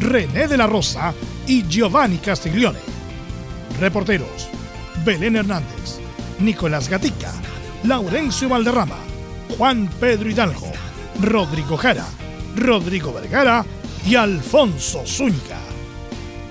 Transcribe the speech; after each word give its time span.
René 0.00 0.48
de 0.48 0.56
la 0.56 0.66
Rosa 0.66 1.12
y 1.46 1.62
Giovanni 1.68 2.16
Castiglione. 2.18 2.78
Reporteros, 3.78 4.48
Belén 5.04 5.36
Hernández, 5.36 6.00
Nicolás 6.38 6.88
Gatica, 6.88 7.32
Laurencio 7.84 8.48
Valderrama, 8.48 8.96
Juan 9.56 9.90
Pedro 10.00 10.30
Hidalgo, 10.30 10.72
Rodrigo 11.20 11.76
Jara, 11.76 12.06
Rodrigo 12.56 13.12
Vergara 13.12 13.64
y 14.06 14.14
Alfonso 14.14 15.02
Zúñiga. 15.06 15.58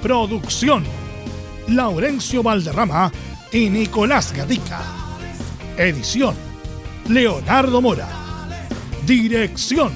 Producción, 0.01 0.83
Laurencio 1.67 2.43
Valderrama 2.43 3.11
y 3.51 3.69
Nicolás 3.69 4.31
Gatica. 4.31 4.79
Edición, 5.75 6.35
Leonardo 7.07 7.81
Mora. 7.81 8.07
Dirección, 9.07 9.91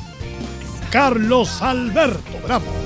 Carlos 0.89 1.61
Alberto 1.61 2.39
Bravo. 2.44 2.82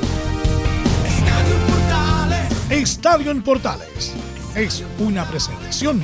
Estadio 2.69 3.31
en 3.31 3.41
Portales 3.41 4.13
es 4.53 4.83
una 4.99 5.23
presentación 5.23 6.01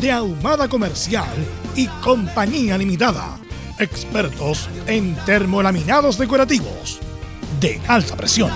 de 0.00 0.10
Ahumada 0.10 0.66
Comercial 0.66 1.32
y 1.76 1.86
Compañía 2.02 2.76
Limitada, 2.76 3.38
expertos 3.78 4.68
en 4.88 5.14
termolaminados 5.24 6.18
decorativos 6.18 6.98
de 7.60 7.80
alta 7.86 8.16
presión. 8.16 8.50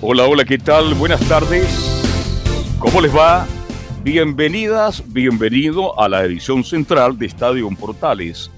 Hola, 0.00 0.26
hola, 0.26 0.44
¿qué 0.44 0.58
tal? 0.58 0.94
Buenas 0.94 1.20
tardes. 1.22 1.66
¿Cómo 2.78 3.00
les 3.00 3.12
va? 3.12 3.48
Bienvenidas, 4.04 5.02
bienvenido 5.08 5.98
a 5.98 6.08
la 6.08 6.22
edición 6.22 6.62
central 6.62 7.18
de 7.18 7.26
Estadio 7.26 7.66
en 7.66 7.74
Portales 7.74 8.52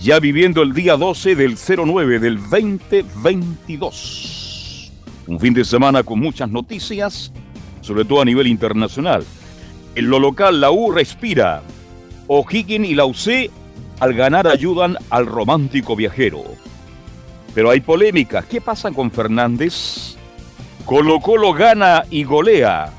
ya 0.00 0.20
viviendo 0.20 0.62
el 0.62 0.74
día 0.74 0.96
12 0.96 1.34
del 1.34 1.56
09 1.56 2.20
del 2.20 2.38
2022. 2.38 4.92
Un 5.26 5.40
fin 5.40 5.54
de 5.54 5.64
semana 5.64 6.04
con 6.04 6.20
muchas 6.20 6.50
noticias, 6.50 7.32
sobre 7.80 8.04
todo 8.04 8.20
a 8.22 8.24
nivel 8.24 8.46
internacional. 8.46 9.24
En 9.94 10.08
lo 10.08 10.20
local, 10.20 10.60
la 10.60 10.70
U 10.70 10.92
respira. 10.92 11.62
O'Higgins 12.28 12.88
y 12.88 12.94
la 12.94 13.06
UC 13.06 13.50
al 13.98 14.14
ganar 14.14 14.46
ayudan 14.46 14.96
al 15.10 15.26
romántico 15.26 15.96
viajero. 15.96 16.44
Pero 17.54 17.70
hay 17.70 17.80
polémica. 17.80 18.42
¿Qué 18.42 18.60
pasa 18.60 18.92
con 18.92 19.10
Fernández? 19.10 20.16
Colo 20.84 21.18
Colo 21.20 21.52
gana 21.52 22.04
y 22.08 22.22
golea. 22.22 22.92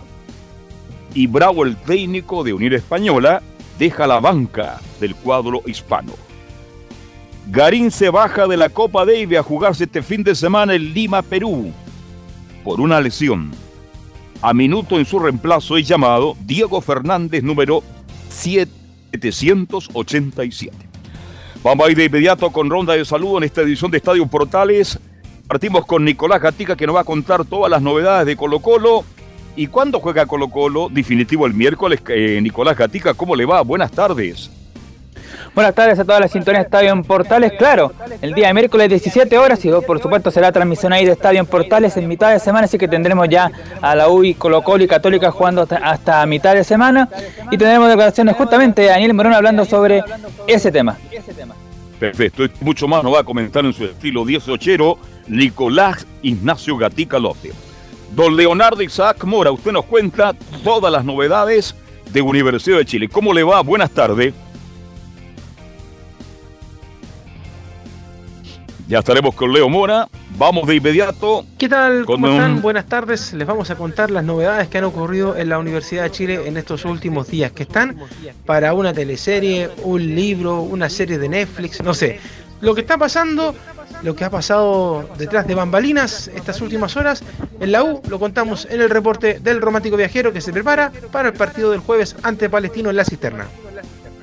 Y 1.13 1.27
Bravo, 1.27 1.63
el 1.63 1.77
técnico 1.77 2.43
de 2.43 2.51
Unir 2.53 2.73
Española, 2.73 3.41
deja 3.79 4.05
la 4.05 4.19
banca 4.19 4.81
del 4.99 5.15
cuadro 5.15 5.61
hispano. 5.65 6.28
Garín 7.51 7.89
se 7.89 8.11
baja 8.11 8.45
de 8.45 8.57
la 8.57 8.69
Copa 8.69 9.05
Davis 9.05 9.39
a 9.39 9.43
jugarse 9.43 9.85
este 9.85 10.03
fin 10.03 10.23
de 10.23 10.35
semana 10.35 10.75
en 10.75 10.93
Lima, 10.93 11.23
Perú, 11.23 11.73
por 12.63 12.79
una 12.79 13.01
lesión. 13.01 13.49
A 14.39 14.53
minuto 14.53 14.99
en 14.99 15.05
su 15.05 15.17
reemplazo 15.17 15.75
es 15.75 15.87
llamado 15.87 16.37
Diego 16.45 16.79
Fernández, 16.79 17.41
número 17.41 17.81
787. 18.29 20.77
Vamos 21.63 21.87
a 21.87 21.91
ir 21.91 21.97
de 21.97 22.05
inmediato 22.05 22.51
con 22.51 22.69
ronda 22.69 22.93
de 22.93 23.03
saludo 23.03 23.39
en 23.39 23.45
esta 23.45 23.61
edición 23.61 23.89
de 23.89 23.97
Estadio 23.97 24.27
Portales. 24.27 24.99
Partimos 25.47 25.87
con 25.87 26.05
Nicolás 26.05 26.39
Gatica 26.39 26.75
que 26.75 26.85
nos 26.85 26.97
va 26.97 27.01
a 27.01 27.05
contar 27.05 27.45
todas 27.45 27.71
las 27.71 27.81
novedades 27.81 28.27
de 28.27 28.37
Colo 28.37 28.59
Colo. 28.59 29.03
¿Y 29.55 29.65
cuándo 29.65 29.99
juega 29.99 30.27
Colo 30.27 30.49
Colo? 30.49 30.87
Definitivo 30.91 31.47
el 31.47 31.55
miércoles. 31.55 31.99
Eh, 32.09 32.39
Nicolás 32.43 32.77
Gatica, 32.77 33.15
¿cómo 33.15 33.35
le 33.35 33.45
va? 33.45 33.63
Buenas 33.63 33.91
tardes. 33.91 34.51
Buenas 35.53 35.75
tardes 35.75 35.99
a 35.99 36.05
todas 36.05 36.21
las 36.21 36.31
sintonías 36.31 36.65
Estadio 36.65 36.91
en 36.91 37.03
Portales. 37.03 37.53
Claro, 37.57 37.91
el 38.21 38.33
día 38.33 38.47
de 38.47 38.53
miércoles 38.53 38.89
17 38.89 39.37
horas 39.37 39.63
y 39.65 39.69
por 39.85 40.01
supuesto 40.01 40.31
será 40.31 40.51
transmisión 40.51 40.93
ahí 40.93 41.05
de 41.05 41.11
Estadio 41.11 41.39
en 41.39 41.45
Portales 41.45 41.97
en 41.97 42.07
mitad 42.07 42.31
de 42.31 42.39
semana, 42.39 42.65
así 42.65 42.77
que 42.77 42.87
tendremos 42.87 43.27
ya 43.29 43.51
a 43.81 43.95
la 43.95 44.09
UI, 44.09 44.33
Colo 44.35 44.61
Colo 44.61 44.83
y 44.83 44.87
Católica 44.87 45.31
jugando 45.31 45.67
hasta, 45.83 46.25
mitad 46.25 46.53
de 46.53 46.63
semana 46.63 47.09
y 47.51 47.57
tendremos 47.57 47.89
declaraciones 47.89 48.35
justamente 48.35 48.81
de 48.81 48.89
Daniel 48.89 49.13
Morón 49.13 49.33
hablando 49.33 49.65
sobre 49.65 50.03
ese 50.47 50.71
tema. 50.71 50.97
Perfecto, 51.99 52.45
mucho 52.61 52.87
más 52.87 53.03
nos 53.03 53.13
va 53.13 53.19
a 53.19 53.23
comentar 53.23 53.65
en 53.65 53.73
su 53.73 53.85
estilo 53.85 54.25
18 54.25 54.97
Nicolás 55.27 56.07
Ignacio 56.21 56.77
Gatica 56.77 57.19
López. 57.19 57.53
Don 58.15 58.35
Leonardo 58.35 58.81
Isaac 58.81 59.23
Mora, 59.23 59.51
usted 59.51 59.71
nos 59.71 59.85
cuenta 59.85 60.33
todas 60.63 60.91
las 60.91 61.05
novedades 61.05 61.75
de 62.11 62.21
Universidad 62.21 62.77
de 62.77 62.85
Chile. 62.85 63.07
¿Cómo 63.07 63.33
le 63.33 63.43
va? 63.43 63.61
Buenas 63.61 63.91
tardes. 63.91 64.33
Ya 68.89 68.97
estaremos 68.97 69.35
con 69.35 69.53
Leo 69.53 69.69
Mora. 69.69 70.09
Vamos 70.35 70.67
de 70.67 70.77
inmediato. 70.77 71.45
¿Qué 71.59 71.69
tal? 71.69 72.05
¿Cómo 72.05 72.27
están? 72.27 72.59
Buenas 72.59 72.87
tardes. 72.87 73.33
Les 73.33 73.47
vamos 73.47 73.69
a 73.69 73.75
contar 73.75 74.09
las 74.09 74.23
novedades 74.23 74.67
que 74.67 74.79
han 74.79 74.83
ocurrido 74.83 75.37
en 75.37 75.49
la 75.49 75.59
Universidad 75.59 76.01
de 76.01 76.09
Chile 76.09 76.47
en 76.47 76.57
estos 76.57 76.85
últimos 76.85 77.27
días, 77.27 77.51
que 77.51 77.61
están 77.61 77.97
para 78.47 78.73
una 78.73 78.91
teleserie, 78.91 79.69
un 79.83 80.15
libro, 80.15 80.63
una 80.63 80.89
serie 80.89 81.19
de 81.19 81.29
Netflix, 81.29 81.83
no 81.83 81.93
sé. 81.93 82.19
Lo 82.61 82.73
que 82.73 82.81
está 82.81 82.97
pasando, 82.97 83.53
lo 84.01 84.15
que 84.15 84.25
ha 84.25 84.31
pasado 84.31 85.07
detrás 85.19 85.45
de 85.45 85.53
bambalinas 85.53 86.27
estas 86.33 86.59
últimas 86.59 86.97
horas 86.97 87.23
en 87.59 87.71
la 87.71 87.83
U, 87.83 88.01
lo 88.09 88.17
contamos 88.17 88.67
en 88.71 88.81
el 88.81 88.89
reporte 88.89 89.39
del 89.39 89.61
romántico 89.61 89.97
viajero 89.97 90.33
que 90.33 90.41
se 90.41 90.51
prepara 90.51 90.91
para 91.11 91.29
el 91.29 91.35
partido 91.35 91.69
del 91.69 91.81
jueves 91.81 92.15
ante 92.23 92.49
Palestino 92.49 92.89
en 92.89 92.95
la 92.95 93.05
cisterna. 93.05 93.45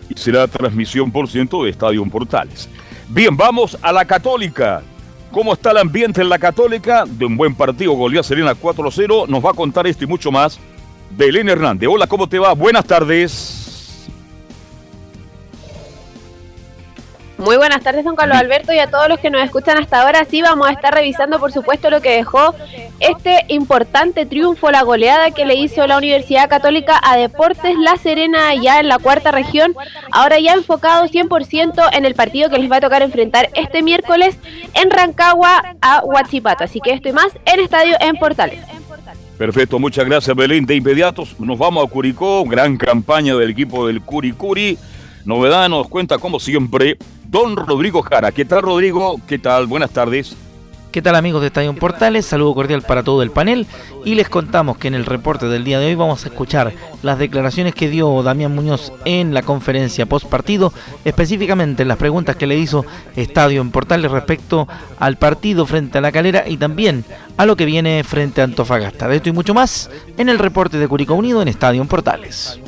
Y 0.09 0.19
será 0.19 0.49
transmisión 0.49 1.13
por 1.13 1.29
ciento 1.29 1.63
de 1.63 1.71
Estadio 1.71 2.05
Portales. 2.07 2.69
Bien, 3.09 3.37
vamos 3.37 3.79
a 3.83 3.93
la 3.93 4.05
Católica. 4.05 4.83
¿Cómo 5.31 5.53
está 5.53 5.71
el 5.71 5.79
ambiente 5.79 6.23
en 6.23 6.29
la 6.29 6.39
Católica? 6.39 7.05
De 7.07 7.25
un 7.25 7.37
buen 7.37 7.55
partido, 7.55 7.93
goleó 7.93 8.23
Serena 8.23 8.55
4-0. 8.55 9.29
Nos 9.29 9.45
va 9.45 9.51
a 9.51 9.55
contar 9.55 9.87
esto 9.87 10.05
y 10.05 10.07
mucho 10.07 10.33
más. 10.33 10.59
Belén 11.11 11.49
Hernández. 11.49 11.89
Hola, 11.93 12.07
¿cómo 12.07 12.29
te 12.29 12.39
va? 12.39 12.53
Buenas 12.53 12.85
tardes. 12.85 13.66
Muy 17.39 17.59
buenas 17.59 17.83
tardes, 17.83 18.03
don 18.03 18.17
Carlos 18.17 18.39
Alberto, 18.39 18.73
y 18.73 18.79
a 18.79 18.87
todos 18.87 19.11
los 19.11 19.19
que 19.19 19.29
nos 19.29 19.43
escuchan 19.43 19.77
hasta 19.77 20.01
ahora. 20.01 20.25
Sí, 20.25 20.41
vamos 20.41 20.69
a 20.69 20.73
estar 20.73 20.95
revisando, 20.95 21.39
por 21.39 21.53
supuesto, 21.53 21.91
lo 21.91 22.01
que 22.01 22.17
dejó 22.17 22.55
este 22.99 23.45
importante 23.49 24.25
triunfo, 24.25 24.71
la 24.71 24.83
goleada 24.83 25.31
que 25.33 25.45
le 25.45 25.55
hizo 25.55 25.87
la 25.87 25.99
Universidad 25.99 26.49
Católica 26.49 26.99
a 27.03 27.19
Deportes 27.19 27.77
La 27.79 27.99
Serena, 27.99 28.55
ya 28.55 28.81
en 28.81 28.89
la 28.89 28.99
cuarta 28.99 29.33
región. 29.33 29.75
Ahora 30.13 30.41
ya 30.41 30.55
enfocado 30.55 31.05
100% 31.07 31.91
en 31.93 32.07
el 32.07 32.15
partido 32.15 32.49
que 32.49 32.59
les 32.59 32.73
va 32.73 32.77
a 32.77 32.81
tocar 32.81 33.03
enfrentar 33.03 33.51
este 33.55 33.83
miércoles 33.83 34.39
en 34.73 34.91
Rancagua 34.91 35.77
a 35.83 36.03
Huachipato. 36.05 36.65
Así 36.65 36.81
que 36.81 36.93
estoy 36.93 37.13
más 37.13 37.29
en 37.45 37.61
Estadio 37.61 37.97
en 38.01 38.17
Portales. 38.17 38.61
Perfecto, 39.37 39.79
muchas 39.79 40.07
gracias, 40.07 40.35
Belén. 40.35 40.65
De 40.65 40.75
inmediato 40.75 41.25
nos 41.39 41.59
vamos 41.59 41.85
a 41.85 41.91
Curicó, 41.91 42.43
gran 42.45 42.79
campaña 42.79 43.37
del 43.37 43.51
equipo 43.51 43.87
del 43.87 44.01
Curicuri. 44.01 44.79
Novedad 45.27 45.69
nos 45.69 45.89
cuenta, 45.89 46.19
como 46.19 46.39
siempre, 46.39 46.97
don 47.29 47.57
Rodrigo 47.57 48.01
Jara. 48.01 48.31
¿Qué 48.31 48.45
tal, 48.45 48.63
Rodrigo? 48.63 49.21
¿Qué 49.27 49.41
tal? 49.41 49.67
Buenas 49.67 49.91
tardes. 49.91 50.37
¿Qué 50.93 51.03
tal 51.03 51.17
amigos 51.17 51.41
de 51.41 51.49
Estadio 51.49 51.75
Portales? 51.75 52.25
Saludo 52.25 52.55
cordial 52.55 52.83
para 52.83 53.03
todo 53.03 53.23
el 53.25 53.33
panel 53.33 53.67
y 54.05 54.15
les 54.15 54.29
contamos 54.29 54.79
que 54.79 54.87
en 54.87 54.95
el 54.95 55.05
reporte 55.05 55.47
del 55.47 55.65
día 55.65 55.81
de 55.81 55.87
hoy 55.87 55.95
vamos 55.97 56.25
a 56.25 56.29
escuchar 56.29 56.73
las 57.03 57.19
declaraciones 57.19 57.75
que 57.75 57.91
dio 57.91 58.23
Damián 58.23 58.55
Muñoz 58.55 58.93
en 59.05 59.35
la 59.35 59.43
conferencia 59.43 60.07
post 60.07 60.27
partido, 60.27 60.73
específicamente 61.05 61.85
las 61.85 61.99
preguntas 61.99 62.37
que 62.37 62.47
le 62.47 62.57
hizo 62.57 62.87
Estadio 63.17 63.63
en 63.63 63.73
Portales 63.73 64.13
respecto 64.13 64.69
al 65.01 65.17
partido 65.17 65.67
frente 65.67 65.99
a 65.99 66.03
la 66.03 66.13
calera 66.13 66.45
y 66.49 66.57
también 66.57 67.05
a 67.37 67.47
lo 67.47 67.57
que 67.57 67.65
viene 67.65 68.05
frente 68.05 68.43
a 68.43 68.45
Antofagasta. 68.45 69.09
De 69.09 69.17
esto 69.17 69.29
y 69.29 69.33
mucho 69.33 69.55
más 69.55 69.91
en 70.19 70.29
el 70.29 70.39
reporte 70.39 70.79
de 70.79 70.87
Curicó 70.87 71.15
Unido 71.15 71.43
en 71.43 71.49
Estadio 71.49 71.85
Portales. 71.85 72.61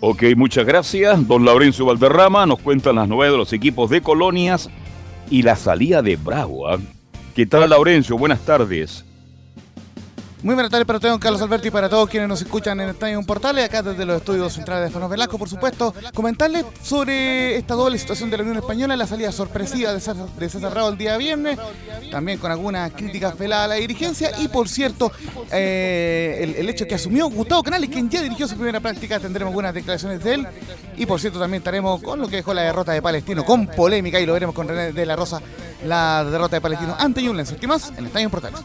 Ok, 0.00 0.22
muchas 0.36 0.64
gracias. 0.64 1.26
Don 1.26 1.44
Laurencio 1.44 1.86
Valderrama 1.86 2.46
nos 2.46 2.60
cuenta 2.60 2.92
las 2.92 3.08
novedades 3.08 3.34
de 3.34 3.38
los 3.38 3.52
equipos 3.52 3.90
de 3.90 4.00
colonias 4.00 4.70
y 5.28 5.42
la 5.42 5.56
salida 5.56 6.02
de 6.02 6.16
Bravo. 6.16 6.68
¿ah? 6.68 6.78
¿Qué 7.34 7.46
tal, 7.46 7.70
Laurencio? 7.70 8.16
Buenas 8.16 8.40
tardes. 8.40 9.04
Muy 10.40 10.54
buenas 10.54 10.70
tardes 10.70 10.86
para 10.86 11.00
don 11.00 11.18
Carlos 11.18 11.42
Alberto, 11.42 11.66
y 11.66 11.70
para 11.72 11.88
todos 11.88 12.08
quienes 12.08 12.28
nos 12.28 12.40
escuchan 12.40 12.80
en 12.80 12.90
Estadio 12.90 13.20
Portales, 13.22 13.64
acá 13.64 13.82
desde 13.82 14.04
los 14.04 14.18
estudios 14.18 14.52
centrales 14.52 14.84
de 14.84 14.90
Fernando 14.92 15.10
Velasco, 15.10 15.36
por 15.36 15.48
supuesto. 15.48 15.92
Comentarles 16.14 16.64
sobre 16.80 17.56
esta 17.56 17.74
doble 17.74 17.98
situación 17.98 18.30
de 18.30 18.36
la 18.36 18.44
Unión 18.44 18.58
Española, 18.58 18.96
la 18.96 19.08
salida 19.08 19.32
sorpresiva 19.32 19.92
de 19.92 19.98
César, 19.98 20.16
de 20.16 20.88
el 20.88 20.96
día 20.96 21.16
viernes, 21.16 21.58
también 22.12 22.38
con 22.38 22.52
algunas 22.52 22.92
críticas 22.92 23.36
veladas 23.36 23.64
a 23.64 23.68
la 23.68 23.74
dirigencia, 23.74 24.30
y 24.38 24.46
por 24.46 24.68
cierto, 24.68 25.10
eh, 25.50 26.38
el, 26.40 26.54
el, 26.54 26.68
hecho 26.68 26.86
que 26.86 26.94
asumió 26.94 27.28
Gustavo 27.28 27.64
Canales, 27.64 27.90
quien 27.90 28.08
ya 28.08 28.22
dirigió 28.22 28.46
su 28.46 28.54
primera 28.54 28.78
práctica, 28.78 29.18
tendremos 29.18 29.50
algunas 29.50 29.74
declaraciones 29.74 30.22
de 30.22 30.34
él, 30.34 30.46
y 30.96 31.04
por 31.04 31.20
cierto 31.20 31.40
también 31.40 31.62
estaremos 31.62 32.00
con 32.00 32.20
lo 32.20 32.28
que 32.28 32.36
dejó 32.36 32.54
la 32.54 32.62
derrota 32.62 32.92
de 32.92 33.02
Palestino, 33.02 33.44
con 33.44 33.66
polémica, 33.66 34.20
y 34.20 34.26
lo 34.26 34.34
veremos 34.34 34.54
con 34.54 34.68
René 34.68 34.92
de 34.92 35.04
la 35.04 35.16
Rosa, 35.16 35.42
la 35.84 36.22
derrota 36.22 36.54
de 36.54 36.60
Palestino 36.60 36.94
ante 36.96 37.24
Yunlense. 37.24 37.56
¿Qué 37.56 37.66
más? 37.66 37.92
En 37.96 38.06
Estadio 38.06 38.30
Portales. 38.30 38.60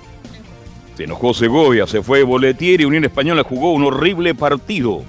Se 0.96 1.06
enojó 1.06 1.34
Segovia, 1.34 1.88
se 1.88 2.04
fue 2.04 2.24
Boletier 2.24 2.82
y 2.82 2.86
Unión 2.86 3.04
Española 3.04 3.44
jugó 3.44 3.74
un 3.74 3.84
horrible 3.84 4.36
partido. 4.36 5.04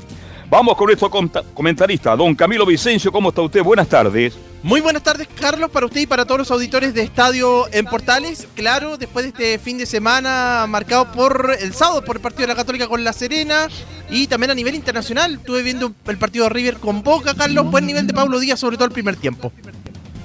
Vamos 0.49 0.77
con 0.77 0.87
nuestro 0.87 1.11
comentarista, 1.53 2.15
don 2.17 2.35
Camilo 2.35 2.65
Vicencio. 2.65 3.11
¿Cómo 3.11 3.31
está 3.31 3.43
usted? 3.43 3.63
Buenas 3.63 3.89
tardes. 3.89 4.35
Muy 4.63 4.81
buenas 4.81 5.03
tardes, 5.03 5.29
Carlos, 5.39 5.71
para 5.71 5.85
usted 5.85 6.03
y 6.03 6.07
para 6.07 6.25
todos 6.25 6.39
los 6.39 6.51
auditores 6.51 6.95
de 6.95 7.03
Estadio 7.03 7.67
en 7.73 7.85
Portales. 7.85 8.49
Claro, 8.55 8.97
después 8.97 9.25
de 9.25 9.29
este 9.29 9.59
fin 9.59 9.77
de 9.77 9.85
semana 9.85 10.65
marcado 10.67 11.13
por 11.13 11.55
el 11.61 11.75
sábado 11.75 12.03
por 12.03 12.17
el 12.17 12.23
partido 12.23 12.45
de 12.45 12.49
la 12.49 12.55
Católica 12.55 12.89
con 12.89 13.05
La 13.05 13.13
Serena 13.13 13.69
y 14.09 14.27
también 14.27 14.53
a 14.53 14.55
nivel 14.55 14.75
internacional. 14.75 15.35
Estuve 15.35 15.63
viendo 15.63 15.93
el 16.07 16.17
partido 16.17 16.45
de 16.45 16.51
River 16.51 16.77
con 16.77 17.03
Boca, 17.03 17.35
Carlos. 17.35 17.71
Buen 17.71 17.85
nivel 17.85 18.07
de 18.07 18.15
Pablo 18.15 18.39
Díaz, 18.39 18.59
sobre 18.59 18.77
todo 18.77 18.87
el 18.87 18.93
primer 18.93 19.17
tiempo. 19.17 19.53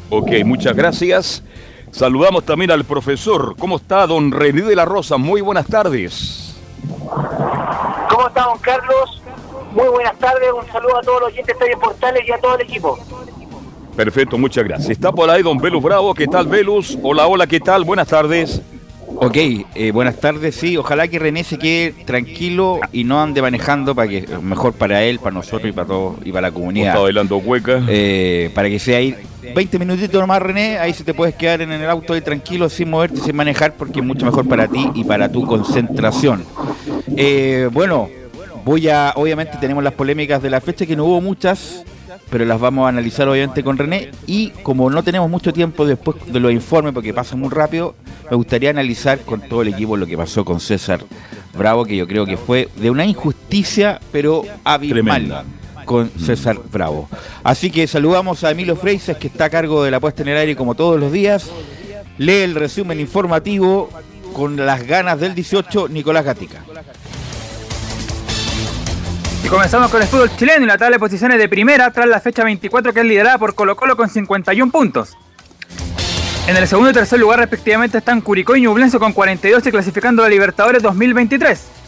Ok, 0.09 0.31
muchas 0.45 0.75
gracias. 0.75 1.43
Saludamos 1.91 2.45
también 2.45 2.71
al 2.71 2.83
profesor. 2.85 3.55
¿Cómo 3.57 3.77
está 3.77 4.05
don 4.07 4.31
René 4.31 4.61
de 4.61 4.75
la 4.75 4.85
Rosa? 4.85 5.17
Muy 5.17 5.41
buenas 5.41 5.67
tardes. 5.67 6.55
¿Cómo 8.09 8.27
está 8.27 8.43
don 8.43 8.57
Carlos? 8.59 9.21
Muy 9.73 9.87
buenas 9.87 10.17
tardes. 10.19 10.49
Un 10.53 10.71
saludo 10.71 10.97
a 10.97 11.01
todos 11.01 11.21
los 11.21 11.29
oyentes 11.31 11.57
de 11.59 11.77
Portales 11.77 12.23
y 12.27 12.31
a 12.31 12.37
todo 12.39 12.55
el 12.55 12.61
equipo. 12.61 12.97
Perfecto, 13.95 14.37
muchas 14.37 14.63
gracias. 14.63 14.91
Está 14.91 15.11
por 15.11 15.29
ahí 15.29 15.43
don 15.43 15.57
Velus 15.57 15.83
Bravo. 15.83 16.13
¿Qué 16.13 16.27
tal, 16.27 16.47
Velus? 16.47 16.97
Hola, 17.01 17.27
hola, 17.27 17.47
¿qué 17.47 17.59
tal? 17.59 17.83
Buenas 17.83 18.07
tardes. 18.07 18.61
Ok, 19.15 19.35
eh, 19.35 19.91
buenas 19.91 20.17
tardes, 20.17 20.55
sí, 20.55 20.77
ojalá 20.77 21.07
que 21.07 21.19
René 21.19 21.43
se 21.43 21.57
quede 21.57 21.91
tranquilo 22.05 22.79
y 22.93 23.03
no 23.03 23.19
ande 23.21 23.41
manejando 23.41 23.95
para 23.95 24.07
que 24.07 24.25
mejor 24.41 24.73
para 24.73 25.03
él, 25.03 25.19
para 25.19 25.31
nosotros 25.31 25.67
y 25.67 25.71
para 25.71 25.87
todos 25.87 26.15
y 26.23 26.31
para 26.31 26.49
la 26.49 26.51
comunidad. 26.53 26.89
Está 26.89 27.01
bailando 27.01 27.37
hueca. 27.37 27.81
Eh, 27.89 28.51
para 28.53 28.69
que 28.69 28.79
sea 28.79 28.99
ahí 28.99 29.15
20 29.53 29.79
minutitos 29.79 30.19
nomás, 30.19 30.41
René, 30.41 30.79
ahí 30.79 30.93
se 30.93 31.03
te 31.03 31.13
puedes 31.13 31.35
quedar 31.35 31.61
en 31.61 31.71
el 31.71 31.89
auto 31.89 32.13
ahí 32.13 32.21
tranquilo, 32.21 32.69
sin 32.69 32.89
moverte, 32.89 33.19
sin 33.19 33.35
manejar, 33.35 33.73
porque 33.75 33.99
es 33.99 34.05
mucho 34.05 34.25
mejor 34.25 34.47
para 34.47 34.67
ti 34.67 34.89
y 34.95 35.03
para 35.03 35.31
tu 35.31 35.45
concentración. 35.45 36.43
Eh, 37.15 37.69
bueno, 37.71 38.09
voy 38.65 38.89
a, 38.89 39.13
obviamente 39.15 39.57
tenemos 39.59 39.83
las 39.83 39.93
polémicas 39.93 40.41
de 40.41 40.49
la 40.49 40.61
fecha, 40.61 40.85
que 40.85 40.95
no 40.95 41.05
hubo 41.05 41.21
muchas, 41.21 41.83
pero 42.29 42.45
las 42.45 42.59
vamos 42.59 42.85
a 42.85 42.89
analizar 42.89 43.27
obviamente 43.27 43.63
con 43.63 43.77
René. 43.77 44.11
Y 44.27 44.49
como 44.63 44.89
no 44.89 45.03
tenemos 45.03 45.29
mucho 45.29 45.53
tiempo 45.53 45.85
después 45.85 46.17
de 46.27 46.39
los 46.39 46.51
informes, 46.51 46.93
porque 46.93 47.13
pasa 47.13 47.35
muy 47.35 47.49
rápido, 47.49 47.95
me 48.29 48.37
gustaría 48.37 48.69
analizar 48.69 49.19
con 49.21 49.41
todo 49.41 49.61
el 49.61 49.69
equipo 49.69 49.97
lo 49.97 50.05
que 50.05 50.17
pasó 50.17 50.45
con 50.45 50.59
César 50.59 51.01
Bravo, 51.57 51.85
que 51.85 51.97
yo 51.97 52.07
creo 52.07 52.25
que 52.25 52.37
fue 52.37 52.69
de 52.75 52.89
una 52.89 53.05
injusticia, 53.05 53.99
pero 54.11 54.43
abismal 54.63 55.43
con 55.89 56.11
César 56.19 56.59
Bravo. 56.71 57.09
Así 57.43 57.71
que 57.71 57.87
saludamos 57.87 58.43
a 58.43 58.51
Emilio 58.51 58.75
Freises, 58.75 59.17
que 59.17 59.25
está 59.25 59.45
a 59.45 59.49
cargo 59.49 59.83
de 59.83 59.89
la 59.89 59.99
puesta 59.99 60.21
en 60.21 60.27
el 60.27 60.37
aire 60.37 60.55
como 60.55 60.75
todos 60.75 60.99
los 60.99 61.11
días. 61.11 61.49
Lee 62.19 62.43
el 62.43 62.53
resumen 62.53 62.99
informativo 62.99 63.89
con 64.33 64.55
las 64.55 64.85
ganas 64.85 65.19
del 65.19 65.33
18, 65.33 65.87
Nicolás 65.87 66.25
Gatica. 66.25 66.59
Y 69.43 69.47
comenzamos 69.47 69.89
con 69.89 69.99
el 70.03 70.07
fútbol 70.07 70.29
chileno 70.37 70.65
y 70.65 70.67
la 70.67 70.77
tabla 70.77 70.97
de 70.97 70.99
posiciones 70.99 71.39
de 71.39 71.49
primera 71.49 71.91
tras 71.91 72.07
la 72.07 72.19
fecha 72.19 72.43
24 72.43 72.93
que 72.93 72.99
es 72.99 73.05
liderada 73.07 73.39
por 73.39 73.55
Colo 73.55 73.75
Colo 73.75 73.97
con 73.97 74.09
51 74.09 74.71
puntos. 74.71 75.17
En 76.45 76.55
el 76.55 76.67
segundo 76.67 76.91
y 76.91 76.93
tercer 76.93 77.19
lugar 77.19 77.39
respectivamente 77.39 77.97
están 77.97 78.21
Curicó 78.21 78.55
y 78.55 78.61
Ñublense 78.61 78.99
con 78.99 79.11
42 79.11 79.65
y 79.65 79.71
clasificando 79.71 80.21
a 80.21 80.25
la 80.25 80.29
Libertadores 80.29 80.83
2023. 80.83 81.79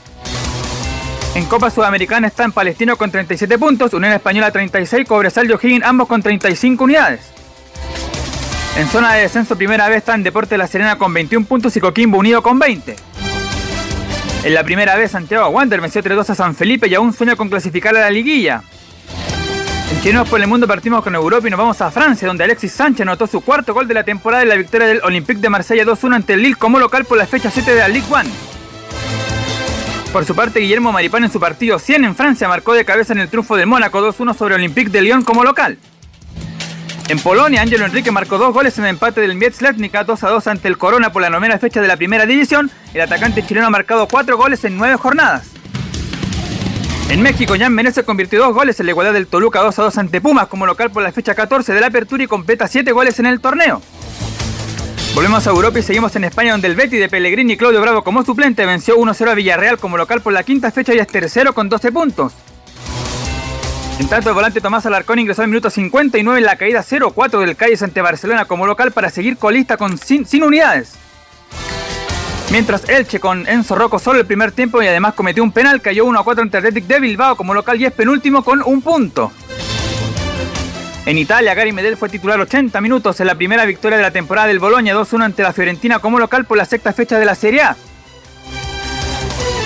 En 1.33 1.45
Copa 1.45 1.69
Sudamericana 1.69 2.27
están 2.27 2.51
Palestino 2.51 2.97
con 2.97 3.09
37 3.09 3.57
puntos, 3.57 3.93
Unión 3.93 4.11
Española 4.11 4.51
36, 4.51 5.07
Cobresal 5.07 5.49
y 5.49 5.53
O'Higgins 5.53 5.85
ambos 5.85 6.09
con 6.09 6.21
35 6.21 6.83
unidades. 6.83 7.21
En 8.77 8.87
zona 8.87 9.13
de 9.13 9.21
descenso 9.21 9.55
primera 9.55 9.87
vez 9.87 9.99
están 9.99 10.23
Deporte 10.23 10.57
La 10.57 10.67
Serena 10.67 10.97
con 10.97 11.13
21 11.13 11.45
puntos 11.45 11.75
y 11.77 11.79
Coquimbo 11.79 12.17
Unido 12.17 12.41
con 12.43 12.59
20. 12.59 12.95
En 14.43 14.53
la 14.53 14.63
primera 14.65 14.97
vez 14.97 15.11
Santiago 15.11 15.47
Wander 15.47 15.79
venció 15.79 16.03
3-2 16.03 16.31
a 16.31 16.35
San 16.35 16.53
Felipe 16.53 16.89
y 16.89 16.95
aún 16.95 17.13
sueña 17.13 17.37
con 17.37 17.49
clasificar 17.49 17.95
a 17.95 18.01
la 18.01 18.09
liguilla. 18.09 18.63
En 19.89 20.01
Chinos 20.01 20.27
por 20.27 20.41
el 20.41 20.47
Mundo 20.47 20.67
partimos 20.67 21.01
con 21.01 21.15
Europa 21.15 21.47
y 21.47 21.51
nos 21.51 21.59
vamos 21.59 21.79
a 21.81 21.91
Francia, 21.91 22.27
donde 22.27 22.43
Alexis 22.43 22.73
Sánchez 22.73 23.01
anotó 23.01 23.25
su 23.27 23.39
cuarto 23.39 23.73
gol 23.73 23.87
de 23.87 23.93
la 23.93 24.03
temporada 24.03 24.43
en 24.43 24.49
la 24.49 24.55
victoria 24.55 24.87
del 24.87 25.01
Olympique 25.03 25.39
de 25.39 25.49
Marsella 25.49 25.85
2-1 25.85 26.15
ante 26.15 26.33
el 26.33 26.41
Lille 26.41 26.55
como 26.55 26.77
local 26.77 27.05
por 27.05 27.17
la 27.17 27.25
fecha 27.25 27.49
7 27.49 27.73
de 27.73 27.79
la 27.79 27.87
Ligue 27.87 28.07
1. 28.09 28.51
Por 30.11 30.25
su 30.25 30.35
parte, 30.35 30.59
Guillermo 30.59 30.91
Maripán 30.91 31.23
en 31.23 31.31
su 31.31 31.39
partido 31.39 31.79
100 31.79 32.03
en 32.03 32.15
Francia 32.15 32.49
marcó 32.49 32.73
de 32.73 32.83
cabeza 32.83 33.13
en 33.13 33.19
el 33.19 33.29
triunfo 33.29 33.55
del 33.55 33.67
Mónaco 33.67 34.01
2-1 34.01 34.35
sobre 34.35 34.55
Olympique 34.55 34.89
de 34.89 35.01
Lyon 35.01 35.23
como 35.23 35.45
local. 35.45 35.77
En 37.07 37.17
Polonia, 37.19 37.61
Ángelo 37.61 37.85
Enrique 37.85 38.11
marcó 38.11 38.37
dos 38.37 38.53
goles 38.53 38.77
en 38.77 38.83
el 38.83 38.91
empate 38.91 39.21
del 39.21 39.35
Mietz 39.35 39.61
Letnica 39.61 40.05
2-2 40.05 40.47
ante 40.47 40.67
el 40.67 40.77
Corona 40.77 41.13
por 41.13 41.21
la 41.21 41.29
novena 41.29 41.57
fecha 41.59 41.81
de 41.81 41.87
la 41.87 41.95
primera 41.95 42.25
división. 42.25 42.69
El 42.93 43.01
atacante 43.01 43.45
chileno 43.45 43.67
ha 43.67 43.69
marcado 43.69 44.05
cuatro 44.07 44.37
goles 44.37 44.65
en 44.65 44.77
nueve 44.77 44.97
jornadas. 44.97 45.47
En 47.09 47.21
México, 47.21 47.55
Jan 47.57 47.73
Menezes 47.73 48.03
convirtió 48.03 48.39
dos 48.39 48.53
goles 48.53 48.79
en 48.81 48.87
la 48.87 48.91
igualdad 48.91 49.13
del 49.13 49.27
Toluca 49.27 49.61
2-2 49.61 49.97
ante 49.97 50.19
Pumas 50.19 50.47
como 50.47 50.65
local 50.65 50.91
por 50.91 51.03
la 51.03 51.13
fecha 51.13 51.35
14 51.35 51.73
de 51.73 51.79
la 51.79 51.87
apertura 51.87 52.23
y 52.23 52.27
completa 52.27 52.67
siete 52.67 52.91
goles 52.91 53.17
en 53.19 53.27
el 53.27 53.39
torneo. 53.39 53.81
Volvemos 55.13 55.45
a 55.45 55.49
Europa 55.49 55.77
y 55.77 55.83
seguimos 55.83 56.15
en 56.15 56.23
España 56.23 56.53
donde 56.53 56.69
el 56.69 56.75
Betty 56.75 56.95
de 56.95 57.09
Pellegrini 57.09 57.53
y 57.53 57.57
Claudio 57.57 57.81
Bravo 57.81 58.01
como 58.01 58.23
suplente 58.23 58.65
venció 58.65 58.97
1-0 58.97 59.29
a 59.29 59.33
Villarreal 59.33 59.77
como 59.77 59.97
local 59.97 60.21
por 60.21 60.31
la 60.31 60.43
quinta 60.43 60.71
fecha 60.71 60.93
y 60.93 60.99
es 60.99 61.07
tercero 61.07 61.53
con 61.53 61.67
12 61.67 61.91
puntos. 61.91 62.33
En 63.99 64.07
tanto, 64.07 64.29
el 64.29 64.35
volante 64.35 64.61
Tomás 64.61 64.85
Alarcón 64.85 65.19
ingresó 65.19 65.41
al 65.41 65.49
minuto 65.49 65.69
59 65.69 66.39
en 66.39 66.45
la 66.45 66.55
caída 66.55 66.81
0-4 66.81 67.41
del 67.41 67.57
Cádiz 67.57 67.83
ante 67.83 68.01
Barcelona 68.01 68.45
como 68.45 68.65
local 68.65 68.93
para 68.93 69.09
seguir 69.09 69.37
colista 69.37 69.75
con 69.75 69.97
sin, 69.97 70.25
sin, 70.25 70.43
unidades. 70.43 70.93
Mientras 72.49 72.87
Elche 72.87 73.19
con 73.19 73.47
Enzo 73.47 73.75
Rocco 73.75 73.99
solo 73.99 74.19
el 74.19 74.25
primer 74.25 74.53
tiempo 74.53 74.81
y 74.81 74.87
además 74.87 75.13
cometió 75.13 75.43
un 75.43 75.51
penal, 75.51 75.81
cayó 75.81 76.05
1-4 76.05 76.41
ante 76.41 76.57
Athletic 76.57 76.85
de 76.85 76.99
Bilbao 77.01 77.35
como 77.35 77.53
local 77.53 77.79
y 77.79 77.85
es 77.85 77.91
penúltimo 77.91 78.43
con 78.43 78.63
un 78.63 78.81
punto. 78.81 79.31
En 81.05 81.17
Italia, 81.17 81.55
Gary 81.55 81.71
Medel 81.71 81.97
fue 81.97 82.09
titular 82.09 82.39
80 82.39 82.79
minutos 82.79 83.19
en 83.19 83.27
la 83.27 83.33
primera 83.33 83.65
victoria 83.65 83.97
de 83.97 84.03
la 84.03 84.11
temporada 84.11 84.47
del 84.47 84.59
Boloña 84.59 84.93
2-1 84.93 85.23
ante 85.23 85.41
la 85.41 85.51
Fiorentina 85.51 85.97
como 85.97 86.19
local 86.19 86.45
por 86.45 86.57
la 86.57 86.65
sexta 86.65 86.93
fecha 86.93 87.17
de 87.17 87.25
la 87.25 87.33
Serie 87.33 87.63
A. 87.63 87.75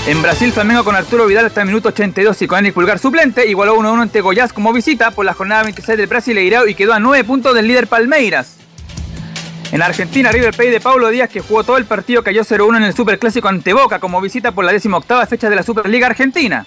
En 0.07 0.21
Brasil, 0.21 0.53
Flamengo 0.53 0.85
con 0.85 0.95
Arturo 0.95 1.25
Vidal 1.25 1.47
hasta 1.47 1.61
el 1.61 1.67
minuto 1.67 1.89
82 1.89 2.41
y 2.41 2.47
con 2.47 2.59
Eric 2.59 2.73
Pulgar 2.73 2.99
suplente 2.99 3.47
igualó 3.47 3.75
1-1 3.75 4.03
ante 4.03 4.21
Goiás 4.21 4.53
como 4.53 4.71
visita 4.71 5.11
por 5.11 5.25
la 5.25 5.33
jornada 5.33 5.63
26 5.63 5.97
del 5.97 6.07
Brasileirao 6.07 6.67
y 6.67 6.75
quedó 6.75 6.93
a 6.93 6.99
9 6.99 7.25
puntos 7.25 7.53
del 7.53 7.67
líder 7.67 7.87
Palmeiras. 7.87 8.55
En 9.71 9.81
Argentina, 9.81 10.31
River 10.31 10.55
Plate 10.55 10.71
de 10.71 10.79
Paulo 10.79 11.09
Díaz, 11.09 11.29
que 11.29 11.41
jugó 11.41 11.65
todo 11.65 11.77
el 11.77 11.85
partido, 11.85 12.23
cayó 12.23 12.43
0-1 12.43 12.77
en 12.77 12.83
el 12.83 12.93
Superclásico 12.93 13.49
ante 13.49 13.73
Boca 13.73 13.99
como 13.99 14.21
visita 14.21 14.53
por 14.53 14.63
la 14.63 14.71
18 14.71 15.27
fecha 15.27 15.49
de 15.49 15.55
la 15.55 15.63
Superliga 15.63 16.07
Argentina. 16.07 16.65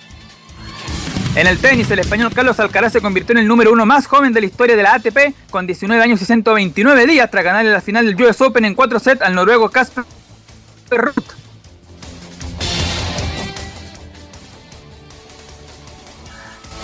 En 1.35 1.47
el 1.47 1.59
tenis, 1.59 1.91
el 1.91 2.01
español 2.01 2.33
Carlos 2.35 2.59
Alcaraz 2.59 2.93
se 2.93 3.01
convirtió 3.01 3.33
en 3.33 3.39
el 3.39 3.47
número 3.47 3.73
uno 3.73 3.87
más 3.87 4.07
joven 4.07 4.33
de 4.33 4.41
la 4.41 4.47
historia 4.47 4.77
de 4.77 4.83
la 4.83 4.95
ATP, 4.95 5.35
con 5.51 5.67
19 5.67 6.03
años 6.03 6.21
y 6.21 6.25
129 6.25 7.07
días, 7.07 7.31
tras 7.31 7.45
ganarle 7.45 7.71
la 7.71 7.81
final 7.81 8.07
del 8.07 8.21
US 8.23 8.41
Open 8.41 8.65
en 8.65 8.75
4 8.75 8.99
sets 8.99 9.23
al 9.23 9.35
noruego 9.35 9.71
Casper. 9.71 10.05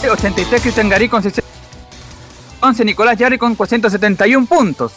El 0.02 0.10
83 0.10 0.60
Cristian 0.60 0.88
Garí 0.88 1.08
con 1.08 1.22
11 2.60 2.84
Nicolás 2.84 3.18
Jarry 3.18 3.38
con 3.38 3.54
471 3.54 4.46
puntos. 4.46 4.92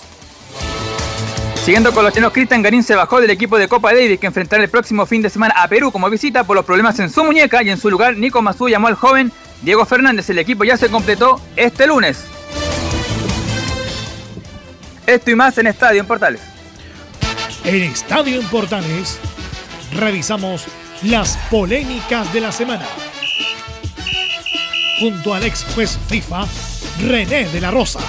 Siguiendo 1.67 1.93
con 1.93 2.05
los 2.05 2.13
chilenos, 2.13 2.31
Cristian 2.31 2.61
Garín 2.61 2.81
se 2.81 2.95
bajó 2.95 3.19
del 3.19 3.29
equipo 3.29 3.57
de 3.57 3.67
Copa 3.67 3.93
Davis 3.93 4.21
que 4.21 4.27
enfrentará 4.27 4.63
el 4.63 4.69
próximo 4.69 5.05
fin 5.05 5.21
de 5.21 5.29
semana 5.29 5.53
a 5.57 5.67
Perú 5.67 5.91
como 5.91 6.09
visita 6.09 6.45
por 6.45 6.55
los 6.55 6.63
problemas 6.63 6.97
en 6.99 7.09
su 7.09 7.25
muñeca 7.25 7.61
y 7.61 7.69
en 7.69 7.77
su 7.77 7.89
lugar 7.89 8.15
Nico 8.15 8.41
Mazú 8.41 8.69
llamó 8.69 8.87
al 8.87 8.95
joven 8.95 9.33
Diego 9.63 9.85
Fernández. 9.85 10.29
El 10.29 10.39
equipo 10.39 10.63
ya 10.63 10.77
se 10.77 10.87
completó 10.87 11.41
este 11.57 11.85
lunes. 11.85 12.23
Esto 15.05 15.29
y 15.29 15.35
más 15.35 15.57
en 15.57 15.67
Estadio 15.67 15.99
en 15.99 16.07
Portales. 16.07 16.39
En 17.65 17.83
Estadio 17.83 18.39
en 18.39 18.47
Portales 18.47 19.19
revisamos 19.93 20.67
las 21.03 21.35
polémicas 21.51 22.31
de 22.31 22.39
la 22.39 22.53
semana. 22.53 22.85
Junto 25.01 25.33
al 25.33 25.43
ex 25.43 25.65
juez 25.75 25.99
FIFA, 26.07 26.45
René 27.01 27.49
de 27.49 27.59
la 27.59 27.71
Rosa. 27.71 27.99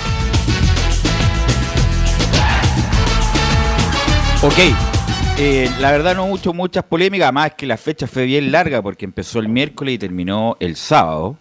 Ok, 4.41 4.55
Eh, 5.41 5.69
la 5.81 5.93
verdad 5.93 6.17
no 6.17 6.27
mucho, 6.27 6.53
muchas 6.53 6.83
polémicas, 6.85 7.33
más 7.33 7.55
que 7.55 7.65
la 7.67 7.77
fecha 7.77 8.07
fue 8.09 8.25
bien 8.25 8.51
larga 8.51 8.83
porque 8.83 9.05
empezó 9.05 9.39
el 9.39 9.49
miércoles 9.49 9.95
y 9.95 9.99
terminó 9.99 10.57
el 10.61 10.75
sábado. 10.77 11.39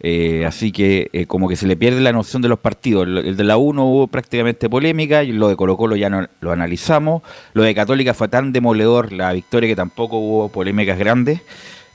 Eh, 0.00 0.44
así 0.46 0.70
que 0.72 1.08
eh, 1.12 1.26
como 1.26 1.48
que 1.48 1.56
se 1.56 1.66
le 1.66 1.76
pierde 1.76 2.00
la 2.00 2.12
noción 2.12 2.42
de 2.42 2.48
los 2.48 2.58
partidos. 2.60 3.06
El 3.06 3.36
de 3.36 3.44
la 3.44 3.56
1 3.56 3.84
hubo 3.84 4.06
prácticamente 4.08 4.68
polémica, 4.70 5.24
y 5.24 5.32
lo 5.32 5.48
de 5.48 5.56
Colo 5.56 5.76
Colo 5.76 5.96
ya 5.96 6.10
no 6.10 6.28
lo 6.40 6.52
analizamos. 6.52 7.22
Lo 7.52 7.62
de 7.64 7.74
Católica 7.74 8.14
fue 8.14 8.28
tan 8.28 8.52
demoledor 8.52 9.12
la 9.12 9.32
victoria 9.32 9.68
que 9.68 9.76
tampoco 9.76 10.18
hubo 10.18 10.48
polémicas 10.48 10.98
grandes. 10.98 11.40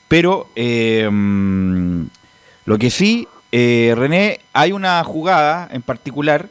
Pero 0.07 0.47
lo 2.65 2.77
que 2.77 2.89
sí, 2.89 3.27
René, 3.51 4.39
hay 4.53 4.71
una 4.73 5.03
jugada 5.03 5.69
en 5.71 5.81
particular 5.81 6.47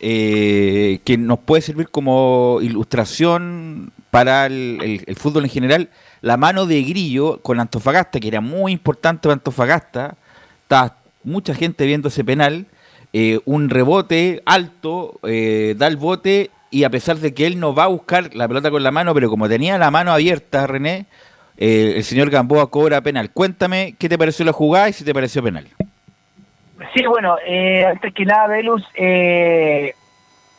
eh, 0.00 1.00
que 1.04 1.18
nos 1.18 1.40
puede 1.40 1.62
servir 1.62 1.88
como 1.88 2.58
ilustración 2.62 3.92
para 4.10 4.46
el, 4.46 5.04
fútbol 5.16 5.44
en 5.44 5.50
general. 5.50 5.90
La 6.20 6.36
mano 6.36 6.66
de 6.66 6.82
Grillo 6.82 7.40
con 7.42 7.60
Antofagasta, 7.60 8.20
que 8.20 8.28
era 8.28 8.40
muy 8.40 8.72
importante 8.72 9.22
para 9.22 9.34
Antofagasta, 9.34 10.16
estaba 10.62 10.96
mucha 11.24 11.54
gente 11.54 11.84
viendo 11.86 12.08
ese 12.08 12.24
penal, 12.24 12.66
eh, 13.12 13.40
un 13.44 13.70
rebote 13.70 14.42
alto, 14.44 15.18
eh, 15.24 15.74
da 15.76 15.86
el 15.86 15.96
bote 15.96 16.50
y 16.70 16.84
a 16.84 16.90
pesar 16.90 17.18
de 17.18 17.34
que 17.34 17.46
él 17.46 17.58
no 17.58 17.74
va 17.74 17.84
a 17.84 17.88
buscar 17.88 18.34
la 18.34 18.46
pelota 18.46 18.70
con 18.70 18.82
la 18.82 18.90
mano, 18.90 19.14
pero 19.14 19.28
como 19.28 19.48
tenía 19.48 19.78
la 19.78 19.90
mano 19.90 20.12
abierta, 20.12 20.66
René, 20.66 21.06
el 21.56 22.04
señor 22.04 22.30
Gamboa 22.30 22.70
cobra 22.70 23.00
penal. 23.00 23.32
Cuéntame 23.32 23.96
qué 23.98 24.08
te 24.08 24.18
pareció 24.18 24.44
la 24.44 24.52
jugada 24.52 24.88
y 24.88 24.92
si 24.92 25.02
te 25.02 25.12
pareció 25.12 25.42
penal. 25.42 25.66
Sí, 26.94 27.04
bueno, 27.06 27.36
eh, 27.44 27.84
antes 27.84 28.14
que 28.14 28.24
nada, 28.24 28.46
Velus, 28.46 28.82
eh, 28.94 29.94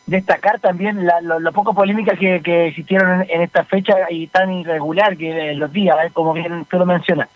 destacar 0.05 0.59
también 0.59 1.05
la, 1.05 1.21
lo, 1.21 1.51
poco 1.51 1.73
polémica 1.73 2.15
que, 2.15 2.67
existieron 2.67 3.25
en, 3.27 3.41
esta 3.41 3.63
fecha 3.63 3.95
y 4.09 4.27
tan 4.27 4.51
irregular 4.51 5.17
que 5.17 5.53
los 5.53 5.71
días, 5.71 5.97
¿eh? 6.05 6.11
como 6.13 6.33
bien 6.33 6.65
tú 6.69 6.77
lo 6.77 6.85
mencionas. 6.85 7.29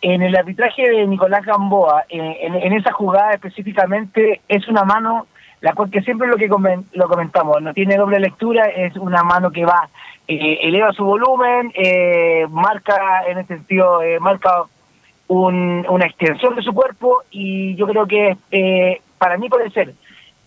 En 0.00 0.22
el 0.22 0.36
arbitraje 0.36 0.88
de 0.88 1.06
Nicolás 1.06 1.44
Gamboa, 1.44 2.04
en, 2.08 2.72
esa 2.72 2.92
jugada 2.92 3.32
específicamente, 3.32 4.40
es 4.48 4.68
una 4.68 4.84
mano, 4.84 5.26
la 5.60 5.72
cual 5.72 5.90
que 5.90 6.02
siempre 6.02 6.28
lo 6.28 6.36
que 6.36 6.48
lo 6.92 7.08
comentamos, 7.08 7.60
no 7.60 7.74
tiene 7.74 7.96
doble 7.96 8.20
lectura, 8.20 8.66
es 8.66 8.96
una 8.96 9.24
mano 9.24 9.50
que 9.50 9.64
va, 9.64 9.88
eleva 10.28 10.92
su 10.92 11.04
volumen, 11.04 11.72
marca, 12.50 13.24
en 13.26 13.38
ese 13.38 13.56
sentido, 13.56 14.00
marca 14.20 14.66
una 15.28 16.06
extensión 16.06 16.56
de 16.56 16.62
su 16.62 16.72
cuerpo 16.72 17.22
y 17.30 17.76
yo 17.76 17.86
creo 17.86 18.06
que 18.06 18.36
eh, 18.50 19.00
para 19.18 19.36
mí 19.36 19.48
puede 19.48 19.70
ser, 19.70 19.94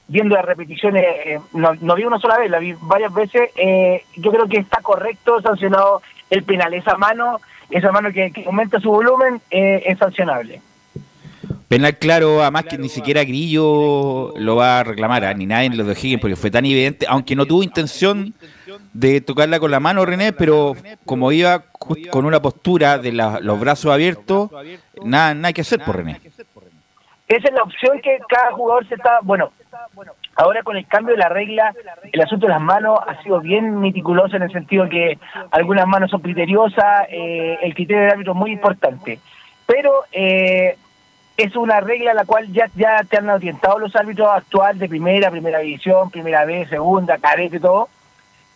viendo 0.07 0.35
las 0.35 0.45
repeticiones, 0.45 1.03
eh, 1.25 1.39
no, 1.53 1.95
vi 1.95 2.03
una 2.03 2.19
sola 2.19 2.39
vez, 2.39 2.49
la 2.49 2.59
vi 2.59 2.73
varias 2.81 3.13
veces, 3.13 3.51
eh, 3.55 4.03
yo 4.17 4.31
creo 4.31 4.47
que 4.47 4.57
está 4.57 4.81
correcto 4.81 5.41
sancionado 5.41 6.01
el 6.29 6.43
penal, 6.43 6.73
esa 6.73 6.97
mano, 6.97 7.39
esa 7.69 7.91
mano 7.91 8.11
que, 8.11 8.31
aumenta 8.45 8.79
su 8.79 8.89
volumen 8.89 9.41
es 9.49 9.97
sancionable. 9.97 10.61
Penal 11.71 11.97
claro, 11.97 12.41
además 12.41 12.65
que 12.65 12.77
ni 12.77 12.89
siquiera 12.89 13.23
Grillo 13.23 14.33
lo 14.35 14.57
va 14.57 14.79
a 14.79 14.83
reclamar, 14.83 15.23
¿ah? 15.23 15.33
ni 15.33 15.45
nadie 15.45 15.67
en 15.67 15.77
los 15.77 15.87
de 15.87 15.93
Higgins, 15.93 16.19
porque 16.19 16.35
fue 16.35 16.51
tan 16.51 16.65
evidente, 16.65 17.05
aunque 17.07 17.33
no 17.33 17.45
tuvo 17.45 17.63
intención 17.63 18.33
de 18.93 19.21
tocarla 19.21 19.59
con 19.59 19.71
la 19.71 19.79
mano, 19.79 20.05
René, 20.05 20.33
pero 20.33 20.75
como 21.05 21.31
iba 21.31 21.63
con 22.09 22.25
una 22.25 22.41
postura 22.41 22.97
de 22.97 23.11
los 23.11 23.59
brazos 23.59 23.91
abiertos, 23.91 24.49
nada, 25.03 25.33
nada 25.33 25.53
que 25.53 25.61
hacer 25.61 25.83
por 25.83 25.97
René. 25.97 26.19
Esa 27.27 27.47
es 27.47 27.53
la 27.53 27.63
opción 27.63 28.01
que 28.01 28.19
cada 28.27 28.51
jugador 28.51 28.85
se 28.89 28.95
está, 28.95 29.19
bueno, 29.21 29.53
ahora 30.35 30.63
con 30.63 30.75
el 30.75 30.85
cambio 30.85 31.15
de 31.15 31.19
la 31.21 31.29
regla, 31.29 31.73
el 32.11 32.21
asunto 32.21 32.45
de 32.45 32.51
las 32.51 32.61
manos 32.61 32.99
ha 33.07 33.23
sido 33.23 33.39
bien 33.39 33.79
meticuloso 33.79 34.35
en 34.35 34.43
el 34.43 34.51
sentido 34.51 34.89
que 34.89 35.17
algunas 35.51 35.87
manos 35.87 36.11
son 36.11 36.19
criteriosas, 36.19 37.07
eh, 37.09 37.57
el 37.61 37.73
criterio 37.73 38.01
del 38.01 38.11
árbitro 38.11 38.33
es 38.33 38.37
muy 38.37 38.51
importante, 38.51 39.19
pero 39.65 40.03
eh, 40.11 40.77
es 41.37 41.55
una 41.55 41.79
regla 41.79 42.11
a 42.11 42.15
la 42.15 42.25
cual 42.25 42.51
ya, 42.51 42.69
ya 42.75 43.01
te 43.03 43.17
han 43.17 43.29
orientado 43.29 43.79
los 43.79 43.95
árbitros 43.95 44.27
actuales 44.29 44.79
de 44.79 44.89
primera, 44.89 45.31
primera 45.31 45.59
división, 45.59 46.11
primera 46.11 46.43
vez, 46.43 46.69
segunda, 46.69 47.17
carete 47.17 47.57
y 47.57 47.59
todo, 47.61 47.87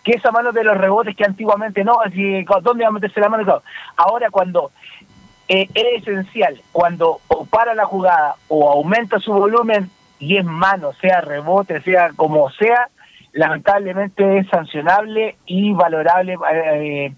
que 0.05 0.12
esa 0.13 0.31
mano 0.31 0.51
de 0.51 0.63
los 0.63 0.77
rebotes 0.77 1.15
que 1.15 1.25
antiguamente 1.25 1.83
no, 1.83 2.00
así, 2.00 2.45
¿dónde 2.62 2.83
va 2.83 2.89
a 2.89 2.93
meterse 2.93 3.19
la 3.19 3.27
mano? 3.27 3.63
Ahora 3.97 4.29
cuando 4.29 4.71
eh, 5.47 5.67
es 5.74 6.03
esencial, 6.03 6.62
cuando 6.71 7.19
o 7.27 7.45
para 7.45 7.74
la 7.74 7.85
jugada 7.85 8.35
o 8.47 8.71
aumenta 8.71 9.19
su 9.19 9.33
volumen 9.33 9.89
y 10.19 10.38
es 10.38 10.45
mano, 10.45 10.93
sea 11.01 11.21
rebote, 11.21 11.81
sea 11.81 12.12
como 12.15 12.51
sea, 12.51 12.89
lamentablemente 13.33 14.38
es 14.38 14.47
sancionable 14.47 15.38
y 15.47 15.74
valorable 15.74 16.38
eh, 16.53 17.12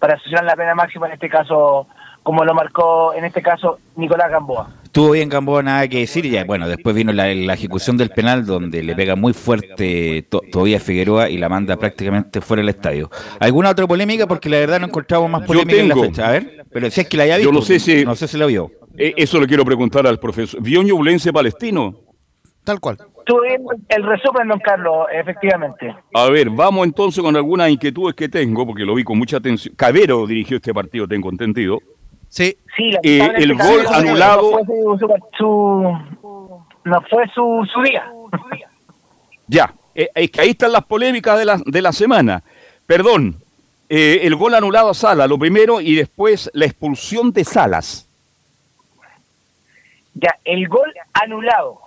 para 0.00 0.16
sancionar 0.16 0.44
la 0.44 0.56
pena 0.56 0.74
máxima 0.74 1.06
en 1.06 1.12
este 1.12 1.28
caso, 1.28 1.86
como 2.24 2.44
lo 2.44 2.54
marcó 2.54 3.14
en 3.14 3.24
este 3.24 3.40
caso 3.40 3.78
Nicolás 3.94 4.30
Gamboa. 4.32 4.68
Estuvo 4.92 5.12
bien 5.12 5.30
Gamboa, 5.30 5.62
nada 5.62 5.88
que 5.88 6.00
decir. 6.00 6.28
Ya, 6.28 6.44
bueno, 6.44 6.68
después 6.68 6.94
vino 6.94 7.14
la, 7.14 7.30
ejecución 7.30 7.96
del 7.96 8.10
penal 8.10 8.44
donde 8.44 8.82
le 8.82 8.94
pega 8.94 9.16
muy 9.16 9.32
fuerte 9.32 10.28
todavía 10.50 10.78
Figueroa 10.80 11.30
y 11.30 11.38
la 11.38 11.48
manda 11.48 11.78
prácticamente 11.78 12.42
fuera 12.42 12.60
del 12.60 12.68
estadio. 12.68 13.08
¿Alguna 13.40 13.70
otra 13.70 13.86
polémica? 13.86 14.26
Porque 14.26 14.50
la 14.50 14.58
verdad 14.58 14.80
no 14.80 14.88
encontramos 14.88 15.30
más 15.30 15.46
polémica 15.46 15.80
en 15.80 15.88
la 15.88 15.96
fecha. 15.96 16.28
A 16.28 16.32
ver, 16.32 16.66
pero 16.70 16.90
si 16.90 17.00
es 17.00 17.08
que 17.08 17.16
la 17.16 17.22
haya 17.22 17.38
visto. 17.38 17.50
Yo 17.50 17.58
no 17.58 17.64
sé 17.64 17.80
si, 17.80 18.04
no 18.04 18.14
sé 18.14 18.28
si 18.28 18.36
la 18.36 18.44
vio. 18.44 18.70
Eh, 18.98 19.14
eso 19.16 19.40
le 19.40 19.46
quiero 19.46 19.64
preguntar 19.64 20.06
al 20.06 20.20
profesor. 20.20 20.62
¿Vio 20.62 20.82
Ñublense 20.82 21.32
Palestino? 21.32 21.94
Tal 22.62 22.78
cual. 22.78 22.98
Tuve 23.24 23.56
el 23.88 24.02
resumen, 24.02 24.48
don 24.48 24.60
Carlos, 24.60 25.06
efectivamente. 25.10 25.96
A 26.12 26.28
ver, 26.28 26.50
vamos 26.50 26.84
entonces 26.84 27.24
con 27.24 27.34
algunas 27.34 27.70
inquietudes 27.70 28.14
que 28.14 28.28
tengo, 28.28 28.66
porque 28.66 28.84
lo 28.84 28.94
vi 28.94 29.04
con 29.04 29.16
mucha 29.16 29.38
atención. 29.38 29.74
Cabero 29.74 30.26
dirigió 30.26 30.58
este 30.58 30.74
partido, 30.74 31.08
tengo 31.08 31.30
entendido. 31.30 31.78
Sí. 32.32 32.56
Eh, 32.78 33.32
el 33.36 33.54
gol 33.54 33.86
anulado. 33.92 34.60
No 36.84 37.00
fue 37.02 37.28
su, 37.34 37.68
su, 37.70 37.82
día. 37.82 38.10
Ya, 39.46 39.74
eh, 39.94 40.08
es 40.14 40.30
que 40.30 40.40
ahí 40.40 40.50
están 40.50 40.72
las 40.72 40.84
polémicas 40.84 41.38
de 41.38 41.44
la, 41.44 41.60
de 41.64 41.82
la 41.82 41.92
semana. 41.92 42.42
Perdón, 42.86 43.36
eh, 43.90 44.20
el 44.22 44.34
gol 44.34 44.54
anulado 44.54 44.88
a 44.88 44.94
Sala, 44.94 45.26
lo 45.26 45.38
primero, 45.38 45.82
y 45.82 45.94
después 45.94 46.50
la 46.54 46.64
expulsión 46.64 47.32
de 47.32 47.44
Salas. 47.44 48.08
Ya, 50.14 50.34
el 50.46 50.66
gol 50.68 50.90
anulado 51.12 51.82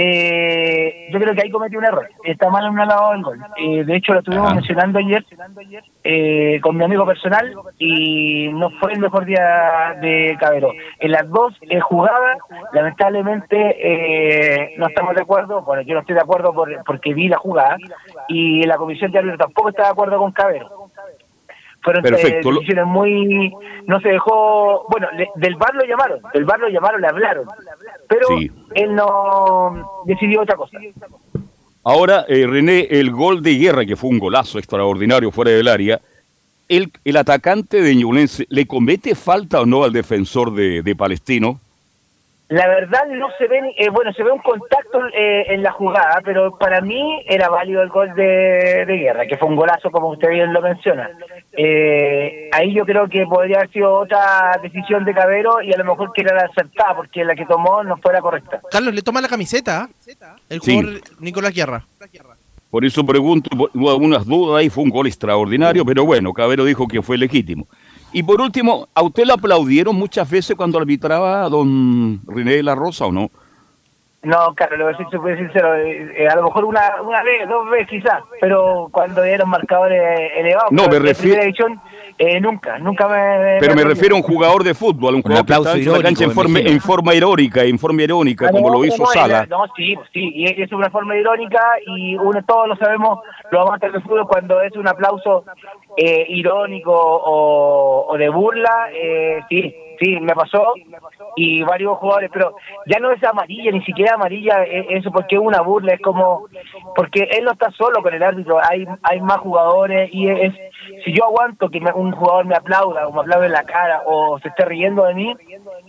eh, 0.00 1.08
yo 1.10 1.18
creo 1.18 1.34
que 1.34 1.42
ahí 1.42 1.50
cometió 1.50 1.80
un 1.80 1.84
error. 1.84 2.08
Está 2.22 2.48
mal 2.50 2.64
anulado 2.64 3.14
el 3.14 3.22
gol. 3.22 3.40
Eh, 3.56 3.82
de 3.84 3.96
hecho, 3.96 4.12
lo 4.12 4.20
estuvimos 4.20 4.54
mencionando 4.54 5.00
ayer 5.00 5.24
eh, 6.04 6.60
con 6.62 6.76
mi 6.76 6.84
amigo 6.84 7.04
personal 7.04 7.52
y 7.78 8.48
no 8.52 8.70
fue 8.78 8.92
el 8.92 9.00
mejor 9.00 9.24
día 9.24 9.96
de 10.00 10.36
Cabero. 10.38 10.70
En 11.00 11.10
las 11.10 11.28
dos 11.28 11.52
eh, 11.62 11.80
jugadas, 11.80 12.38
lamentablemente, 12.72 13.56
eh, 13.56 14.74
no 14.78 14.86
estamos 14.86 15.16
de 15.16 15.22
acuerdo. 15.22 15.62
Bueno, 15.62 15.82
yo 15.82 15.94
no 15.94 16.00
estoy 16.00 16.14
de 16.14 16.22
acuerdo 16.22 16.54
porque 16.86 17.12
vi 17.12 17.26
la 17.26 17.38
jugada 17.38 17.76
y 18.28 18.62
la 18.66 18.76
comisión 18.76 19.10
de 19.10 19.18
árbitro 19.18 19.38
tampoco 19.38 19.70
está 19.70 19.82
de 19.84 19.90
acuerdo 19.90 20.18
con 20.18 20.30
Cabero. 20.30 20.87
Fueron 21.88 22.02
Perfecto. 22.02 22.50
decisiones 22.52 22.84
muy... 22.84 23.50
No 23.86 23.98
se 24.00 24.10
dejó... 24.10 24.84
Bueno, 24.90 25.08
del 25.36 25.54
bar 25.56 25.74
lo 25.74 25.86
llamaron, 25.86 26.20
del 26.34 26.44
bar 26.44 26.60
lo 26.60 26.68
llamaron, 26.68 27.00
le 27.00 27.06
hablaron, 27.08 27.46
pero 28.06 28.28
él 28.74 28.94
no 28.94 30.02
decidió 30.04 30.42
otra 30.42 30.54
cosa. 30.56 30.78
Ahora, 31.84 32.26
eh, 32.28 32.46
René, 32.46 32.88
el 32.90 33.10
gol 33.10 33.42
de 33.42 33.56
guerra, 33.56 33.86
que 33.86 33.96
fue 33.96 34.10
un 34.10 34.18
golazo 34.18 34.58
extraordinario 34.58 35.30
fuera 35.30 35.50
del 35.52 35.66
área, 35.66 35.98
el, 36.68 36.92
el 37.04 37.16
atacante 37.16 37.80
de 37.80 37.96
Ñublense, 37.96 38.44
¿le 38.50 38.66
comete 38.66 39.14
falta 39.14 39.62
o 39.62 39.64
no 39.64 39.84
al 39.84 39.92
defensor 39.94 40.52
de, 40.52 40.82
de 40.82 40.94
Palestino? 40.94 41.58
La 42.48 42.66
verdad 42.66 43.06
no 43.08 43.28
se 43.36 43.46
ve, 43.46 43.74
eh, 43.76 43.90
bueno, 43.90 44.10
se 44.14 44.22
ve 44.22 44.32
un 44.32 44.40
contacto 44.40 45.00
eh, 45.12 45.44
en 45.48 45.62
la 45.62 45.70
jugada, 45.70 46.22
pero 46.24 46.56
para 46.56 46.80
mí 46.80 47.22
era 47.26 47.50
válido 47.50 47.82
el 47.82 47.90
gol 47.90 48.14
de, 48.14 48.86
Guerra, 48.86 49.26
que 49.26 49.36
fue 49.36 49.48
un 49.48 49.56
golazo 49.56 49.90
como 49.90 50.08
usted 50.08 50.30
bien 50.30 50.54
lo 50.54 50.62
menciona. 50.62 51.10
Eh, 51.52 52.48
ahí 52.52 52.72
yo 52.72 52.86
creo 52.86 53.06
que 53.06 53.26
podría 53.26 53.58
haber 53.58 53.70
sido 53.70 53.92
otra 53.92 54.58
decisión 54.62 55.04
de 55.04 55.12
Cabero 55.12 55.60
y 55.60 55.74
a 55.74 55.76
lo 55.76 55.84
mejor 55.84 56.10
que 56.14 56.22
era 56.22 56.34
la 56.34 56.46
acertada, 56.46 56.96
porque 56.96 57.22
la 57.22 57.34
que 57.34 57.44
tomó 57.44 57.84
no 57.84 57.98
fue 57.98 58.14
la 58.14 58.22
correcta. 58.22 58.62
Carlos, 58.70 58.94
le 58.94 59.02
toma 59.02 59.20
la 59.20 59.28
camiseta 59.28 59.90
el 60.48 60.58
jugador 60.60 61.02
Nicolás 61.20 61.54
Guerra. 61.54 61.84
Por 62.70 62.84
eso 62.84 63.04
pregunto, 63.04 63.50
hubo 63.74 63.90
algunas 63.90 64.26
dudas 64.26 64.60
ahí, 64.60 64.70
fue 64.70 64.84
un 64.84 64.90
gol 64.90 65.06
extraordinario, 65.06 65.84
pero 65.84 66.04
bueno, 66.04 66.32
Cabero 66.32 66.64
dijo 66.64 66.86
que 66.86 67.02
fue 67.02 67.18
legítimo. 67.18 67.66
Y 68.12 68.22
por 68.22 68.40
último, 68.40 68.88
¿a 68.94 69.02
usted 69.02 69.24
le 69.24 69.34
aplaudieron 69.34 69.94
muchas 69.94 70.30
veces 70.30 70.56
cuando 70.56 70.78
arbitraba 70.78 71.44
a 71.44 71.48
don 71.48 72.20
René 72.26 72.56
de 72.56 72.62
la 72.62 72.74
Rosa 72.74 73.06
o 73.06 73.12
no? 73.12 73.30
No, 74.22 74.52
Carlos, 74.56 74.78
lo 74.78 74.84
voy 74.86 74.94
a 74.94 75.36
ser 75.36 75.38
sincero, 75.38 75.76
eh, 75.76 76.26
a 76.28 76.34
lo 76.34 76.42
mejor 76.42 76.64
una, 76.64 76.80
una 77.02 77.22
vez, 77.22 77.48
dos 77.48 77.70
veces 77.70 77.88
quizás, 77.88 78.20
pero 78.40 78.88
cuando 78.90 79.22
eran 79.22 79.48
marcadores 79.48 80.02
elevados. 80.36 80.72
No, 80.72 80.88
me 80.88 80.98
refiero... 80.98 81.40
Eh, 82.20 82.40
nunca, 82.40 82.80
nunca 82.80 83.06
me... 83.06 83.58
Pero 83.60 83.76
me 83.76 83.84
refiero 83.84 84.16
a 84.16 84.18
un 84.18 84.24
jugador 84.24 84.64
de 84.64 84.74
fútbol, 84.74 85.14
un 85.14 85.22
jugador 85.22 85.46
que 85.46 85.52
está 85.52 85.72
en 85.74 85.92
la 85.92 86.02
cancha 86.02 86.24
en 86.24 86.32
forma, 86.32 86.58
en 86.58 86.80
forma 86.80 87.14
irónica, 87.14 87.62
en 87.62 87.78
forma 87.78 88.02
irónica, 88.02 88.50
como 88.50 88.70
lo 88.70 88.84
hizo 88.84 89.06
Sala. 89.06 89.46
No, 89.46 89.66
sí, 89.76 89.94
sí, 90.12 90.32
y 90.34 90.60
es 90.60 90.72
una 90.72 90.90
forma 90.90 91.14
irónica 91.16 91.60
y 91.86 92.16
uno 92.16 92.42
todos 92.44 92.66
lo 92.66 92.76
sabemos, 92.76 93.20
los 93.52 93.64
amantes 93.64 93.92
del 93.92 94.02
fútbol, 94.02 94.26
cuando 94.26 94.60
es 94.62 94.74
un 94.74 94.88
aplauso 94.88 95.44
eh, 96.00 96.26
irónico 96.28 96.92
o, 96.94 98.16
de 98.16 98.28
burla, 98.28 98.88
eh, 98.92 99.40
sí, 99.48 99.74
sí, 99.98 100.20
me 100.20 100.32
pasó 100.32 100.74
y 101.34 101.62
varios 101.64 101.98
jugadores, 101.98 102.30
pero 102.32 102.54
ya 102.86 103.00
no 103.00 103.10
es 103.10 103.22
amarilla, 103.24 103.72
ni 103.72 103.82
siquiera 103.82 104.14
amarilla, 104.14 104.62
e, 104.62 104.86
eso 104.96 105.10
porque 105.10 105.34
es 105.34 105.40
una 105.40 105.60
burla, 105.60 105.94
es 105.94 106.00
como, 106.00 106.46
porque 106.94 107.28
él 107.32 107.44
no 107.44 107.50
está 107.50 107.72
solo 107.72 108.00
con 108.00 108.14
el 108.14 108.22
árbitro, 108.22 108.60
hay 108.62 108.86
hay 109.02 109.20
más 109.20 109.38
jugadores 109.38 110.08
y 110.12 110.30
es, 110.30 110.54
si 111.04 111.12
yo 111.12 111.24
aguanto 111.24 111.68
que 111.68 111.80
un 111.92 112.12
jugador 112.12 112.46
me 112.46 112.54
aplauda 112.54 113.08
o 113.08 113.12
me 113.12 113.20
aplaude 113.22 113.46
en 113.46 113.52
la 113.52 113.64
cara 113.64 114.02
o 114.06 114.38
se 114.38 114.48
esté 114.48 114.64
riendo 114.66 115.04
de 115.04 115.14
mí, 115.14 115.34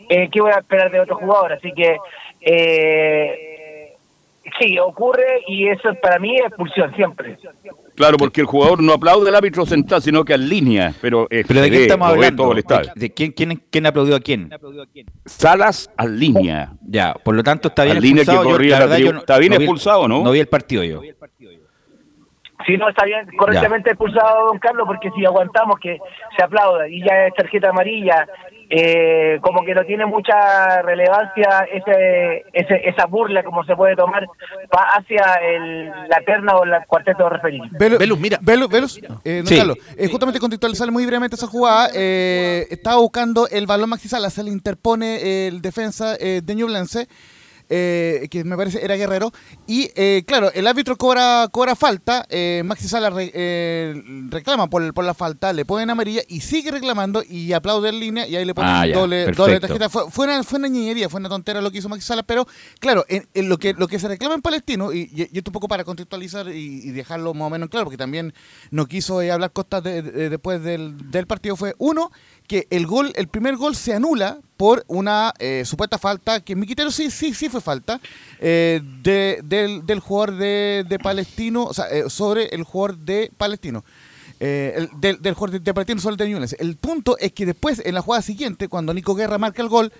eh, 0.09 0.27
¿qué 0.31 0.41
voy 0.41 0.51
a 0.51 0.59
esperar 0.59 0.89
de 0.89 1.01
otro 1.01 1.17
jugador? 1.17 1.53
Así 1.53 1.71
que, 1.73 1.97
eh, 2.41 3.95
sí, 4.59 4.79
ocurre 4.79 5.43
y 5.45 5.67
eso 5.67 5.93
para 6.01 6.17
mí 6.17 6.35
es 6.35 6.47
expulsión 6.47 6.95
siempre. 6.95 7.37
Claro, 7.99 8.15
porque 8.15 8.39
el 8.39 8.47
jugador 8.47 8.81
no 8.81 8.93
aplaude 8.93 9.27
al 9.27 9.35
árbitro 9.35 9.65
central, 9.65 10.01
sino 10.01 10.23
que 10.23 10.33
alinea. 10.33 10.93
Pero, 11.01 11.27
¿Pero 11.29 11.61
de 11.61 11.69
qué 11.69 11.81
estamos 11.81 12.07
hablando? 12.07 12.53
¿De 12.95 13.13
quién, 13.13 13.33
quién, 13.33 13.61
quién 13.69 13.85
aplaudió 13.87 14.15
a 14.15 14.21
quién? 14.21 14.49
Salas 15.25 15.91
al 15.97 16.17
línea. 16.17 16.71
Ya, 16.81 17.13
por 17.13 17.35
lo 17.35 17.43
tanto 17.43 17.67
está 17.67 17.83
bien 17.83 17.97
expulsado. 17.97 18.43
Que 18.43 18.51
corría 18.51 18.97
yo, 18.99 19.09
está 19.17 19.37
bien 19.37 19.51
expulsado, 19.51 20.07
¿no? 20.07 20.23
No 20.23 20.31
vi 20.31 20.39
el 20.39 20.47
partido 20.47 20.81
yo. 20.85 21.01
Sí, 22.65 22.77
no, 22.77 22.87
está 22.87 23.03
bien, 23.03 23.19
correctamente 23.37 23.89
expulsado 23.89 24.45
don 24.45 24.59
Carlos, 24.59 24.87
porque 24.87 25.09
si 25.17 25.25
aguantamos 25.25 25.77
que 25.81 25.97
se 26.37 26.43
aplauda 26.43 26.87
y 26.87 27.01
ya 27.03 27.27
es 27.27 27.33
tarjeta 27.33 27.69
amarilla, 27.69 28.25
eh, 28.69 29.39
como 29.41 29.63
que 29.63 29.73
no 29.73 29.83
tiene 29.83 30.05
mucha 30.05 30.81
relevancia 30.83 31.67
ese, 31.71 32.45
ese, 32.53 32.87
esa 32.87 33.05
burla 33.07 33.43
como 33.43 33.63
se 33.63 33.75
puede 33.75 33.95
tomar 33.95 34.25
hacia 34.71 35.33
el, 35.41 35.87
la 35.87 36.21
terna 36.25 36.55
o 36.55 36.63
el 36.63 36.71
cuarteto 36.87 37.27
referido. 37.29 37.65
Velus, 37.71 38.19
mira. 38.19 38.37
Velus, 38.41 39.01
eh, 39.25 39.43
sí. 39.45 39.57
Carlos, 39.57 39.77
eh, 39.97 40.07
justamente 40.07 40.39
contextualizar 40.39 40.91
muy 40.91 41.05
brevemente 41.05 41.35
esa 41.35 41.47
jugada, 41.47 41.89
eh, 41.95 42.67
estaba 42.69 42.97
buscando 42.97 43.47
el 43.49 43.65
balón 43.65 43.89
Maxi 43.89 44.07
Sala, 44.07 44.29
se 44.29 44.43
le 44.43 44.51
interpone 44.51 45.47
el 45.47 45.61
defensa 45.61 46.15
eh, 46.19 46.41
de 46.43 46.55
Ñublense 46.55 47.07
eh, 47.69 48.27
que 48.29 48.43
me 48.43 48.57
parece 48.57 48.83
era 48.83 48.95
Guerrero. 48.95 49.31
Y 49.67 49.91
eh, 49.95 50.23
claro, 50.25 50.51
el 50.53 50.67
árbitro 50.67 50.97
cobra, 50.97 51.47
cobra 51.51 51.75
falta, 51.75 52.25
eh, 52.29 52.63
Maxi 52.65 52.87
Sala 52.87 53.11
eh, 53.17 54.01
reclama 54.29 54.69
por, 54.69 54.93
por 54.93 55.05
la 55.05 55.13
falta, 55.13 55.53
le 55.53 55.65
ponen 55.65 55.89
amarilla 55.89 56.21
y 56.27 56.41
sigue 56.41 56.71
reclamando 56.71 57.23
y 57.27 57.53
aplaude 57.53 57.89
en 57.89 57.99
línea 57.99 58.27
y 58.27 58.35
ahí 58.35 58.45
le 58.45 58.55
ponen 58.55 58.71
ah, 58.71 58.87
doble, 58.87 59.31
doble, 59.31 59.59
tarjeta. 59.59 59.89
Fue, 59.89 60.09
fue, 60.09 60.25
una, 60.25 60.43
fue 60.43 60.59
una 60.59 60.67
niñería, 60.67 61.09
fue 61.09 61.19
una 61.19 61.29
tontera 61.29 61.61
lo 61.61 61.71
que 61.71 61.77
hizo 61.77 61.89
Maxi 61.89 62.05
Sala, 62.05 62.23
pero 62.23 62.47
claro, 62.79 63.05
en, 63.07 63.49
lo, 63.49 63.57
que, 63.57 63.73
lo 63.73 63.87
que 63.87 63.99
se 63.99 64.07
reclama 64.07 64.35
en 64.35 64.41
Palestino, 64.41 64.91
y, 64.91 65.09
y, 65.13 65.37
esto 65.37 65.49
un 65.49 65.53
poco 65.53 65.67
para 65.67 65.83
contextualizar 65.83 66.47
y, 66.49 66.89
dejarlo 66.89 67.33
más 67.33 67.47
o 67.47 67.49
menos 67.49 67.69
claro, 67.69 67.85
porque 67.85 67.97
también 67.97 68.33
no 68.71 68.87
quiso 68.87 69.19
hablar 69.19 69.51
Costas 69.51 69.83
después 69.83 70.63
del, 70.63 71.11
del 71.11 71.27
partido, 71.27 71.55
fue 71.55 71.75
uno, 71.77 72.11
que 72.47 72.67
el 72.69 72.87
gol, 72.87 73.11
el 73.15 73.27
primer 73.27 73.55
gol 73.57 73.75
se 73.75 73.93
anula 73.93 74.39
por 74.59 74.83
una 74.87 75.33
eh, 75.39 75.63
supuesta 75.63 75.97
falta, 75.97 76.41
que 76.41 76.51
en 76.51 76.59
mi 76.59 76.65
criterio 76.65 76.91
sí, 76.91 77.09
sí, 77.09 77.33
sí 77.33 77.47
fue 77.47 77.61
falta, 77.61 78.01
eh, 78.41 78.81
de, 79.01 79.39
del, 79.41 79.85
del, 79.85 80.01
jugador 80.01 80.35
de, 80.35 80.99
Palestino, 81.01 81.63
o 81.63 81.73
sea, 81.73 81.85
eh, 81.85 82.09
sobre 82.09 82.47
el 82.47 82.63
jugador 82.63 82.97
de 82.97 83.31
Palestino. 83.37 83.85
El, 84.37 84.89
del, 84.99 85.33
jugador 85.33 85.61
de, 85.61 85.73
Palestino 85.73 86.01
sobre 86.01 86.15
el 86.15 86.17
de 86.17 86.29
Ñunes. 86.29 86.57
El 86.59 86.75
punto 86.75 87.17
es 87.19 87.31
que 87.31 87.45
después, 87.45 87.81
en 87.85 87.95
la 87.95 88.01
jugada 88.01 88.21
siguiente, 88.21 88.67
cuando 88.67 88.93
Nico 88.93 89.15
Guerra 89.15 89.37
marca 89.37 89.61
el 89.61 89.69
gol, 89.69 89.93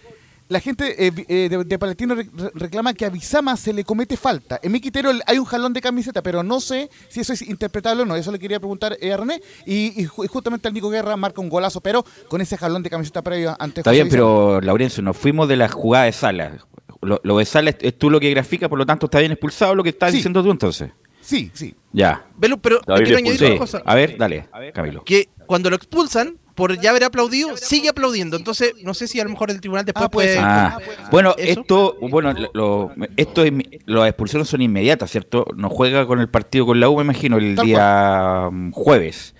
la 0.49 0.59
gente 0.59 1.05
eh, 1.05 1.13
eh, 1.27 1.63
de, 1.63 1.79
Palestino 1.79 2.15
reclama 2.55 2.95
que 2.95 3.05
a 3.05 3.09
Bizama 3.09 3.55
se 3.55 3.71
le 3.71 3.83
comete 3.83 4.17
falta. 4.17 4.59
En 4.63 4.71
mi 4.71 4.81
criterio 4.81 5.11
hay 5.27 5.37
un 5.37 5.45
jalón 5.45 5.73
de 5.73 5.79
camiseta, 5.79 6.23
pero 6.23 6.41
no 6.41 6.59
sé 6.59 6.89
si 7.07 7.19
eso 7.19 7.33
es 7.33 7.43
interpretable 7.43 8.01
o 8.01 8.05
no. 8.05 8.15
Eso 8.15 8.31
le 8.31 8.39
quería 8.39 8.59
preguntar 8.59 8.93
a 8.93 9.17
René. 9.17 9.41
Y, 9.67 10.05
justamente 10.05 10.67
el 10.67 10.73
Nico 10.73 10.89
Guerra 10.89 11.15
marca 11.15 11.39
un 11.39 11.49
golazo, 11.49 11.81
pero 11.81 12.03
con 12.27 12.41
ese 12.41 12.57
jalón 12.57 12.81
de 12.81 12.89
camiseta 12.89 13.21
previo 13.21 13.55
ante 13.59 13.81
Está 13.81 13.91
bien, 13.91 14.09
pero 14.09 14.59
Laurencio, 14.59 15.03
nos 15.03 15.15
fuimos 15.15 15.47
de 15.47 15.55
la 15.55 15.69
jugada 15.69 16.05
de 16.05 16.13
Sala. 16.13 16.57
Lo, 17.01 17.37
de 17.37 17.45
Sala 17.45 17.69
es, 17.79 17.97
tú 17.99 18.09
lo 18.09 18.19
que 18.19 18.31
grafica, 18.31 18.67
por 18.67 18.79
lo 18.79 18.87
tanto 18.87 19.05
está 19.05 19.19
bien 19.19 19.31
expulsado 19.31 19.75
lo 19.75 19.83
que 19.83 19.89
estás 19.89 20.11
diciendo 20.11 20.43
tú 20.43 20.49
entonces. 20.49 20.89
Sí, 21.21 21.51
sí. 21.53 21.75
Ya. 21.93 22.25
pero 22.39 22.81
quiero 22.81 23.17
añadir 23.17 23.45
una 23.45 23.57
cosa. 23.59 23.83
A 23.85 23.93
ver, 23.93 24.17
dale, 24.17 24.49
Camilo. 24.73 25.03
Que 25.03 25.29
cuando 25.45 25.69
lo 25.69 25.75
expulsan, 25.75 26.39
por 26.59 26.77
ya 26.77 26.89
haber 26.89 27.05
aplaudido, 27.05 27.55
sigue 27.55 27.87
aplaudiendo. 27.87 28.35
Entonces, 28.35 28.73
no 28.83 28.93
sé 28.93 29.07
si 29.07 29.17
a 29.17 29.23
lo 29.23 29.29
mejor 29.29 29.49
el 29.49 29.61
tribunal 29.61 29.85
después 29.85 30.05
ah, 30.05 30.11
puede. 30.11 30.37
Ah, 30.37 30.77
bueno, 31.09 31.33
esto, 31.37 31.95
bueno, 32.01 32.33
lo, 32.53 32.91
esto 33.15 33.43
es, 33.43 33.53
las 33.85 34.09
expulsiones 34.09 34.49
son 34.49 34.61
inmediatas, 34.61 35.09
¿cierto? 35.09 35.45
No 35.55 35.69
juega 35.69 36.05
con 36.05 36.19
el 36.19 36.27
partido 36.27 36.65
con 36.65 36.81
la 36.81 36.89
U, 36.89 36.97
me 36.97 37.03
imagino, 37.03 37.37
el 37.37 37.55
día 37.55 38.49
mm, 38.51 38.71
jueves. 38.71 39.35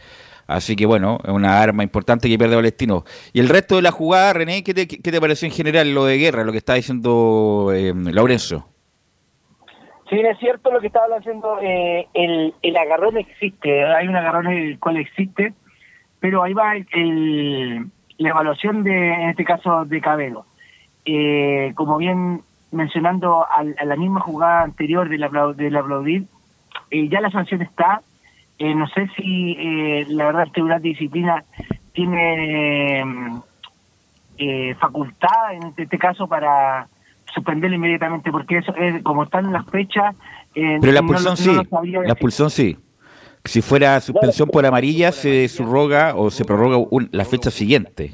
Así 0.48 0.78
que 0.78 0.86
bueno, 0.86 1.20
es 1.26 1.30
una 1.30 1.62
arma 1.62 1.84
importante 1.84 2.30
que 2.30 2.38
pierde 2.38 2.56
Palestino. 2.56 3.04
Y 3.34 3.42
el 3.42 3.50
resto 3.50 3.76
de 3.76 3.82
la 3.82 3.92
jugada, 3.92 4.32
René, 4.32 4.64
¿qué 4.64 4.74
te, 4.74 4.88
qué 4.88 5.12
te 5.12 5.20
pareció 5.20 5.46
en 5.46 5.52
general 5.52 5.94
lo 5.94 6.06
de 6.06 6.18
guerra, 6.18 6.46
lo 6.46 6.54
que 6.54 6.58
está 6.58 6.76
diciendo 6.76 7.72
eh, 7.74 7.94
Laurencio? 7.96 8.66
Sí, 10.10 10.16
es 10.16 10.40
cierto 10.40 10.72
lo 10.72 10.80
que 10.80 10.88
estaba 10.88 11.18
haciendo, 11.18 11.60
eh, 11.62 12.08
el, 12.14 12.54
el 12.62 12.78
agarrón 12.78 13.18
existe, 13.18 13.84
hay 13.84 14.08
un 14.08 14.16
agarrón 14.16 14.48
el 14.48 14.80
cual 14.80 14.98
existe, 14.98 15.54
pero 16.20 16.44
ahí 16.44 16.54
va 16.54 16.76
el, 16.76 17.88
la 18.18 18.30
evaluación 18.30 18.84
de, 18.84 19.14
en 19.14 19.30
este 19.30 19.46
caso, 19.46 19.86
de 19.86 20.02
Cabello. 20.02 20.46
Eh, 21.06 21.72
como 21.76 21.98
bien 21.98 22.42
mencionando 22.72 23.46
a, 23.50 23.64
la 23.64 23.96
misma 23.96 24.20
jugada 24.20 24.62
anterior 24.62 25.10
del, 25.10 25.26
del 25.56 25.76
aplaudir, 25.76 26.26
eh, 26.92 27.08
ya 27.08 27.22
la 27.22 27.32
sanción 27.32 27.62
está. 27.62 28.02
Eh, 28.60 28.76
no 28.76 28.88
sé 28.88 29.08
si 29.16 29.56
la 30.10 30.26
verdad 30.26 30.44
el 30.44 30.52
Tribunal 30.52 30.82
de 30.82 30.90
Disciplina 30.90 31.46
tiene 31.94 33.04
facultad 34.80 35.54
en 35.54 35.74
este, 35.78 35.98
caso 35.98 36.28
para 36.28 36.88
suspenderlo 37.34 37.78
inmediatamente, 37.78 38.32
porque 38.32 38.58
eso 38.58 38.76
es 38.76 39.02
como 39.04 39.24
están 39.24 39.52
las 39.54 39.66
fechas. 39.68 40.14
Pero 40.54 40.92
la 40.92 41.00
expulsión 41.00 41.38
sí, 41.38 41.54
la 41.54 42.12
expulsión 42.12 42.50
sí. 42.50 42.78
Si 43.46 43.62
fuera 43.62 44.00
suspensión 44.02 44.50
por 44.50 44.66
amarilla, 44.66 45.12
se 45.12 45.48
subroga 45.48 46.16
o 46.16 46.30
se 46.30 46.46
prorroga 46.46 46.78
la 47.12 47.26
fecha 47.26 47.52
siguiente. 47.52 48.12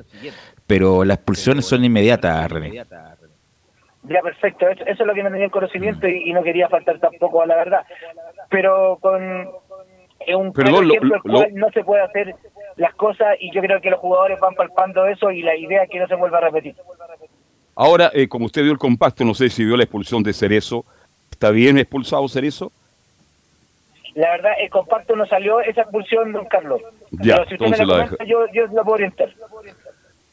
Pero 0.67 1.03
las 1.03 1.17
expulsiones 1.17 1.65
son 1.65 1.83
inmediatas, 1.83 2.51
René. 2.51 2.83
Ya, 4.03 4.21
perfecto. 4.21 4.67
Eso, 4.69 4.83
es 4.85 4.99
lo 4.99 5.13
que 5.13 5.23
no 5.23 5.29
tenía 5.31 5.45
el 5.45 5.51
conocimiento 5.51 6.07
y, 6.07 6.31
no 6.31 6.43
quería 6.43 6.69
faltar 6.69 6.99
tampoco 6.99 7.41
a 7.41 7.47
la 7.47 7.55
verdad. 7.55 7.81
Pero 8.49 8.99
con 9.01 9.23
un 9.23 10.53
ejemplo 10.55 11.45
no 11.53 11.69
se 11.71 11.83
puede 11.83 12.03
hacer 12.03 12.35
las 12.77 12.93
cosas 12.95 13.35
y 13.39 13.53
yo 13.53 13.61
creo 13.61 13.81
que 13.81 13.89
los 13.89 13.99
jugadores 13.99 14.39
van 14.39 14.53
palpando 14.55 15.05
eso 15.05 15.31
y 15.31 15.41
la 15.41 15.55
idea 15.55 15.83
es 15.83 15.89
que 15.89 15.99
no 15.99 16.07
se 16.07 16.15
vuelva 16.15 16.37
a 16.37 16.41
repetir. 16.41 16.75
Ahora, 17.75 18.11
eh, 18.13 18.27
como 18.27 18.45
usted 18.45 18.63
vio 18.63 18.71
el 18.71 18.77
compacto, 18.77 19.25
no 19.25 19.33
sé 19.33 19.49
si 19.49 19.65
vio 19.65 19.75
la 19.75 19.83
expulsión 19.83 20.23
de 20.23 20.33
Cerezo. 20.33 20.85
¿Está 21.31 21.49
bien 21.49 21.77
expulsado 21.77 22.27
Cerezo? 22.27 22.71
La 24.15 24.31
verdad, 24.31 24.51
el 24.61 24.69
compacto 24.69 25.15
no 25.15 25.25
salió 25.25 25.59
esa 25.59 25.81
expulsión, 25.81 26.31
don 26.31 26.45
Carlos. 26.45 26.81
Ya, 27.11 27.35
Pero 27.35 27.47
si 27.49 27.53
usted 27.55 27.69
me 27.69 27.77
la 27.77 27.85
comenta, 27.85 28.25
yo, 28.25 28.45
yo 28.53 28.65
la 28.67 28.83
puedo 28.83 28.95
orientar. 28.95 29.29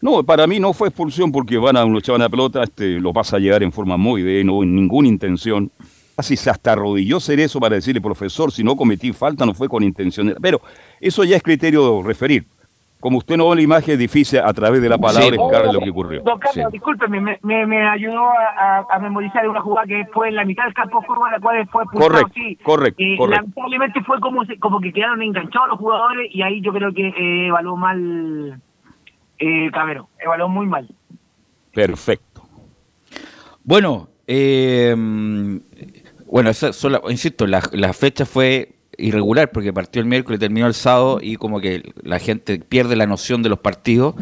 No, 0.00 0.22
para 0.22 0.46
mí 0.46 0.60
no 0.60 0.72
fue 0.72 0.88
expulsión 0.88 1.32
porque 1.32 1.58
van 1.58 1.76
a 1.76 1.84
luchar 1.84 2.18
la 2.18 2.28
pelota, 2.28 2.62
este, 2.62 3.00
lo 3.00 3.12
pasa 3.12 3.36
a 3.36 3.40
llegar 3.40 3.62
en 3.62 3.72
forma 3.72 3.96
muy 3.96 4.22
de 4.22 4.44
no 4.44 4.62
en 4.62 4.74
ninguna 4.74 5.08
intención. 5.08 5.70
Así 6.16 6.36
se 6.36 6.50
hasta 6.50 6.72
arrodilló 6.72 7.18
ser 7.18 7.40
eso 7.40 7.58
para 7.58 7.74
decirle, 7.74 8.00
profesor, 8.00 8.52
si 8.52 8.62
no 8.62 8.76
cometí 8.76 9.12
falta, 9.12 9.44
no 9.44 9.54
fue 9.54 9.68
con 9.68 9.82
intención. 9.82 10.36
Pero 10.40 10.60
eso 11.00 11.24
ya 11.24 11.36
es 11.36 11.42
criterio 11.42 11.98
de 11.98 12.02
referir 12.06 12.46
como 13.02 13.18
usted 13.18 13.36
no 13.36 13.48
ve 13.48 13.56
la 13.56 13.62
imagen, 13.62 13.94
es 13.94 13.98
difícil 13.98 14.38
a 14.38 14.52
través 14.52 14.80
de 14.80 14.88
la 14.88 14.96
palabra 14.96 15.26
explicar 15.26 15.74
lo 15.74 15.80
que 15.80 15.90
ocurrió. 15.90 16.22
Don 16.22 16.38
Carlos, 16.38 16.70
discúlpeme, 16.70 17.36
me, 17.42 17.66
me, 17.66 17.88
ayudó 17.88 18.28
a, 18.30 18.86
a, 18.88 18.98
memorizar 19.00 19.48
una 19.48 19.60
jugada 19.60 19.88
que 19.88 20.06
fue 20.12 20.28
en 20.28 20.36
la 20.36 20.44
mitad 20.44 20.62
del 20.66 20.72
campo 20.72 21.02
forward, 21.02 21.32
la 21.32 21.40
cual 21.40 21.68
fue 21.68 21.84
correcto, 21.86 22.30
sí. 22.32 22.56
correcto, 22.62 23.02
y 23.02 23.16
lamentablemente 23.16 24.00
fue 24.04 24.20
como, 24.20 24.42
como 24.60 24.80
que 24.80 24.92
quedaron 24.92 25.20
enganchados 25.20 25.70
los 25.70 25.78
jugadores 25.80 26.28
y 26.32 26.42
ahí 26.42 26.60
yo 26.60 26.72
creo 26.72 26.94
que 26.94 27.08
eh, 27.08 27.48
evaluó 27.48 27.76
mal 27.76 28.62
eh, 29.40 29.70
Cabero, 29.72 30.08
evaluó 30.20 30.48
muy 30.48 30.66
mal. 30.66 30.88
Perfecto. 31.74 32.42
Bueno, 33.64 34.10
eh, 34.28 34.94
bueno, 36.26 36.54
solo, 36.54 37.02
insisto, 37.10 37.48
la, 37.48 37.62
la 37.72 37.92
fecha 37.94 38.24
fue 38.24 38.76
irregular 39.02 39.50
porque 39.50 39.72
partió 39.72 40.00
el 40.00 40.08
miércoles, 40.08 40.40
terminó 40.40 40.66
el 40.66 40.74
sábado 40.74 41.18
y 41.20 41.36
como 41.36 41.60
que 41.60 41.82
la 42.02 42.18
gente 42.18 42.58
pierde 42.58 42.96
la 42.96 43.06
noción 43.06 43.42
de 43.42 43.48
los 43.48 43.58
partidos. 43.58 44.14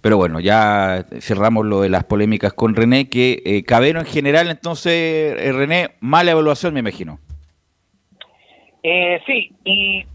Pero 0.00 0.16
bueno, 0.16 0.38
ya 0.38 1.06
cerramos 1.20 1.66
lo 1.66 1.80
de 1.80 1.88
las 1.88 2.04
polémicas 2.04 2.52
con 2.52 2.76
René, 2.76 3.08
que 3.08 3.42
eh, 3.44 3.64
en 3.68 4.04
general, 4.06 4.48
entonces, 4.48 4.92
eh, 4.92 5.52
René, 5.52 5.90
mala 6.00 6.30
evaluación, 6.30 6.72
me 6.74 6.80
imagino. 6.80 7.18
Eh, 8.84 9.20
sí, 9.26 9.52
y 9.64 10.06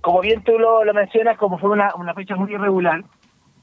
como 0.00 0.20
bien 0.22 0.42
tú 0.42 0.58
lo, 0.58 0.82
lo 0.84 0.92
mencionas, 0.92 1.36
como 1.38 1.58
fue 1.58 1.70
una, 1.70 1.94
una 1.94 2.14
fecha 2.14 2.34
muy 2.34 2.52
irregular, 2.52 3.04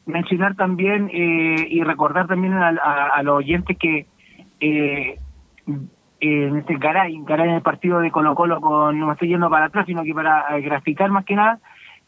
mencionar 0.06 0.56
también 0.56 1.10
eh, 1.14 1.68
y 1.70 1.84
recordar 1.84 2.28
también 2.28 2.54
a, 2.54 2.70
a- 2.70 3.10
a 3.10 3.24
los 3.24 3.36
oyentes 3.38 3.78
que 3.78 4.06
eh, 6.20 6.48
en 6.48 6.58
este 6.58 6.76
Garay, 6.78 7.20
Garay 7.26 7.50
en 7.50 7.56
el 7.56 7.62
partido 7.62 8.00
de 8.00 8.12
Colo 8.12 8.36
Colo, 8.36 8.60
con, 8.62 9.00
no 9.00 9.08
me 9.08 9.14
estoy 9.14 9.30
yendo 9.30 9.50
para 9.50 9.66
atrás, 9.66 9.86
sino 9.86 10.04
que 10.04 10.14
para 10.14 10.58
eh, 10.58 10.62
graficar 10.62 11.10
más 11.12 11.26
que 11.26 11.36
nada, 11.36 11.60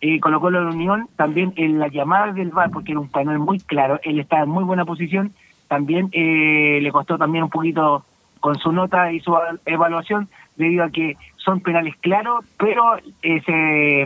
eh, 0.01 0.19
Colo 0.19 0.39
Colo 0.39 0.63
la 0.63 0.71
Unión, 0.71 1.07
también 1.15 1.53
en 1.55 1.79
la 1.79 1.87
llamada 1.89 2.31
del 2.33 2.49
VAR, 2.51 2.71
porque 2.71 2.91
era 2.93 3.01
un 3.01 3.09
panel 3.09 3.39
muy 3.39 3.59
claro, 3.59 3.99
él 4.03 4.19
estaba 4.19 4.43
en 4.43 4.49
muy 4.49 4.63
buena 4.63 4.85
posición, 4.85 5.33
también 5.67 6.09
eh, 6.13 6.79
le 6.81 6.91
costó 6.91 7.17
también 7.17 7.43
un 7.43 7.49
poquito 7.49 8.03
con 8.39 8.57
su 8.57 8.71
nota 8.71 9.11
y 9.11 9.19
su 9.19 9.35
evaluación, 9.65 10.29
debido 10.55 10.83
a 10.85 10.89
que 10.89 11.17
son 11.37 11.59
penales 11.61 11.95
claros, 11.97 12.45
pero 12.57 12.83
se 13.21 14.05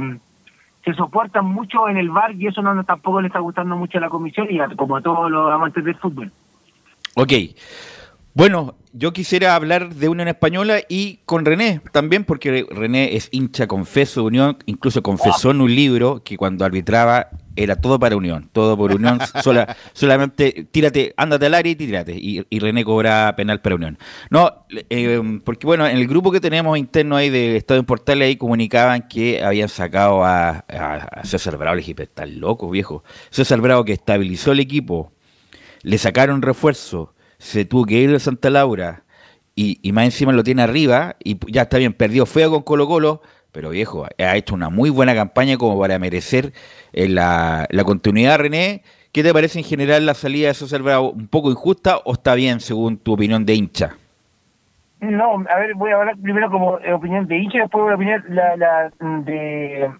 se 0.84 0.94
soportan 0.96 1.46
mucho 1.46 1.88
en 1.88 1.96
el 1.96 2.10
bar 2.10 2.34
y 2.36 2.48
eso 2.48 2.62
no, 2.62 2.74
no- 2.74 2.84
tampoco 2.84 3.22
le 3.22 3.28
está 3.28 3.40
gustando 3.40 3.78
mucho 3.78 4.00
a 4.00 4.02
la 4.02 4.10
comisión 4.10 4.48
y 4.50 4.60
a- 4.60 4.68
como 4.76 4.98
a 4.98 5.02
todos 5.02 5.32
los 5.32 5.50
amantes 5.50 5.82
del 5.86 5.96
fútbol. 5.96 6.30
Ok. 7.16 7.32
Bueno, 8.36 8.76
yo 8.94 9.14
quisiera 9.14 9.56
hablar 9.56 9.94
de 9.94 10.10
Unión 10.10 10.28
Española 10.28 10.80
y 10.90 11.20
con 11.26 11.46
René 11.46 11.82
también, 11.92 12.24
porque 12.26 12.66
René 12.70 13.16
es 13.16 13.30
hincha 13.32 13.68
confeso 13.68 14.22
de 14.22 14.28
Unión, 14.28 14.58
incluso 14.66 15.04
confesó 15.04 15.52
en 15.52 15.62
un 15.62 15.74
libro 15.76 16.24
que 16.24 16.36
cuando 16.36 16.66
arbitraba 16.66 17.28
era 17.56 17.76
todo 17.76 18.00
para 18.00 18.16
Unión, 18.16 18.50
todo 18.52 18.76
por 18.76 18.92
Unión, 18.92 19.20
sola- 19.44 19.78
solamente 19.94 20.68
tírate, 20.72 21.14
ándate 21.16 21.46
al 21.46 21.54
área 21.54 21.72
y 21.72 21.76
tírate. 21.76 22.14
Y, 22.16 22.44
y 22.50 22.58
René 22.60 22.84
cobra 22.84 23.36
penal 23.36 23.62
para 23.62 23.76
Unión. 23.76 24.00
No, 24.32 24.66
eh, 24.90 25.22
porque 25.46 25.68
bueno, 25.68 25.86
en 25.86 25.96
el 25.98 26.08
grupo 26.08 26.32
que 26.32 26.40
tenemos 26.42 26.76
interno 26.80 27.16
ahí 27.16 27.30
de 27.30 27.56
Estado 27.58 27.80
en 27.80 27.86
Portales, 27.86 28.26
ahí 28.28 28.36
comunicaban 28.36 29.08
que 29.08 29.44
habían 29.44 29.70
sacado 29.70 30.24
a, 30.26 30.66
a- 30.68 31.08
a 31.20 31.24
César 31.24 31.56
Bravo. 31.58 31.76
Le 31.76 31.82
dije, 31.82 31.94
"Pero 31.94 32.06
estás 32.10 32.30
loco, 32.32 32.68
viejo. 32.72 33.04
César 33.30 33.62
Bravo 33.62 33.86
que 33.86 33.94
estabilizó 33.94 34.54
el 34.54 34.60
equipo, 34.60 35.12
le 35.84 36.00
sacaron 36.00 36.42
refuerzo, 36.42 37.14
se 37.44 37.66
tuvo 37.66 37.86
que 37.86 37.96
ir 37.96 38.10
de 38.10 38.20
Santa 38.20 38.50
Laura 38.50 39.04
y, 39.54 39.78
y 39.82 39.92
más 39.92 40.06
encima 40.06 40.32
lo 40.32 40.44
tiene 40.44 40.62
arriba 40.62 41.18
y 41.24 41.38
ya 41.52 41.64
está 41.64 41.78
bien, 41.78 41.92
perdió 41.92 42.26
feo 42.26 42.50
con 42.50 42.64
Colo 42.64 42.88
Colo, 42.88 43.22
pero 43.52 43.70
viejo, 43.70 44.06
ha 44.18 44.36
hecho 44.38 44.56
una 44.56 44.70
muy 44.70 44.90
buena 44.90 45.14
campaña 45.14 45.58
como 45.58 45.78
para 45.78 46.00
merecer 46.00 46.54
eh, 46.94 47.10
la, 47.10 47.68
la 47.70 47.84
continuidad, 47.84 48.40
René. 48.40 48.82
¿Qué 49.12 49.24
te 49.24 49.34
parece 49.34 49.60
en 49.60 49.66
general 49.66 50.06
la 50.06 50.14
salida 50.14 50.48
de 50.48 50.54
César 50.54 50.82
Bravo? 50.82 51.12
¿Un 51.12 51.28
poco 51.28 51.52
injusta 51.52 51.98
o 52.06 52.14
está 52.14 52.34
bien 52.34 52.62
según 52.62 52.98
tu 52.98 53.14
opinión 53.14 53.46
de 53.46 53.56
hincha? 53.56 53.98
No, 55.02 55.44
a 55.54 55.60
ver, 55.60 55.76
voy 55.76 55.92
a 55.92 55.98
hablar 55.98 56.16
primero 56.24 56.50
como 56.50 56.80
eh, 56.80 56.94
opinión 56.94 57.28
de 57.28 57.38
hincha, 57.38 57.60
después 57.60 57.84
voy 57.84 57.92
a 57.92 57.96
opinar 57.96 58.24
la, 58.30 58.56
la, 58.56 58.92
de, 59.26 59.92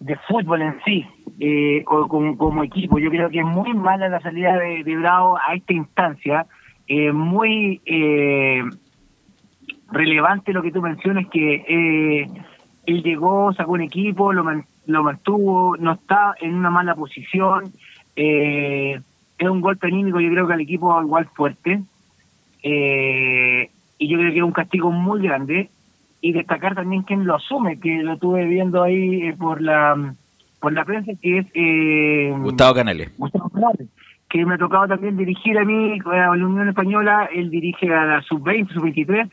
de 0.00 0.16
fútbol 0.26 0.62
en 0.62 0.80
sí, 0.82 1.06
eh, 1.38 1.84
como, 1.84 2.38
como 2.38 2.64
equipo. 2.64 2.98
Yo 2.98 3.10
creo 3.10 3.28
que 3.28 3.40
es 3.40 3.44
muy 3.44 3.74
mala 3.74 4.08
la 4.08 4.20
salida 4.20 4.56
de, 4.56 4.82
de 4.82 4.96
Bravo 4.96 5.36
a 5.36 5.54
esta 5.54 5.74
instancia, 5.74 6.46
eh, 6.88 7.12
muy 7.12 7.80
eh, 7.84 8.62
relevante 9.90 10.52
lo 10.52 10.62
que 10.62 10.72
tú 10.72 10.82
mencionas, 10.82 11.26
que 11.28 11.64
eh, 11.68 12.28
él 12.86 13.02
llegó, 13.02 13.52
sacó 13.52 13.72
un 13.72 13.82
equipo, 13.82 14.32
lo, 14.32 14.44
man- 14.44 14.64
lo 14.86 15.02
mantuvo, 15.02 15.76
no 15.76 15.92
está 15.92 16.34
en 16.40 16.54
una 16.54 16.70
mala 16.70 16.94
posición, 16.94 17.72
eh, 18.14 19.00
es 19.38 19.48
un 19.48 19.60
golpe 19.60 19.86
anímico, 19.88 20.20
yo 20.20 20.30
creo 20.30 20.46
que 20.46 20.54
al 20.54 20.60
equipo 20.60 21.00
igual 21.02 21.26
fuerte. 21.34 21.82
Eh, 22.62 23.70
y 23.98 24.08
yo 24.08 24.18
creo 24.18 24.30
que 24.32 24.38
es 24.38 24.42
un 24.44 24.52
castigo 24.52 24.90
muy 24.90 25.22
grande 25.22 25.70
y 26.20 26.32
destacar 26.32 26.74
también 26.74 27.02
quién 27.02 27.24
lo 27.26 27.36
asume 27.36 27.78
que 27.78 28.02
lo 28.02 28.14
estuve 28.14 28.44
viendo 28.46 28.82
ahí 28.82 29.22
eh, 29.28 29.34
por 29.38 29.60
la 29.62 30.14
por 30.60 30.72
la 30.72 30.84
prensa 30.84 31.12
que 31.20 31.38
es 31.38 31.46
eh, 31.54 32.34
Gustavo 32.38 32.74
Canales. 32.74 33.12
Gustavo 33.16 33.48
Canales, 33.50 33.88
que 34.28 34.44
me 34.44 34.54
ha 34.54 34.58
tocado 34.58 34.88
también 34.88 35.16
dirigir 35.16 35.56
a 35.58 35.64
mí 35.64 35.98
a 36.04 36.16
la 36.36 36.46
Unión 36.46 36.68
Española 36.68 37.28
él 37.32 37.50
dirige 37.50 37.92
a 37.94 38.04
la 38.04 38.22
sub 38.22 38.42
20 38.42 38.74
sub 38.74 38.82
23 38.82 39.28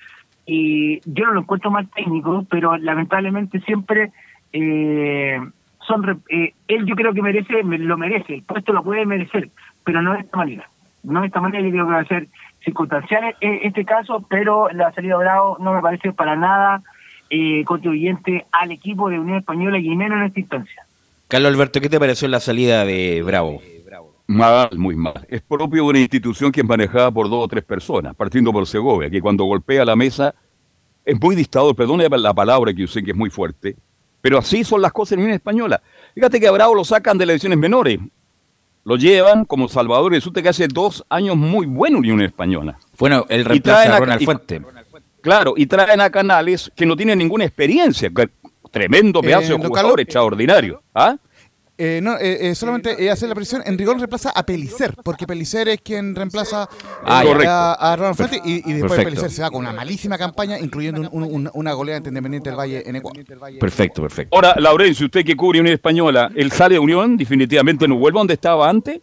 y 0.46 1.00
yo 1.06 1.26
no 1.26 1.34
lo 1.34 1.40
encuentro 1.42 1.72
mal 1.72 1.88
técnico 1.90 2.46
pero 2.50 2.78
lamentablemente 2.78 3.60
siempre 3.62 4.12
eh, 4.52 5.40
son 5.88 6.22
eh, 6.30 6.54
él 6.68 6.86
yo 6.86 6.96
creo 6.96 7.14
que 7.14 7.22
merece 7.22 7.64
me- 7.64 7.78
lo 7.78 7.98
merece 7.98 8.36
el 8.36 8.44
puesto 8.44 8.72
lo 8.74 8.84
puede 8.84 9.06
merecer 9.06 9.50
pero 9.84 10.02
no 10.02 10.14
de 10.14 10.20
esta 10.20 10.38
manera 10.38 10.70
no 11.04 11.22
de 11.22 11.28
esta 11.28 11.42
manera 11.42 11.64
yo 11.64 11.72
creo 11.72 11.86
que 11.88 11.92
va 11.94 12.00
a 12.00 12.06
ser 12.06 12.28
circunstancial 12.64 13.36
eh, 13.42 13.62
este 13.64 13.84
caso 13.86 14.26
pero 14.30 14.70
la 14.70 14.92
salida 14.94 15.18
de 15.18 15.24
Bravo 15.24 15.58
no 15.60 15.74
me 15.74 15.82
parece 15.82 16.14
para 16.14 16.36
nada 16.36 16.82
eh, 17.30 17.64
contribuyente 17.66 18.46
al 18.52 18.72
equipo 18.72 19.10
de 19.10 19.20
Unión 19.20 19.40
Española 19.40 19.80
y 19.80 19.96
menos 19.96 20.20
en 20.20 20.26
esta 20.26 20.40
instancia 20.40 20.84
Carlos 21.30 21.52
Alberto, 21.52 21.82
¿qué 21.82 21.90
te 21.90 22.00
pareció 22.00 22.28
la 22.28 22.40
salida 22.40 22.86
de 22.86 23.24
Bravo? 23.26 23.60
Mal, 24.28 24.70
muy 24.78 24.96
mal. 24.96 25.26
Es 25.30 25.42
propio 25.42 25.84
de 25.84 25.90
una 25.90 26.00
institución 26.00 26.52
que 26.52 26.62
es 26.62 26.68
manejada 26.68 27.12
por 27.12 27.30
dos 27.30 27.44
o 27.44 27.48
tres 27.48 27.64
personas, 27.64 28.16
partiendo 28.16 28.52
por 28.54 28.66
Segovia, 28.66 29.10
que 29.10 29.22
cuando 29.22 29.44
golpea 29.44 29.84
la 29.84 29.96
mesa 29.96 30.34
es 31.06 31.20
muy 31.20 31.36
dictador, 31.36 31.76
perdone 31.76 32.08
la 32.10 32.34
palabra 32.34 32.74
que 32.74 32.84
usé 32.86 33.04
que 33.04 33.12
es 33.12 33.18
muy 33.18 33.30
fuerte, 33.30 33.76
pero 34.22 34.38
así 34.38 34.64
son 34.64 34.82
las 34.82 34.94
cosas 34.94 35.14
en 35.14 35.20
Unión 35.20 35.34
Española. 35.36 35.82
Fíjate 36.16 36.40
que 36.40 36.48
a 36.48 36.52
Bravo 36.52 36.74
lo 36.74 36.86
sacan 36.86 37.18
de 37.18 37.26
las 37.26 37.34
ediciones 37.34 37.60
menores, 37.60 38.00
lo 38.86 38.96
llevan 38.96 39.44
como 39.44 39.68
Salvador 39.68 40.14
y 40.14 40.16
resulta 40.16 40.42
que 40.42 40.50
hace 40.50 40.68
dos 40.70 41.04
años 41.10 41.36
muy 41.36 41.66
buena 41.66 41.98
Unión 41.98 42.22
Española. 42.22 42.78
Bueno, 42.98 43.26
el 43.28 43.42
Y 43.42 43.44
reemplaza 43.44 43.94
a 43.94 43.96
a- 43.98 44.00
Ronald 44.00 44.22
y- 44.22 44.26
Fuente. 44.26 44.62
Claro, 45.22 45.54
y 45.58 45.66
traen 45.66 46.02
a 46.02 46.10
Canales 46.10 46.72
que 46.76 46.86
no 46.86 46.96
tienen 46.96 47.18
ninguna 47.18 47.44
experiencia. 47.46 48.10
que- 48.10 48.30
Tremendo 48.72 49.20
Eh, 49.20 49.24
pedazo 49.24 49.44
de 49.44 49.50
don 49.60 49.68
jugador, 49.68 50.00
extraordinario. 50.00 50.82
¿Ah? 50.96 51.16
Eh, 51.76 52.02
no, 52.04 52.18
eh, 52.20 52.50
eh, 52.52 52.56
solamente 52.56 53.04
eh, 53.04 53.10
hacer 53.10 53.28
la 53.30 53.34
precisión, 53.36 53.64
en 53.66 53.76
rigor 53.80 53.98
reemplaza 53.98 54.30
a 54.30 54.46
Pelicer, 54.46 54.94
porque 55.04 55.26
Pelicer 55.26 55.68
es 55.70 55.82
quien 55.82 56.14
reemplaza 56.16 56.70
Ah, 57.04 57.24
eh, 57.26 57.48
a, 57.48 57.74
a 57.74 57.96
Ronald 57.96 58.16
Fuente 58.16 58.40
y, 58.46 58.58
y 58.58 58.74
después 58.74 58.92
Perfecto. 58.92 59.04
Pelicer 59.10 59.32
se 59.32 59.42
va 59.42 59.50
con 59.50 59.62
una 59.62 59.74
malísima 59.74 60.16
campaña, 60.18 60.60
incluyendo 60.60 61.02
un- 61.02 61.10
un- 61.12 61.24
un- 61.24 61.52
una 61.56 61.74
goleada 61.74 61.98
ante 61.98 62.10
Independiente 62.10 62.50
del 62.52 62.60
Valle 62.60 62.84
en 62.88 62.96
Ecuador. 62.98 63.26
Perfecto, 63.60 64.02
perfecto. 64.04 64.36
Ahora, 64.36 64.54
Laurencio, 64.60 65.08
usted 65.08 65.26
que 65.26 65.36
cubre 65.36 65.62
Unión 65.62 65.74
Española, 65.74 66.30
¿él 66.36 66.52
sale 66.52 66.76
de 66.76 66.80
Unión? 66.80 67.18
Definitivamente 67.18 67.88
no 67.88 67.96
vuelve 67.98 68.20
a 68.20 68.22
donde 68.22 68.36
estaba 68.36 68.70
antes. 68.70 69.00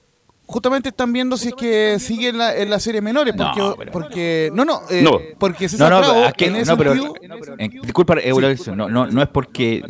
Justamente 0.50 0.88
están 0.88 1.12
viendo 1.12 1.36
si 1.36 1.48
es 1.48 1.54
que 1.54 1.98
sigue 2.00 2.30
en 2.30 2.38
la, 2.38 2.56
en 2.56 2.68
la 2.70 2.80
serie 2.80 3.00
menores, 3.00 3.34
porque 3.36 3.60
No, 3.60 3.68
no, 3.70 3.76
pero- 3.76 3.92
porque, 3.92 4.50
no, 4.52 4.64
no, 4.64 4.80
eh, 4.90 5.00
No. 5.02 5.18
porque 5.38 5.64
No, 5.64 5.68
César 5.68 5.90
no, 5.92 5.98
Bravo, 6.00 6.24
es 6.24 6.32
que- 6.34 6.46
en 6.46 6.56
ese 6.56 6.70
no, 6.72 6.76
pero, 6.76 6.92
sentido- 6.92 7.14
en- 7.56 7.70
disculpa, 7.82 8.14
eh, 8.20 8.30
Laurencio, 8.30 8.74
no, 8.74 8.88
no, 8.88 9.06
no 9.06 9.22
es 9.22 9.28
porque 9.28 9.84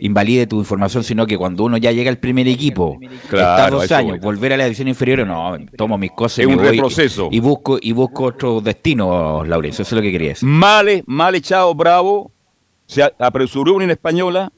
invalide 0.00 0.46
tu 0.46 0.58
información, 0.58 1.04
sino 1.04 1.26
que 1.26 1.36
cuando 1.36 1.64
uno 1.64 1.76
ya 1.76 1.92
llega 1.92 2.08
al 2.10 2.16
primer 2.16 2.48
equipo, 2.48 2.98
Claro, 3.28 3.50
está 3.62 3.70
dos 3.70 3.92
años, 3.92 4.12
voy. 4.12 4.20
volver 4.20 4.54
a 4.54 4.56
la 4.56 4.64
división 4.64 4.88
inferior, 4.88 5.26
no, 5.26 5.56
tomo 5.76 5.98
mis 5.98 6.12
cosas 6.12 6.38
y 6.38 6.42
Es 6.42 6.46
un 6.48 6.56
voy 6.56 6.64
retroceso. 6.68 7.28
y, 7.30 7.36
y 7.36 7.40
busco 7.40 7.78
y 7.80 7.92
busco 7.92 8.24
otro 8.24 8.62
destino, 8.62 9.44
Laurencio, 9.44 9.82
eso 9.82 9.94
es 9.94 9.96
lo 9.98 10.02
que 10.02 10.12
quería 10.12 10.28
decir. 10.30 10.48
Mal, 10.48 11.02
mal 11.06 11.34
echado, 11.34 11.74
bravo. 11.74 12.32
Se 12.86 13.02
apresuró 13.18 13.74
Unión 13.74 13.90
Española. 13.90 14.50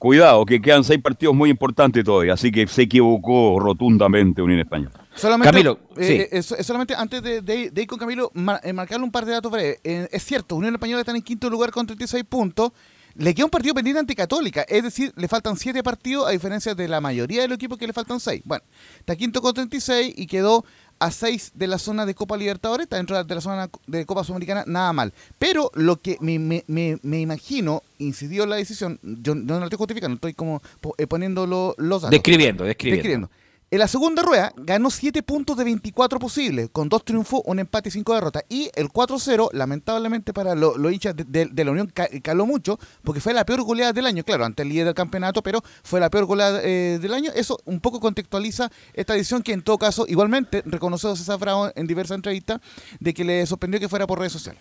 Cuidado, 0.00 0.46
que 0.46 0.62
quedan 0.62 0.82
seis 0.82 0.98
partidos 0.98 1.34
muy 1.34 1.50
importantes 1.50 2.02
todavía. 2.02 2.32
Así 2.32 2.50
que 2.50 2.66
se 2.66 2.80
equivocó 2.82 3.60
rotundamente 3.60 4.40
Unión 4.40 4.60
Española. 4.60 4.92
Solamente, 5.14 5.50
Camilo, 5.52 5.78
eh, 5.98 6.26
sí. 6.30 6.36
eh, 6.38 6.42
so- 6.42 6.56
solamente 6.62 6.94
antes 6.94 7.22
de, 7.22 7.42
de- 7.42 7.70
de 7.70 7.82
ir 7.82 7.86
con 7.86 7.98
Camilo, 7.98 8.30
mar- 8.32 8.62
eh, 8.64 8.72
marcarle 8.72 9.04
un 9.04 9.10
par 9.12 9.26
de 9.26 9.32
datos 9.32 9.52
breves. 9.52 9.78
Eh, 9.84 10.08
es 10.10 10.24
cierto, 10.24 10.56
Unión 10.56 10.72
Española 10.74 11.00
está 11.02 11.14
en 11.14 11.20
quinto 11.20 11.50
lugar 11.50 11.70
con 11.70 11.84
36 11.86 12.24
puntos. 12.24 12.72
Le 13.16 13.34
queda 13.34 13.44
un 13.44 13.50
partido 13.50 13.74
pendiente 13.74 14.00
ante 14.00 14.14
Católica, 14.14 14.62
es 14.66 14.82
decir, 14.84 15.12
le 15.16 15.28
faltan 15.28 15.56
7 15.58 15.82
partidos 15.82 16.26
a 16.26 16.30
diferencia 16.30 16.74
de 16.74 16.88
la 16.88 17.02
mayoría 17.02 17.42
de 17.42 17.48
los 17.48 17.56
equipos 17.56 17.76
que 17.76 17.86
le 17.86 17.92
faltan 17.92 18.20
6. 18.20 18.40
Bueno, 18.46 18.64
está 19.00 19.16
quinto 19.16 19.42
con 19.42 19.52
36 19.52 20.14
y 20.16 20.26
quedó 20.26 20.64
a 21.00 21.10
6 21.10 21.52
de 21.54 21.66
la 21.66 21.78
zona 21.78 22.06
de 22.06 22.14
Copa 22.14 22.36
Libertadores, 22.36 22.84
está 22.84 22.96
dentro 22.98 23.22
de 23.24 23.34
la 23.34 23.40
zona 23.40 23.70
de 23.86 24.06
Copa 24.06 24.22
Sudamericana, 24.22 24.64
nada 24.66 24.92
mal. 24.92 25.12
Pero 25.38 25.70
lo 25.74 26.00
que 26.00 26.16
me, 26.20 26.38
me- 26.38 26.62
me- 26.68 26.98
me 27.02 27.20
imagino 27.20 27.82
incidió 27.98 28.44
en 28.44 28.50
la 28.50 28.56
decisión, 28.56 28.98
yo 29.02 29.34
no 29.34 29.58
lo 29.58 29.64
estoy 29.64 29.78
justificando, 29.78 30.14
estoy 30.16 30.34
como 30.34 30.62
eh, 30.98 31.06
poniendo 31.06 31.46
lo- 31.46 31.74
los 31.78 32.02
datos. 32.02 32.10
Describiendo, 32.10 32.64
describiendo. 32.64 32.96
Describiendo. 32.96 33.30
En 33.72 33.78
la 33.78 33.86
segunda 33.86 34.20
rueda 34.22 34.52
ganó 34.56 34.90
7 34.90 35.22
puntos 35.22 35.56
de 35.56 35.62
24 35.62 36.18
posibles, 36.18 36.68
con 36.72 36.88
2 36.88 37.04
triunfos, 37.04 37.42
un 37.44 37.60
empate 37.60 37.88
y 37.88 37.92
5 37.92 38.14
derrotas. 38.14 38.42
Y 38.48 38.68
el 38.74 38.88
4-0, 38.88 39.48
lamentablemente 39.52 40.32
para 40.32 40.56
lo- 40.56 40.76
los 40.76 40.92
hinchas 40.92 41.14
de, 41.16 41.64
la 41.64 41.70
Unión, 41.70 41.86
ca- 41.86 42.08
caló 42.20 42.46
mucho, 42.46 42.80
porque 43.04 43.20
fue 43.20 43.32
la 43.32 43.44
peor 43.46 43.62
goleada 43.62 43.92
del 43.92 44.06
año, 44.06 44.24
claro, 44.24 44.44
ante 44.44 44.62
el 44.64 44.70
líder 44.70 44.86
del 44.86 44.94
campeonato, 44.94 45.40
pero 45.44 45.62
fue 45.84 46.00
la 46.00 46.10
peor 46.10 46.24
goleada 46.24 46.60
eh, 46.64 46.98
del 47.00 47.14
año. 47.14 47.30
Eso 47.32 47.60
un 47.64 47.78
poco 47.78 48.00
contextualiza 48.00 48.72
esta 48.92 49.14
edición 49.14 49.40
que 49.40 49.52
en 49.52 49.62
todo 49.62 49.78
caso, 49.78 50.04
igualmente, 50.08 50.62
reconoció 50.66 51.14
César 51.14 51.38
Bravo 51.38 51.70
en 51.76 51.86
diversas 51.86 52.16
entrevistas, 52.16 52.60
de 52.98 53.14
que 53.14 53.24
le 53.24 53.46
sorprendió 53.46 53.78
que 53.78 53.88
fuera 53.88 54.04
por 54.08 54.18
redes 54.18 54.32
sociales. 54.32 54.60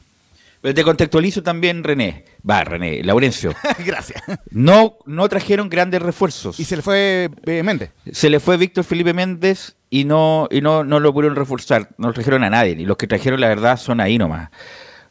Pero 0.62 0.74
te 0.74 0.84
contextualizo 0.84 1.42
también, 1.42 1.84
René. 1.84 2.26
Va, 2.48 2.64
René, 2.64 3.02
Laurencio. 3.04 3.54
Gracias. 3.86 4.22
No, 4.52 4.98
no 5.06 5.30
trajeron 5.30 5.70
grandes 5.70 6.02
refuerzos. 6.02 6.60
Y 6.60 6.66
se 6.66 6.76
le 6.76 6.82
fue 6.82 7.30
eh, 7.46 7.64
Méndez. 7.64 7.92
Se 8.12 8.30
le 8.30 8.40
fue 8.40 8.58
Víctor 8.58 8.84
Felipe 8.84 9.14
Méndez 9.14 9.78
y 9.90 10.04
no 10.04 10.48
y 10.52 10.62
no, 10.62 10.84
no 10.84 11.00
lo 11.00 11.14
pudieron 11.14 11.36
reforzar. 11.38 11.90
No 11.98 12.12
trajeron 12.12 12.44
a 12.44 12.50
nadie. 12.50 12.76
Y 12.78 12.86
los 12.86 12.98
que 12.98 13.08
trajeron, 13.08 13.40
la 13.40 13.48
verdad, 13.48 13.78
son 13.78 14.02
ahí 14.02 14.18
nomás. 14.18 14.50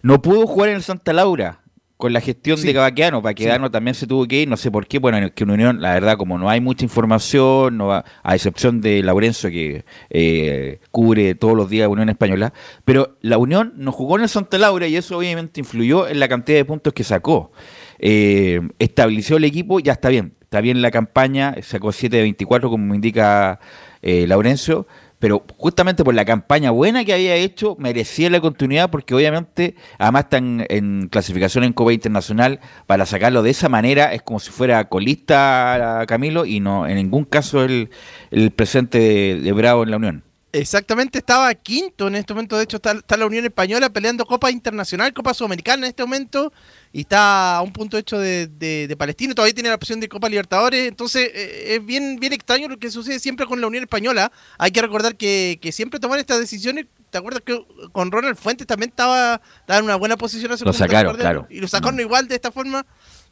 No 0.02 0.20
pudo 0.20 0.46
jugar 0.46 0.70
en 0.70 0.76
el 0.76 0.82
Santa 0.82 1.12
Laura. 1.12 1.60
Con 1.98 2.12
la 2.12 2.20
gestión 2.20 2.62
de 2.62 2.72
Cavaquiano, 2.72 3.20
para 3.20 3.34
quedarnos 3.34 3.72
también 3.72 3.92
se 3.92 4.06
tuvo 4.06 4.24
que 4.28 4.42
ir, 4.42 4.48
no 4.48 4.56
sé 4.56 4.70
por 4.70 4.86
qué, 4.86 5.00
bueno, 5.00 5.18
que 5.34 5.42
en 5.42 5.50
Unión, 5.50 5.82
la 5.82 5.94
verdad, 5.94 6.16
como 6.16 6.38
no 6.38 6.48
hay 6.48 6.60
mucha 6.60 6.84
información, 6.84 7.76
no 7.76 7.92
a 7.92 8.04
excepción 8.34 8.80
de 8.80 9.02
Laurencio 9.02 9.50
que 9.50 9.84
eh, 10.08 10.78
cubre 10.92 11.34
todos 11.34 11.56
los 11.56 11.68
días 11.68 11.88
Unión 11.88 12.08
Española, 12.08 12.52
pero 12.84 13.18
la 13.20 13.36
Unión 13.36 13.72
no 13.76 13.90
jugó 13.90 14.16
en 14.16 14.22
el 14.22 14.28
Santa 14.28 14.58
Laura 14.58 14.86
y 14.86 14.94
eso 14.94 15.18
obviamente 15.18 15.58
influyó 15.58 16.06
en 16.06 16.20
la 16.20 16.28
cantidad 16.28 16.58
de 16.58 16.64
puntos 16.64 16.92
que 16.92 17.02
sacó. 17.02 17.50
Eh, 17.98 18.60
estableció 18.78 19.36
el 19.36 19.42
equipo, 19.42 19.80
ya 19.80 19.94
está 19.94 20.08
bien, 20.08 20.34
está 20.40 20.60
bien 20.60 20.80
la 20.80 20.92
campaña, 20.92 21.56
sacó 21.62 21.90
7 21.90 22.14
de 22.14 22.22
24 22.22 22.70
como 22.70 22.86
me 22.86 22.94
indica 22.94 23.58
eh, 24.02 24.24
Laurencio, 24.28 24.86
pero 25.18 25.44
justamente 25.56 26.04
por 26.04 26.14
la 26.14 26.24
campaña 26.24 26.70
buena 26.70 27.04
que 27.04 27.12
había 27.12 27.34
hecho, 27.34 27.76
merecía 27.78 28.30
la 28.30 28.40
continuidad 28.40 28.90
porque 28.90 29.14
obviamente, 29.14 29.74
además 29.98 30.24
está 30.24 30.38
en, 30.38 31.08
clasificación 31.10 31.64
en 31.64 31.72
Copa 31.72 31.92
Internacional, 31.92 32.60
para 32.86 33.06
sacarlo 33.06 33.42
de 33.42 33.50
esa 33.50 33.68
manera 33.68 34.12
es 34.14 34.22
como 34.22 34.40
si 34.40 34.50
fuera 34.50 34.88
colista 34.88 36.04
Camilo 36.06 36.44
y 36.44 36.60
no 36.60 36.86
en 36.86 36.96
ningún 36.96 37.24
caso 37.24 37.64
el, 37.64 37.90
el 38.30 38.50
presente 38.50 38.98
de 38.98 39.52
Bravo 39.52 39.82
en 39.82 39.90
la 39.90 39.96
Unión. 39.96 40.27
Exactamente, 40.50 41.18
estaba 41.18 41.54
quinto 41.54 42.08
en 42.08 42.14
este 42.14 42.32
momento. 42.32 42.56
De 42.56 42.64
hecho, 42.64 42.76
está, 42.78 43.16
la 43.16 43.26
Unión 43.26 43.44
Española 43.44 43.90
peleando 43.90 44.24
Copa 44.24 44.50
Internacional, 44.50 45.12
Copa 45.12 45.34
Sudamericana 45.34 45.84
en 45.84 45.90
este 45.90 46.02
momento. 46.02 46.52
Y 46.90 47.00
está 47.00 47.56
a 47.56 47.62
un 47.62 47.70
punto 47.70 47.98
hecho 47.98 48.18
de, 48.18 48.46
de, 48.46 48.96
Palestina. 48.96 49.34
Todavía 49.34 49.54
tiene 49.54 49.68
la 49.68 49.74
opción 49.74 50.00
de 50.00 50.08
Copa 50.08 50.28
Libertadores. 50.30 50.88
Entonces, 50.88 51.30
eh, 51.34 51.74
es 51.74 51.84
bien, 51.84 52.16
bien 52.18 52.32
extraño 52.32 52.66
lo 52.68 52.78
que 52.78 52.90
sucede 52.90 53.18
siempre 53.18 53.44
con 53.44 53.60
la 53.60 53.66
Unión 53.66 53.84
Española. 53.84 54.32
Hay 54.56 54.70
que 54.70 54.80
recordar 54.80 55.16
que, 55.16 55.58
siempre 55.70 56.00
toman 56.00 56.18
estas 56.18 56.38
decisiones. 56.38 56.86
¿Te 57.10 57.18
acuerdas 57.18 57.42
que 57.44 57.62
con 57.92 58.10
Ronald 58.10 58.36
Fuentes 58.36 58.66
también 58.66 58.88
estaba, 58.88 59.42
en 59.66 59.84
una 59.84 59.96
buena 59.96 60.16
posición 60.16 60.50
hace 60.52 60.64
Lo 60.64 60.72
sacaron, 60.72 61.16
claro. 61.16 61.46
Y 61.50 61.60
lo 61.60 61.68
sacaron 61.68 62.00
igual 62.00 62.26
de 62.26 62.36
esta 62.36 62.52
forma. 62.52 62.86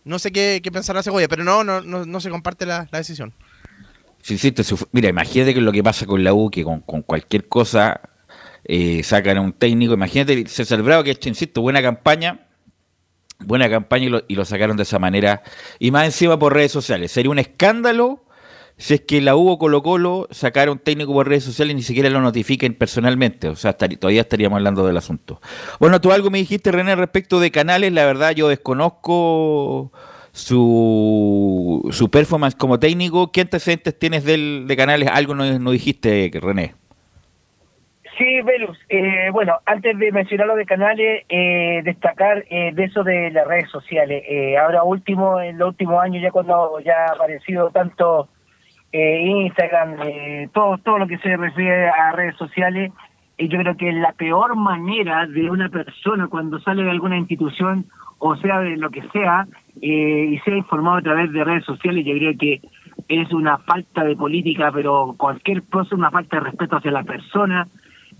No 0.04 0.18
sé 0.18 0.30
qué, 0.30 0.60
qué 0.62 0.70
pensará 0.70 1.02
Segovia, 1.02 1.28
pero 1.28 1.44
no, 1.44 1.64
no, 1.64 1.80
no, 1.80 2.04
no 2.04 2.20
se 2.20 2.30
comparte 2.30 2.66
la 2.66 2.84
decisión 2.92 3.34
insisto, 4.30 4.62
mira, 4.92 5.08
imagínate 5.08 5.54
que 5.54 5.60
lo 5.60 5.72
que 5.72 5.82
pasa 5.82 6.06
con 6.06 6.24
la 6.24 6.34
U, 6.34 6.50
que 6.50 6.64
con, 6.64 6.80
cualquier 6.80 7.48
cosa 7.48 8.00
eh, 8.64 9.02
sacan 9.02 9.38
a 9.38 9.40
un 9.40 9.52
técnico. 9.52 9.94
Imagínate 9.94 10.46
César 10.48 10.82
Bravo, 10.82 11.04
que 11.04 11.10
ha 11.10 11.28
insisto, 11.28 11.60
buena 11.60 11.82
campaña, 11.82 12.46
buena 13.38 13.68
campaña 13.68 14.22
y 14.28 14.34
lo, 14.34 14.44
sacaron 14.44 14.76
de 14.76 14.84
esa 14.84 14.98
manera. 14.98 15.42
Y 15.78 15.90
más 15.90 16.04
encima 16.04 16.38
por 16.38 16.54
redes 16.54 16.72
sociales. 16.72 17.12
Sería 17.12 17.30
un 17.30 17.38
escándalo 17.38 18.24
si 18.78 18.94
es 18.94 19.00
que 19.02 19.22
la 19.22 19.36
U 19.36 19.48
o 19.48 19.58
Colo 19.58 19.82
Colo 19.82 20.28
sacara 20.30 20.70
un 20.70 20.78
técnico 20.78 21.12
por 21.14 21.26
redes 21.26 21.44
sociales 21.44 21.72
y 21.72 21.76
ni 21.76 21.82
siquiera 21.82 22.10
lo 22.10 22.20
notifiquen 22.20 22.74
personalmente. 22.74 23.48
O 23.48 23.56
sea, 23.56 23.74
todavía 23.74 24.20
estaríamos 24.20 24.58
hablando 24.58 24.86
del 24.86 24.96
asunto. 24.96 25.40
Bueno, 25.80 26.00
tú 26.00 26.12
algo 26.12 26.30
me 26.30 26.38
dijiste, 26.38 26.72
René, 26.72 26.94
respecto 26.94 27.40
de 27.40 27.50
canales. 27.50 27.92
La 27.92 28.04
verdad, 28.04 28.32
yo 28.32 28.48
desconozco 28.48 29.92
su, 30.36 31.88
su 31.92 32.10
performance 32.10 32.54
como 32.54 32.78
técnico. 32.78 33.32
¿Qué 33.32 33.40
antecedentes 33.40 33.98
tienes 33.98 34.24
del, 34.24 34.66
de 34.68 34.76
Canales? 34.76 35.08
Algo 35.10 35.34
no, 35.34 35.70
dijiste, 35.70 36.30
René. 36.42 36.74
Sí, 38.18 38.42
Velus. 38.42 38.78
Eh, 38.90 39.30
bueno, 39.32 39.58
antes 39.64 39.98
de 39.98 40.12
mencionar 40.12 40.46
lo 40.46 40.56
de 40.56 40.66
Canales, 40.66 41.24
eh, 41.30 41.80
destacar 41.84 42.44
eh, 42.50 42.70
de 42.74 42.84
eso 42.84 43.02
de 43.02 43.30
las 43.30 43.46
redes 43.46 43.70
sociales. 43.70 44.24
ahora 44.60 44.82
último, 44.84 45.40
en 45.40 45.56
los 45.56 45.68
últimos 45.68 46.02
años, 46.02 46.22
ya 46.22 46.30
cuando 46.30 46.80
ya 46.80 47.06
ha 47.06 47.14
aparecido 47.14 47.70
tanto 47.70 48.28
Instagram, 48.92 49.96
todo, 50.52 50.78
todo 50.78 50.98
lo 50.98 51.06
que 51.06 51.18
se 51.18 51.36
refiere 51.36 51.88
a 51.88 52.12
redes 52.12 52.36
sociales, 52.36 52.92
yo 53.38 53.58
creo 53.58 53.76
que 53.76 53.92
la 53.92 54.12
peor 54.12 54.56
manera 54.56 55.26
de 55.26 55.50
una 55.50 55.68
persona 55.68 56.28
cuando 56.28 56.58
sale 56.60 56.82
de 56.82 56.90
alguna 56.90 57.18
institución 57.18 57.86
o 58.18 58.36
sea 58.36 58.60
de 58.60 58.76
lo 58.76 58.90
que 58.90 59.02
sea, 59.12 59.46
eh, 59.80 60.30
y 60.32 60.38
sea 60.38 60.56
informado 60.56 60.96
a 60.96 61.02
través 61.02 61.32
de 61.32 61.44
redes 61.44 61.64
sociales, 61.64 62.04
yo 62.04 62.14
creo 62.14 62.36
que 62.38 62.60
es 63.08 63.32
una 63.32 63.58
falta 63.58 64.04
de 64.04 64.16
política, 64.16 64.70
pero 64.72 65.14
cualquier 65.16 65.62
cosa, 65.64 65.94
una 65.94 66.10
falta 66.10 66.36
de 66.36 66.44
respeto 66.44 66.76
hacia 66.76 66.90
la 66.90 67.04
persona. 67.04 67.68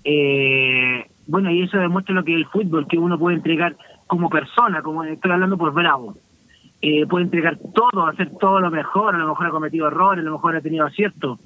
Eh, 0.04 1.04
bueno, 1.26 1.50
y 1.50 1.62
eso 1.62 1.78
demuestra 1.78 2.14
lo 2.14 2.24
que 2.24 2.32
es 2.32 2.38
el 2.38 2.46
fútbol, 2.46 2.86
que 2.86 2.98
uno 2.98 3.18
puede 3.18 3.36
entregar 3.36 3.76
como 4.06 4.30
persona, 4.30 4.82
como 4.82 5.02
estoy 5.04 5.32
hablando 5.32 5.58
por 5.58 5.72
Bravo. 5.72 6.14
Eh, 6.82 7.06
puede 7.06 7.24
entregar 7.24 7.58
todo, 7.74 8.06
hacer 8.06 8.30
todo 8.38 8.60
lo 8.60 8.70
mejor, 8.70 9.14
a 9.14 9.18
lo 9.18 9.28
mejor 9.28 9.46
ha 9.46 9.50
cometido 9.50 9.88
errores, 9.88 10.22
a 10.22 10.26
lo 10.26 10.32
mejor 10.32 10.56
ha 10.56 10.60
tenido 10.60 10.84
aciertos, 10.84 11.40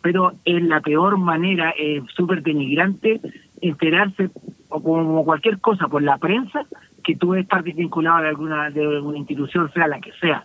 pero 0.00 0.32
es 0.44 0.62
la 0.62 0.80
peor 0.80 1.18
manera, 1.18 1.70
es 1.78 2.02
súper 2.16 2.42
denigrante, 2.42 3.20
enterarse, 3.60 4.30
o 4.68 4.82
como 4.82 5.24
cualquier 5.24 5.60
cosa, 5.60 5.86
por 5.86 6.02
la 6.02 6.16
prensa, 6.18 6.66
que 7.02 7.16
tú 7.16 7.34
estar 7.34 7.62
vinculado 7.62 8.22
de 8.22 8.28
alguna 8.28 8.70
de 8.70 9.00
una 9.00 9.18
institución, 9.18 9.70
sea 9.72 9.86
la 9.86 10.00
que 10.00 10.12
sea. 10.20 10.44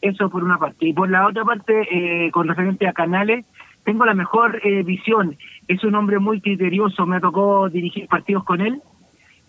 Eso 0.00 0.30
por 0.30 0.44
una 0.44 0.58
parte. 0.58 0.86
Y 0.86 0.92
por 0.92 1.10
la 1.10 1.26
otra 1.26 1.44
parte, 1.44 1.86
eh, 1.90 2.30
con 2.30 2.46
referente 2.46 2.86
a 2.86 2.92
Canales, 2.92 3.44
tengo 3.84 4.04
la 4.04 4.14
mejor 4.14 4.60
eh, 4.64 4.82
visión. 4.82 5.36
Es 5.66 5.82
un 5.82 5.94
hombre 5.94 6.18
muy 6.18 6.40
criterioso, 6.40 7.06
me 7.06 7.20
tocó 7.20 7.68
dirigir 7.68 8.06
partidos 8.06 8.44
con 8.44 8.60
él 8.60 8.82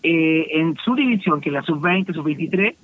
eh, 0.02 0.48
en 0.52 0.76
su 0.76 0.94
división, 0.94 1.40
que 1.40 1.50
es 1.50 1.52
la 1.52 1.62
sub-20, 1.62 2.14
sub-23, 2.14 2.74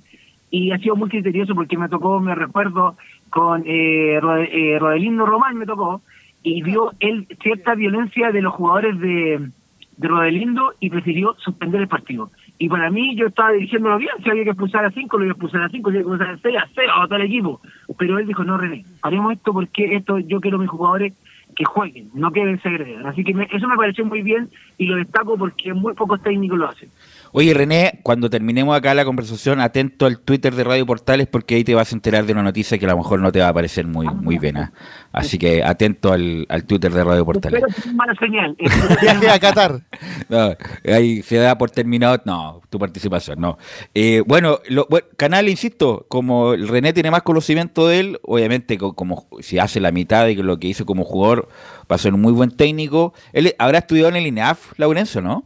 y 0.50 0.70
ha 0.72 0.78
sido 0.78 0.96
muy 0.96 1.08
criterioso 1.08 1.54
porque 1.54 1.78
me 1.78 1.88
tocó, 1.88 2.20
me 2.20 2.34
recuerdo, 2.34 2.96
con 3.30 3.62
eh, 3.66 4.18
Rodelindo 4.20 5.24
Román 5.26 5.56
me 5.56 5.66
tocó, 5.66 6.02
y 6.42 6.62
vio 6.62 6.92
él 7.00 7.26
cierta 7.42 7.74
violencia 7.74 8.30
de 8.30 8.42
los 8.42 8.52
jugadores 8.52 9.00
de, 9.00 9.48
de 9.96 10.08
Rodelindo 10.08 10.74
y 10.78 10.90
prefirió 10.90 11.34
suspender 11.38 11.80
el 11.80 11.88
partido. 11.88 12.30
Y 12.58 12.68
para 12.68 12.90
mí, 12.90 13.14
yo 13.16 13.26
estaba 13.26 13.52
dirigiéndolo 13.52 13.98
bien. 13.98 14.12
Si 14.22 14.30
había 14.30 14.44
que 14.44 14.50
expulsar 14.50 14.84
a 14.84 14.90
cinco, 14.90 15.18
lo 15.18 15.24
iba 15.24 15.32
a 15.32 15.34
expulsar 15.34 15.62
a 15.62 15.68
cinco. 15.68 15.90
Si 15.90 15.98
había 15.98 16.06
que 16.06 16.10
expulsar 16.12 16.34
a 16.34 16.38
seis, 16.38 16.56
a 16.56 16.68
cero, 16.74 16.92
a 16.96 17.06
todo 17.06 17.16
el 17.16 17.26
equipo. 17.26 17.60
Pero 17.98 18.18
él 18.18 18.26
dijo, 18.26 18.44
no, 18.44 18.56
René, 18.56 18.84
haremos 19.02 19.32
esto 19.32 19.52
porque 19.52 19.94
esto 19.96 20.18
yo 20.18 20.40
quiero 20.40 20.56
a 20.56 20.60
mis 20.60 20.70
jugadores 20.70 21.12
que 21.54 21.64
jueguen, 21.64 22.10
no 22.14 22.30
que 22.32 22.58
se 22.58 22.68
agreden. 22.68 23.06
Así 23.06 23.24
que 23.24 23.32
eso 23.50 23.68
me 23.68 23.76
pareció 23.76 24.04
muy 24.04 24.22
bien 24.22 24.50
y 24.78 24.86
lo 24.86 24.96
destaco 24.96 25.36
porque 25.36 25.72
muy 25.72 25.94
pocos 25.94 26.22
técnicos 26.22 26.58
lo 26.58 26.68
hacen. 26.68 26.90
Oye, 27.38 27.52
René, 27.52 28.00
cuando 28.02 28.30
terminemos 28.30 28.74
acá 28.74 28.94
la 28.94 29.04
conversación, 29.04 29.60
atento 29.60 30.06
al 30.06 30.20
Twitter 30.20 30.54
de 30.54 30.64
Radio 30.64 30.86
Portales 30.86 31.26
porque 31.26 31.56
ahí 31.56 31.64
te 31.64 31.74
vas 31.74 31.92
a 31.92 31.94
enterar 31.94 32.24
de 32.24 32.32
una 32.32 32.42
noticia 32.42 32.78
que 32.78 32.86
a 32.86 32.88
lo 32.88 32.96
mejor 32.96 33.20
no 33.20 33.30
te 33.30 33.40
va 33.40 33.48
a 33.48 33.52
parecer 33.52 33.86
muy 33.86 34.06
muy 34.06 34.38
buena. 34.38 34.72
Así 35.12 35.36
que 35.36 35.62
atento 35.62 36.14
al, 36.14 36.46
Twitter 36.66 36.90
de 36.90 37.04
Radio 37.04 37.26
Portales. 37.26 37.62
Pero 37.62 37.94
mala 37.94 38.14
señal. 38.14 38.56
Viaje 39.02 39.28
a 39.28 39.38
Qatar. 39.38 39.82
No, 40.30 40.54
ahí 40.90 41.20
se 41.20 41.36
da 41.36 41.58
por 41.58 41.70
terminado, 41.70 42.22
no, 42.24 42.62
tu 42.70 42.78
participación, 42.78 43.38
no. 43.38 43.58
Eh, 43.94 44.22
bueno, 44.26 44.60
lo, 44.70 44.88
canal, 45.18 45.50
insisto, 45.50 46.06
como 46.08 46.54
René 46.56 46.94
tiene 46.94 47.10
más 47.10 47.20
conocimiento 47.20 47.86
de 47.86 48.00
él, 48.00 48.18
obviamente 48.22 48.78
como 48.78 49.28
si 49.40 49.58
hace 49.58 49.78
la 49.78 49.92
mitad 49.92 50.24
de 50.24 50.36
lo 50.36 50.58
que 50.58 50.68
hizo 50.68 50.86
como 50.86 51.04
jugador, 51.04 51.50
va 51.82 51.96
a 51.96 51.98
ser 51.98 52.14
un 52.14 52.22
muy 52.22 52.32
buen 52.32 52.50
técnico. 52.50 53.12
Él 53.34 53.54
habrá 53.58 53.80
estudiado 53.80 54.08
en 54.08 54.16
el 54.16 54.26
INEAF, 54.26 54.72
Laurencio, 54.78 55.20
¿no? 55.20 55.44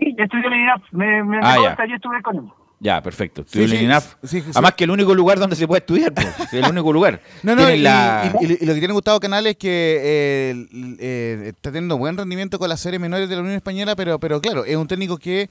Sí, 0.00 0.14
yo 0.16 0.24
estudié 0.24 0.46
en 0.46 0.52
el 0.52 0.60
INAF, 0.60 0.82
me, 0.92 1.22
me, 1.22 1.40
ah, 1.42 1.56
yo 1.86 1.94
estuve 1.94 2.22
con 2.22 2.36
él. 2.36 2.59
Ya, 2.82 3.02
perfecto. 3.02 3.44
Sí, 3.46 3.68
sí, 3.68 4.42
Además 4.54 4.74
que 4.74 4.84
el 4.84 4.90
único 4.90 5.14
lugar 5.14 5.38
donde 5.38 5.54
se 5.54 5.68
puede 5.68 5.80
estudiar, 5.80 6.14
pues, 6.14 6.26
el 6.54 6.64
único 6.64 6.90
lugar. 6.94 7.20
No, 7.42 7.54
no, 7.54 7.70
y, 7.70 7.78
lo 7.82 8.72
que 8.72 8.78
tiene 8.78 8.94
Gustavo 8.94 9.20
Canales 9.20 9.50
es 9.50 9.56
que 9.58 9.98
eh, 10.02 10.66
eh, 10.98 11.44
está 11.48 11.70
teniendo 11.70 11.98
buen 11.98 12.16
rendimiento 12.16 12.58
con 12.58 12.70
las 12.70 12.80
series 12.80 12.98
menores 12.98 13.28
de 13.28 13.34
la 13.34 13.42
Unión 13.42 13.54
Española, 13.54 13.94
pero, 13.96 14.18
pero 14.18 14.40
claro, 14.40 14.64
es 14.64 14.76
un 14.76 14.88
técnico 14.88 15.18
que 15.18 15.50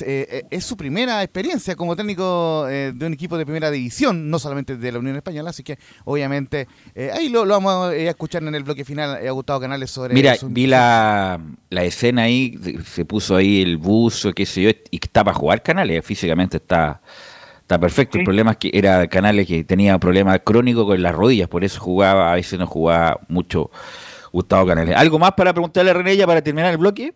eh, 0.00 0.42
es 0.50 0.64
su 0.64 0.76
primera 0.76 1.22
experiencia 1.22 1.76
como 1.76 1.96
técnico 1.96 2.66
de 2.66 3.06
un 3.06 3.14
equipo 3.14 3.38
de 3.38 3.46
primera 3.46 3.70
división, 3.70 4.28
no 4.28 4.38
solamente 4.38 4.76
de 4.76 4.92
la 4.92 4.98
Unión 4.98 5.16
Española, 5.16 5.50
así 5.50 5.62
que 5.62 5.78
obviamente 6.04 6.68
ahí 7.14 7.30
lo, 7.30 7.46
vamos 7.46 7.90
a 7.90 7.96
escuchar 7.96 8.42
en 8.42 8.54
el 8.54 8.64
bloque 8.64 8.84
final 8.84 9.26
a 9.26 9.30
Gustavo 9.30 9.60
Canales 9.60 9.90
sobre 9.90 10.12
Mira, 10.12 10.36
vi 10.42 10.66
la, 10.66 11.40
la 11.70 11.84
escena 11.84 12.24
ahí, 12.24 12.58
se 12.84 13.06
puso 13.06 13.34
ahí 13.34 13.62
el 13.62 13.78
buzo, 13.78 14.34
qué 14.34 14.44
sé 14.44 14.62
yo, 14.62 14.70
y 14.90 14.96
está 15.02 15.24
para 15.24 15.34
jugar 15.34 15.62
Canales 15.62 16.04
físicamente 16.04 16.65
está, 16.66 17.00
está 17.60 17.78
perfecto. 17.78 18.18
El 18.18 18.24
problema 18.24 18.52
es 18.52 18.56
que 18.58 18.70
era 18.72 19.06
Canales 19.06 19.46
que 19.46 19.64
tenía 19.64 19.98
problemas 19.98 20.40
crónicos 20.44 20.84
con 20.84 21.02
las 21.02 21.14
rodillas, 21.14 21.48
por 21.48 21.64
eso 21.64 21.80
jugaba, 21.80 22.32
a 22.32 22.34
veces 22.34 22.58
no 22.58 22.66
jugaba 22.66 23.20
mucho 23.28 23.70
Gustavo 24.32 24.66
Canales. 24.66 24.96
¿Algo 24.96 25.18
más 25.18 25.32
para 25.32 25.52
preguntarle 25.52 25.90
a 25.90 25.94
Renella 25.94 26.26
para 26.26 26.42
terminar 26.42 26.72
el 26.72 26.78
bloque? 26.78 27.14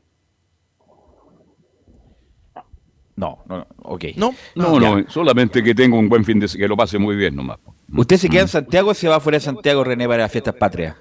No, 3.16 3.38
no, 3.46 3.66
ok. 3.82 4.04
No, 4.16 4.34
no, 4.54 4.80
no, 4.80 5.04
solamente 5.10 5.62
que 5.62 5.74
tenga 5.74 5.98
un 5.98 6.08
buen 6.08 6.24
fin 6.24 6.40
de 6.40 6.46
que 6.46 6.66
lo 6.66 6.74
pase 6.74 6.98
muy 6.98 7.16
bien 7.16 7.36
nomás. 7.36 7.58
¿Usted 7.94 8.16
se 8.16 8.30
queda 8.30 8.42
en 8.42 8.48
Santiago 8.48 8.90
o 8.90 8.94
se 8.94 9.08
va 9.08 9.20
fuera 9.20 9.36
de 9.36 9.44
Santiago, 9.44 9.84
René, 9.84 10.08
para 10.08 10.22
las 10.22 10.32
fiestas 10.32 10.54
patrias? 10.54 10.96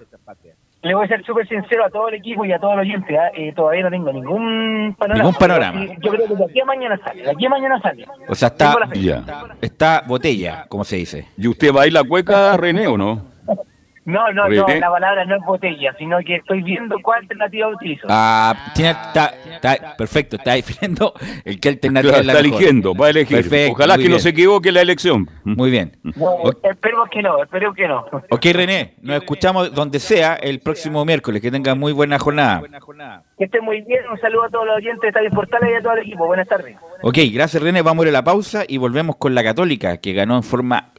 Le 0.82 0.96
voy 0.96 1.06
a 1.06 1.08
ser 1.08 1.26
súper 1.26 1.48
sincero 1.48 1.86
a 1.86 1.90
todo 1.90 2.08
el 2.08 2.16
equipo 2.16 2.46
y 2.46 2.54
a 2.54 2.60
todos 2.60 2.76
los 2.78 2.86
oyentes, 2.86 3.18
eh, 3.36 3.52
todavía 3.54 3.84
no 3.84 3.90
tengo 3.90 4.14
ningún 4.14 4.96
panorama. 4.98 5.24
Ningún 5.24 5.40
panorama. 5.40 5.86
Yo 6.02 6.12
creo 6.12 6.28
que 6.28 6.36
de 6.36 6.46
aquí 6.46 6.62
a 6.62 6.66
mañana 6.66 7.00
sale, 7.04 7.24
de 7.24 7.32
aquí 7.32 7.46
a 7.46 7.50
mañana 7.50 7.82
sale. 7.82 8.06
O 8.28 8.36
sea, 8.36 8.48
está, 8.48 8.76
está 9.62 10.04
botella, 10.08 10.66
como 10.70 10.86
se 10.86 10.96
dice. 10.96 11.28
¿Y 11.38 11.48
usted 11.48 11.74
va 11.74 11.82
a 11.82 11.88
ir 11.88 11.94
la 11.94 12.04
cueca, 12.04 12.56
René, 12.56 12.88
o 12.88 12.98
no? 12.98 13.29
No, 14.10 14.34
no, 14.34 14.50
no, 14.50 14.68
la 14.68 14.90
palabra 14.90 15.24
no 15.26 15.36
es 15.36 15.46
botella, 15.46 15.94
sino 16.00 16.18
que 16.20 16.38
estoy 16.38 16.64
viendo 16.64 16.98
cuál 17.02 17.20
alternativa 17.20 17.68
utilizo. 17.68 18.08
Ah, 18.10 18.56
tiene, 18.74 18.92
está, 18.92 19.34
está, 19.52 19.96
perfecto, 19.96 20.38
está 20.38 20.54
definiendo 20.54 21.14
el 21.46 21.60
que 21.60 21.70
alternativa 21.70 22.14
claro, 22.14 22.28
Está 22.28 22.40
eligiendo, 22.40 22.96
va 22.96 23.08
a 23.08 23.10
elegir. 23.12 23.38
Perfecto, 23.38 23.74
Ojalá 23.74 23.96
que 23.96 24.02
bien. 24.02 24.14
no 24.14 24.20
se 24.20 24.30
equivoque 24.30 24.72
la 24.72 24.82
elección. 24.82 25.30
Muy 25.44 25.70
bien. 25.70 25.98
No, 26.04 26.38
Esperemos 26.64 27.10
que 27.10 27.22
no, 27.22 27.44
espero 27.44 27.74
que 27.74 27.88
no. 27.88 28.06
Ok, 28.32 28.46
René, 28.52 28.96
nos 29.02 29.18
escuchamos 29.18 29.74
donde 29.74 30.00
sea 30.00 30.36
el 30.36 30.60
próximo 30.60 31.06
miércoles. 31.06 31.42
Que 31.42 31.52
tengan 31.52 31.80
muy 31.80 31.94
buena 31.94 32.18
jornada. 32.18 32.62
Que 33.38 33.46
estén 33.46 33.64
muy 33.64 33.82
bien. 33.82 34.02
Un 34.12 34.20
saludo 34.20 34.46
a 34.46 34.50
todos 34.50 34.66
los 34.66 34.78
oyentes 34.78 35.02
de 35.02 35.08
Estadio 35.10 35.30
Portales 35.30 35.70
y 35.72 35.76
a 35.76 35.82
todo 35.82 35.94
el 35.94 36.00
equipo. 36.00 36.26
Buenas 36.26 36.48
tardes. 36.48 36.76
Ok, 37.02 37.18
gracias 37.32 37.62
René. 37.62 37.82
Vamos 37.82 38.06
a 38.06 38.08
ir 38.08 38.16
a 38.16 38.20
la 38.20 38.24
pausa 38.24 38.64
y 38.68 38.78
volvemos 38.78 39.18
con 39.18 39.36
la 39.36 39.44
Católica, 39.44 39.98
que 39.98 40.14
ganó 40.14 40.36
en 40.36 40.44
forma 40.44 40.94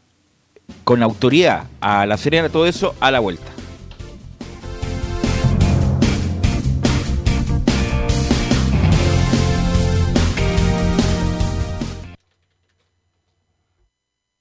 con 0.85 1.03
autoridad 1.03 1.69
a 1.81 2.07
la 2.07 2.17
Serena, 2.17 2.49
todo 2.49 2.67
eso 2.67 2.95
a 3.01 3.11
la 3.11 3.21
vuelta. 3.21 3.51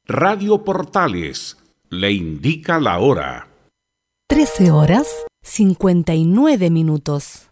Radio 0.05 0.63
Portales 0.63 1.55
le 1.89 2.11
indica 2.11 2.79
la 2.79 2.97
hora. 2.97 3.47
13 4.27 4.71
horas 4.71 5.07
59 5.43 6.69
minutos. 6.71 7.51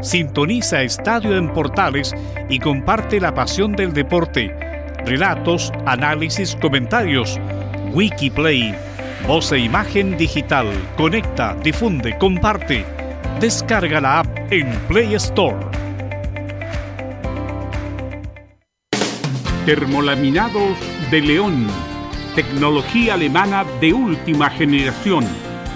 Sintoniza 0.00 0.82
Estadio 0.82 1.36
en 1.36 1.52
Portales 1.52 2.14
y 2.48 2.60
comparte 2.60 3.20
la 3.20 3.34
pasión 3.34 3.72
del 3.72 3.92
deporte. 3.92 4.54
Relatos, 5.04 5.72
análisis, 5.86 6.56
comentarios. 6.60 7.38
Wikiplay, 7.92 8.74
voz 9.26 9.50
e 9.52 9.58
imagen 9.58 10.16
digital. 10.16 10.66
Conecta, 10.96 11.56
difunde, 11.64 12.16
comparte. 12.18 12.84
Descarga 13.40 14.00
la 14.00 14.20
app 14.20 14.52
en 14.52 14.70
Play 14.86 15.14
Store. 15.14 15.66
Termolaminados 19.66 20.78
de 21.10 21.20
León. 21.20 21.66
Tecnología 22.34 23.14
alemana 23.14 23.64
de 23.80 23.92
última 23.92 24.48
generación. 24.48 25.47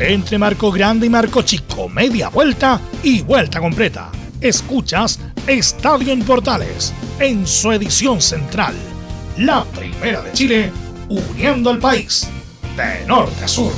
Entre 0.00 0.38
Marco 0.38 0.72
Grande 0.72 1.06
y 1.06 1.08
Marco 1.08 1.42
Chico, 1.42 1.88
media 1.88 2.28
vuelta 2.28 2.80
y 3.04 3.22
vuelta 3.22 3.60
completa. 3.60 4.10
Escuchas 4.40 5.20
Estadio 5.46 6.12
en 6.12 6.24
Portales 6.24 6.92
en 7.20 7.46
su 7.46 7.70
edición 7.70 8.20
central. 8.20 8.74
La 9.38 9.64
primera 9.64 10.20
de 10.20 10.32
Chile, 10.32 10.72
uniendo 11.08 11.70
al 11.70 11.78
país 11.78 12.28
de 12.76 13.06
norte 13.06 13.44
a 13.44 13.46
sur. 13.46 13.72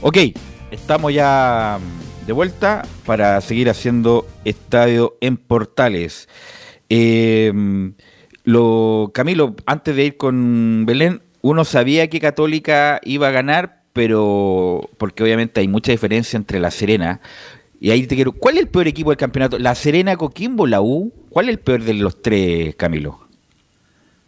Ok, 0.00 0.16
estamos 0.70 1.12
ya 1.12 1.78
de 2.26 2.32
vuelta 2.32 2.82
para 3.04 3.42
seguir 3.42 3.68
haciendo 3.68 4.26
estadio 4.46 5.18
en 5.20 5.36
Portales. 5.36 6.30
Eh, 6.88 7.52
lo, 8.46 9.10
Camilo, 9.12 9.56
antes 9.66 9.96
de 9.96 10.04
ir 10.04 10.16
con 10.16 10.86
Belén, 10.86 11.20
uno 11.42 11.64
sabía 11.64 12.08
que 12.08 12.20
Católica 12.20 13.00
iba 13.04 13.26
a 13.26 13.32
ganar, 13.32 13.82
pero 13.92 14.88
porque 14.98 15.24
obviamente 15.24 15.60
hay 15.60 15.66
mucha 15.66 15.90
diferencia 15.90 16.36
entre 16.36 16.60
La 16.60 16.70
Serena. 16.70 17.20
Y 17.80 17.90
ahí 17.90 18.06
te 18.06 18.14
quiero, 18.14 18.30
¿cuál 18.30 18.54
es 18.54 18.62
el 18.62 18.68
peor 18.68 18.86
equipo 18.86 19.10
del 19.10 19.16
campeonato? 19.16 19.58
¿La 19.58 19.74
Serena, 19.74 20.16
Coquimbo, 20.16 20.68
la 20.68 20.80
U? 20.80 21.12
¿Cuál 21.28 21.48
es 21.48 21.56
el 21.56 21.58
peor 21.58 21.82
de 21.82 21.94
los 21.94 22.22
tres, 22.22 22.76
Camilo? 22.76 23.25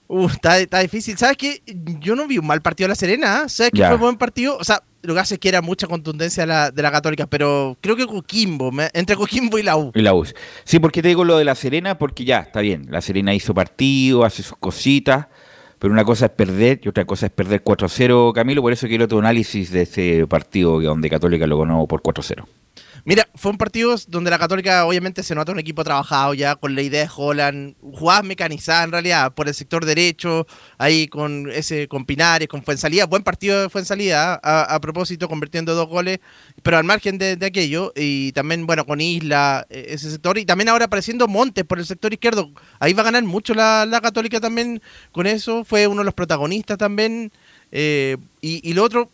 Uh, 0.08 0.26
está, 0.26 0.58
está 0.58 0.78
difícil. 0.80 1.16
¿Sabes 1.18 1.36
qué? 1.36 1.62
Yo 2.00 2.16
no 2.16 2.26
vi 2.26 2.38
un 2.38 2.46
mal 2.46 2.62
partido 2.62 2.86
de 2.86 2.92
La 2.92 2.94
Serena. 2.94 3.42
¿eh? 3.44 3.48
¿Sabes 3.48 3.72
que 3.72 3.78
Ya. 3.78 3.88
fue 3.88 3.96
un 3.96 4.00
buen 4.02 4.16
partido? 4.16 4.56
O 4.58 4.64
sea, 4.64 4.82
lo 5.02 5.14
que 5.14 5.20
hace 5.20 5.34
es 5.34 5.40
que 5.40 5.48
era 5.50 5.60
mucha 5.60 5.86
contundencia 5.86 6.42
de 6.44 6.46
la, 6.46 6.70
de 6.70 6.82
la 6.82 6.90
Católica, 6.90 7.26
pero 7.26 7.76
creo 7.80 7.94
que 7.94 8.06
Coquimbo, 8.06 8.72
me- 8.72 8.88
entre 8.94 9.16
Coquimbo 9.16 9.58
y 9.58 9.62
la 9.62 9.76
U. 9.76 9.92
Y 9.94 10.00
la 10.00 10.14
U. 10.14 10.24
Sí, 10.64 10.78
porque 10.78 11.02
te 11.02 11.08
digo 11.08 11.24
lo 11.24 11.36
de 11.38 11.44
La 11.44 11.54
Serena, 11.54 11.98
porque 11.98 12.24
ya, 12.24 12.40
está 12.40 12.60
bien. 12.60 12.86
La 12.90 13.00
Serena 13.02 13.34
hizo 13.34 13.52
partido, 13.54 14.24
hace 14.24 14.42
sus 14.42 14.56
cositas, 14.56 15.26
pero 15.78 15.92
una 15.92 16.04
cosa 16.04 16.24
es 16.26 16.32
perder 16.32 16.80
y 16.82 16.88
otra 16.88 17.04
cosa 17.04 17.26
es 17.26 17.32
perder 17.32 17.62
4-0, 17.62 18.32
Camilo. 18.32 18.62
Por 18.62 18.72
eso 18.72 18.88
quiero 18.88 19.06
tu 19.08 19.18
análisis 19.18 19.70
de 19.70 19.82
ese 19.82 20.26
partido 20.26 20.80
donde 20.80 21.10
Católica 21.10 21.46
lo 21.46 21.58
ganó 21.58 21.86
por 21.86 22.02
4-0. 22.02 22.44
Mira, 23.04 23.28
fue 23.34 23.52
un 23.52 23.58
partido 23.58 23.94
donde 24.08 24.30
la 24.30 24.38
Católica 24.38 24.84
obviamente 24.84 25.22
se 25.22 25.34
nota 25.34 25.52
un 25.52 25.58
equipo 25.58 25.84
trabajado 25.84 26.34
ya 26.34 26.56
con 26.56 26.74
la 26.74 26.82
idea 26.82 27.04
de 27.04 27.10
Holland, 27.14 27.74
jugadas 27.80 28.24
mecanizadas 28.24 28.84
en 28.84 28.92
realidad 28.92 29.32
por 29.34 29.48
el 29.48 29.54
sector 29.54 29.84
derecho, 29.84 30.46
ahí 30.78 31.08
con 31.08 31.50
ese 31.50 31.88
con 31.88 32.04
Pinares, 32.04 32.48
con 32.48 32.62
Fuensalida, 32.62 33.06
buen 33.06 33.22
partido 33.22 33.62
de 33.62 33.68
Fuensalida 33.68 34.40
a, 34.42 34.80
propósito, 34.80 35.28
convirtiendo 35.28 35.74
dos 35.74 35.88
goles, 35.88 36.18
pero 36.62 36.76
al 36.76 36.84
margen 36.84 37.18
de, 37.18 37.38
aquello, 37.44 37.92
y 37.96 38.32
también 38.32 38.66
bueno 38.66 38.84
con 38.84 39.00
Isla, 39.00 39.66
eh, 39.70 39.86
ese 39.90 40.10
sector, 40.10 40.38
y 40.38 40.44
también 40.44 40.68
ahora 40.68 40.86
apareciendo 40.86 41.28
Montes 41.28 41.64
por 41.64 41.78
el 41.78 41.86
sector 41.86 42.12
izquierdo, 42.12 42.50
ahí 42.80 42.92
va 42.92 43.02
a 43.02 43.04
ganar 43.06 43.22
mucho 43.24 43.54
la, 43.54 43.86
la 43.86 44.00
Católica 44.00 44.40
también 44.40 44.82
con 45.12 45.26
eso, 45.26 45.64
fue 45.64 45.86
uno 45.86 46.00
de 46.00 46.06
los 46.06 46.14
protagonistas 46.14 46.78
también. 46.78 47.32
eh, 47.72 48.16
y, 48.40 48.68
y 48.68 48.72
lo 48.74 48.84
otro, 48.84 49.10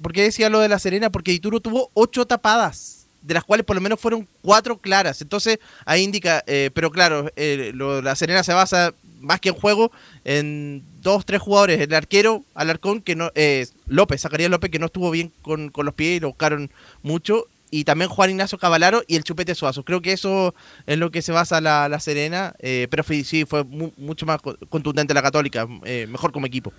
¿por 0.00 0.12
qué 0.12 0.22
decía 0.22 0.48
lo 0.50 0.60
de 0.60 0.68
la 0.68 0.78
Serena? 0.78 1.10
Porque 1.10 1.32
Ituro 1.32 1.60
tuvo 1.60 1.90
ocho 1.94 2.26
tapadas 2.26 3.01
de 3.22 3.34
las 3.34 3.44
cuales 3.44 3.64
por 3.64 3.76
lo 3.76 3.82
menos 3.82 4.00
fueron 4.00 4.28
cuatro 4.42 4.76
claras. 4.78 5.22
Entonces, 5.22 5.58
ahí 5.84 6.02
indica, 6.02 6.42
eh, 6.46 6.70
pero 6.74 6.90
claro, 6.90 7.30
eh, 7.36 7.72
lo- 7.74 8.02
la 8.02 8.14
Serena 8.16 8.42
se 8.42 8.52
basa 8.52 8.94
más 9.20 9.40
que 9.40 9.50
en 9.50 9.54
juego 9.54 9.92
en 10.24 10.82
dos, 11.00 11.24
tres 11.24 11.40
jugadores. 11.40 11.80
El 11.80 11.94
arquero, 11.94 12.44
Alarcón, 12.54 13.00
que 13.00 13.14
no, 13.16 13.30
eh, 13.34 13.66
López, 13.86 14.20
Zacarías 14.22 14.50
López, 14.50 14.70
que 14.70 14.78
no 14.78 14.86
estuvo 14.86 15.10
bien 15.10 15.32
con, 15.42 15.68
con 15.70 15.86
los 15.86 15.94
pies 15.94 16.16
y 16.16 16.20
lo 16.20 16.28
buscaron 16.28 16.70
mucho. 17.02 17.46
Y 17.70 17.84
también 17.84 18.10
Juan 18.10 18.28
Ignacio 18.30 18.58
Cavalaro 18.58 19.02
y 19.06 19.16
el 19.16 19.24
Chupete 19.24 19.54
Suazo. 19.54 19.82
Creo 19.84 20.02
que 20.02 20.12
eso 20.12 20.54
es 20.86 20.98
lo 20.98 21.10
que 21.10 21.22
se 21.22 21.32
basa 21.32 21.60
la, 21.62 21.88
la 21.88 22.00
Serena. 22.00 22.54
eh, 22.58 22.86
pero 22.90 23.02
sí, 23.02 23.44
fue 23.46 23.64
mu- 23.64 23.92
mucho 23.96 24.26
más 24.26 24.42
co- 24.42 24.56
contundente 24.68 25.14
la 25.14 25.22
Católica, 25.22 25.66
eh, 25.84 26.06
mejor 26.08 26.32
como 26.32 26.46
equipo. 26.46 26.72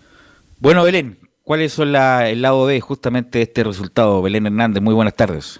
Bueno, 0.60 0.84
Belén, 0.84 1.18
¿cuáles 1.44 1.74
son 1.74 1.92
la- 1.94 2.30
el 2.30 2.44
lado 2.44 2.66
B 2.66 2.80
justamente 2.80 3.40
de 3.40 3.44
este 3.46 3.64
resultado? 3.64 4.22
Belén 4.22 4.46
Hernández, 4.46 4.84
muy 4.84 4.94
buenas 4.94 5.16
tardes. 5.16 5.60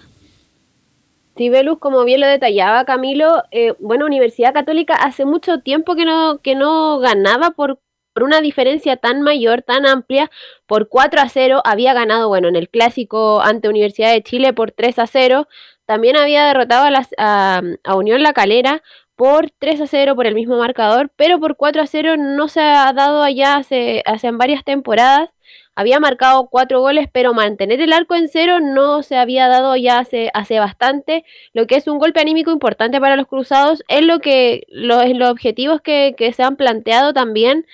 Sí, 1.36 1.48
Velus, 1.50 1.78
como 1.78 2.04
bien 2.04 2.20
lo 2.20 2.28
detallaba 2.28 2.84
Camilo, 2.84 3.42
eh, 3.50 3.74
bueno, 3.80 4.06
Universidad 4.06 4.54
Católica 4.54 4.94
hace 4.94 5.24
mucho 5.24 5.58
tiempo 5.60 5.96
que 5.96 6.04
no, 6.04 6.38
que 6.42 6.54
no 6.54 7.00
ganaba 7.00 7.50
por 7.50 7.80
por 8.14 8.22
una 8.22 8.40
diferencia 8.40 8.96
tan 8.96 9.22
mayor, 9.22 9.62
tan 9.62 9.86
amplia, 9.86 10.30
por 10.66 10.88
4 10.88 11.20
a 11.20 11.28
0, 11.28 11.60
había 11.64 11.92
ganado, 11.94 12.28
bueno, 12.28 12.48
en 12.48 12.56
el 12.56 12.68
clásico 12.70 13.42
ante 13.42 13.68
Universidad 13.68 14.12
de 14.12 14.22
Chile 14.22 14.52
por 14.52 14.70
3 14.70 15.00
a 15.00 15.06
0, 15.06 15.48
también 15.84 16.16
había 16.16 16.46
derrotado 16.46 16.84
a, 16.84 16.90
las, 16.90 17.08
a, 17.18 17.60
Unión 17.96 18.22
La 18.22 18.32
Calera 18.32 18.82
por 19.16 19.50
3 19.50 19.82
a 19.82 19.86
0 19.86 20.14
por 20.16 20.26
el 20.26 20.34
mismo 20.34 20.56
marcador, 20.56 21.10
pero 21.16 21.40
por 21.40 21.56
4 21.56 21.82
a 21.82 21.86
0 21.86 22.16
no 22.16 22.48
se 22.48 22.60
ha 22.60 22.92
dado 22.92 23.22
allá 23.22 23.56
hace, 23.56 24.02
hace 24.06 24.30
varias 24.30 24.64
temporadas. 24.64 25.30
Había 25.74 26.00
marcado 26.00 26.48
cuatro 26.48 26.80
goles, 26.80 27.08
pero 27.12 27.34
mantener 27.34 27.80
el 27.80 27.92
arco 27.92 28.14
en 28.14 28.28
cero 28.28 28.60
no 28.60 29.02
se 29.02 29.16
había 29.16 29.48
dado 29.48 29.76
ya 29.76 29.98
hace, 29.98 30.30
hace 30.34 30.58
bastante, 30.58 31.24
lo 31.52 31.66
que 31.66 31.76
es 31.76 31.88
un 31.88 31.98
golpe 31.98 32.20
anímico 32.20 32.50
importante 32.50 33.00
para 33.00 33.16
los 33.16 33.26
cruzados, 33.26 33.82
es 33.88 34.04
lo 34.04 34.20
que 34.20 34.66
los, 34.68 35.08
los 35.10 35.30
objetivos 35.30 35.80
que, 35.80 36.14
que 36.16 36.32
se 36.32 36.42
han 36.42 36.56
planteado 36.56 37.12
también 37.12 37.66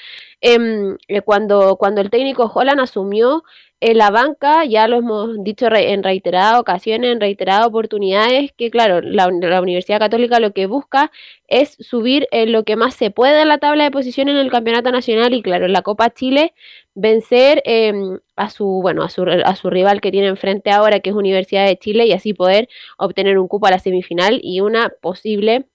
Em, 0.43 0.97
eh, 1.09 1.21
cuando, 1.21 1.77
cuando 1.77 2.01
el 2.01 2.09
técnico 2.09 2.51
Holland 2.53 2.81
asumió 2.81 3.45
en 3.81 3.97
la 3.99 4.11
banca, 4.11 4.65
ya 4.67 4.87
lo 4.89 4.97
hemos 4.99 5.43
dicho 5.43 5.67
en 5.75 6.03
reiteradas 6.03 6.61
ocasiones, 6.61 7.13
en 7.13 7.21
reiteradas 7.21 7.67
oportunidades, 7.67 8.53
que 8.53 8.71
claro, 8.71 9.01
la, 9.01 9.29
Universidad 9.29 9.99
Católica 9.99 10.39
lo 10.39 10.53
que 10.53 10.67
busca 10.67 11.11
es 11.49 11.77
subir 11.81 12.29
en 12.31 12.53
lo 12.53 12.65
que 12.65 12.77
más 12.77 12.95
se 12.95 13.11
puede 13.11 13.41
en 13.41 13.49
la 13.49 13.59
tabla 13.59 13.85
de 13.85 13.91
posiciones 13.91 14.35
en 14.35 14.41
el 14.41 14.51
Campeonato 14.51 14.93
Nacional 14.93 15.33
y 15.33 15.43
claro, 15.43 15.65
en 15.67 15.73
la 15.73 15.83
Copa 15.83 16.11
Chile 16.11 16.53
vencer 16.95 17.63
em, 17.65 18.19
a 18.37 18.51
su 18.51 18.67
bueno 18.83 19.03
a 19.03 19.09
su, 19.11 19.23
a 19.23 19.57
su 19.57 19.71
rival 19.71 20.01
que 20.01 20.11
tiene 20.11 20.29
enfrente 20.29 20.71
ahora 20.71 21.01
que 21.01 21.11
es 21.11 21.17
Universidad 21.17 21.67
de 21.67 21.79
Chile 21.79 22.07
y 22.07 22.13
así 22.13 22.35
poder 22.35 22.69
obtener 22.99 23.39
un 23.39 23.49
cupo 23.49 23.67
a 23.67 23.71
la 23.71 23.79
semifinal 23.79 24.41
y 24.43 24.61
una 24.61 24.91
posible 25.01 25.67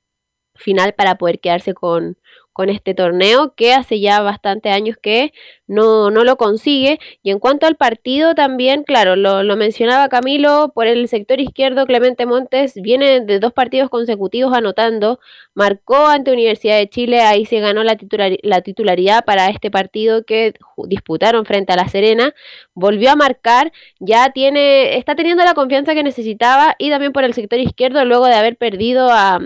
final 0.56 0.94
para 0.94 1.16
poder 1.18 1.40
quedarse 1.40 1.74
con, 1.74 2.18
con 2.56 2.70
este 2.70 2.94
torneo 2.94 3.54
que 3.54 3.74
hace 3.74 4.00
ya 4.00 4.22
bastante 4.22 4.70
años 4.70 4.96
que 5.02 5.34
no, 5.68 6.10
no 6.10 6.24
lo 6.24 6.38
consigue. 6.38 7.02
Y 7.22 7.32
en 7.32 7.40
cuanto 7.40 7.68
al 7.68 7.76
partido 7.76 8.34
también, 8.34 8.84
claro, 8.84 9.18
lo, 9.18 9.44
mencionaba 9.58 10.08
Camilo, 10.08 10.72
por 10.74 10.88
el 10.88 11.10
sector 11.10 11.42
izquierdo 11.42 11.86
Clemente 11.86 12.26
Montes 12.26 12.76
viene 12.76 13.20
de 13.20 13.40
dos 13.42 13.52
partidos 13.52 13.90
consecutivos 13.90 14.54
anotando, 14.54 15.20
marcó 15.54 16.08
ante 16.08 16.32
Universidad 16.32 16.78
de 16.78 16.88
Chile, 16.88 17.20
ahí 17.20 17.46
se 17.46 17.60
ganó 17.60 17.84
la, 17.84 17.98
la 18.42 18.62
titularidad 18.62 19.26
para 19.26 19.48
este 19.48 19.70
partido 19.70 20.24
que 20.24 20.54
disputaron 20.88 21.44
frente 21.46 21.74
a 21.74 21.76
La 21.76 21.90
Serena, 21.90 22.34
volvió 22.74 23.12
a 23.12 23.18
marcar, 23.18 23.74
ya 24.00 24.30
tiene, 24.30 24.98
está 24.98 25.16
teniendo 25.16 25.44
la 25.44 25.56
confianza 25.56 25.94
que 25.94 26.04
necesitaba 26.04 26.76
y 26.80 26.90
también 26.90 27.12
por 27.12 27.26
el 27.26 27.34
sector 27.34 27.60
izquierdo 27.60 28.06
luego 28.06 28.28
de 28.28 28.36
haber 28.36 28.56
perdido 28.56 29.10
a 29.12 29.42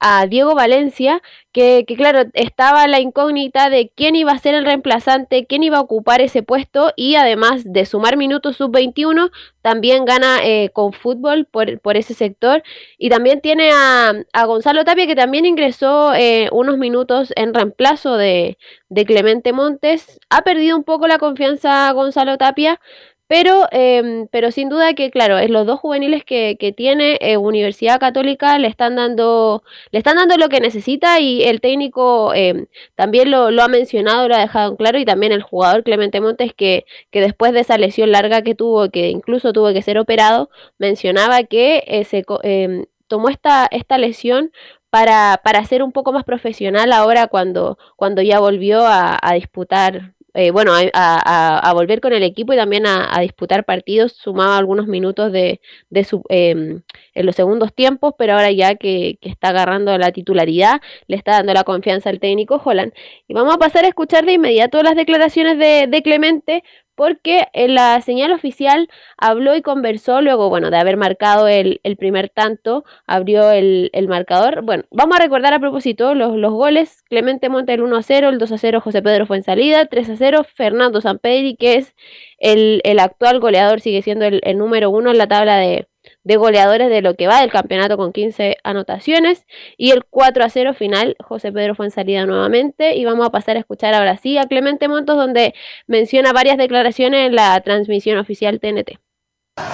a 0.00 0.26
Diego 0.26 0.54
Valencia, 0.54 1.22
que, 1.52 1.84
claro, 1.96 2.30
estaba 2.34 2.86
la 2.86 3.00
incógnita 3.00 3.68
de 3.68 3.90
quién 3.94 4.14
iba 4.14 4.30
a 4.30 4.38
ser 4.38 4.54
el 4.54 4.64
reemplazante, 4.64 5.46
quién 5.46 5.64
iba 5.64 5.78
a 5.78 5.80
ocupar 5.80 6.20
ese 6.20 6.42
puesto 6.44 6.92
y 6.94 7.16
además 7.16 7.64
de 7.72 7.84
sumar 7.84 8.16
minutos 8.16 8.56
sub-21, 8.58 9.32
también 9.60 10.04
gana 10.04 10.38
eh, 10.44 10.70
con 10.72 10.92
fútbol 10.92 11.46
por, 11.46 11.80
por, 11.80 11.96
ese 11.96 12.14
sector 12.14 12.62
y 12.96 13.10
también 13.10 13.40
tiene 13.40 13.70
a, 13.72 14.14
a 14.32 14.44
Gonzalo 14.44 14.84
Tapia 14.84 15.06
que 15.06 15.16
también 15.16 15.46
ingresó 15.46 16.14
eh, 16.14 16.48
unos 16.52 16.78
minutos 16.78 17.32
en 17.34 17.52
reemplazo 17.52 18.16
de, 18.16 18.56
de 18.88 19.04
Clemente 19.04 19.52
Montes. 19.52 20.20
Ha 20.30 20.42
perdido 20.42 20.76
un 20.76 20.84
poco 20.84 21.08
la 21.08 21.18
confianza 21.18 21.90
Gonzalo 21.92 22.38
Tapia, 22.38 22.80
pero, 23.28 23.68
eh, 23.72 24.26
pero 24.32 24.50
sin 24.50 24.70
duda 24.70 24.94
que, 24.94 25.10
claro, 25.10 25.38
es 25.38 25.50
los 25.50 25.66
dos 25.66 25.78
juveniles 25.78 26.24
que, 26.24 26.56
que 26.58 26.72
tiene 26.72 27.18
eh, 27.20 27.36
Universidad 27.36 28.00
Católica 28.00 28.58
le 28.58 28.68
están 28.68 28.96
dando, 28.96 29.62
le 29.90 29.98
están 29.98 30.16
dando 30.16 30.38
lo 30.38 30.48
que 30.48 30.60
necesita 30.60 31.20
y 31.20 31.42
el 31.42 31.60
técnico 31.60 32.32
eh, 32.34 32.66
también 32.94 33.30
lo, 33.30 33.50
lo, 33.50 33.62
ha 33.62 33.68
mencionado, 33.68 34.28
lo 34.28 34.34
ha 34.34 34.38
dejado 34.40 34.70
en 34.70 34.76
claro 34.76 34.98
y 34.98 35.04
también 35.04 35.32
el 35.32 35.42
jugador 35.42 35.84
Clemente 35.84 36.22
Montes 36.22 36.54
que, 36.54 36.86
que 37.10 37.20
después 37.20 37.52
de 37.52 37.60
esa 37.60 37.76
lesión 37.76 38.12
larga 38.12 38.40
que 38.42 38.54
tuvo, 38.54 38.88
que 38.90 39.10
incluso 39.10 39.52
tuvo 39.52 39.74
que 39.74 39.82
ser 39.82 39.98
operado, 39.98 40.48
mencionaba 40.78 41.42
que 41.44 41.84
eh, 41.86 42.04
se 42.04 42.24
em, 42.44 42.86
tomó 43.08 43.28
esta, 43.28 43.68
esta 43.70 43.98
lesión 43.98 44.52
para, 44.88 45.40
para 45.44 45.64
ser 45.66 45.82
un 45.82 45.92
poco 45.92 46.12
más 46.12 46.24
profesional 46.24 46.92
ahora 46.92 47.26
cuando, 47.26 47.78
cuando 47.96 48.22
ya 48.22 48.40
volvió 48.40 48.86
a, 48.86 49.18
a 49.20 49.34
disputar 49.34 50.14
eh, 50.40 50.52
bueno, 50.52 50.72
a, 50.94 51.72
volver 51.74 52.00
con 52.00 52.12
el 52.12 52.22
equipo 52.22 52.52
y 52.52 52.56
también 52.56 52.86
a, 52.86 53.18
disputar 53.20 53.64
partidos, 53.64 54.12
sumaba 54.12 54.56
algunos 54.56 54.86
minutos 54.86 55.32
de, 55.32 55.60
de 55.90 56.04
su, 56.04 56.22
em, 56.28 56.82
en 57.14 57.26
los 57.26 57.34
segundos 57.34 57.74
tiempos, 57.74 58.14
pero 58.16 58.34
ahora 58.34 58.52
ya 58.52 58.76
que, 58.76 59.18
está 59.20 59.48
agarrando 59.48 59.98
la 59.98 60.12
titularidad, 60.12 60.80
le 61.08 61.16
está 61.16 61.32
dando 61.32 61.54
la 61.54 61.64
confianza 61.64 62.10
al 62.10 62.20
técnico 62.20 62.62
Holland. 62.64 62.92
Y 63.26 63.34
vamos 63.34 63.52
a 63.52 63.58
pasar 63.58 63.84
a 63.84 63.88
escuchar 63.88 64.26
de 64.26 64.34
inmediato 64.34 64.80
las 64.84 64.94
declaraciones 64.94 65.58
de, 65.58 65.88
de 65.88 66.02
Clemente, 66.02 66.62
porque 66.98 67.46
en 67.52 67.76
la 67.76 68.00
señal 68.00 68.32
oficial 68.32 68.88
habló 69.16 69.54
y 69.54 69.62
conversó 69.62 70.20
luego, 70.20 70.48
bueno, 70.48 70.68
de 70.72 70.78
haber 70.78 70.96
marcado 70.96 71.46
el, 71.46 71.80
primer 71.96 72.28
tanto, 72.28 72.84
abrió 73.06 73.52
el, 73.52 74.08
marcador. 74.08 74.62
Bueno, 74.62 74.82
vamos 74.90 75.16
a 75.16 75.22
recordar 75.22 75.54
a 75.54 75.60
propósito 75.60 76.16
los, 76.16 76.52
goles. 76.52 77.04
Clemente 77.08 77.48
Monte 77.48 77.74
el 77.74 77.82
1 77.82 77.96
a 77.96 78.02
0, 78.02 78.30
el 78.30 78.38
2 78.38 78.50
a 78.50 78.58
0 78.58 78.80
José 78.80 79.00
Pedro 79.00 79.26
fue 79.26 79.36
en 79.36 79.44
salida, 79.44 79.86
3 79.86 80.10
a 80.10 80.16
0 80.16 80.44
Fernando 80.52 81.00
Sampedri, 81.00 81.54
que 81.54 81.76
es 81.76 81.94
el, 82.38 82.82
actual 82.98 83.38
goleador, 83.38 83.80
sigue 83.80 84.02
siendo 84.02 84.24
el 84.24 84.58
número 84.58 84.90
uno 84.90 85.12
en 85.12 85.18
la 85.18 85.28
tabla 85.28 85.56
de, 85.58 85.86
de 86.28 86.36
goleadores 86.36 86.90
de 86.90 87.00
lo 87.00 87.14
que 87.14 87.26
va 87.26 87.40
del 87.40 87.50
campeonato 87.50 87.96
con 87.96 88.12
15 88.12 88.58
anotaciones. 88.62 89.46
Y 89.78 89.92
el 89.92 90.04
4 90.04 90.44
a 90.44 90.50
0 90.50 90.74
final, 90.74 91.16
José 91.24 91.50
Pedro 91.52 91.74
fue 91.74 91.86
en 91.86 91.90
salida 91.90 92.26
nuevamente. 92.26 92.96
Y 92.96 93.06
vamos 93.06 93.26
a 93.26 93.30
pasar 93.30 93.56
a 93.56 93.60
escuchar 93.60 93.94
ahora 93.94 94.18
sí 94.18 94.36
a 94.36 94.44
Clemente 94.44 94.88
Montos, 94.88 95.16
donde 95.16 95.54
menciona 95.86 96.34
varias 96.34 96.58
declaraciones 96.58 97.28
en 97.28 97.34
la 97.34 97.58
transmisión 97.62 98.18
oficial 98.18 98.60
TNT. 98.60 98.98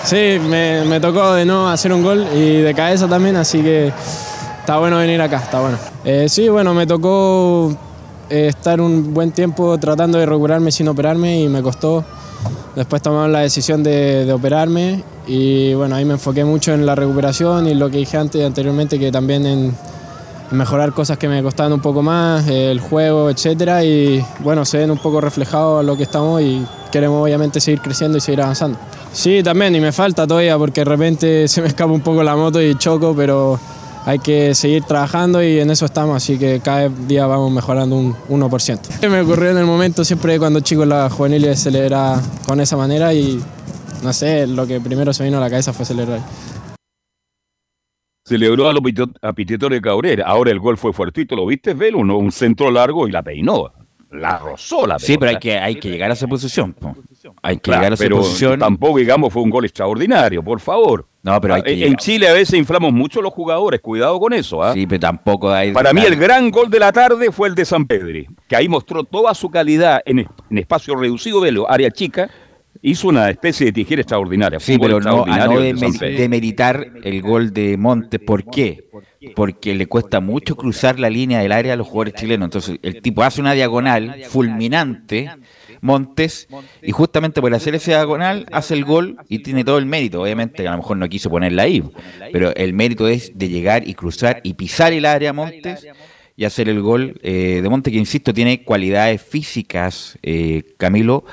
Sí, 0.04 0.38
me, 0.48 1.00
tocó 1.00 1.34
de 1.34 1.44
no 1.44 1.68
hacer 1.68 1.92
un 1.92 2.04
gol 2.04 2.24
y 2.32 2.60
de 2.60 2.72
cabeza 2.72 3.08
también, 3.08 3.34
así 3.34 3.60
que 3.60 3.92
está 4.60 4.78
bueno 4.78 4.98
venir 4.98 5.20
acá, 5.20 5.38
está 5.38 5.60
bueno. 5.60 5.76
Eh, 6.04 6.28
sí, 6.28 6.48
bueno, 6.48 6.72
me 6.72 6.86
tocó 6.86 7.76
eh, 8.30 8.46
estar 8.46 8.80
un 8.80 9.12
buen 9.12 9.32
tiempo 9.32 9.76
tratando 9.78 10.18
de 10.18 10.26
recuperarme 10.26 10.70
sin 10.70 10.86
operarme 10.86 11.40
y 11.40 11.48
me 11.48 11.62
costó. 11.62 12.04
Después 12.76 13.02
tomamos 13.02 13.30
la 13.30 13.40
decisión 13.40 13.82
de, 13.82 14.24
de 14.24 14.32
operarme 14.32 15.02
y 15.26 15.74
bueno, 15.74 15.96
ahí 15.96 16.04
me 16.04 16.14
enfoqué 16.14 16.44
mucho 16.44 16.72
en 16.72 16.86
la 16.86 16.94
recuperación 16.94 17.66
y 17.66 17.74
lo 17.74 17.90
que 17.90 17.98
dije 17.98 18.16
antes 18.16 18.44
anteriormente, 18.44 18.98
que 18.98 19.10
también 19.10 19.46
en, 19.46 19.74
mejorar 20.50 20.92
cosas 20.92 21.18
que 21.18 21.28
me 21.28 21.42
costaban 21.42 21.72
un 21.72 21.80
poco 21.80 22.02
más, 22.02 22.46
el 22.46 22.80
juego, 22.80 23.30
etcétera, 23.30 23.84
y 23.84 24.24
bueno, 24.40 24.64
se 24.64 24.78
ven 24.78 24.90
un 24.90 24.98
poco 24.98 25.20
reflejados 25.20 25.84
lo 25.84 25.96
que 25.96 26.04
estamos 26.04 26.40
y 26.42 26.64
queremos 26.90 27.22
obviamente 27.22 27.60
seguir 27.60 27.80
creciendo 27.80 28.18
y 28.18 28.20
seguir 28.20 28.42
avanzando. 28.42 28.78
Sí, 29.12 29.42
también, 29.42 29.74
y 29.74 29.80
me 29.80 29.92
falta 29.92 30.26
todavía 30.26 30.58
porque 30.58 30.80
de 30.80 30.84
repente 30.84 31.48
se 31.48 31.60
me 31.60 31.68
escapa 31.68 31.92
un 31.92 32.00
poco 32.00 32.22
la 32.22 32.36
moto 32.36 32.60
y 32.62 32.74
choco, 32.76 33.14
pero 33.16 33.58
hay 34.06 34.18
que 34.18 34.54
seguir 34.54 34.84
trabajando 34.84 35.42
y 35.42 35.60
en 35.60 35.70
eso 35.70 35.86
estamos, 35.86 36.16
así 36.16 36.38
que 36.38 36.60
cada 36.60 36.88
día 36.88 37.26
vamos 37.26 37.50
mejorando 37.50 37.96
un 37.96 38.14
1%. 38.28 39.08
Me 39.08 39.20
ocurrió 39.20 39.50
en 39.50 39.58
el 39.58 39.64
momento, 39.64 40.04
siempre 40.04 40.38
cuando 40.38 40.60
chico 40.60 40.84
la 40.84 41.08
juvenil 41.08 41.56
se 41.56 41.70
le 41.70 41.86
era 41.86 42.20
con 42.46 42.60
esa 42.60 42.76
manera 42.76 43.14
y 43.14 43.42
no 44.04 44.12
sé, 44.12 44.46
lo 44.46 44.66
que 44.66 44.80
primero 44.80 45.12
se 45.12 45.24
vino 45.24 45.38
a 45.38 45.40
la 45.40 45.48
cabeza 45.48 45.72
fue 45.72 45.86
celebrar. 45.86 46.20
Celebró 48.26 48.70
a 48.70 49.32
Pitito 49.32 49.68
de 49.68 49.80
Cabrera. 49.80 50.24
Ahora 50.26 50.50
el 50.50 50.58
gol 50.58 50.78
fue 50.78 50.92
fuertito, 50.92 51.34
¿lo 51.34 51.46
viste, 51.46 51.74
Velo? 51.74 51.98
Un 51.98 52.32
centro 52.32 52.70
largo 52.70 53.08
y 53.08 53.10
la 53.10 53.22
peinó. 53.22 53.72
La 54.10 54.38
rozó 54.38 54.86
la 54.86 54.98
Sí, 54.98 55.18
pero 55.18 55.30
hay 55.30 55.38
que, 55.38 55.58
hay 55.58 55.74
que 55.74 55.90
llegar 55.90 56.10
a 56.10 56.14
esa 56.14 56.26
posición. 56.28 56.74
Hay 57.42 57.56
que 57.58 57.70
llegar 57.70 57.90
a 57.90 57.94
esa 57.94 58.04
pero 58.04 58.18
posición. 58.18 58.60
Tampoco, 58.60 58.98
digamos, 58.98 59.32
fue 59.32 59.42
un 59.42 59.50
gol 59.50 59.64
extraordinario, 59.64 60.42
por 60.42 60.60
favor. 60.60 61.06
No, 61.22 61.40
pero 61.40 61.54
hay 61.54 61.82
ah, 61.82 61.86
En 61.86 61.96
Chile 61.96 62.28
a 62.28 62.32
veces 62.32 62.58
inflamos 62.58 62.92
mucho 62.92 63.20
los 63.20 63.32
jugadores, 63.32 63.80
cuidado 63.80 64.20
con 64.20 64.32
eso. 64.32 64.62
¿ah? 64.62 64.72
Sí, 64.72 64.86
pero 64.86 65.00
tampoco 65.00 65.50
hay. 65.50 65.72
Para 65.72 65.92
mí, 65.92 66.02
el 66.02 66.16
gran 66.16 66.50
gol 66.50 66.70
de 66.70 66.78
la 66.78 66.92
tarde 66.92 67.32
fue 67.32 67.48
el 67.48 67.54
de 67.54 67.64
San 67.64 67.86
Pedri, 67.86 68.26
que 68.46 68.54
ahí 68.54 68.68
mostró 68.68 69.04
toda 69.04 69.34
su 69.34 69.50
calidad 69.50 70.00
en, 70.04 70.20
en 70.20 70.58
espacio 70.58 70.94
reducido, 70.94 71.40
Velo, 71.40 71.68
área 71.68 71.90
chica 71.90 72.30
hizo 72.82 73.08
una 73.08 73.30
especie 73.30 73.66
de 73.66 73.72
tijera 73.72 74.02
extraordinaria. 74.02 74.60
Sí, 74.60 74.78
pero 74.78 75.00
no, 75.00 75.24
a 75.24 75.46
no 75.46 75.60
demeritar 75.60 76.92
el 77.02 77.22
gol 77.22 77.52
de 77.52 77.76
Montes. 77.76 78.20
¿Por 78.20 78.44
qué? 78.44 78.84
Porque 79.34 79.74
le 79.74 79.86
cuesta 79.86 80.20
mucho 80.20 80.56
cruzar 80.56 80.98
la 80.98 81.08
línea 81.08 81.40
del 81.40 81.52
área 81.52 81.74
a 81.74 81.76
los 81.76 81.86
jugadores 81.86 82.14
chilenos. 82.14 82.46
Entonces, 82.46 82.78
el 82.82 83.00
tipo 83.00 83.22
hace 83.22 83.40
una 83.40 83.52
diagonal 83.52 84.22
fulminante, 84.28 85.30
Montes, 85.80 86.48
y 86.82 86.92
justamente 86.92 87.40
por 87.40 87.54
hacer 87.54 87.74
ese 87.74 87.92
diagonal 87.92 88.46
hace 88.52 88.74
el 88.74 88.84
gol 88.84 89.16
y 89.28 89.40
tiene 89.40 89.64
todo 89.64 89.78
el 89.78 89.86
mérito. 89.86 90.22
Obviamente, 90.22 90.66
a 90.66 90.72
lo 90.72 90.78
mejor 90.78 90.96
no 90.96 91.08
quiso 91.08 91.30
ponerla 91.30 91.64
ahí, 91.64 91.82
pero 92.32 92.54
el 92.54 92.74
mérito 92.74 93.08
es 93.08 93.32
de 93.34 93.48
llegar 93.48 93.86
y 93.88 93.94
cruzar 93.94 94.40
y 94.42 94.54
pisar 94.54 94.92
el 94.92 95.06
área 95.06 95.32
Montes 95.32 95.86
y 96.36 96.44
hacer 96.44 96.68
el 96.68 96.80
gol 96.80 97.18
eh, 97.22 97.60
de 97.62 97.68
Montes, 97.68 97.92
que 97.92 97.98
insisto, 97.98 98.34
tiene 98.34 98.64
cualidades 98.64 99.22
físicas, 99.22 100.18
eh, 100.22 100.74
Camilo 100.76 101.24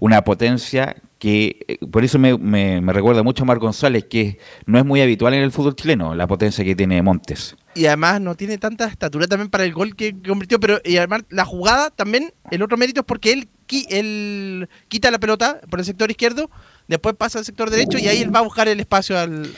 una 0.00 0.22
potencia 0.22 0.96
que 1.20 1.64
eh, 1.68 1.78
por 1.86 2.02
eso 2.02 2.18
me, 2.18 2.36
me, 2.38 2.92
recuerda 2.92 3.22
mucho 3.22 3.44
a 3.44 3.46
Mar 3.46 3.58
González, 3.58 4.06
que 4.06 4.38
no 4.66 4.78
es 4.78 4.84
muy 4.84 5.02
habitual 5.02 5.34
en 5.34 5.42
el 5.42 5.52
fútbol 5.52 5.76
chileno, 5.76 6.14
la 6.14 6.26
potencia 6.26 6.64
que 6.64 6.74
tiene 6.74 7.02
Montes. 7.02 7.54
Y 7.74 7.86
además 7.86 8.20
no 8.20 8.34
tiene 8.34 8.58
tanta 8.58 8.86
estatura 8.86 9.26
también 9.26 9.50
para 9.50 9.64
el 9.64 9.72
gol 9.72 9.94
que 9.94 10.16
convirtió, 10.26 10.58
pero 10.58 10.80
y 10.82 10.96
además 10.96 11.22
la 11.28 11.44
jugada 11.44 11.90
también, 11.90 12.32
el 12.50 12.62
otro 12.62 12.78
mérito 12.78 13.00
es 13.00 13.06
porque 13.06 13.32
él, 13.32 13.48
él 13.90 14.68
quita 14.88 15.10
la 15.10 15.18
pelota 15.18 15.60
por 15.68 15.78
el 15.78 15.84
sector 15.84 16.10
izquierdo, 16.10 16.50
después 16.88 17.14
pasa 17.14 17.38
al 17.38 17.44
sector 17.44 17.68
derecho 17.68 17.98
y 17.98 18.08
ahí 18.08 18.22
él 18.22 18.34
va 18.34 18.40
a 18.40 18.42
buscar 18.42 18.66
el 18.66 18.80
espacio 18.80 19.18
al, 19.18 19.52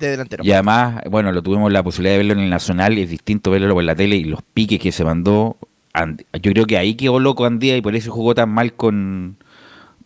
de 0.00 0.10
delantero. 0.10 0.44
Y 0.44 0.50
además, 0.50 1.02
bueno, 1.08 1.30
lo 1.30 1.40
tuvimos 1.40 1.72
la 1.72 1.84
posibilidad 1.84 2.14
de 2.14 2.18
verlo 2.18 2.32
en 2.32 2.40
el 2.40 2.50
Nacional 2.50 2.98
y 2.98 3.02
es 3.02 3.10
distinto 3.10 3.52
verlo 3.52 3.74
por 3.74 3.84
la 3.84 3.94
tele 3.94 4.16
y 4.16 4.24
los 4.24 4.42
piques 4.42 4.80
que 4.80 4.90
se 4.90 5.04
mandó. 5.04 5.56
Yo 5.94 6.52
creo 6.52 6.66
que 6.66 6.78
ahí 6.78 6.94
quedó 6.94 7.20
loco 7.20 7.46
Andía 7.46 7.76
y 7.76 7.80
por 7.80 7.94
eso 7.94 8.10
jugó 8.10 8.34
tan 8.34 8.50
mal 8.50 8.74
con, 8.74 9.36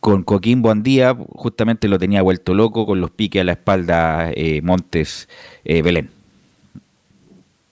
con 0.05 0.23
Coquimbo 0.23 0.71
Andía, 0.71 1.17
justamente 1.35 1.89
lo 1.89 1.99
tenía 1.99 2.21
vuelto 2.21 2.53
loco 2.53 2.85
con 2.85 3.01
los 3.01 3.11
piques 3.11 3.41
a 3.41 3.45
la 3.45 3.53
espalda 3.53 4.31
eh, 4.35 4.61
Montes 4.61 5.31
eh, 5.65 5.81
Belén. 5.81 6.11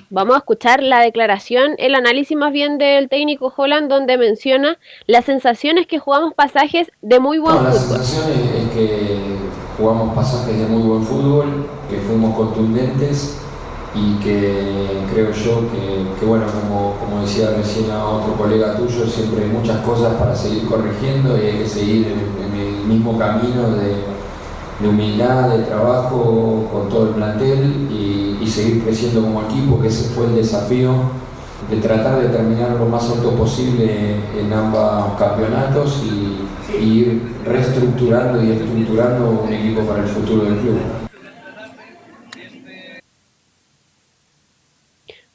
Vamos 0.08 0.36
a 0.36 0.38
escuchar 0.38 0.82
la 0.82 1.00
declaración, 1.00 1.74
el 1.76 1.94
análisis 1.94 2.34
más 2.34 2.50
bien 2.50 2.78
del 2.78 3.10
técnico 3.10 3.52
Holland, 3.54 3.90
donde 3.90 4.16
menciona 4.16 4.78
las 5.06 5.26
sensaciones 5.26 5.86
que 5.86 5.98
jugamos 5.98 6.32
pasajes 6.32 6.90
de 7.02 7.20
muy 7.20 7.36
buen 7.36 7.54
fútbol. 7.54 7.70
La 7.70 7.78
sensación 7.78 8.30
es, 8.30 8.70
que 8.70 9.18
jugamos 9.76 10.14
pasajes 10.14 10.58
de 10.58 10.66
muy 10.68 10.88
buen 10.88 11.02
fútbol, 11.02 11.68
que 11.90 11.98
fuimos 11.98 12.34
contundentes 12.34 13.41
y 13.95 14.14
que 14.22 15.05
creo 15.12 15.32
yo 15.32 15.62
que, 16.18 16.24
bueno, 16.24 16.47
como, 16.47 16.95
como, 16.99 17.22
decía 17.22 17.51
recién 17.57 17.90
a 17.90 18.05
otro 18.05 18.34
colega 18.34 18.76
tuyo, 18.76 19.07
siempre 19.07 19.45
hay 19.45 19.51
muchas 19.51 19.78
cosas 19.80 20.14
para 20.14 20.34
seguir 20.34 20.66
corrigiendo 20.66 21.36
y 21.36 21.47
hay 21.47 21.59
que 21.59 21.68
seguir 21.68 22.07
en 22.07 22.59
el 22.59 22.86
mismo 22.86 23.18
camino 23.18 23.70
de 23.70 24.12
humildad, 24.88 25.51
de 25.51 25.64
trabajo 25.64 26.68
con 26.72 26.88
todo 26.88 27.09
el 27.09 27.14
plantel 27.14 27.88
y, 27.90 28.22
seguir 28.47 28.84
creciendo 28.84 29.22
como 29.22 29.40
equipo, 29.45 29.80
que 29.80 29.88
ese 29.88 30.11
fue 30.11 30.26
el 30.26 30.34
desafío 30.34 30.93
de 31.70 31.78
tratar 31.78 32.20
de 32.20 32.28
terminar 32.28 32.72
lo 32.78 32.84
más 32.84 33.09
alto 33.09 33.30
posible 33.30 34.16
en 34.38 34.53
ambos 34.53 35.18
campeonatos 35.18 36.03
y, 36.05 36.76
y 36.76 36.99
ir 36.99 37.34
reestructurando 37.47 38.45
y 38.45 38.51
estructurando 38.51 39.45
un 39.47 39.51
equipo 39.51 39.80
para 39.82 40.03
el 40.03 40.09
futuro 40.09 40.45
del 40.45 40.59
club. 40.59 41.01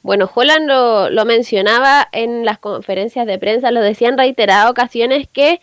Bueno, 0.02 0.30
Holland 0.32 0.68
lo, 0.68 1.10
lo, 1.10 1.24
mencionaba 1.24 2.08
en 2.12 2.44
las 2.44 2.58
conferencias 2.58 3.26
de 3.26 3.38
prensa, 3.38 3.70
lo 3.70 3.80
decía 3.80 4.08
en 4.08 4.16
reiteradas 4.16 4.70
ocasiones 4.70 5.28
que 5.30 5.60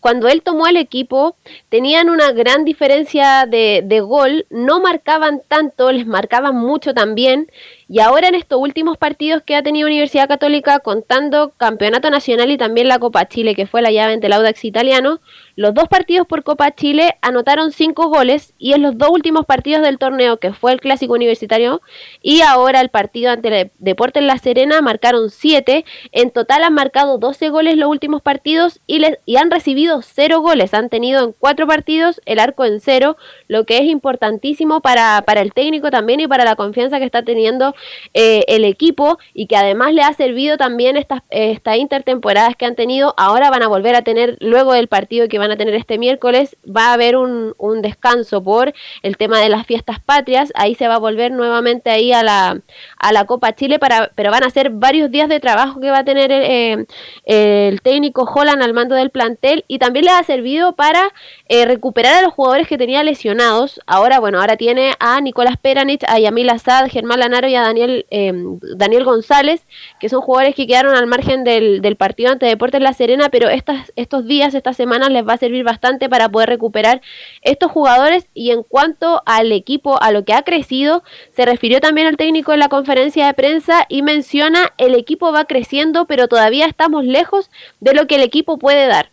cuando 0.00 0.28
él 0.28 0.42
tomó 0.42 0.66
el 0.66 0.76
equipo, 0.76 1.36
tenían 1.68 2.08
una 2.08 2.32
gran 2.32 2.64
diferencia 2.64 3.46
de, 3.46 3.82
de, 3.84 4.00
gol, 4.00 4.46
no 4.48 4.80
marcaban 4.80 5.42
tanto, 5.46 5.92
les 5.92 6.06
marcaban 6.06 6.56
mucho 6.56 6.94
también, 6.94 7.50
y 7.92 7.98
ahora 7.98 8.28
en 8.28 8.36
estos 8.36 8.60
últimos 8.60 8.98
partidos 8.98 9.42
que 9.42 9.56
ha 9.56 9.64
tenido 9.64 9.88
Universidad 9.88 10.28
Católica, 10.28 10.78
contando 10.78 11.54
Campeonato 11.56 12.08
Nacional 12.08 12.52
y 12.52 12.56
también 12.56 12.86
la 12.86 13.00
Copa 13.00 13.26
Chile, 13.26 13.56
que 13.56 13.66
fue 13.66 13.82
la 13.82 13.90
llave 13.90 14.12
ante 14.12 14.28
el 14.28 14.32
Audax 14.32 14.64
Italiano, 14.64 15.20
los 15.56 15.74
dos 15.74 15.88
partidos 15.88 16.26
por 16.26 16.44
Copa 16.44 16.74
Chile 16.74 17.16
anotaron 17.20 17.72
cinco 17.72 18.08
goles 18.08 18.54
y 18.58 18.72
en 18.74 18.82
los 18.82 18.96
dos 18.96 19.10
últimos 19.10 19.44
partidos 19.44 19.82
del 19.82 19.98
torneo, 19.98 20.38
que 20.38 20.52
fue 20.52 20.72
el 20.72 20.80
Clásico 20.80 21.14
Universitario 21.14 21.82
y 22.22 22.42
ahora 22.42 22.80
el 22.80 22.90
partido 22.90 23.32
ante 23.32 23.70
Deportes 23.78 24.22
La 24.22 24.38
Serena, 24.38 24.80
marcaron 24.80 25.28
siete. 25.28 25.84
En 26.12 26.30
total 26.30 26.62
han 26.62 26.72
marcado 26.72 27.18
12 27.18 27.50
goles 27.50 27.76
los 27.76 27.90
últimos 27.90 28.22
partidos 28.22 28.80
y, 28.86 29.00
les, 29.00 29.18
y 29.26 29.36
han 29.36 29.50
recibido 29.50 30.00
cero 30.00 30.40
goles. 30.40 30.72
Han 30.72 30.88
tenido 30.88 31.24
en 31.24 31.34
cuatro 31.38 31.66
partidos 31.66 32.22
el 32.24 32.38
arco 32.38 32.64
en 32.64 32.80
cero, 32.80 33.16
lo 33.48 33.66
que 33.66 33.78
es 33.78 33.84
importantísimo 33.84 34.80
para, 34.80 35.22
para 35.26 35.42
el 35.42 35.52
técnico 35.52 35.90
también 35.90 36.20
y 36.20 36.28
para 36.28 36.44
la 36.44 36.56
confianza 36.56 37.00
que 37.00 37.04
está 37.04 37.22
teniendo 37.22 37.74
eh, 38.14 38.44
el 38.48 38.64
equipo 38.64 39.18
y 39.34 39.46
que 39.46 39.56
además 39.56 39.92
le 39.92 40.02
ha 40.02 40.12
servido 40.12 40.56
también 40.56 40.96
estas, 40.96 41.22
estas 41.30 41.76
intertemporadas 41.76 42.56
que 42.56 42.66
han 42.66 42.74
tenido. 42.74 43.14
Ahora 43.16 43.50
van 43.50 43.62
a 43.62 43.68
volver 43.68 43.94
a 43.94 44.02
tener, 44.02 44.36
luego 44.40 44.72
del 44.72 44.88
partido 44.88 45.28
que 45.28 45.38
van 45.38 45.50
a 45.50 45.56
tener 45.56 45.74
este 45.74 45.98
miércoles, 45.98 46.56
va 46.64 46.88
a 46.88 46.92
haber 46.94 47.16
un, 47.16 47.54
un 47.58 47.82
descanso 47.82 48.42
por 48.42 48.72
el 49.02 49.16
tema 49.16 49.40
de 49.40 49.48
las 49.48 49.66
fiestas 49.66 50.00
patrias. 50.00 50.52
Ahí 50.54 50.74
se 50.74 50.88
va 50.88 50.94
a 50.94 50.98
volver 50.98 51.32
nuevamente 51.32 51.90
ahí 51.90 52.12
a 52.12 52.22
la, 52.22 52.60
a 52.98 53.12
la 53.12 53.24
Copa 53.24 53.54
Chile, 53.54 53.78
para, 53.78 54.10
pero 54.14 54.30
van 54.30 54.44
a 54.44 54.50
ser 54.50 54.70
varios 54.70 55.10
días 55.10 55.28
de 55.28 55.40
trabajo 55.40 55.80
que 55.80 55.90
va 55.90 55.98
a 55.98 56.04
tener 56.04 56.30
eh, 56.32 56.86
el 57.24 57.80
técnico 57.82 58.22
Holland 58.22 58.62
al 58.62 58.74
mando 58.74 58.94
del 58.94 59.10
plantel 59.10 59.64
y 59.68 59.78
también 59.78 60.06
le 60.06 60.10
ha 60.12 60.22
servido 60.22 60.74
para 60.74 61.12
eh, 61.48 61.64
recuperar 61.64 62.14
a 62.14 62.22
los 62.22 62.32
jugadores 62.32 62.66
que 62.68 62.78
tenía 62.78 63.02
lesionados. 63.02 63.80
Ahora, 63.86 64.20
bueno, 64.20 64.40
ahora 64.40 64.56
tiene 64.56 64.94
a 64.98 65.20
Nicolás 65.20 65.56
Peranich, 65.56 66.04
a 66.08 66.18
Yamil 66.18 66.50
Azad, 66.50 66.88
Germán 66.88 67.20
Lanaro 67.20 67.48
y 67.48 67.54
a 67.54 67.62
Daniel, 67.70 68.06
em, 68.10 68.58
Daniel 68.76 69.04
González, 69.04 69.62
que 69.98 70.08
son 70.08 70.20
jugadores 70.20 70.54
que 70.54 70.66
quedaron 70.66 70.94
al 70.94 71.06
margen 71.06 71.44
del, 71.44 71.96
partido 71.96 72.30
ante 72.32 72.46
Deportes 72.46 72.80
La 72.80 72.92
Serena, 72.92 73.28
pero 73.30 73.48
estos 73.48 74.26
días, 74.26 74.54
estas 74.54 74.76
semanas 74.76 75.10
les 75.10 75.26
va 75.26 75.34
a 75.34 75.38
servir 75.38 75.64
bastante 75.64 76.08
para 76.08 76.28
poder 76.28 76.48
recuperar 76.48 77.00
estos 77.42 77.70
jugadores. 77.70 78.26
Y 78.34 78.50
en 78.50 78.62
cuanto 78.62 79.22
al 79.26 79.52
equipo, 79.52 80.00
a 80.00 80.12
lo 80.12 80.24
que 80.24 80.32
ha 80.32 80.42
crecido, 80.42 81.02
se 81.34 81.44
refirió 81.44 81.80
también 81.80 82.06
al 82.06 82.16
técnico 82.16 82.52
en 82.52 82.60
la 82.60 82.68
conferencia 82.68 83.26
de 83.26 83.34
prensa 83.34 83.86
y 83.88 84.02
menciona 84.02 84.72
el 84.78 84.94
equipo 84.94 85.32
va 85.32 85.44
creciendo, 85.44 86.06
pero 86.06 86.28
todavía 86.28 86.66
estamos 86.66 87.04
lejos 87.04 87.50
de 87.80 87.94
lo 87.94 88.06
que 88.06 88.16
el 88.16 88.22
equipo 88.22 88.58
puede 88.58 88.86
dar. 88.86 89.10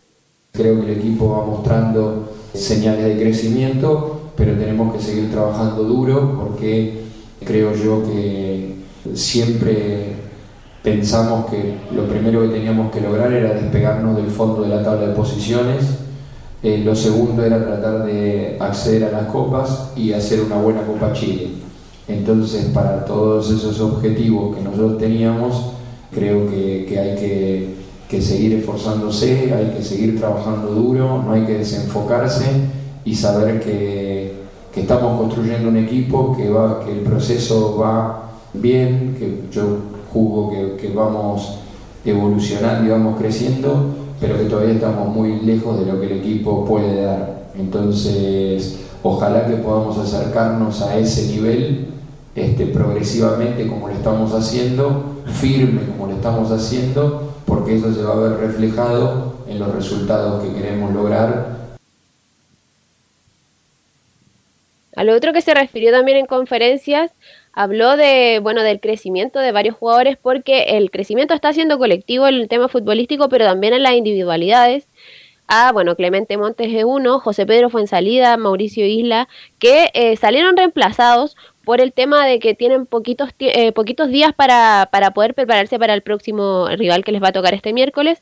Creo 0.52 0.80
que 0.80 0.92
el 0.92 0.98
equipo 0.98 1.30
va 1.30 1.44
mostrando 1.44 2.32
señales 2.54 3.04
de 3.04 3.22
crecimiento, 3.22 4.32
pero 4.36 4.52
tenemos 4.56 4.94
que 4.94 5.00
seguir 5.00 5.30
trabajando 5.30 5.84
duro 5.84 6.38
porque 6.38 7.07
creo 7.48 7.74
yo 7.74 8.02
que 8.04 8.74
siempre 9.14 10.16
pensamos 10.82 11.46
que 11.46 11.76
lo 11.94 12.06
primero 12.06 12.42
que 12.42 12.48
teníamos 12.48 12.92
que 12.92 13.00
lograr 13.00 13.32
era 13.32 13.54
despegarnos 13.54 14.16
del 14.16 14.26
fondo 14.26 14.62
de 14.62 14.68
la 14.68 14.82
tabla 14.82 15.08
de 15.08 15.14
posiciones, 15.14 15.84
eh, 16.62 16.82
lo 16.84 16.94
segundo 16.94 17.42
era 17.42 17.64
tratar 17.64 18.04
de 18.04 18.58
acceder 18.60 19.04
a 19.04 19.12
las 19.12 19.26
copas 19.28 19.92
y 19.96 20.12
hacer 20.12 20.42
una 20.42 20.56
buena 20.56 20.82
Copa 20.82 21.14
Chile. 21.14 21.52
Entonces, 22.06 22.66
para 22.66 23.04
todos 23.06 23.50
esos 23.50 23.80
objetivos 23.80 24.54
que 24.54 24.62
nosotros 24.62 24.98
teníamos, 24.98 25.72
creo 26.12 26.50
que, 26.50 26.98
hay 26.98 27.14
que, 27.16 27.74
que, 28.10 28.20
seguir 28.20 28.54
esforzándose, 28.54 29.54
hay 29.54 29.74
que 29.74 29.82
seguir 29.82 30.18
trabajando 30.18 30.68
duro, 30.72 31.22
no 31.22 31.32
hay 31.32 31.44
que 31.46 31.58
desenfocarse 31.58 32.44
y 33.04 33.14
saber 33.14 33.60
que 33.60 34.37
estamos 34.80 35.18
construyendo 35.18 35.68
un 35.68 35.76
equipo, 35.76 36.36
que, 36.36 36.48
va, 36.50 36.80
que 36.84 36.92
el 36.92 37.00
proceso 37.00 37.76
va 37.78 38.30
bien, 38.52 39.16
que 39.18 39.44
yo 39.50 39.78
juzgo 40.12 40.50
que, 40.76 40.92
vamos 40.94 41.58
evolucionando 42.04 42.86
y 42.86 42.90
vamos 42.90 43.18
creciendo, 43.18 43.94
pero 44.20 44.38
que 44.38 44.44
todavía 44.44 44.74
estamos 44.74 45.14
muy 45.14 45.40
lejos 45.40 45.78
de 45.78 45.86
lo 45.92 46.00
que 46.00 46.06
el 46.06 46.12
equipo 46.20 46.64
puede 46.64 47.02
dar. 47.02 47.50
Entonces, 47.58 48.80
ojalá 49.02 49.46
que 49.46 49.56
podamos 49.56 49.98
acercarnos 49.98 50.82
a 50.82 50.96
ese 50.96 51.26
nivel 51.28 51.88
este, 52.34 52.66
progresivamente 52.66 53.66
como 53.66 53.88
lo 53.88 53.94
estamos 53.94 54.32
haciendo, 54.32 55.22
firme 55.26 55.82
como 55.90 56.10
lo 56.10 56.16
estamos 56.16 56.50
haciendo, 56.50 57.32
porque 57.46 57.76
eso 57.76 57.92
se 57.92 58.02
va 58.02 58.12
a 58.12 58.16
ver 58.16 58.38
reflejado 58.38 59.34
en 59.48 59.58
los 59.58 59.74
resultados 59.74 60.42
que 60.42 60.52
queremos 60.52 60.92
lograr. 60.92 61.57
A 64.98 65.04
lo 65.04 65.14
otro 65.14 65.32
que 65.32 65.42
se 65.42 65.54
refirió 65.54 65.92
también 65.92 66.18
en 66.18 66.26
conferencias, 66.26 67.14
habló 67.52 67.96
de, 67.96 68.40
bueno, 68.42 68.64
del 68.64 68.80
crecimiento 68.80 69.38
de 69.38 69.52
varios 69.52 69.76
jugadores 69.76 70.16
porque 70.20 70.76
el 70.76 70.90
crecimiento 70.90 71.34
está 71.34 71.52
siendo 71.52 71.78
colectivo 71.78 72.26
en 72.26 72.34
el 72.34 72.48
tema 72.48 72.66
futbolístico, 72.66 73.28
pero 73.28 73.44
también 73.44 73.74
en 73.74 73.84
las 73.84 73.92
individualidades. 73.92 74.88
Ah, 75.46 75.70
bueno, 75.72 75.94
Clemente 75.94 76.36
Montes 76.36 76.74
es 76.74 76.82
uno, 76.82 77.20
José 77.20 77.46
Pedro 77.46 77.70
fue 77.70 77.80
en 77.82 77.86
salida, 77.86 78.36
Mauricio 78.36 78.84
Isla, 78.84 79.28
que 79.60 79.88
eh, 79.94 80.16
salieron 80.16 80.56
reemplazados 80.56 81.36
por 81.64 81.80
el 81.80 81.92
tema 81.92 82.26
de 82.26 82.40
que 82.40 82.54
tienen 82.54 82.84
poquitos, 82.84 83.30
eh, 83.38 83.70
poquitos 83.70 84.08
días 84.08 84.32
para, 84.32 84.88
para 84.90 85.12
poder 85.12 85.34
prepararse 85.34 85.78
para 85.78 85.94
el 85.94 86.02
próximo 86.02 86.66
rival 86.76 87.04
que 87.04 87.12
les 87.12 87.22
va 87.22 87.28
a 87.28 87.32
tocar 87.32 87.54
este 87.54 87.72
miércoles. 87.72 88.20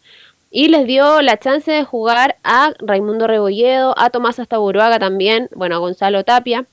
Y 0.51 0.68
les 0.68 0.86
dio 0.86 1.22
la 1.22 1.38
chance 1.38 1.70
de 1.70 1.84
jugar 1.84 2.36
a 2.44 2.72
Raimundo 2.78 3.26
Rebolledo, 3.26 3.94
a 3.99 4.11
Tomás 4.11 4.38
Astaburuaga 4.38 4.99
también, 4.99 5.49
bueno, 5.55 5.76
a 5.76 5.78
Gonzalo 5.78 6.24
Tapia. 6.24 6.66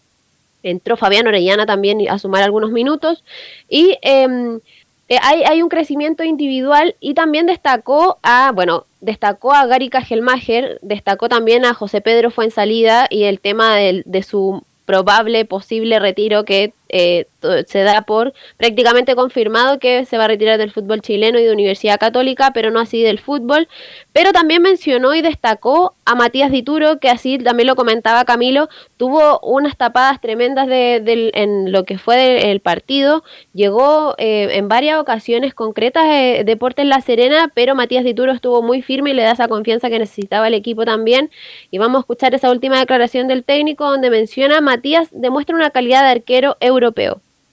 Entró 0.62 0.96
Fabián 0.96 1.28
Orellana 1.28 1.66
también 1.66 2.00
a 2.10 2.20
sumar 2.20 2.44
algunos 2.44 2.72
minutos. 2.72 3.24
Y 3.68 3.98
em, 4.02 4.62
eh, 5.10 5.18
hay, 5.22 5.44
hay, 5.44 5.62
un 5.62 5.70
crecimiento 5.70 6.24
individual 6.24 6.96
y 7.02 7.14
también 7.14 7.46
destacó 7.46 8.20
a, 8.24 8.52
bueno, 8.54 8.86
destacó 9.02 9.54
a 9.54 9.66
Gary 9.66 9.90
Kajelmacher, 9.90 10.80
destacó 10.82 11.28
también 11.28 11.66
a 11.66 11.74
José 11.74 12.00
Pedro 12.00 12.32
Fuensalida 12.32 13.08
y 13.10 13.24
el 13.24 13.42
tema 13.42 13.76
de, 13.76 14.04
de 14.06 14.24
su 14.24 14.64
probable, 14.86 15.46
posible 15.46 16.00
retiro 16.00 16.46
que 16.46 16.74
eh, 16.96 17.26
se 17.66 17.80
da 17.80 18.04
por 18.04 18.34
prácticamente 18.58 19.16
confirmado 19.16 19.80
que 19.80 20.06
se 20.06 20.18
va 20.18 20.26
a 20.26 20.28
retirar 20.28 20.60
del 20.60 20.72
fútbol 20.72 21.02
chileno 21.02 21.40
y 21.40 21.44
de 21.44 21.52
Universidad 21.52 22.00
Católica, 22.00 22.52
pero 22.54 22.70
no 22.70 22.80
así 22.80 23.02
del 23.02 23.20
fútbol. 23.20 23.68
Pero 24.14 24.32
también 24.32 24.62
mencionó 24.62 25.16
y 25.16 25.24
destacó 25.24 25.96
a 26.06 26.14
Matías 26.14 26.52
Dituro, 26.52 27.00
que 27.00 27.10
así 27.10 27.40
también 27.40 27.66
lo 27.66 27.76
comentaba 27.76 28.26
Camilo, 28.26 28.70
tuvo 28.98 29.40
unas 29.40 29.76
tapadas 29.76 30.22
tremendas 30.22 30.68
de, 30.68 31.32
en 31.34 31.72
lo 31.72 31.84
que 31.84 31.98
fue 31.98 32.52
el 32.52 32.60
partido, 32.60 33.24
llegó 33.54 34.14
eh, 34.20 34.50
en 34.52 34.68
varias 34.68 35.00
ocasiones 35.00 35.56
concretas 35.56 36.06
de 36.06 36.44
Deportes 36.46 36.86
La 36.86 37.02
Serena, 37.02 37.52
pero 37.56 37.74
Matías 37.74 38.04
Dituro 38.04 38.32
estuvo 38.32 38.62
muy 38.62 38.84
firme 38.84 39.10
y 39.10 39.14
le 39.14 39.24
da 39.24 39.32
esa 39.32 39.48
confianza 39.48 39.90
que 39.90 39.98
necesitaba 39.98 40.48
el 40.48 40.54
equipo 40.54 40.86
también. 40.86 41.32
Y 41.72 41.80
vamos 41.80 41.98
a 41.98 42.00
escuchar 42.02 42.36
esa 42.36 42.52
última 42.52 42.78
declaración 42.78 43.28
del 43.28 43.44
técnico 43.44 43.86
donde 43.90 44.12
menciona 44.12 44.62
Matías 44.62 45.10
demuestra 45.12 45.56
una 45.56 45.72
calidad 45.72 46.04
de 46.04 46.12
arquero 46.12 46.56
europeo. 46.60 46.83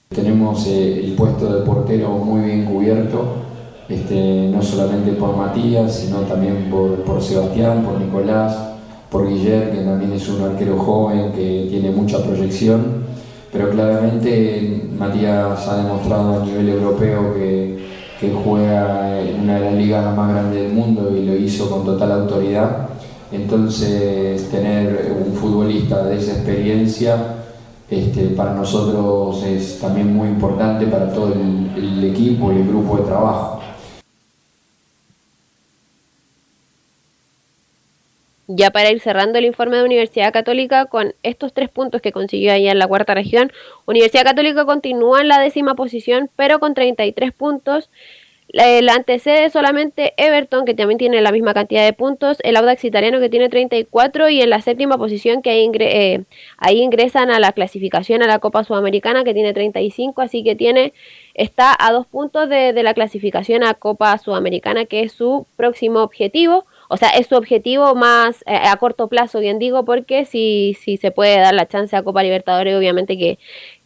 Tenemos 0.09 0.66
eh, 0.66 1.05
el 1.05 1.12
puesto 1.12 1.53
de 1.53 1.64
portero 1.64 2.09
muy 2.11 2.43
bien 2.43 2.64
cubierto, 2.64 3.26
este, 3.89 4.49
no 4.53 4.61
solamente 4.61 5.12
por 5.12 5.37
Matías, 5.37 5.95
sino 5.95 6.22
también 6.22 6.68
por, 6.68 6.97
por 7.05 7.22
Sebastián, 7.22 7.85
por 7.85 8.01
Nicolás, 8.01 8.57
por 9.09 9.28
Guillermo, 9.28 9.72
que 9.72 9.85
también 9.85 10.12
es 10.12 10.28
un 10.28 10.43
arquero 10.43 10.78
joven 10.78 11.33
que 11.33 11.66
tiene 11.70 11.91
mucha 11.91 12.22
proyección, 12.24 13.05
pero 13.53 13.70
claramente 13.70 14.89
Matías 14.99 15.68
ha 15.68 15.76
demostrado 15.76 16.43
a 16.43 16.45
nivel 16.45 16.68
europeo 16.70 17.35
que, 17.35 17.78
que 18.20 18.33
juega 18.33 19.20
en 19.20 19.41
una 19.41 19.61
de 19.61 19.64
las 19.64 19.74
ligas 19.74 20.16
más 20.16 20.33
grandes 20.33 20.62
del 20.62 20.72
mundo 20.72 21.16
y 21.16 21.24
lo 21.24 21.37
hizo 21.37 21.70
con 21.70 21.85
total 21.85 22.12
autoridad. 22.12 22.89
Entonces, 23.33 24.51
tener 24.51 25.14
un 25.24 25.33
futbolista 25.35 26.05
de 26.05 26.18
esa 26.18 26.33
experiencia 26.33 27.39
este, 27.91 28.26
para 28.28 28.55
nosotros 28.55 29.43
es 29.45 29.80
también 29.80 30.14
muy 30.14 30.28
importante 30.28 30.86
para 30.86 31.12
todo 31.12 31.32
el, 31.32 31.70
el 31.76 32.05
equipo 32.05 32.53
y 32.53 32.57
el 32.57 32.68
grupo 32.68 32.97
de 32.97 33.03
trabajo. 33.03 33.61
Ya 38.53 38.72
para 38.72 38.91
ir 38.91 39.01
cerrando 39.01 39.38
el 39.38 39.45
informe 39.45 39.76
de 39.76 39.84
Universidad 39.84 40.32
Católica 40.32 40.86
con 40.86 41.14
estos 41.22 41.53
tres 41.53 41.68
puntos 41.68 42.03
que 42.03 42.11
consiguió 42.11 42.53
allá 42.53 42.72
en 42.72 42.80
la 42.80 42.88
cuarta 42.88 43.14
región, 43.14 43.53
Universidad 43.86 44.24
Católica 44.24 44.64
continúa 44.64 45.20
en 45.20 45.28
la 45.28 45.41
décima 45.41 45.76
posición, 45.76 46.30
pero 46.34 46.59
con 46.59 46.74
33 46.74 47.32
puntos. 47.32 47.91
El 48.53 48.88
antecede 48.88 49.48
solamente 49.51 50.12
Everton, 50.16 50.64
que 50.64 50.74
también 50.74 50.98
tiene 50.98 51.20
la 51.20 51.30
misma 51.30 51.55
cantidad 51.55 51.84
de 51.84 51.92
puntos, 51.92 52.38
el 52.42 52.57
Audax 52.57 52.84
Italiano, 52.84 53.20
que 53.20 53.28
tiene 53.28 53.48
34, 53.48 54.28
y 54.28 54.42
en 54.42 54.51
la 54.51 54.61
séptima 54.61 54.98
posición, 54.98 55.40
que 55.40 55.51
ahí, 55.51 55.70
eh, 55.78 56.24
ahí 56.59 56.80
ingresan 56.80 57.30
a 57.30 57.38
la 57.38 57.53
clasificación 57.53 58.22
a 58.22 58.26
la 58.26 58.40
Copa 58.40 58.64
Sudamericana, 58.64 59.22
que 59.22 59.34
tiene 59.34 59.53
35, 59.53 60.22
así 60.22 60.42
que 60.42 60.57
tiene 60.57 60.92
está 61.34 61.76
a 61.78 61.92
dos 61.92 62.07
puntos 62.07 62.48
de, 62.48 62.72
de 62.72 62.82
la 62.82 62.92
clasificación 62.94 63.62
a 63.62 63.74
Copa 63.74 64.16
Sudamericana, 64.18 64.84
que 64.84 65.03
es 65.03 65.12
su 65.12 65.46
próximo 65.57 66.01
objetivo. 66.01 66.66
O 66.88 66.96
sea, 66.96 67.11
es 67.11 67.28
su 67.28 67.36
objetivo 67.36 67.94
más 67.94 68.42
eh, 68.46 68.57
a 68.57 68.76
corto 68.76 69.07
plazo, 69.07 69.38
bien 69.38 69.61
digo, 69.61 69.84
porque 69.84 70.24
si, 70.24 70.76
si 70.80 70.96
se 70.96 71.12
puede 71.12 71.38
dar 71.38 71.55
la 71.55 71.68
chance 71.68 71.94
a 71.96 72.03
Copa 72.03 72.24
Libertadores, 72.24 72.76
obviamente 72.76 73.16
que, 73.16 73.38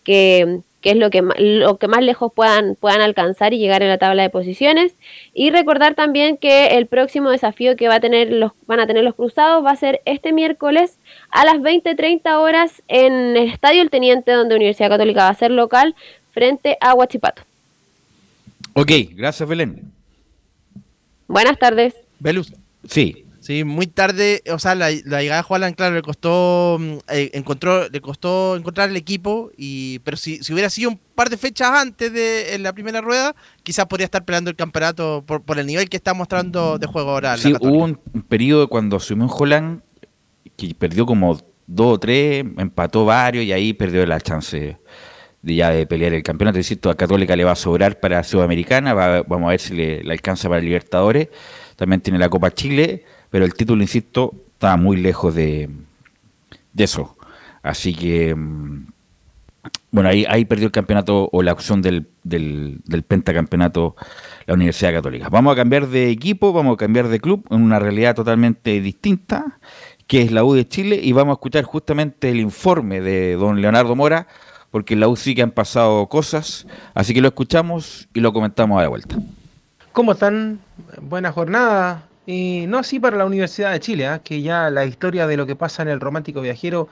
que 0.04 0.60
que 0.84 0.90
es 0.90 0.96
lo 0.98 1.08
que, 1.08 1.22
lo 1.38 1.78
que 1.78 1.88
más 1.88 2.02
lejos 2.02 2.30
puedan, 2.30 2.76
puedan 2.76 3.00
alcanzar 3.00 3.54
y 3.54 3.58
llegar 3.58 3.82
en 3.82 3.88
la 3.88 3.96
tabla 3.96 4.22
de 4.22 4.28
posiciones. 4.28 4.92
Y 5.32 5.48
recordar 5.48 5.94
también 5.94 6.36
que 6.36 6.66
el 6.76 6.86
próximo 6.86 7.30
desafío 7.30 7.74
que 7.74 7.88
va 7.88 7.94
a 7.94 8.00
tener 8.00 8.30
los, 8.30 8.52
van 8.66 8.80
a 8.80 8.86
tener 8.86 9.02
los 9.02 9.14
cruzados 9.14 9.64
va 9.64 9.70
a 9.70 9.76
ser 9.76 10.02
este 10.04 10.34
miércoles 10.34 10.98
a 11.30 11.46
las 11.46 11.54
20.30 11.54 12.38
horas 12.38 12.82
en 12.88 13.34
el 13.34 13.48
Estadio 13.48 13.80
El 13.80 13.88
Teniente, 13.88 14.32
donde 14.32 14.56
Universidad 14.56 14.90
Católica 14.90 15.24
va 15.24 15.30
a 15.30 15.34
ser 15.34 15.52
local, 15.52 15.94
frente 16.32 16.76
a 16.82 16.92
Huachipato. 16.92 17.40
Ok, 18.74 18.90
gracias 19.12 19.48
Belén. 19.48 19.90
Buenas 21.26 21.58
tardes. 21.58 21.94
Belus. 22.18 22.52
Sí. 22.86 23.23
Sí, 23.44 23.62
muy 23.62 23.86
tarde, 23.86 24.42
o 24.50 24.58
sea, 24.58 24.74
la, 24.74 24.90
llegada 24.90 25.36
de 25.36 25.42
Juan 25.42 25.74
claro, 25.74 25.94
le 25.94 26.00
costó, 26.00 26.78
mm, 26.80 26.96
eh, 27.10 27.30
encontró, 27.34 27.90
le 27.90 28.00
costó 28.00 28.56
encontrar 28.56 28.88
el 28.88 28.96
equipo, 28.96 29.50
y 29.58 29.98
pero 29.98 30.16
si, 30.16 30.42
si 30.42 30.54
hubiera 30.54 30.70
sido 30.70 30.88
un 30.88 30.98
par 31.14 31.28
de 31.28 31.36
fechas 31.36 31.68
antes 31.72 32.10
de 32.10 32.58
la 32.58 32.72
primera 32.72 33.02
rueda, 33.02 33.36
quizás 33.62 33.84
podría 33.84 34.06
estar 34.06 34.24
peleando 34.24 34.48
el 34.48 34.56
campeonato 34.56 35.24
por, 35.26 35.42
por 35.42 35.58
el 35.58 35.66
nivel 35.66 35.90
que 35.90 35.98
está 35.98 36.14
mostrando 36.14 36.78
de 36.78 36.86
juego 36.86 37.10
ahora. 37.10 37.36
Sí, 37.36 37.52
hubo 37.60 37.84
un, 37.84 38.00
periodo 38.26 38.66
cuando 38.68 38.96
asumió 38.96 39.26
Holland 39.26 39.82
que 40.56 40.74
perdió 40.74 41.04
como 41.04 41.36
dos 41.66 41.96
o 41.96 42.00
tres, 42.00 42.46
empató 42.56 43.04
varios 43.04 43.44
y 43.44 43.52
ahí 43.52 43.74
perdió 43.74 44.06
la 44.06 44.22
chance 44.22 44.78
de 45.42 45.54
ya 45.54 45.68
de 45.68 45.86
pelear 45.86 46.14
el 46.14 46.22
campeonato. 46.22 46.56
Insisto, 46.56 46.88
a 46.88 46.96
Católica 46.96 47.36
le 47.36 47.44
va 47.44 47.52
a 47.52 47.56
sobrar 47.56 48.00
para 48.00 48.24
Sudamericana, 48.24 48.94
vamos 48.94 49.48
a 49.48 49.50
ver 49.50 49.60
si 49.60 49.74
le, 49.74 50.02
le 50.02 50.12
alcanza 50.14 50.48
para 50.48 50.62
Libertadores. 50.62 51.28
También 51.76 52.00
tiene 52.00 52.18
la 52.18 52.30
Copa 52.30 52.50
Chile 52.50 53.04
pero 53.34 53.46
el 53.46 53.54
título, 53.54 53.82
insisto, 53.82 54.32
está 54.52 54.76
muy 54.76 54.96
lejos 54.96 55.34
de, 55.34 55.68
de 56.72 56.84
eso. 56.84 57.16
Así 57.64 57.92
que, 57.92 58.32
mm, 58.32 58.86
bueno, 59.90 60.08
ahí, 60.08 60.44
perdió 60.44 60.66
el 60.66 60.70
campeonato 60.70 61.30
o 61.32 61.42
la 61.42 61.52
opción 61.52 61.82
del, 61.82 62.06
del, 62.22 62.80
del, 62.84 63.02
pentacampeonato 63.02 63.96
la 64.46 64.54
Universidad 64.54 64.92
Católica. 64.92 65.30
Vamos 65.30 65.52
a 65.52 65.56
cambiar 65.56 65.88
de 65.88 66.10
equipo, 66.10 66.52
vamos 66.52 66.74
a 66.74 66.76
cambiar 66.76 67.08
de 67.08 67.18
club 67.18 67.44
en 67.50 67.60
una 67.60 67.80
realidad 67.80 68.14
totalmente 68.14 68.80
distinta, 68.80 69.58
que 70.06 70.22
es 70.22 70.30
la 70.30 70.44
U 70.44 70.54
de 70.54 70.68
Chile, 70.68 71.00
y 71.02 71.10
vamos 71.10 71.32
a 71.32 71.38
escuchar 71.38 71.64
justamente 71.64 72.30
el 72.30 72.38
informe 72.38 73.00
de 73.00 73.34
don 73.34 73.60
Leonardo 73.60 73.96
Mora, 73.96 74.28
porque 74.70 74.94
en 74.94 75.00
la 75.00 75.08
U 75.08 75.16
sí 75.16 75.34
que 75.34 75.42
han 75.42 75.50
pasado 75.50 76.06
cosas, 76.06 76.68
así 76.94 77.12
que 77.12 77.20
lo 77.20 77.26
escuchamos 77.26 78.06
y 78.14 78.20
lo 78.20 78.32
comentamos 78.32 78.78
a 78.78 78.82
la 78.82 78.88
vuelta. 78.90 79.16
¿Cómo 79.90 80.12
están? 80.12 80.60
Buena 81.02 81.32
jornada 81.32 82.06
y 82.26 82.64
no 82.68 82.78
así 82.78 82.98
para 82.98 83.16
la 83.16 83.26
Universidad 83.26 83.72
de 83.72 83.80
Chile, 83.80 84.06
¿eh? 84.06 84.20
que 84.24 84.42
ya 84.42 84.70
la 84.70 84.84
historia 84.84 85.26
de 85.26 85.36
lo 85.36 85.46
que 85.46 85.56
pasa 85.56 85.82
en 85.82 85.88
el 85.88 86.00
Romántico 86.00 86.40
Viajero 86.40 86.88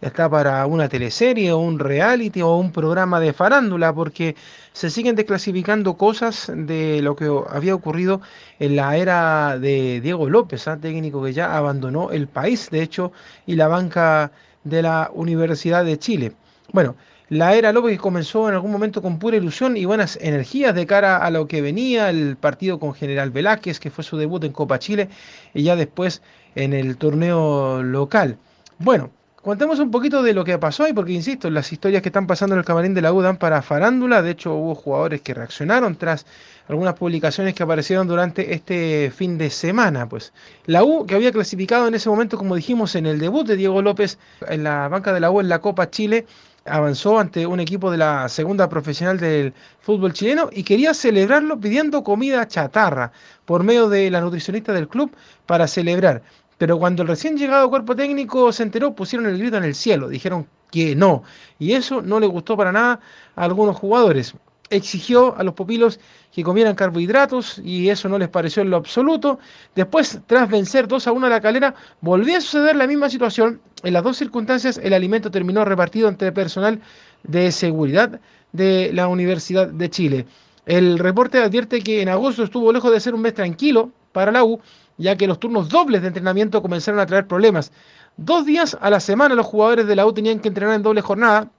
está 0.00 0.30
para 0.30 0.64
una 0.66 0.88
teleserie 0.88 1.50
o 1.52 1.58
un 1.58 1.80
reality 1.80 2.42
o 2.42 2.54
un 2.56 2.70
programa 2.70 3.18
de 3.18 3.32
farándula, 3.32 3.92
porque 3.92 4.36
se 4.72 4.90
siguen 4.90 5.16
desclasificando 5.16 5.94
cosas 5.96 6.52
de 6.54 7.02
lo 7.02 7.16
que 7.16 7.28
había 7.50 7.74
ocurrido 7.74 8.20
en 8.60 8.76
la 8.76 8.96
era 8.96 9.58
de 9.58 10.00
Diego 10.00 10.28
López, 10.28 10.66
¿eh? 10.68 10.76
técnico 10.80 11.22
que 11.22 11.32
ya 11.32 11.56
abandonó 11.56 12.12
el 12.12 12.28
país, 12.28 12.70
de 12.70 12.82
hecho, 12.82 13.12
y 13.46 13.56
la 13.56 13.66
banca 13.68 14.30
de 14.62 14.82
la 14.82 15.10
Universidad 15.12 15.84
de 15.84 15.98
Chile. 15.98 16.32
Bueno, 16.72 16.94
la 17.28 17.54
era 17.54 17.72
López 17.72 17.98
comenzó 17.98 18.48
en 18.48 18.54
algún 18.54 18.72
momento 18.72 19.02
con 19.02 19.18
pura 19.18 19.36
ilusión 19.36 19.76
y 19.76 19.84
buenas 19.84 20.18
energías 20.20 20.74
de 20.74 20.86
cara 20.86 21.18
a 21.18 21.30
lo 21.30 21.46
que 21.46 21.60
venía, 21.60 22.08
el 22.08 22.36
partido 22.36 22.78
con 22.78 22.94
General 22.94 23.30
Velázquez, 23.30 23.78
que 23.80 23.90
fue 23.90 24.02
su 24.02 24.16
debut 24.16 24.42
en 24.44 24.52
Copa 24.52 24.78
Chile, 24.78 25.08
y 25.52 25.62
ya 25.64 25.76
después 25.76 26.22
en 26.54 26.72
el 26.72 26.96
torneo 26.96 27.82
local. 27.82 28.38
Bueno, 28.78 29.10
contemos 29.42 29.78
un 29.78 29.90
poquito 29.90 30.22
de 30.22 30.32
lo 30.32 30.44
que 30.44 30.58
pasó 30.58 30.84
ahí, 30.84 30.92
porque 30.92 31.12
insisto, 31.12 31.50
las 31.50 31.70
historias 31.72 32.02
que 32.02 32.08
están 32.08 32.26
pasando 32.26 32.54
en 32.54 32.60
el 32.60 32.64
camarín 32.64 32.94
de 32.94 33.02
la 33.02 33.12
U 33.12 33.20
dan 33.20 33.36
para 33.36 33.60
farándula. 33.60 34.22
De 34.22 34.30
hecho, 34.30 34.54
hubo 34.54 34.74
jugadores 34.74 35.20
que 35.20 35.34
reaccionaron 35.34 35.96
tras 35.96 36.26
algunas 36.68 36.94
publicaciones 36.94 37.54
que 37.54 37.62
aparecieron 37.62 38.08
durante 38.08 38.54
este 38.54 39.12
fin 39.14 39.38
de 39.38 39.50
semana. 39.50 40.08
Pues 40.08 40.32
la 40.66 40.82
U, 40.82 41.06
que 41.06 41.14
había 41.14 41.32
clasificado 41.32 41.88
en 41.88 41.94
ese 41.94 42.08
momento, 42.08 42.38
como 42.38 42.56
dijimos, 42.56 42.94
en 42.94 43.06
el 43.06 43.18
debut 43.18 43.46
de 43.46 43.56
Diego 43.56 43.82
López 43.82 44.18
en 44.48 44.64
la 44.64 44.88
banca 44.88 45.12
de 45.12 45.20
la 45.20 45.30
U 45.30 45.40
en 45.40 45.48
la 45.48 45.60
Copa 45.60 45.90
Chile, 45.90 46.26
avanzó 46.70 47.18
ante 47.18 47.46
un 47.46 47.60
equipo 47.60 47.90
de 47.90 47.98
la 47.98 48.28
segunda 48.28 48.68
profesional 48.68 49.18
del 49.18 49.52
fútbol 49.80 50.12
chileno 50.12 50.50
y 50.52 50.62
quería 50.62 50.94
celebrarlo 50.94 51.58
pidiendo 51.58 52.02
comida 52.02 52.46
chatarra 52.46 53.12
por 53.44 53.64
medio 53.64 53.88
de 53.88 54.10
la 54.10 54.20
nutricionista 54.20 54.72
del 54.72 54.88
club 54.88 55.10
para 55.46 55.66
celebrar. 55.66 56.22
Pero 56.58 56.78
cuando 56.78 57.02
el 57.02 57.08
recién 57.08 57.36
llegado 57.36 57.70
cuerpo 57.70 57.94
técnico 57.96 58.52
se 58.52 58.64
enteró, 58.64 58.94
pusieron 58.94 59.28
el 59.28 59.38
grito 59.38 59.56
en 59.56 59.64
el 59.64 59.74
cielo, 59.74 60.08
dijeron 60.08 60.46
que 60.70 60.94
no. 60.96 61.22
Y 61.58 61.72
eso 61.72 62.02
no 62.02 62.20
le 62.20 62.26
gustó 62.26 62.56
para 62.56 62.72
nada 62.72 63.00
a 63.36 63.44
algunos 63.44 63.76
jugadores 63.76 64.34
exigió 64.70 65.36
a 65.36 65.42
los 65.42 65.54
pupilos 65.54 65.98
que 66.32 66.42
comieran 66.42 66.74
carbohidratos 66.74 67.60
y 67.64 67.88
eso 67.88 68.08
no 68.08 68.18
les 68.18 68.28
pareció 68.28 68.62
en 68.62 68.70
lo 68.70 68.76
absoluto. 68.76 69.38
Después, 69.74 70.20
tras 70.26 70.48
vencer 70.48 70.88
2 70.88 71.06
a 71.06 71.12
1 71.12 71.26
a 71.26 71.30
la 71.30 71.40
calera, 71.40 71.74
volvió 72.00 72.36
a 72.36 72.40
suceder 72.40 72.76
la 72.76 72.86
misma 72.86 73.10
situación. 73.10 73.60
En 73.82 73.92
las 73.92 74.02
dos 74.02 74.16
circunstancias, 74.16 74.78
el 74.82 74.92
alimento 74.92 75.30
terminó 75.30 75.64
repartido 75.64 76.08
entre 76.08 76.32
personal 76.32 76.80
de 77.22 77.52
seguridad 77.52 78.20
de 78.52 78.90
la 78.92 79.08
Universidad 79.08 79.68
de 79.68 79.90
Chile. 79.90 80.26
El 80.66 80.98
reporte 80.98 81.38
advierte 81.38 81.80
que 81.80 82.02
en 82.02 82.08
agosto 82.08 82.42
estuvo 82.42 82.72
lejos 82.72 82.92
de 82.92 83.00
ser 83.00 83.14
un 83.14 83.22
mes 83.22 83.34
tranquilo 83.34 83.90
para 84.12 84.32
la 84.32 84.44
U, 84.44 84.60
ya 84.98 85.16
que 85.16 85.26
los 85.26 85.38
turnos 85.40 85.68
dobles 85.68 86.02
de 86.02 86.08
entrenamiento 86.08 86.60
comenzaron 86.60 87.00
a 87.00 87.06
traer 87.06 87.26
problemas. 87.26 87.72
Dos 88.16 88.44
días 88.44 88.76
a 88.80 88.90
la 88.90 89.00
semana 89.00 89.34
los 89.34 89.46
jugadores 89.46 89.86
de 89.86 89.96
la 89.96 90.04
U 90.04 90.12
tenían 90.12 90.40
que 90.40 90.48
entrenar 90.48 90.74
en 90.74 90.82
doble 90.82 91.00
jornada, 91.00 91.50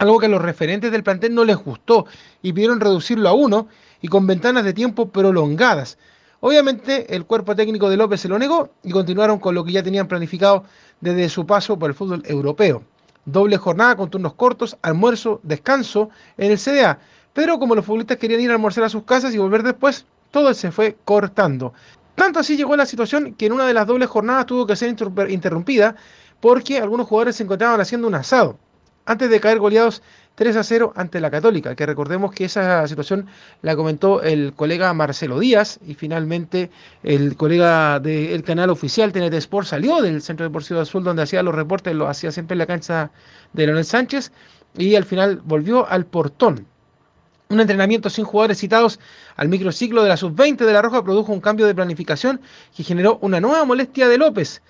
algo 0.00 0.18
que 0.18 0.26
a 0.26 0.30
los 0.30 0.40
referentes 0.40 0.90
del 0.90 1.02
plantel 1.02 1.34
no 1.34 1.44
les 1.44 1.58
gustó 1.58 2.06
y 2.40 2.54
pidieron 2.54 2.80
reducirlo 2.80 3.28
a 3.28 3.34
uno 3.34 3.68
y 4.00 4.08
con 4.08 4.26
ventanas 4.26 4.64
de 4.64 4.72
tiempo 4.72 5.10
prolongadas. 5.10 5.98
Obviamente 6.40 7.14
el 7.14 7.26
cuerpo 7.26 7.54
técnico 7.54 7.90
de 7.90 7.98
López 7.98 8.22
se 8.22 8.28
lo 8.28 8.38
negó 8.38 8.70
y 8.82 8.92
continuaron 8.92 9.38
con 9.38 9.54
lo 9.54 9.62
que 9.62 9.72
ya 9.72 9.82
tenían 9.82 10.08
planificado 10.08 10.64
desde 11.02 11.28
su 11.28 11.44
paso 11.44 11.78
por 11.78 11.90
el 11.90 11.94
fútbol 11.94 12.22
europeo. 12.24 12.82
doble 13.26 13.58
jornada 13.58 13.94
con 13.94 14.08
turnos 14.08 14.32
cortos, 14.32 14.74
almuerzo, 14.80 15.40
descanso 15.42 16.08
en 16.38 16.50
el 16.52 16.58
CDA. 16.58 16.98
Pero 17.34 17.58
como 17.58 17.74
los 17.74 17.84
futbolistas 17.84 18.16
querían 18.16 18.40
ir 18.40 18.50
a 18.50 18.54
almorzar 18.54 18.84
a 18.84 18.88
sus 18.88 19.02
casas 19.02 19.34
y 19.34 19.38
volver 19.38 19.62
después, 19.62 20.06
todo 20.30 20.54
se 20.54 20.72
fue 20.72 20.96
cortando. 21.04 21.74
Tanto 22.14 22.40
así 22.40 22.56
llegó 22.56 22.74
la 22.74 22.86
situación 22.86 23.34
que 23.34 23.44
en 23.44 23.52
una 23.52 23.66
de 23.66 23.74
las 23.74 23.86
dobles 23.86 24.08
jornadas 24.08 24.46
tuvo 24.46 24.66
que 24.66 24.76
ser 24.76 24.96
interrumpida 25.28 25.94
porque 26.40 26.78
algunos 26.78 27.06
jugadores 27.06 27.36
se 27.36 27.42
encontraban 27.42 27.82
haciendo 27.82 28.08
un 28.08 28.14
asado 28.14 28.56
antes 29.10 29.28
de 29.28 29.40
caer 29.40 29.58
goleados 29.58 30.02
3 30.36 30.56
a 30.56 30.62
0 30.62 30.92
ante 30.94 31.20
la 31.20 31.32
Católica, 31.32 31.74
que 31.74 31.84
recordemos 31.84 32.30
que 32.30 32.44
esa 32.44 32.86
situación 32.86 33.26
la 33.60 33.74
comentó 33.74 34.22
el 34.22 34.52
colega 34.54 34.94
Marcelo 34.94 35.40
Díaz 35.40 35.80
y 35.84 35.94
finalmente 35.94 36.70
el 37.02 37.36
colega 37.36 37.98
del 37.98 38.44
canal 38.44 38.70
oficial 38.70 39.12
TNT 39.12 39.34
Sport 39.34 39.66
salió 39.66 40.00
del 40.00 40.22
Centro 40.22 40.46
Deportivo 40.46 40.78
Azul 40.78 41.02
donde 41.02 41.22
hacía 41.22 41.42
los 41.42 41.56
reportes, 41.56 41.92
lo 41.92 42.06
hacía 42.06 42.30
siempre 42.30 42.54
en 42.54 42.58
la 42.60 42.66
cancha 42.66 43.10
de 43.52 43.66
Leonel 43.66 43.84
Sánchez 43.84 44.30
y 44.78 44.94
al 44.94 45.04
final 45.04 45.40
volvió 45.44 45.88
al 45.88 46.06
portón. 46.06 46.66
Un 47.48 47.58
entrenamiento 47.58 48.08
sin 48.10 48.24
jugadores 48.24 48.58
citados 48.58 49.00
al 49.34 49.48
microciclo 49.48 50.04
de 50.04 50.10
la 50.10 50.16
sub-20 50.16 50.58
de 50.58 50.72
La 50.72 50.82
Roja 50.82 51.02
produjo 51.02 51.32
un 51.32 51.40
cambio 51.40 51.66
de 51.66 51.74
planificación 51.74 52.40
que 52.76 52.84
generó 52.84 53.18
una 53.22 53.40
nueva 53.40 53.64
molestia 53.64 54.06
de 54.06 54.18
López, 54.18 54.62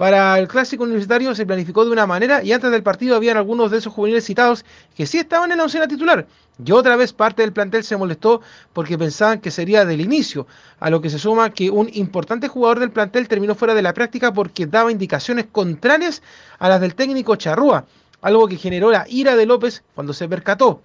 para 0.00 0.38
el 0.38 0.48
clásico 0.48 0.84
universitario 0.84 1.34
se 1.34 1.44
planificó 1.44 1.84
de 1.84 1.90
una 1.90 2.06
manera 2.06 2.42
y 2.42 2.52
antes 2.52 2.70
del 2.70 2.82
partido 2.82 3.16
habían 3.16 3.36
algunos 3.36 3.70
de 3.70 3.76
esos 3.76 3.92
juveniles 3.92 4.24
citados 4.24 4.64
que 4.96 5.04
sí 5.04 5.18
estaban 5.18 5.52
en 5.52 5.58
la 5.58 5.64
oncena 5.64 5.86
titular. 5.86 6.26
Y 6.64 6.72
otra 6.72 6.96
vez 6.96 7.12
parte 7.12 7.42
del 7.42 7.52
plantel 7.52 7.84
se 7.84 7.98
molestó 7.98 8.40
porque 8.72 8.96
pensaban 8.96 9.42
que 9.42 9.50
sería 9.50 9.84
del 9.84 10.00
inicio, 10.00 10.46
a 10.78 10.88
lo 10.88 11.02
que 11.02 11.10
se 11.10 11.18
suma 11.18 11.50
que 11.50 11.68
un 11.68 11.90
importante 11.92 12.48
jugador 12.48 12.80
del 12.80 12.92
plantel 12.92 13.28
terminó 13.28 13.54
fuera 13.54 13.74
de 13.74 13.82
la 13.82 13.92
práctica 13.92 14.32
porque 14.32 14.66
daba 14.66 14.90
indicaciones 14.90 15.48
contrarias 15.52 16.22
a 16.58 16.70
las 16.70 16.80
del 16.80 16.94
técnico 16.94 17.36
Charrúa, 17.36 17.84
algo 18.22 18.48
que 18.48 18.56
generó 18.56 18.90
la 18.90 19.04
ira 19.06 19.36
de 19.36 19.44
López 19.44 19.84
cuando 19.94 20.14
se 20.14 20.26
percató. 20.26 20.80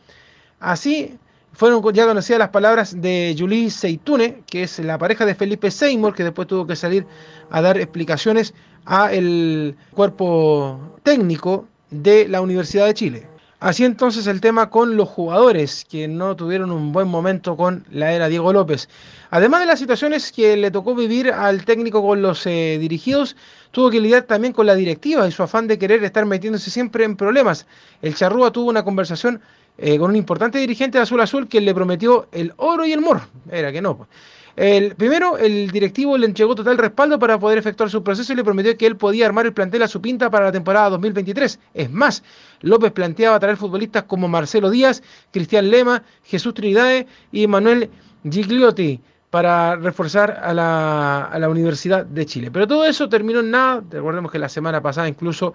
Así, 0.60 1.18
fueron 1.56 1.82
ya 1.94 2.06
conocidas 2.06 2.40
las 2.40 2.50
palabras 2.50 3.02
de 3.02 3.36
Julie 3.38 3.70
Seitune, 3.70 4.44
que 4.46 4.64
es 4.64 4.80
la 4.80 4.98
pareja 4.98 5.26
de 5.26 5.36
Felipe 5.36 5.72
Seymour, 5.72 6.14
que 6.14 6.24
después 6.24 6.48
tuvo 6.48 6.68
que 6.68 6.76
salir 6.76 7.06
a 7.50 7.62
dar 7.62 7.78
explicaciones 7.78 8.54
a 8.86 9.14
el 9.14 9.76
cuerpo 9.94 11.00
técnico 11.04 11.68
de 11.90 12.28
la 12.28 12.42
Universidad 12.42 12.86
de 12.86 12.94
Chile. 12.94 13.28
Así 13.62 13.86
entonces 13.86 14.28
el 14.28 14.42
tema 14.42 14.70
con 14.70 14.98
los 14.98 15.08
jugadores 15.08 15.86
que 15.90 16.08
no 16.10 16.36
tuvieron 16.36 16.72
un 16.72 16.92
buen 16.92 17.08
momento 17.08 17.56
con 17.56 17.86
la 17.90 18.12
era 18.12 18.28
Diego 18.28 18.52
López. 18.52 18.90
Además 19.32 19.62
de 19.62 19.66
las 19.66 19.80
situaciones 19.80 20.32
que 20.32 20.58
le 20.58 20.72
tocó 20.72 20.94
vivir 20.94 21.32
al 21.32 21.64
técnico 21.64 22.06
con 22.06 22.22
los 22.22 22.46
eh, 22.46 22.78
dirigidos, 22.80 23.36
tuvo 23.72 23.90
que 23.90 24.02
lidiar 24.02 24.24
también 24.24 24.54
con 24.54 24.66
la 24.66 24.76
directiva 24.76 25.26
y 25.28 25.32
su 25.32 25.42
afán 25.42 25.68
de 25.68 25.80
querer 25.80 26.04
estar 26.04 26.26
metiéndose 26.26 26.70
siempre 26.70 27.06
en 27.06 27.16
problemas. 27.16 27.66
El 28.02 28.14
Charrúa 28.14 28.52
tuvo 28.52 28.70
una 28.70 28.84
conversación 28.84 29.42
eh, 29.78 29.98
con 29.98 30.10
un 30.10 30.16
importante 30.16 30.58
dirigente 30.58 30.98
de 30.98 31.04
Azul 31.04 31.22
Azul 31.22 31.48
que 31.48 31.62
le 31.62 31.74
prometió 31.74 32.28
el 32.32 32.54
oro 32.58 32.86
y 32.86 32.94
el 32.94 33.02
mor. 33.02 33.22
Era 33.52 33.72
que 33.72 33.82
no. 33.82 33.98
Pues. 33.98 34.10
El, 34.56 34.96
primero, 34.96 35.38
el 35.38 35.70
directivo 35.70 36.18
le 36.18 36.28
entregó 36.28 36.56
total 36.56 36.78
respaldo 36.78 37.20
para 37.20 37.38
poder 37.38 37.58
efectuar 37.58 37.90
su 37.90 38.04
proceso 38.04 38.32
y 38.32 38.38
le 38.38 38.44
prometió 38.44 38.78
que 38.78 38.86
él 38.86 38.96
podía 38.96 39.26
armar 39.26 39.46
el 39.46 39.54
plantel 39.54 39.84
a 39.84 39.88
su 39.88 40.02
pinta 40.02 40.30
para 40.30 40.46
la 40.46 40.52
temporada 40.52 40.92
2023. 40.92 41.60
Es 41.74 41.92
más, 41.92 42.24
López 42.62 42.94
planteaba 42.94 43.40
traer 43.40 43.58
futbolistas 43.58 44.04
como 44.04 44.30
Marcelo 44.30 44.70
Díaz, 44.70 45.04
Cristian 45.32 45.70
Lema, 45.70 46.04
Jesús 46.24 46.54
Trinidad 46.54 47.06
y 47.34 47.48
Manuel 47.48 47.90
Gigliotti 48.24 49.02
para 49.30 49.76
reforzar 49.76 50.40
a 50.42 50.54
la, 50.54 51.26
a 51.26 51.38
la, 51.38 51.50
Universidad 51.50 52.06
de 52.06 52.26
Chile. 52.26 52.50
Pero 52.50 52.66
todo 52.66 52.86
eso 52.86 53.10
terminó 53.10 53.42
en 53.42 53.52
nada. 53.52 53.84
Recordemos 53.92 54.32
que 54.32 54.40
la 54.40 54.48
semana 54.48 54.82
pasada 54.82 55.10
incluso 55.10 55.54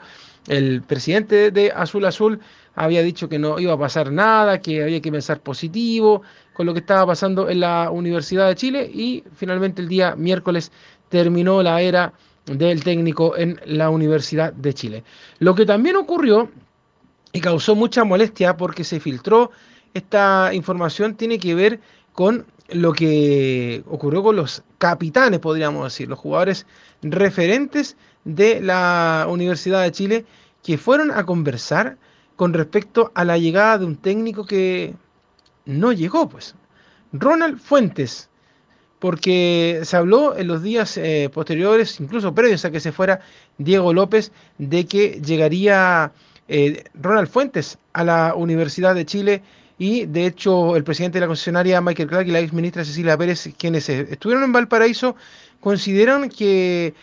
el 0.49 0.83
presidente 0.83 1.51
de 1.51 1.73
Azul 1.75 2.05
Azul 2.05 2.41
había 2.75 3.03
dicho 3.03 3.29
que 3.29 3.39
no 3.39 3.59
iba 3.59 3.75
a 3.75 3.79
pasar 3.79 4.12
nada, 4.12 4.61
que 4.61 4.83
había 4.83 5.01
que 5.01 5.12
pensar 5.12 5.41
positivo 5.41 6.23
con 6.53 6.66
lo 6.66 6.73
que 6.73 6.81
estaba 6.81 7.07
pasando 7.07 7.49
en 7.49 7.61
la 7.61 7.91
Universidad 7.91 8.49
de 8.49 8.55
Chile 8.55 8.91
y 8.93 9.25
finalmente 9.35 9.83
el 9.83 9.89
día 9.89 10.14
miércoles 10.16 10.71
terminó 11.09 11.62
la 11.62 11.81
era 11.81 12.12
del 12.47 12.83
técnico 12.83 13.37
en 13.37 13.61
la 13.64 13.91
Universidad 13.91 14.53
de 14.53 14.75
Chile. 14.75 15.05
Lo 15.39 15.55
que 15.55 15.66
también 15.66 15.97
ocurrió 15.97 16.51
y 17.33 17.41
causó 17.41 17.75
mucha 17.75 18.05
molestia 18.05 18.57
porque 18.57 18.85
se 18.85 19.01
filtró 19.01 19.51
esta 19.95 20.51
información 20.53 21.16
tiene 21.16 21.39
que 21.39 21.55
ver 21.55 21.81
con 22.12 22.47
lo 22.68 22.93
que 22.93 23.83
ocurrió 23.89 24.23
con 24.23 24.37
los 24.37 24.62
capitanes, 24.79 25.41
podríamos 25.41 25.85
decir, 25.85 26.09
los 26.09 26.18
jugadores 26.18 26.66
referentes 27.03 27.97
de 28.25 28.61
la 28.61 29.27
Universidad 29.29 29.83
de 29.83 29.93
Chile 29.93 30.25
que 30.62 30.79
fueron 30.79 31.11
a 31.11 31.25
conversar 31.25 31.97
con 32.41 32.55
respecto 32.55 33.12
a 33.14 33.26
la 33.26 33.36
llegada 33.36 33.76
de 33.76 33.84
un 33.84 33.97
técnico 33.97 34.47
que 34.47 34.95
no 35.66 35.93
llegó, 35.93 36.26
pues. 36.26 36.55
Ronald 37.12 37.59
Fuentes, 37.59 38.30
porque 38.99 39.80
se 39.82 39.95
habló 39.99 40.34
en 40.34 40.47
los 40.47 40.62
días 40.62 40.97
eh, 40.97 41.28
posteriores, 41.30 42.01
incluso 42.01 42.34
previos 42.34 42.64
a 42.64 42.70
que 42.70 42.80
se 42.80 42.93
fuera 42.93 43.20
Diego 43.59 43.93
López, 43.93 44.32
de 44.57 44.86
que 44.86 45.20
llegaría 45.20 46.12
eh, 46.49 46.84
Ronald 46.95 47.28
Fuentes 47.28 47.76
a 47.93 48.05
la 48.05 48.34
Universidad 48.34 48.95
de 48.95 49.05
Chile 49.05 49.43
y 49.76 50.07
de 50.07 50.24
hecho 50.24 50.76
el 50.76 50.84
presidente 50.84 51.18
de 51.18 51.20
la 51.20 51.26
concesionaria 51.26 51.82
Michael 51.82 52.09
Clark 52.09 52.26
y 52.26 52.30
la 52.30 52.41
ex 52.41 52.55
ministra 52.55 52.86
Cecilia 52.86 53.18
Pérez, 53.18 53.51
quienes 53.59 53.86
eh, 53.91 54.07
estuvieron 54.11 54.45
en 54.45 54.53
Valparaíso, 54.53 55.14
consideraron 55.61 56.30
que 56.30 56.95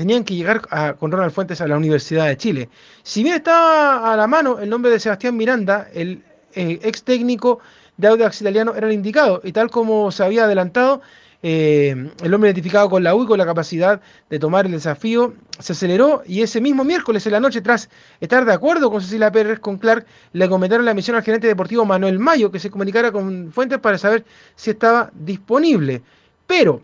tenían 0.00 0.24
que 0.24 0.34
llegar 0.34 0.62
con 0.96 1.12
Ronald 1.12 1.30
Fuentes 1.30 1.60
a 1.60 1.68
la 1.68 1.76
Universidad 1.76 2.26
de 2.26 2.38
Chile. 2.38 2.70
Si 3.02 3.22
bien 3.22 3.34
estaba 3.34 4.10
a 4.10 4.16
la 4.16 4.26
mano 4.26 4.58
el 4.58 4.70
nombre 4.70 4.90
de 4.90 4.98
Sebastián 4.98 5.36
Miranda, 5.36 5.88
el 5.92 6.24
eh, 6.54 6.80
ex 6.82 7.02
técnico 7.02 7.58
de 7.98 8.08
Audax 8.08 8.40
Italiano 8.40 8.74
era 8.74 8.86
el 8.86 8.94
indicado, 8.94 9.42
y 9.44 9.52
tal 9.52 9.68
como 9.68 10.10
se 10.10 10.24
había 10.24 10.44
adelantado, 10.44 11.02
eh, 11.42 11.94
el 12.22 12.32
hombre 12.32 12.48
identificado 12.48 12.88
con 12.88 13.04
la 13.04 13.14
U 13.14 13.24
y 13.24 13.26
con 13.26 13.36
la 13.36 13.44
capacidad 13.44 14.00
de 14.30 14.38
tomar 14.38 14.64
el 14.64 14.72
desafío 14.72 15.34
se 15.58 15.74
aceleró 15.74 16.22
y 16.24 16.40
ese 16.40 16.62
mismo 16.62 16.82
miércoles 16.82 17.26
en 17.26 17.32
la 17.32 17.40
noche, 17.40 17.60
tras 17.60 17.90
estar 18.20 18.46
de 18.46 18.54
acuerdo 18.54 18.90
con 18.90 19.02
Cecilia 19.02 19.30
Pérez, 19.30 19.60
con 19.60 19.76
Clark, 19.76 20.06
le 20.32 20.48
comentaron 20.48 20.86
la 20.86 20.94
misión 20.94 21.18
al 21.18 21.22
gerente 21.22 21.46
deportivo 21.46 21.84
Manuel 21.84 22.18
Mayo 22.18 22.50
que 22.50 22.58
se 22.58 22.70
comunicara 22.70 23.12
con 23.12 23.52
Fuentes 23.52 23.78
para 23.78 23.98
saber 23.98 24.24
si 24.56 24.70
estaba 24.70 25.10
disponible. 25.12 26.00
Pero 26.46 26.80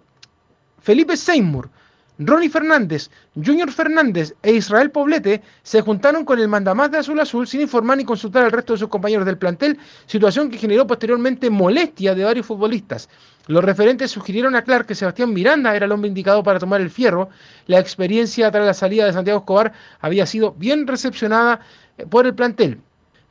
Felipe 0.83 1.17
Seymour, 1.17 1.71
Ronnie 2.19 2.49
Fernández, 2.49 3.11
Junior 3.35 3.71
Fernández 3.71 4.35
e 4.43 4.53
Israel 4.53 4.91
Poblete 4.91 5.43
se 5.62 5.83
juntaron 5.83 6.25
con 6.25 6.39
el 6.39 6.49
mandamás 6.49 6.91
de 6.91 6.99
Azul 6.99 7.21
Azul 7.21 7.47
sin 7.47 7.61
informar 7.61 7.99
ni 7.99 8.05
consultar 8.05 8.45
al 8.45 8.53
resto 8.53 8.73
de 8.73 8.79
sus 8.79 8.89
compañeros 8.89 9.27
del 9.27 9.37
plantel, 9.37 9.79
situación 10.07 10.51
que 10.51 10.57
generó 10.57 10.87
posteriormente 10.87 11.51
molestia 11.51 12.14
de 12.14 12.25
varios 12.25 12.47
futbolistas. 12.47 13.11
Los 13.49 13.62
referentes 13.62 14.11
sugirieron 14.11 14.57
a 14.57 14.64
Clark 14.64 14.87
que 14.87 14.95
Sebastián 14.95 15.35
Miranda 15.35 15.77
era 15.77 15.85
el 15.85 15.93
hombre 15.93 16.09
indicado 16.09 16.43
para 16.43 16.59
tomar 16.59 16.81
el 16.81 16.91
fierro. 16.91 17.29
La 17.67 17.79
experiencia 17.79 18.51
tras 18.51 18.64
la 18.64 18.75
salida 18.75 19.05
de 19.05 19.12
Santiago 19.12 19.41
Escobar 19.41 19.73
había 20.01 20.25
sido 20.25 20.53
bien 20.53 20.87
recepcionada 20.87 21.61
eh, 21.99 22.07
por 22.07 22.27
el 22.27 22.35
plantel. 22.35 22.81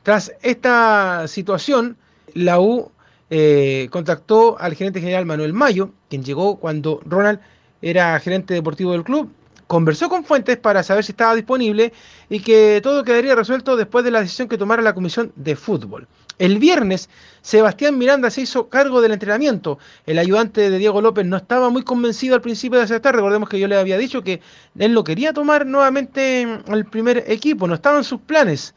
Tras 0.03 0.31
esta 0.43 1.27
situación, 1.27 1.97
la 2.35 2.59
U 2.59 2.91
eh, 3.31 3.87
contactó 3.89 4.59
al 4.59 4.75
gerente 4.75 5.01
general 5.01 5.25
Manuel 5.25 5.53
Mayo, 5.53 5.89
quien 6.09 6.23
llegó 6.23 6.57
cuando 6.57 7.01
Ronald 7.03 7.39
era 7.81 8.19
gerente 8.19 8.53
deportivo 8.53 8.91
del 8.91 9.03
club, 9.03 9.31
conversó 9.67 10.09
con 10.09 10.23
Fuentes 10.23 10.57
para 10.57 10.83
saber 10.83 11.03
si 11.03 11.11
estaba 11.11 11.35
disponible 11.35 11.93
y 12.29 12.39
que 12.39 12.79
todo 12.83 13.03
quedaría 13.03 13.35
resuelto 13.35 13.75
después 13.75 14.05
de 14.05 14.11
la 14.11 14.21
decisión 14.21 14.47
que 14.47 14.57
tomara 14.57 14.81
la 14.81 14.93
comisión 14.93 15.31
de 15.35 15.55
fútbol. 15.55 16.07
El 16.37 16.59
viernes, 16.59 17.09
Sebastián 17.41 17.97
Miranda 17.97 18.29
se 18.29 18.41
hizo 18.41 18.67
cargo 18.67 18.99
del 18.99 19.13
entrenamiento. 19.13 19.79
El 20.05 20.19
ayudante 20.19 20.69
de 20.69 20.77
Diego 20.77 21.01
López 21.01 21.25
no 21.25 21.37
estaba 21.37 21.69
muy 21.69 21.83
convencido 21.83 22.35
al 22.35 22.41
principio 22.41 22.77
de 22.77 22.85
aceptar. 22.85 23.15
Recordemos 23.15 23.47
que 23.47 23.59
yo 23.59 23.69
le 23.69 23.77
había 23.77 23.97
dicho 23.97 24.21
que 24.21 24.41
él 24.77 24.93
no 24.93 25.05
quería 25.05 25.31
tomar 25.31 25.65
nuevamente 25.65 26.41
el 26.41 26.85
primer 26.85 27.23
equipo, 27.27 27.67
no 27.67 27.75
estaban 27.75 28.03
sus 28.03 28.19
planes. 28.19 28.75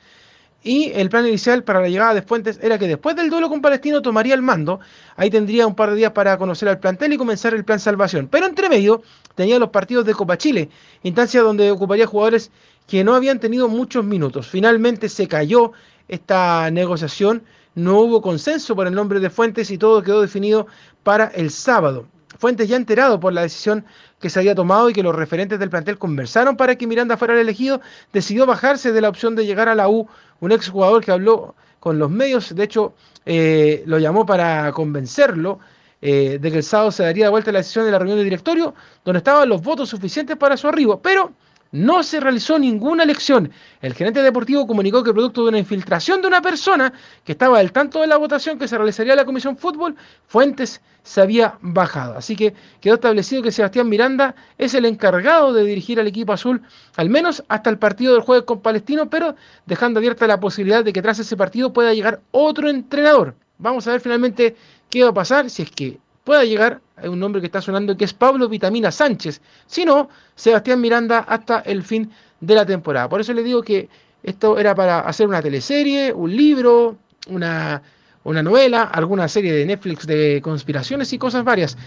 Y 0.63 0.91
el 0.93 1.09
plan 1.09 1.27
inicial 1.27 1.63
para 1.63 1.81
la 1.81 1.89
llegada 1.89 2.15
de 2.15 2.23
Fuentes 2.23 2.59
era 2.61 2.79
que 2.79 2.89
después 2.89 3.15
del 3.15 3.31
duelo 3.31 3.49
con 3.49 3.63
Palestino 3.63 4.03
tomaría 4.03 4.35
el 4.35 4.43
mando. 4.43 4.81
Ahí 5.17 5.31
tendría 5.31 5.67
un 5.67 5.75
par 5.75 5.91
de 5.91 5.97
días 5.97 6.13
para 6.13 6.37
conocer 6.37 6.69
al 6.69 6.81
plantel 6.81 7.13
y 7.13 7.17
comenzar 7.17 7.55
el 7.55 7.65
plan 7.65 7.79
salvación. 7.79 8.29
Pero 8.29 8.47
entre 8.47 8.69
medio 8.69 9.03
tenía 9.37 9.59
los 9.59 9.71
partidos 9.71 10.05
de 10.05 10.15
Copa 10.15 10.37
Chile, 10.37 10.69
instancia 11.05 11.43
donde 11.43 11.71
ocuparía 11.71 12.07
jugadores 12.07 12.51
que 12.89 13.05
no 13.05 13.15
habían 13.15 13.39
tenido 13.39 13.69
muchos 13.69 14.05
minutos. 14.05 14.49
Finalmente 14.49 15.09
se 15.09 15.29
cayó 15.29 15.73
esta 16.09 16.71
negociación, 16.71 17.45
no 17.75 18.01
hubo 18.01 18.21
consenso 18.21 18.75
por 18.75 18.89
el 18.89 18.95
nombre 18.95 19.21
de 19.21 19.31
Fuentes 19.31 19.71
y 19.71 19.79
todo 19.79 20.03
quedó 20.03 20.23
definido 20.23 20.67
para 21.05 21.27
el 21.27 21.51
sábado. 21.51 22.07
Fuentes 22.39 22.69
ya 22.69 22.77
enterado 22.77 23.21
por 23.21 23.33
la 23.33 23.43
decisión 23.43 23.85
que 24.21 24.31
se 24.31 24.39
había 24.39 24.55
tomado 24.55 24.91
y 24.91 24.93
que 24.93 25.03
los 25.03 25.15
referentes 25.15 25.59
del 25.59 25.71
plantel 25.71 25.99
conversaron 25.99 26.57
para 26.57 26.77
que 26.77 26.87
Miranda 26.87 27.17
fuera 27.17 27.35
el 27.35 27.41
elegido, 27.41 27.81
decidió 28.13 28.47
bajarse 28.47 28.93
de 28.93 29.01
la 29.01 29.09
opción 29.09 29.37
de 29.37 29.47
llegar 29.47 29.69
a 29.69 29.75
la 29.75 29.89
U, 29.89 30.09
un 30.41 30.53
exjugador 30.53 31.05
que 31.05 31.13
habló 31.13 31.55
con 31.81 31.99
los 31.99 32.11
medios, 32.11 32.55
de 32.55 32.65
hecho 32.65 32.95
eh, 33.27 33.83
lo 33.87 33.99
llamó 33.99 34.27
para 34.27 34.73
convencerlo 34.73 35.61
eh, 36.01 36.39
de 36.41 36.51
que 36.51 36.59
el 36.59 36.63
sábado 36.63 36.93
se 36.93 37.03
daría 37.03 37.31
vuelta 37.31 37.53
la 37.53 37.59
decisión 37.59 37.85
de 37.85 37.93
la 37.93 37.99
reunión 37.99 38.19
de 38.19 38.25
directorio, 38.25 38.75
donde 39.05 39.19
estaban 39.19 39.49
los 39.49 39.63
votos 39.63 39.89
suficientes 39.89 40.37
para 40.37 40.57
su 40.57 40.69
arribo, 40.69 41.01
pero 41.01 41.33
no 41.73 42.03
se 42.03 42.21
realizó 42.21 42.59
ninguna 42.59 43.03
elección. 43.03 43.51
El 43.81 43.95
gerente 43.95 44.23
deportivo 44.23 44.67
comunicó 44.67 45.03
que 45.03 45.13
producto 45.13 45.43
de 45.43 45.51
una 45.51 45.59
infiltración 45.59 46.21
de 46.23 46.29
una 46.29 46.41
persona 46.41 46.93
que 47.25 47.33
estaba 47.33 47.59
al 47.59 47.73
tanto 47.73 48.01
de 48.01 48.07
la 48.07 48.17
votación 48.17 48.59
que 48.59 48.69
se 48.69 48.77
realizaría 48.77 49.13
en 49.13 49.19
la 49.19 49.25
Comisión 49.25 49.57
Fútbol, 49.57 49.97
Fuentes 50.27 50.81
se 51.03 51.21
había 51.21 51.59
bajado. 51.61 52.17
Así 52.17 52.37
que 52.37 52.55
quedó 52.81 52.95
establecido 52.95 53.43
que 53.43 53.53
Sebastián 53.53 53.89
Miranda 53.89 54.35
es 54.59 54.75
el 54.75 54.85
encargado 54.85 55.53
de 55.53 55.65
dirigir 55.65 56.01
al 56.01 56.07
equipo 56.07 56.33
azul, 56.33 56.63
al 56.97 57.11
menos 57.11 57.43
hasta 57.49 57.71
el 57.71 57.79
partido 57.79 58.15
del 58.15 58.23
jueves 58.23 58.45
con 58.45 58.61
Palestino, 58.61 59.09
pero 59.09 59.35
dejando 59.67 59.99
abierta 59.99 60.27
la 60.27 60.41
posibilidad 60.41 60.85
de 60.85 60.93
que 60.93 61.03
tras 61.03 61.19
ese 61.19 61.37
partido 61.37 61.73
pueda 61.73 61.95
llegar 61.95 62.21
otro 62.31 62.69
entrenador. 62.69 63.35
Vamos 63.59 63.87
a 63.87 63.93
ver 63.93 64.01
finalmente 64.01 64.57
qué 64.91 65.03
va 65.03 65.11
a 65.11 65.15
pasar 65.15 65.51
si 65.51 65.63
es 65.63 65.71
que 65.71 65.99
pueda 66.29 66.45
llegar 66.45 66.83
hay 66.97 67.09
un 67.09 67.19
nombre 67.19 67.41
que 67.41 67.47
está 67.47 67.63
sonando 67.63 67.97
que 67.97 68.05
es 68.05 68.13
Pablo 68.13 68.51
Vitamina 68.51 68.91
Sánchez, 68.91 69.41
sino 69.67 70.11
Sebastián 70.35 70.79
Miranda 70.79 71.21
hasta 71.21 71.61
el 71.61 71.83
fin 71.83 72.11
de 72.39 72.55
la 72.55 72.67
temporada. 72.67 73.09
Por 73.09 73.23
eso 73.23 73.33
le 73.33 73.43
digo 73.43 73.63
que 73.63 73.89
esto 74.23 74.59
era 74.59 74.75
para 74.75 75.01
hacer 75.01 75.27
una 75.27 75.41
teleserie, 75.41 76.13
un 76.13 76.37
libro, 76.37 76.99
una, 77.29 77.81
una 78.25 78.43
novela, 78.43 78.83
alguna 78.83 79.27
serie 79.27 79.55
de 79.55 79.65
Netflix 79.65 80.07
de 80.07 80.41
conspiraciones 80.43 81.15
y 81.15 81.19
cosas 81.19 81.45
varias. 81.45 81.79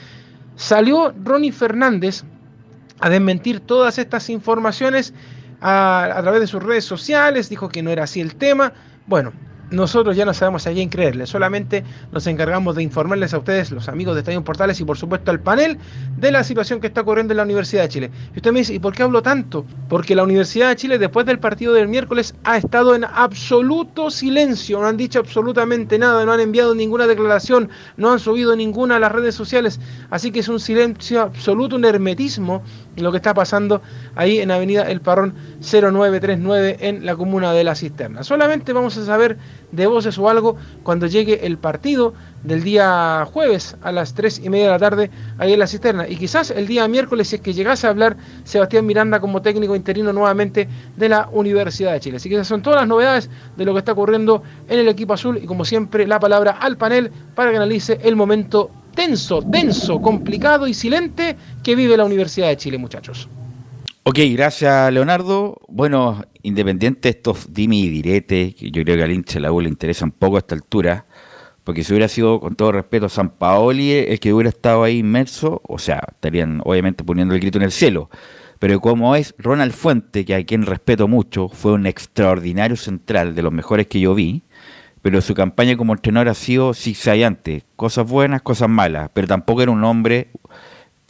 Salió 0.56 1.14
Ronnie 1.24 1.52
Fernández 1.52 2.24
a 3.00 3.12
desmentir 3.12 3.60
todas 3.60 4.00
estas 4.00 4.28
informaciones 4.32 5.14
a, 5.60 6.18
a 6.18 6.22
través 6.24 6.42
de 6.42 6.48
sus 6.48 6.64
redes 6.64 6.86
sociales, 6.86 7.48
dijo 7.48 7.70
que 7.70 7.84
no 7.84 7.92
era 7.92 8.06
así 8.06 8.22
el 8.22 8.34
tema. 8.34 8.74
Bueno, 9.06 9.34
nosotros 9.72 10.16
ya 10.16 10.26
no 10.26 10.34
sabemos 10.34 10.68
a 10.68 10.72
quién 10.72 10.90
creerle, 10.90 11.26
solamente 11.26 11.84
nos 12.12 12.28
encargamos 12.28 12.76
de 12.76 12.84
informarles 12.84 13.34
a 13.34 13.40
ustedes, 13.40 13.72
los 13.72 13.90
amigos 13.90 14.16
de 14.16 14.20
Estadio 14.20 14.44
Portales 14.44 14.80
y 14.80 14.86
por 14.86 14.98
supuesto 14.98 15.32
al 15.32 15.40
panel, 15.40 15.78
de 16.18 16.32
la 16.32 16.44
situación 16.44 16.80
que 16.80 16.88
está 16.88 17.02
ocurriendo 17.02 17.34
en 17.34 17.38
la 17.38 17.44
Universidad 17.44 17.84
de 17.84 17.90
Chile. 17.90 18.12
Y 18.34 18.38
usted 18.38 18.52
me 18.52 18.60
dice, 18.60 18.74
¿y 18.74 18.80
por 18.80 18.94
qué 18.94 19.04
hablo 19.04 19.22
tanto? 19.22 19.66
Porque 19.90 20.16
la 20.16 20.24
Universidad 20.24 20.70
de 20.70 20.76
Chile 20.76 21.00
después 21.00 21.26
del 21.26 21.40
partido 21.40 21.74
del 21.74 21.88
miércoles 21.88 22.36
ha 22.44 22.58
estado 22.58 22.96
en 22.96 23.06
absoluto 23.06 24.12
silencio, 24.12 24.80
no 24.80 24.88
han 24.88 24.98
dicho 24.98 25.20
absolutamente 25.20 25.98
nada, 25.98 26.26
no 26.26 26.34
han 26.34 26.42
enviado 26.42 26.76
ninguna 26.76 27.08
declaración, 27.08 27.70
no 27.98 28.12
han 28.12 28.20
subido 28.20 28.56
ninguna 28.56 28.98
a 28.98 29.00
las 29.00 29.12
redes 29.12 29.36
sociales, 29.36 29.80
así 30.10 30.32
que 30.32 30.42
es 30.42 30.50
un 30.50 30.60
silencio 30.60 31.22
absoluto, 31.22 31.78
un 31.78 31.86
hermetismo 31.86 32.62
lo 32.98 33.12
que 33.12 33.18
está 33.18 33.34
pasando 33.34 33.82
ahí 34.16 34.40
en 34.40 34.52
Avenida 34.52 34.84
El 34.84 35.02
Parrón 35.02 35.34
0939 35.62 36.78
en 36.82 37.06
la 37.06 37.16
comuna 37.16 37.54
de 37.54 37.64
La 37.64 37.76
Cisterna. 37.76 38.24
Solamente 38.24 38.74
vamos 38.74 38.98
a 38.98 39.06
saber 39.06 39.38
de 39.72 39.88
voces 39.88 40.18
o 40.18 40.30
algo 40.30 40.58
cuando 40.84 41.08
llegue 41.08 41.46
el 41.46 41.58
partido 41.58 42.14
del 42.44 42.64
día 42.64 43.28
jueves 43.32 43.76
a 43.82 43.92
las 43.92 44.14
3 44.14 44.42
y 44.44 44.50
media 44.50 44.66
de 44.66 44.72
la 44.72 44.80
tarde 44.80 45.12
ahí 45.38 45.54
en 45.54 45.60
La 45.60 45.68
Cisterna. 45.68 46.08
Y 46.08 46.16
quizás 46.16 46.52
el 46.52 46.68
día 46.68 46.88
miércoles, 46.88 47.30
si 47.30 47.36
es 47.38 47.42
que 47.42 47.54
llegase 47.54 47.88
a 47.88 47.92
hablar 47.92 48.18
Sebastián 48.44 48.86
Miranda 48.86 49.20
como 49.20 49.42
técnico 49.42 49.76
interino 49.76 50.12
nuevamente 50.14 50.68
de 50.96 51.10
la 51.10 51.30
Universidad 51.32 51.94
de 51.94 52.00
Chile. 52.00 52.18
Así 52.18 52.30
que 52.30 52.36
esas 52.36 52.48
son 52.48 52.62
todas 52.62 52.80
las 52.82 52.88
novedades 52.88 53.30
de 53.58 53.66
lo 53.66 53.74
que 53.74 53.80
está 53.80 53.92
ocurriendo 53.94 54.44
en 54.68 54.80
el 54.80 54.88
equipo 54.88 55.14
azul 55.14 55.40
y 55.42 55.46
como 55.46 55.66
siempre 55.66 56.08
la 56.08 56.20
palabra 56.20 56.52
al 56.52 56.78
panel 56.78 57.12
para 57.36 57.52
que 57.52 57.58
analice 57.58 58.00
el 58.04 58.16
momento 58.16 58.72
tenso, 58.96 59.42
denso, 59.42 60.02
complicado 60.02 60.68
y 60.68 60.74
silente 60.74 61.38
que 61.64 61.76
vive 61.76 61.98
la 61.98 62.06
Universidad 62.06 62.48
de 62.48 62.58
Chile, 62.58 62.78
muchachos. 62.78 63.30
Ok, 64.04 64.18
gracias 64.32 64.92
Leonardo. 64.92 65.60
Bueno, 65.68 66.24
independiente 66.42 67.02
de 67.08 67.10
estos 67.12 67.54
dime 67.54 67.76
y 67.76 67.90
direte, 67.90 68.56
que 68.56 68.72
yo 68.72 68.84
creo 68.84 68.98
que 68.98 69.04
al 69.04 69.12
hincha 69.12 69.36
de 69.36 69.42
la 69.42 69.52
U 69.52 69.62
le 69.62 69.70
interesa 69.70 70.06
un 70.06 70.12
poco 70.12 70.38
a 70.38 70.40
esta 70.40 70.56
altura, 70.56 71.06
porque 71.64 71.84
si 71.84 71.94
hubiera 71.94 72.08
sido, 72.08 72.40
con 72.40 72.56
todo 72.56 72.72
respeto, 72.72 73.10
San 73.10 73.30
Paoli 73.30 73.92
el 73.92 74.20
que 74.20 74.34
hubiera 74.34 74.50
estado 74.50 74.84
ahí 74.84 74.98
inmerso, 74.98 75.62
o 75.68 75.78
sea, 75.78 76.02
estarían 76.14 76.62
obviamente 76.66 77.04
poniendo 77.04 77.36
el 77.36 77.42
grito 77.42 77.60
en 77.60 77.64
el 77.64 77.72
cielo. 77.72 78.10
Pero 78.58 78.80
como 78.82 79.16
es 79.16 79.36
Ronald 79.38 79.74
Fuente, 79.74 80.26
que 80.26 80.34
a 80.34 80.44
quien 80.46 80.66
respeto 80.66 81.08
mucho, 81.08 81.48
fue 81.48 81.74
un 81.74 81.86
extraordinario 81.86 82.78
central, 82.78 83.36
de 83.36 83.44
los 83.44 83.54
mejores 83.54 83.86
que 83.86 84.00
yo 84.00 84.16
vi, 84.16 84.42
pero 85.04 85.22
su 85.22 85.36
campaña 85.36 85.78
como 85.78 85.94
entrenador 85.94 86.30
ha 86.30 86.34
sido 86.34 86.74
zigzagueante, 86.74 87.66
cosas 87.76 88.10
buenas, 88.10 88.42
cosas 88.42 88.70
malas, 88.70 89.12
pero 89.14 89.28
tampoco 89.28 89.62
era 89.62 89.72
un 89.72 89.84
hombre 89.84 90.30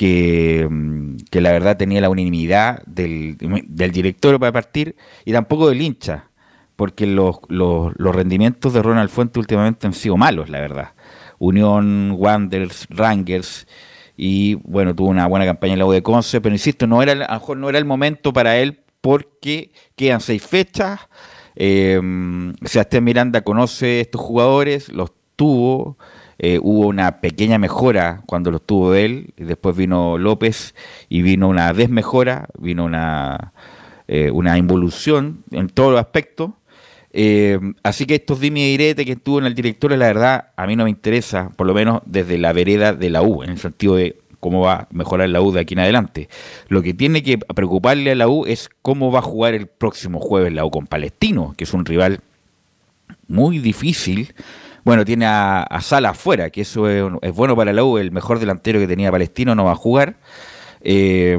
que, 0.02 0.68
mm, 0.68 1.18
que 1.30 1.42
la 1.42 1.52
verdad 1.52 1.78
tenía 1.78 2.02
la 2.02 2.10
unanimidad 2.10 2.82
del, 2.88 3.38
del, 3.38 3.92
director 3.92 4.40
para 4.40 4.52
partir 4.52 4.96
y 5.26 5.32
tampoco 5.32 5.70
del 5.70 5.80
hincha, 5.80 6.32
porque 6.76 7.06
los, 7.06 7.38
los, 7.50 7.94
los, 7.98 8.16
rendimientos 8.16 8.74
de 8.74 8.82
Ronald 8.82 9.12
Fuente 9.12 9.38
últimamente 9.38 9.86
han 9.86 9.94
sido 9.94 10.18
malos, 10.18 10.50
la 10.50 10.60
verdad. 10.60 10.94
Unión, 11.38 12.16
Wanderers, 12.18 12.88
Rangers 12.90 13.68
y 14.18 14.56
bueno, 14.56 14.96
tuvo 14.96 15.10
una 15.10 15.28
buena 15.28 15.46
campaña 15.46 15.74
en 15.74 15.80
la 15.80 15.86
U 15.86 15.92
de 15.92 16.02
Conce, 16.02 16.42
pero 16.42 16.56
insisto, 16.56 16.88
no 16.88 17.04
era, 17.04 17.12
a 17.12 17.34
lo 17.36 17.40
mejor 17.40 17.58
no 17.58 17.70
era 17.70 17.78
el 17.78 17.86
momento 17.86 18.34
para 18.34 18.58
él 18.58 18.80
porque 19.02 19.72
quedan 19.96 20.20
seis 20.20 20.42
fechas 20.42 21.02
eh, 21.56 22.02
Sebastián 22.66 23.04
Miranda 23.04 23.42
conoce 23.42 24.02
estos 24.02 24.20
jugadores, 24.20 24.90
los 24.90 25.12
tuvo, 25.36 26.00
eh, 26.44 26.58
hubo 26.60 26.88
una 26.88 27.22
pequeña 27.22 27.60
mejora 27.60 28.24
cuando 28.26 28.50
los 28.50 28.66
tuvo 28.66 28.96
él, 28.96 29.32
y 29.38 29.44
después 29.44 29.78
vino 29.78 30.18
López 30.18 30.74
y 31.08 31.22
vino 31.22 31.48
una 31.48 31.72
desmejora, 31.72 32.48
vino 32.58 32.84
una, 32.84 33.54
eh, 34.08 34.32
una 34.32 34.58
involución 34.58 35.44
en 35.52 35.70
todos 35.70 35.92
los 35.92 36.00
aspectos. 36.00 36.50
Eh, 37.14 37.60
así 37.84 38.08
que 38.08 38.16
estos 38.16 38.40
dime 38.40 38.62
y 38.62 38.72
direte 38.72 39.06
que 39.06 39.12
estuvo 39.12 39.38
en 39.38 39.46
el 39.46 39.54
director, 39.54 39.92
la 39.92 40.08
verdad, 40.08 40.48
a 40.56 40.66
mí 40.66 40.76
no 40.76 40.86
me 40.86 40.90
interesa, 40.90 41.52
por 41.56 41.68
lo 41.68 41.76
menos 41.76 42.02
desde 42.08 42.40
la 42.40 42.54
vereda 42.54 42.94
de 42.94 43.12
la 43.12 43.22
U, 43.22 43.44
en 43.44 43.52
el 43.52 43.60
sentido 43.60 43.96
de 43.96 44.18
cómo 44.40 44.62
va 44.62 44.74
a 44.74 44.88
mejorar 44.90 45.30
la 45.30 45.44
U 45.44 45.52
de 45.52 45.60
aquí 45.60 45.76
en 45.76 45.82
adelante. 45.82 46.28
Lo 46.70 46.82
que 46.82 46.96
tiene 46.96 47.22
que 47.22 47.38
preocuparle 47.38 48.14
a 48.14 48.16
la 48.16 48.28
U 48.28 48.48
es 48.48 48.68
cómo 48.82 49.12
va 49.12 49.20
a 49.20 49.22
jugar 49.22 49.54
el 49.54 49.68
próximo 49.68 50.20
jueves 50.20 50.52
la 50.54 50.66
U 50.66 50.72
con 50.72 50.88
Palestino, 50.88 51.54
que 51.56 51.66
es 51.66 51.74
un 51.76 51.86
rival 51.86 52.22
muy 53.28 53.60
difícil. 53.60 54.34
Bueno, 54.84 55.06
tiene 55.06 55.26
a, 55.28 55.80
Sala 55.82 56.10
afuera, 56.10 56.50
que 56.50 56.62
eso 56.62 56.90
es, 56.90 57.36
bueno 57.36 57.56
para 57.56 57.74
la 57.74 57.84
U, 57.84 57.98
el 57.98 58.12
mejor 58.12 58.40
delantero 58.40 58.80
que 58.80 58.88
tenía 58.88 59.12
Palestino 59.12 59.56
no 59.56 59.66
va 59.66 59.74
a 59.74 59.76
jugar. 59.76 60.16
Eh, 60.82 61.38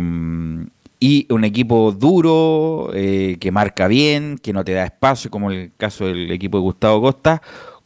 y 1.03 1.27
un 1.31 1.43
equipo 1.43 1.91
duro, 1.91 2.91
eh, 2.95 3.37
que 3.41 3.51
marca 3.51 3.89
bien, 3.89 4.39
que 4.39 4.53
no 4.53 4.65
te 4.65 4.71
da 4.71 4.85
espacio, 4.85 5.33
como 5.33 5.51
el 5.51 5.73
caso 5.77 6.07
del 6.07 6.31
equipo 6.31 6.59
de 6.59 6.63
Gustavo 6.63 7.01
Costa, 7.01 7.43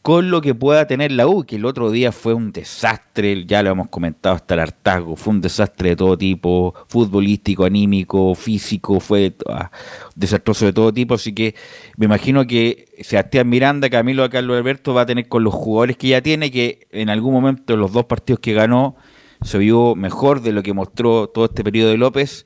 con 0.07 0.31
lo 0.31 0.39
que 0.39 0.55
pueda 0.55 0.87
tener 0.87 1.11
la 1.11 1.27
U, 1.27 1.43
que 1.43 1.57
el 1.57 1.65
otro 1.65 1.91
día 1.91 2.13
fue 2.13 2.33
un 2.33 2.53
desastre, 2.53 3.45
ya 3.45 3.61
lo 3.61 3.71
hemos 3.71 3.89
comentado 3.89 4.35
hasta 4.35 4.53
el 4.53 4.61
hartazgo, 4.61 5.17
fue 5.17 5.33
un 5.33 5.41
desastre 5.41 5.89
de 5.89 5.95
todo 5.97 6.17
tipo, 6.17 6.73
futbolístico, 6.87 7.65
anímico, 7.65 8.33
físico, 8.33 9.01
fue 9.01 9.35
ah, 9.49 9.69
desastroso 10.15 10.63
de 10.63 10.71
todo 10.71 10.93
tipo, 10.93 11.15
así 11.15 11.33
que 11.33 11.55
me 11.97 12.05
imagino 12.05 12.47
que 12.47 12.85
Sebastián 13.01 13.49
Miranda, 13.49 13.89
Camilo 13.89 14.29
Carlos 14.29 14.55
Alberto 14.55 14.93
va 14.93 15.01
a 15.01 15.05
tener 15.05 15.27
con 15.27 15.43
los 15.43 15.53
jugadores 15.53 15.97
que 15.97 16.07
ya 16.07 16.21
tiene, 16.21 16.51
que 16.51 16.87
en 16.91 17.09
algún 17.09 17.33
momento 17.33 17.73
en 17.73 17.81
los 17.81 17.91
dos 17.91 18.05
partidos 18.05 18.39
que 18.39 18.53
ganó 18.53 18.95
se 19.41 19.57
vio 19.57 19.93
mejor 19.93 20.39
de 20.41 20.53
lo 20.53 20.63
que 20.63 20.71
mostró 20.71 21.27
todo 21.27 21.43
este 21.43 21.65
periodo 21.65 21.89
de 21.89 21.97
López, 21.97 22.45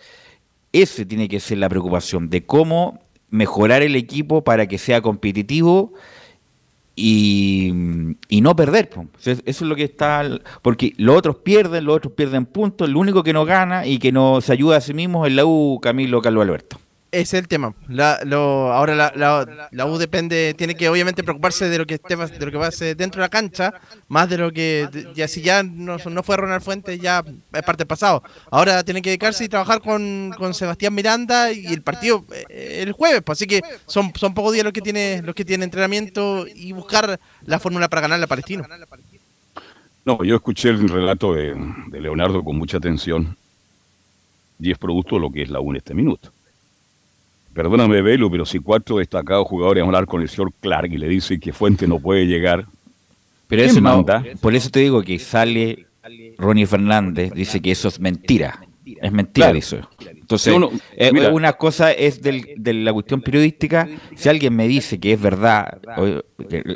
ese 0.73 1.05
tiene 1.05 1.29
que 1.29 1.39
ser 1.39 1.59
la 1.59 1.69
preocupación, 1.69 2.27
de 2.27 2.43
cómo 2.43 3.03
mejorar 3.29 3.83
el 3.83 3.95
equipo 3.95 4.43
para 4.43 4.65
que 4.65 4.79
sea 4.79 5.01
competitivo, 5.01 5.93
y, 7.01 8.41
no 8.41 8.55
perder. 8.55 8.89
Eso 9.23 9.41
es 9.45 9.61
lo 9.61 9.75
que 9.75 9.83
está, 9.83 10.23
porque 10.61 10.93
los 10.97 11.17
otros 11.17 11.37
pierden, 11.37 11.85
los 11.85 11.97
otros 11.97 12.13
pierden 12.13 12.45
puntos, 12.45 12.87
el 12.87 12.95
único 12.95 13.23
que 13.23 13.33
no 13.33 13.45
gana 13.45 13.85
y 13.85 13.99
que 13.99 14.11
no 14.11 14.41
se 14.41 14.53
ayuda 14.53 14.77
a 14.77 14.81
sí 14.81 14.93
mismo 14.93 15.25
es 15.25 15.33
la 15.33 15.45
U 15.45 15.79
Camilo 15.81 16.21
Carlos 16.21 16.43
Alberto. 16.43 16.77
Es 17.11 17.33
el 17.33 17.49
tema. 17.49 17.75
La, 17.89 18.21
lo, 18.23 18.71
ahora 18.71 18.95
la, 18.95 19.11
la, 19.13 19.67
la, 19.69 19.85
U 19.85 19.97
depende, 19.97 20.53
tiene 20.53 20.75
que 20.75 20.87
obviamente 20.87 21.25
preocuparse 21.25 21.67
de 21.67 21.77
lo 21.77 21.85
que 21.85 21.95
esté, 21.95 22.15
de 22.15 22.45
lo 22.45 22.51
que 22.51 22.95
dentro 22.95 23.19
de 23.19 23.25
la 23.25 23.29
cancha, 23.29 23.73
más 24.07 24.29
de 24.29 24.37
lo 24.37 24.49
que 24.53 24.87
ya 25.13 25.27
si 25.27 25.41
ya 25.41 25.61
no, 25.61 25.97
no 25.97 26.23
fue 26.23 26.37
Ronald 26.37 26.63
Fuentes 26.63 27.01
ya 27.01 27.21
es 27.53 27.63
parte 27.63 27.79
del 27.79 27.87
pasado. 27.87 28.23
Ahora 28.49 28.81
tiene 28.85 29.01
que 29.01 29.09
dedicarse 29.09 29.43
y 29.43 29.49
trabajar 29.49 29.81
con, 29.81 30.31
con 30.37 30.53
Sebastián 30.53 30.93
Miranda 30.93 31.51
y 31.51 31.65
el 31.65 31.81
partido 31.81 32.23
eh, 32.47 32.79
el 32.81 32.93
jueves, 32.93 33.21
pues, 33.23 33.39
así 33.39 33.45
que 33.45 33.61
son, 33.87 34.13
son 34.15 34.33
pocos 34.33 34.53
días 34.53 34.63
los 34.63 34.71
que 34.71 34.81
tiene 34.81 35.21
los 35.21 35.35
que 35.35 35.43
tiene 35.43 35.65
entrenamiento 35.65 36.45
y 36.47 36.71
buscar 36.71 37.19
la 37.45 37.59
fórmula 37.59 37.89
para 37.89 38.03
ganar 38.03 38.19
la 38.19 38.27
Palestino. 38.27 38.65
No, 40.05 40.23
yo 40.23 40.35
escuché 40.35 40.69
el 40.69 40.87
relato 40.87 41.33
de, 41.33 41.53
de 41.87 41.99
Leonardo 41.99 42.41
con 42.41 42.55
mucha 42.55 42.77
atención 42.77 43.35
y 44.61 44.71
es 44.71 44.77
producto 44.77 45.15
de 45.15 45.21
lo 45.21 45.29
que 45.29 45.41
es 45.41 45.49
la 45.49 45.59
U 45.59 45.71
en 45.71 45.75
este 45.75 45.93
minuto 45.93 46.31
Perdóname, 47.53 48.01
Velo, 48.01 48.31
pero 48.31 48.45
si 48.45 48.59
cuatro 48.59 48.97
destacados 48.97 49.47
jugadores 49.47 49.83
van 49.83 49.93
a 49.93 49.97
hablar 49.97 50.07
con 50.07 50.21
el 50.21 50.29
señor 50.29 50.53
Clark 50.59 50.91
y 50.91 50.97
le 50.97 51.07
dicen 51.07 51.39
que 51.39 51.51
Fuente 51.51 51.87
no 51.87 51.99
puede 51.99 52.25
llegar, 52.25 52.65
pero 53.47 53.63
eso 53.63 53.81
manda? 53.81 54.23
por 54.39 54.55
eso 54.55 54.69
te 54.69 54.79
digo 54.79 55.01
que 55.01 55.19
sale 55.19 55.85
Ronnie 56.37 56.65
Fernández, 56.65 57.33
dice 57.33 57.61
que 57.61 57.71
eso 57.71 57.89
es 57.89 57.99
mentira. 57.99 58.61
Es 58.83 59.11
mentira 59.11 59.51
eso. 59.51 59.77
Entonces, 59.99 60.55
eh, 60.95 61.11
una 61.31 61.53
cosa 61.53 61.91
es 61.91 62.21
del, 62.21 62.45
de 62.57 62.73
la 62.73 62.91
cuestión 62.91 63.21
periodística. 63.21 63.87
Si 64.15 64.27
alguien 64.27 64.55
me 64.55 64.67
dice 64.67 64.99
que 64.99 65.13
es 65.13 65.21
verdad, 65.21 65.79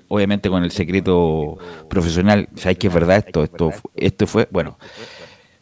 obviamente 0.07 0.49
con 0.49 0.63
el 0.63 0.71
secreto 0.71 1.57
profesional, 1.89 2.47
¿sabes 2.55 2.78
que 2.78 2.88
es 2.88 2.93
verdad 2.93 3.17
esto? 3.26 3.43
Esto, 3.43 3.71
esto 3.95 4.28
fue, 4.28 4.47
bueno, 4.51 4.78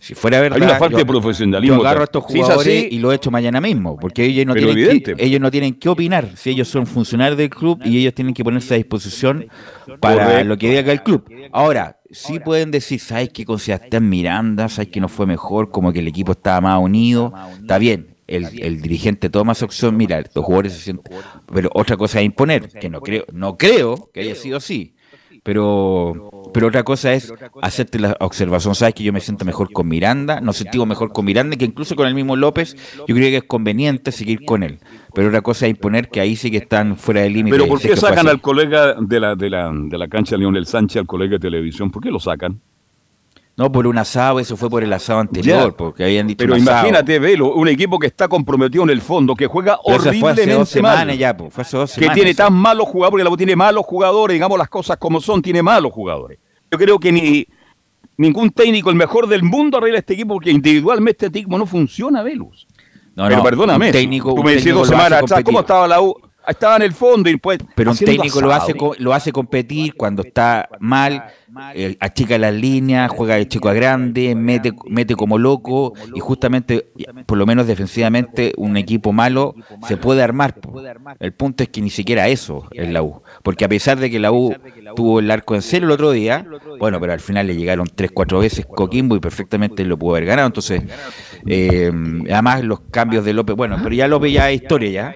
Si 0.03 0.15
fuera 0.15 0.41
verdad, 0.41 0.57
Hay 0.57 0.63
una 0.67 0.75
falta 0.77 0.91
yo- 0.91 0.97
de 0.97 1.05
profesionalismo. 1.05 1.77
Yo 1.77 1.81
agarro 1.81 2.01
a 2.01 2.03
estos 2.03 2.25
Si 2.27 2.37
es 2.39 2.43
jugadores 2.43 2.77
así, 2.85 2.87
y 2.95 2.99
lo 2.99 3.13
echo 3.13 3.31
mañana 3.31 3.61
mismo, 3.61 3.95
porque 3.97 4.25
ellos 4.25 4.45
no, 4.45 4.53
tienen 4.53 4.71
evidente. 4.77 5.15
que, 5.15 5.23
ellos 5.25 5.39
no 5.39 5.49
tienen 5.49 5.73
que 5.75 5.87
opinar, 5.87 6.31
si 6.35 6.49
ellos 6.49 6.67
son 6.67 6.85
funcionarios 6.85 7.37
del 7.37 7.49
club 7.49 7.79
y 7.85 7.99
ellos 7.99 8.13
tienen 8.13 8.33
que 8.33 8.43
ponerse 8.43 8.73
a 8.73 8.77
disposición 8.77 9.47
para 10.01 10.25
Correcto. 10.25 10.43
lo 10.49 10.57
que 10.57 10.69
diga 10.75 10.91
el 10.91 11.03
club. 11.03 11.23
Ahora, 11.53 11.99
sí 12.11 12.39
pueden 12.39 12.69
decir, 12.71 12.99
¿sabes 12.99 13.29
que 13.29 13.45
con 13.45 13.59
Sebastián 13.59 14.09
Miranda, 14.09 14.67
sabes 14.67 14.89
que 14.91 14.99
no 14.99 15.07
fue 15.07 15.25
mejor, 15.25 15.71
como 15.71 15.93
que 15.93 15.99
el 15.99 16.07
equipo 16.09 16.33
estaba 16.33 16.59
más 16.59 16.81
unido? 16.81 17.33
Está 17.61 17.77
bien. 17.77 18.09
El, 18.27 18.47
el 18.61 18.81
dirigente 18.81 19.29
toma 19.29 19.51
esa 19.51 19.65
opción, 19.65 19.95
mira, 19.97 20.21
los 20.33 20.43
jugadores 20.45 20.73
se 20.73 20.79
sienten... 20.81 21.13
Pero 21.53 21.69
otra 21.73 21.97
cosa 21.97 22.19
es 22.19 22.25
imponer, 22.25 22.67
que 22.69 22.89
no 22.89 23.01
creo, 23.01 23.25
no 23.33 23.57
creo 23.57 24.09
que 24.13 24.21
haya 24.21 24.35
sido 24.35 24.57
así. 24.57 24.92
Pero, 25.43 26.31
pero 26.53 26.67
otra 26.67 26.83
cosa 26.83 27.13
es 27.13 27.33
hacerte 27.61 27.99
la 27.99 28.15
observación. 28.21 28.75
Sabes 28.75 28.95
que 28.95 29.03
yo 29.03 29.11
me 29.11 29.19
siento 29.19 29.43
mejor 29.43 29.73
con 29.73 29.89
Miranda, 29.89 30.39
nos 30.39 30.55
sentimos 30.55 30.87
mejor 30.87 31.11
con 31.11 31.25
Miranda 31.25 31.57
que 31.57 31.65
incluso 31.65 31.95
con 31.95 32.07
el 32.07 32.15
mismo 32.15 32.37
López. 32.37 32.77
Yo 33.07 33.13
creo 33.13 33.29
que 33.29 33.37
es 33.37 33.43
conveniente 33.43 34.13
seguir 34.13 34.45
con 34.45 34.63
él. 34.63 34.79
Pero 35.13 35.27
otra 35.27 35.41
cosa 35.41 35.65
es 35.65 35.71
imponer 35.71 36.09
que 36.09 36.21
ahí 36.21 36.37
sí 36.37 36.49
que 36.49 36.57
están 36.57 36.95
fuera 36.95 37.21
de 37.21 37.29
límite. 37.29 37.57
Pero 37.57 37.67
¿por 37.67 37.81
qué 37.81 37.95
sacan 37.97 38.27
al 38.27 38.39
colega 38.39 38.95
de 38.99 39.19
la, 39.19 39.35
de, 39.35 39.49
la, 39.49 39.71
de 39.73 39.97
la 39.97 40.07
cancha 40.07 40.37
Leonel 40.37 40.65
Sánchez, 40.65 41.01
al 41.01 41.07
colega 41.07 41.33
de 41.33 41.39
televisión? 41.39 41.91
¿Por 41.91 42.01
qué 42.01 42.09
lo 42.09 42.19
sacan? 42.19 42.61
No, 43.55 43.71
por 43.71 43.85
un 43.85 43.97
asado, 43.99 44.39
eso 44.39 44.57
fue 44.57 44.67
por 44.67 44.83
el 44.83 44.91
asado 44.91 45.19
anterior, 45.19 45.69
Ya. 45.71 45.77
porque 45.77 46.03
habían 46.03 46.25
dicho 46.25 46.39
Pero 46.39 46.55
un 46.55 46.61
asado. 46.61 46.79
imagínate, 46.79 47.19
Velo, 47.19 47.53
un 47.53 47.67
equipo 47.67 47.99
que 47.99 48.07
está 48.07 48.27
comprometido 48.27 48.83
en 48.83 48.89
el 48.89 48.99
fondo, 49.01 49.35
que 49.35 49.45
juega 49.45 49.77
Pero 49.85 49.97
horriblemente 49.97 50.81
mal. 50.81 51.15
ya, 51.15 51.35
fue 51.51 51.61
hace 51.61 51.77
dos 51.77 51.93
que 51.93 52.09
tiene 52.09 52.31
eso. 52.31 52.43
tan 52.45 52.53
malos 52.53 52.87
jugadores, 52.87 53.25
porque 53.27 53.37
tiene 53.45 53.55
malos 53.55 53.85
jugadores, 53.85 54.33
digamos 54.33 54.57
las 54.57 54.69
cosas 54.69 54.97
como 54.97 55.21
son, 55.21 55.41
tiene 55.43 55.61
malos 55.61 55.91
jugadores. 55.93 56.39
Yo 56.71 56.79
creo 56.79 56.99
que 56.99 57.11
ni 57.11 57.45
ningún 58.17 58.49
técnico, 58.49 58.89
el 58.89 58.95
mejor 58.95 59.27
del 59.27 59.43
mundo, 59.43 59.77
arregla 59.77 59.99
este 59.99 60.13
equipo, 60.15 60.33
porque 60.33 60.49
individualmente 60.49 61.27
este 61.27 61.39
equipo 61.39 61.55
no 61.57 61.67
funciona, 61.67 62.23
Velus. 62.23 62.67
No, 63.15 63.25
Pero 63.25 63.37
no, 63.37 63.43
perdóname, 63.43 63.91
técnico- 63.91 64.33
tú 64.33 64.43
me 64.43 64.53
decías 64.53 64.73
dos 64.73 64.87
semanas 64.87 65.21
atrás. 65.21 65.43
¿cómo 65.43 65.59
estaba 65.59 65.87
la 65.87 66.01
U? 66.01 66.15
Estaba 66.47 66.75
en 66.77 66.81
el 66.81 66.91
fondo 66.93 67.29
y 67.29 67.37
pues 67.37 67.59
Pero 67.75 67.91
un 67.91 67.97
técnico 67.97 68.41
lo 68.41 68.51
hace, 68.51 68.73
lo 68.97 69.13
hace 69.13 69.31
competir 69.31 69.93
cuando 69.95 70.23
está 70.23 70.67
mal, 70.79 71.23
eh, 71.75 71.97
achica 71.99 72.37
las 72.37 72.53
líneas, 72.53 73.11
juega 73.11 73.35
de 73.35 73.47
chico 73.47 73.69
a 73.69 73.73
grande, 73.73 74.35
mete, 74.35 74.73
mete 74.87 75.15
como 75.15 75.37
loco 75.37 75.93
y 76.15 76.19
justamente, 76.19 76.87
por 77.25 77.37
lo 77.37 77.45
menos 77.45 77.67
defensivamente, 77.67 78.53
un 78.57 78.77
equipo 78.77 79.11
malo 79.11 79.55
se 79.87 79.97
puede 79.97 80.23
armar. 80.23 80.55
El 81.19 81.33
punto 81.33 81.63
es 81.63 81.69
que 81.69 81.81
ni 81.81 81.89
siquiera 81.89 82.27
eso 82.27 82.67
es 82.71 82.89
la 82.89 83.03
U. 83.03 83.21
Porque 83.43 83.65
a 83.65 83.69
pesar 83.69 83.99
de 83.99 84.09
que 84.09 84.19
la 84.19 84.31
U 84.31 84.53
tuvo 84.95 85.19
el 85.19 85.29
arco 85.29 85.55
en 85.55 85.61
cero 85.61 85.85
el 85.85 85.91
otro 85.91 86.11
día, 86.11 86.45
bueno, 86.79 86.99
pero 86.99 87.13
al 87.13 87.19
final 87.19 87.47
le 87.47 87.55
llegaron 87.55 87.87
tres, 87.93 88.11
cuatro 88.13 88.39
veces 88.39 88.65
Coquimbo 88.65 89.15
y 89.15 89.19
perfectamente 89.19 89.83
lo 89.85 89.97
pudo 89.97 90.15
haber 90.15 90.25
ganado. 90.25 90.47
Entonces, 90.47 90.83
eh, 91.45 91.91
además 92.31 92.63
los 92.63 92.81
cambios 92.91 93.25
de 93.25 93.33
López, 93.33 93.55
bueno, 93.55 93.77
pero 93.81 93.93
ya 93.93 94.07
López 94.07 94.31
ya 94.33 94.49
es 94.49 94.61
historia 94.61 94.89
ya. 94.89 95.15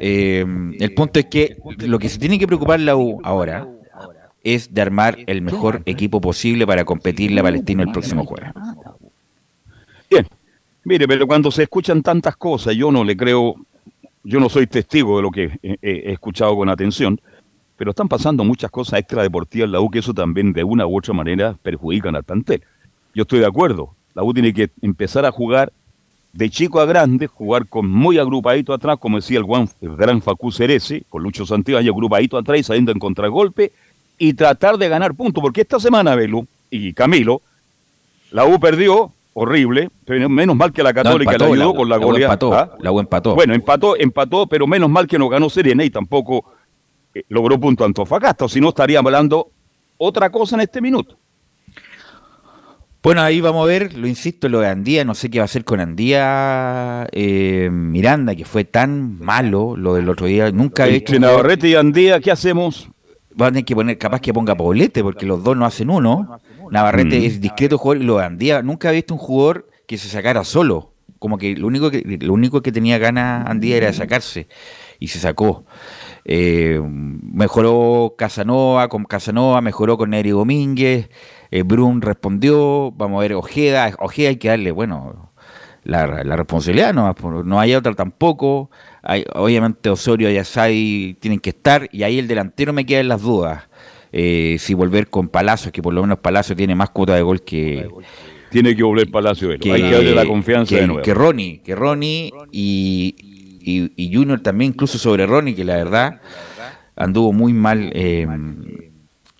Eh, 0.00 0.44
el 0.78 0.94
punto 0.94 1.20
es 1.20 1.26
que 1.26 1.56
lo 1.78 1.98
que 1.98 2.08
se 2.08 2.18
tiene 2.18 2.38
que 2.38 2.46
preocupar 2.46 2.80
la 2.80 2.96
U 2.96 3.20
ahora 3.22 3.66
es 4.54 4.72
de 4.72 4.80
armar 4.82 5.18
el 5.26 5.42
mejor 5.42 5.82
equipo 5.86 6.20
posible 6.20 6.66
para 6.66 6.84
competirle 6.84 7.40
a 7.40 7.44
Palestino 7.44 7.82
el 7.82 7.90
próximo 7.92 8.24
jueves. 8.24 8.50
Bien, 10.10 10.26
mire, 10.84 11.06
pero 11.06 11.26
cuando 11.26 11.50
se 11.50 11.64
escuchan 11.64 12.02
tantas 12.02 12.36
cosas, 12.36 12.74
yo 12.74 12.90
no 12.90 13.04
le 13.04 13.16
creo, 13.16 13.56
yo 14.24 14.40
no 14.40 14.48
soy 14.48 14.66
testigo 14.66 15.16
de 15.16 15.22
lo 15.22 15.30
que 15.30 15.44
he, 15.62 15.78
he- 15.82 16.10
he 16.10 16.12
escuchado 16.12 16.56
con 16.56 16.68
atención, 16.68 17.20
pero 17.76 17.90
están 17.90 18.08
pasando 18.08 18.42
muchas 18.44 18.70
cosas 18.70 19.00
extradeportivas 19.00 19.66
en 19.66 19.72
la 19.72 19.80
U 19.80 19.90
que 19.90 20.00
eso 20.00 20.14
también 20.14 20.52
de 20.52 20.64
una 20.64 20.86
u 20.86 20.96
otra 20.98 21.14
manera 21.14 21.56
perjudican 21.62 22.16
al 22.16 22.24
plantel. 22.24 22.62
Yo 23.14 23.22
estoy 23.22 23.40
de 23.40 23.46
acuerdo, 23.46 23.94
la 24.14 24.22
U 24.22 24.32
tiene 24.32 24.52
que 24.52 24.70
empezar 24.82 25.24
a 25.24 25.30
jugar 25.30 25.72
de 26.32 26.50
chico 26.50 26.80
a 26.80 26.86
grande, 26.86 27.26
jugar 27.26 27.66
con 27.66 27.88
muy 27.88 28.18
agrupadito 28.18 28.72
atrás, 28.72 28.98
como 28.98 29.16
decía 29.16 29.40
el, 29.40 29.96
gran 29.96 30.22
Facú 30.22 30.52
Cerese, 30.52 31.02
con 31.08 31.22
Lucho 31.22 31.46
Santiago, 31.46 31.80
y 31.80 31.88
agrupadito 31.88 32.36
atrás 32.36 32.60
y 32.60 32.62
saliendo 32.62 32.92
en 32.92 32.98
contragolpe, 32.98 33.72
y 34.18 34.34
tratar 34.34 34.76
de 34.78 34.88
ganar 34.88 35.14
puntos, 35.14 35.40
porque 35.40 35.60
esta 35.62 35.78
semana, 35.80 36.14
Belu 36.14 36.46
y 36.70 36.92
Camilo, 36.92 37.40
la 38.32 38.44
U 38.44 38.58
perdió, 38.60 39.12
horrible, 39.34 39.88
pero 40.04 40.28
menos 40.28 40.56
mal 40.56 40.72
que 40.72 40.82
la 40.82 40.92
Católica 40.92 41.32
empató, 41.32 41.52
ayudó 41.52 41.56
la 41.64 41.68
U- 41.68 41.74
con 41.74 41.88
la 41.88 41.96
la 41.98 42.02
U 42.04 42.08
goleada. 42.08 42.32
empató, 42.34 42.52
¿ah? 42.54 42.76
la 42.80 42.92
U 42.92 43.00
empató. 43.00 43.34
Bueno, 43.34 43.54
empató, 43.54 43.96
empató, 43.96 44.46
pero 44.46 44.66
menos 44.66 44.90
mal 44.90 45.06
que 45.06 45.18
no 45.18 45.28
ganó 45.28 45.48
Serena 45.48 45.84
y 45.84 45.90
tampoco 45.90 46.44
eh, 47.14 47.22
logró 47.28 47.58
punto 47.60 47.84
Antofagasta, 47.84 48.44
o 48.46 48.48
si 48.48 48.60
no 48.60 48.70
estaríamos 48.70 49.08
hablando 49.08 49.50
otra 49.96 50.30
cosa 50.30 50.56
en 50.56 50.62
este 50.62 50.80
minuto. 50.80 51.16
Bueno, 53.00 53.22
ahí 53.22 53.40
vamos 53.40 53.62
a 53.62 53.66
ver, 53.66 53.96
lo 53.96 54.08
insisto, 54.08 54.48
lo 54.48 54.58
de 54.60 54.66
Andía, 54.68 55.04
no 55.04 55.14
sé 55.14 55.30
qué 55.30 55.38
va 55.38 55.44
a 55.44 55.46
hacer 55.46 55.64
con 55.64 55.78
Andía 55.80 57.06
eh, 57.12 57.70
Miranda, 57.72 58.34
que 58.34 58.44
fue 58.44 58.64
tan 58.64 59.18
malo 59.20 59.76
lo 59.76 59.94
del 59.94 60.08
otro 60.08 60.26
día, 60.26 60.50
nunca 60.50 60.88
he 60.88 60.96
Entre 60.96 61.20
Navarrete 61.20 61.68
y 61.68 61.74
Andía, 61.76 62.20
¿qué 62.20 62.32
hacemos? 62.32 62.88
Van 63.38 63.50
a 63.50 63.50
tener 63.52 63.64
que 63.64 63.74
poner, 63.76 63.98
capaz 63.98 64.20
que 64.20 64.34
ponga 64.34 64.56
Poblete, 64.56 65.00
porque 65.04 65.24
los 65.24 65.44
dos 65.44 65.56
no 65.56 65.64
hacen 65.64 65.90
uno. 65.90 66.40
Navarrete 66.72 67.20
Mm. 67.20 67.24
es 67.24 67.40
discreto 67.40 67.78
jugador 67.78 68.02
y 68.02 68.04
lo 68.04 68.18
de 68.18 68.24
Andía, 68.24 68.62
nunca 68.62 68.90
he 68.90 68.94
visto 68.94 69.14
un 69.14 69.20
jugador 69.20 69.70
que 69.86 69.96
se 69.96 70.08
sacara 70.08 70.42
solo. 70.42 70.92
Como 71.20 71.38
que 71.38 71.56
lo 71.56 71.68
único 71.68 71.88
que, 71.90 72.18
lo 72.20 72.32
único 72.34 72.62
que 72.62 72.72
tenía 72.72 72.98
ganas 72.98 73.46
Andía 73.48 73.76
era 73.76 73.86
de 73.86 73.92
sacarse 73.92 74.48
y 74.98 75.06
se 75.08 75.20
sacó. 75.20 75.64
Eh, 76.24 76.80
mejoró 76.82 78.14
Casanova 78.18 78.88
con 78.88 79.04
Casanova, 79.04 79.60
mejoró 79.60 79.96
con 79.96 80.10
Neri 80.10 80.30
Domínguez, 80.30 81.08
eh, 81.52 81.62
Brun 81.62 82.02
respondió, 82.02 82.90
vamos 82.90 83.18
a 83.18 83.22
ver 83.22 83.34
Ojeda, 83.34 83.94
Ojeda 84.00 84.30
hay 84.30 84.36
que 84.36 84.48
darle, 84.48 84.72
bueno, 84.72 85.27
la, 85.88 86.22
la 86.22 86.36
responsabilidad, 86.36 86.92
no, 86.92 87.14
no 87.44 87.58
hay 87.58 87.74
otra 87.74 87.94
tampoco, 87.94 88.70
hay, 89.02 89.24
obviamente 89.34 89.88
Osorio 89.88 90.30
y 90.30 90.36
Asadi 90.36 91.16
tienen 91.18 91.40
que 91.40 91.50
estar, 91.50 91.88
y 91.90 92.02
ahí 92.02 92.18
el 92.18 92.28
delantero 92.28 92.74
me 92.74 92.84
quedan 92.84 93.08
las 93.08 93.22
dudas, 93.22 93.68
eh, 94.12 94.56
si 94.58 94.74
volver 94.74 95.08
con 95.08 95.28
Palacios, 95.28 95.72
que 95.72 95.80
por 95.80 95.94
lo 95.94 96.02
menos 96.02 96.18
Palacio 96.18 96.54
tiene 96.54 96.74
más 96.74 96.90
cuota 96.90 97.14
de 97.14 97.22
gol 97.22 97.42
que... 97.42 97.88
Tiene 98.50 98.76
que 98.76 98.82
volver 98.82 99.10
Palacio, 99.10 99.48
Velo. 99.48 99.74
hay 99.74 99.82
que 99.82 99.90
darle 99.90 100.14
la 100.14 100.26
confianza 100.26 100.74
que, 100.74 100.80
de 100.82 100.86
nuevo. 100.86 101.02
que 101.02 101.14
Ronnie, 101.14 101.60
que 101.62 101.74
Ronnie 101.74 102.32
y, 102.52 103.14
y, 103.62 103.92
y 103.96 104.14
Junior 104.14 104.40
también, 104.40 104.72
incluso 104.72 104.98
sobre 104.98 105.26
Ronnie, 105.26 105.54
que 105.54 105.64
la 105.64 105.76
verdad 105.76 106.20
anduvo 106.96 107.32
muy 107.32 107.54
mal 107.54 107.90
eh, 107.94 108.26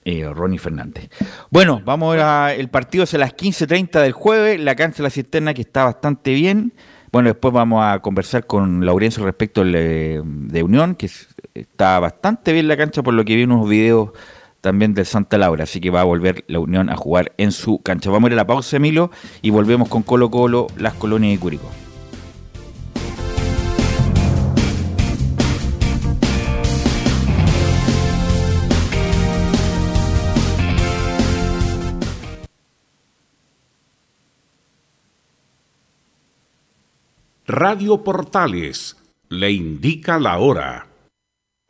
eh, 0.09 0.29
Ronnie 0.33 0.59
Fernández. 0.59 1.11
Bueno, 1.51 1.83
vamos 1.85 2.17
a 2.19 2.55
el 2.55 2.69
partido 2.69 3.05
es 3.05 3.13
a 3.15 3.19
las 3.19 3.35
15.30 3.37 4.01
del 4.01 4.13
jueves, 4.13 4.59
la 4.61 4.75
cancha 4.75 4.99
de 4.99 5.03
la 5.05 5.11
cisterna 5.11 5.53
que 5.55 5.63
está 5.63 5.85
bastante 5.85 6.33
bien. 6.33 6.73
Bueno, 7.13 7.29
después 7.29 7.53
vamos 7.55 7.83
a 7.85 8.01
conversar 8.01 8.47
con 8.47 8.85
Laurencio 8.85 9.25
respecto 9.25 9.63
eh, 9.65 10.21
de 10.25 10.63
Unión, 10.63 10.95
que 10.95 11.07
es- 11.07 11.29
está 11.55 11.99
bastante 12.01 12.53
bien 12.53 12.69
la 12.69 12.77
cancha 12.77 13.03
por 13.03 13.15
lo 13.15 13.25
que 13.25 13.35
vi 13.37 13.45
unos 13.45 13.69
videos 13.69 14.11
también 14.61 14.93
del 14.95 15.07
Santa 15.07 15.39
Laura, 15.39 15.65
así 15.65 15.81
que 15.81 15.91
va 15.91 16.01
a 16.01 16.05
volver 16.05 16.45
la 16.49 16.59
Unión 16.59 16.91
a 16.91 16.97
jugar 16.97 17.33
en 17.39 17.53
su 17.53 17.81
cancha. 17.83 18.11
Vamos 18.11 18.29
a 18.29 18.31
ir 18.31 18.33
a 18.35 18.37
la 18.43 18.47
pausa, 18.47 18.77
Emilio, 18.77 19.11
y 19.43 19.51
volvemos 19.51 19.89
con 19.89 20.03
Colo 20.03 20.31
Colo, 20.31 20.67
Las 20.77 20.95
Colonias 20.95 21.35
y 21.35 21.39
Curicó. 21.39 21.71
Radio 37.51 38.05
Portales 38.05 38.99
le 39.31 39.51
indica 39.51 40.19
la 40.19 40.37
hora. 40.37 40.89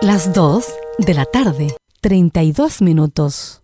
Las 0.02 0.34
2 0.34 0.66
de 0.98 1.14
la 1.14 1.24
tarde, 1.24 1.68
32 2.00 2.82
minutos. 2.82 3.62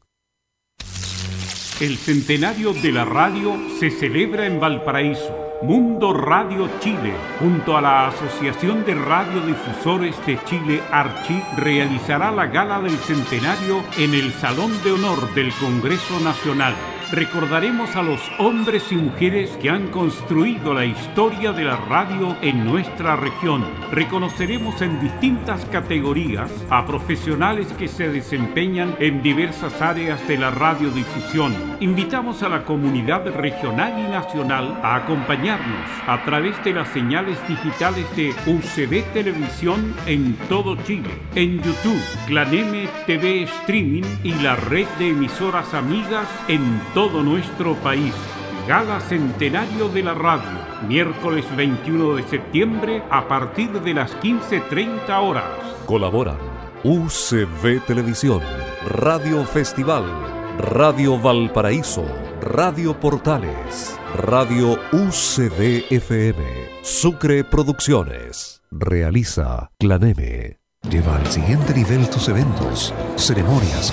El 1.81 1.97
centenario 1.97 2.73
de 2.73 2.93
la 2.93 3.05
radio 3.05 3.59
se 3.81 3.91
celebra 3.91 4.47
en 4.47 4.61
Valparaíso. 4.61 5.37
Mundo 5.65 6.12
Radio 6.12 6.71
Chile, 6.79 7.15
junto 7.41 7.77
a 7.77 7.81
la 7.81 8.07
Asociación 8.07 8.85
de 8.85 8.95
Radiodifusores 8.95 10.15
de 10.25 10.39
Chile, 10.45 10.83
Archi, 10.93 11.43
realizará 11.57 12.31
la 12.31 12.47
gala 12.47 12.81
del 12.81 12.97
centenario 12.99 13.83
en 13.99 14.15
el 14.15 14.33
Salón 14.35 14.71
de 14.85 14.93
Honor 14.93 15.35
del 15.35 15.53
Congreso 15.55 16.21
Nacional. 16.21 16.77
Recordaremos 17.13 17.95
a 17.97 18.03
los 18.03 18.21
hombres 18.39 18.91
y 18.91 18.97
mujeres 18.97 19.51
que 19.61 19.71
han 19.71 19.89
construido 19.89 20.75
la 20.75 20.85
historia 20.85 21.53
de 21.53 21.65
la 21.65 21.77
radio 21.77 22.37
en 22.41 22.65
nuestra 22.65 23.15
región. 23.15 23.65
Reconoceremos 23.93 24.81
en 24.83 25.01
distintas 25.01 25.65
categorías 25.67 26.51
a 26.71 26.87
profesionales 26.87 27.69
que 27.79 27.89
se 27.89 28.09
desempeñan 28.09 28.97
en 28.99 29.23
diversas 29.23 29.81
áreas 29.81 30.27
de 30.27 30.39
la 30.39 30.51
radiodifusión. 30.51 31.55
Invitamos 31.81 32.43
a 32.43 32.49
la 32.49 32.65
comunidad 32.65 33.27
regional 33.35 33.95
y 33.99 34.11
nacional 34.11 34.81
a 34.83 34.97
acompañarnos 34.97 35.89
a 36.07 36.25
través 36.25 36.63
de 36.65 36.73
las 36.73 36.89
señales 36.89 37.39
digitales 37.47 38.07
de 38.17 38.35
UCB 38.47 39.13
Televisión 39.13 39.95
en 40.07 40.35
todo 40.49 40.77
Chile, 40.85 41.11
en 41.35 41.63
YouTube, 41.63 42.03
Claneme 42.27 42.89
TV 43.07 43.43
Streaming 43.43 44.05
y 44.25 44.33
la 44.35 44.57
red 44.57 44.87
de 44.99 45.11
emisoras 45.11 45.75
amigas 45.75 46.29
en 46.49 46.81
todo 46.95 47.23
nuestro 47.23 47.75
país. 47.77 48.15
Gala 48.69 49.01
Centenario 49.01 49.89
de 49.89 50.03
la 50.03 50.15
Radio, 50.15 50.59
miércoles 50.89 51.45
21 51.55 52.15
de 52.15 52.23
septiembre 52.23 53.03
a 53.11 53.29
partir 53.29 53.71
de 53.83 53.93
las 53.93 54.17
15.30 54.21 55.11
horas. 55.21 55.45
Colaboran 55.85 56.39
UCV 56.85 57.81
Televisión, 57.87 58.41
Radio 58.89 59.45
Festival, 59.45 60.05
Radio 60.59 61.19
Valparaíso, 61.19 62.07
Radio 62.41 62.99
Portales, 62.99 63.99
Radio 64.17 64.79
UCV 64.93 65.85
FM, 65.91 66.45
Sucre 66.83 67.43
Producciones. 67.45 68.63
Realiza 68.71 69.71
Claneme. 69.79 70.61
Lleva 70.89 71.17
al 71.17 71.27
siguiente 71.27 71.75
nivel 71.75 72.09
tus 72.09 72.29
eventos, 72.29 72.95
ceremonias 73.17 73.93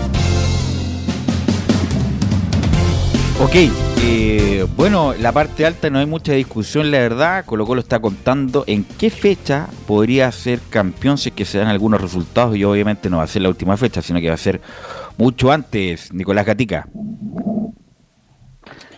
Ok, 3.43 3.55
eh, 4.03 4.67
bueno, 4.75 5.15
la 5.19 5.31
parte 5.31 5.65
alta 5.65 5.89
no 5.89 5.97
hay 5.97 6.05
mucha 6.05 6.33
discusión, 6.33 6.91
la 6.91 6.99
verdad. 6.99 7.43
Colo 7.43 7.65
Colo 7.65 7.81
está 7.81 7.99
contando 7.99 8.63
en 8.67 8.83
qué 8.83 9.09
fecha 9.09 9.67
podría 9.87 10.31
ser 10.31 10.59
campeón 10.69 11.17
si 11.17 11.29
es 11.29 11.35
que 11.35 11.43
se 11.43 11.57
dan 11.57 11.67
algunos 11.67 11.99
resultados 11.99 12.55
y 12.55 12.63
obviamente 12.63 13.09
no 13.09 13.17
va 13.17 13.23
a 13.23 13.27
ser 13.27 13.41
la 13.41 13.49
última 13.49 13.77
fecha, 13.77 14.03
sino 14.03 14.19
que 14.21 14.27
va 14.27 14.35
a 14.35 14.37
ser 14.37 14.61
mucho 15.17 15.51
antes, 15.51 16.13
Nicolás 16.13 16.45
Gatica. 16.45 16.87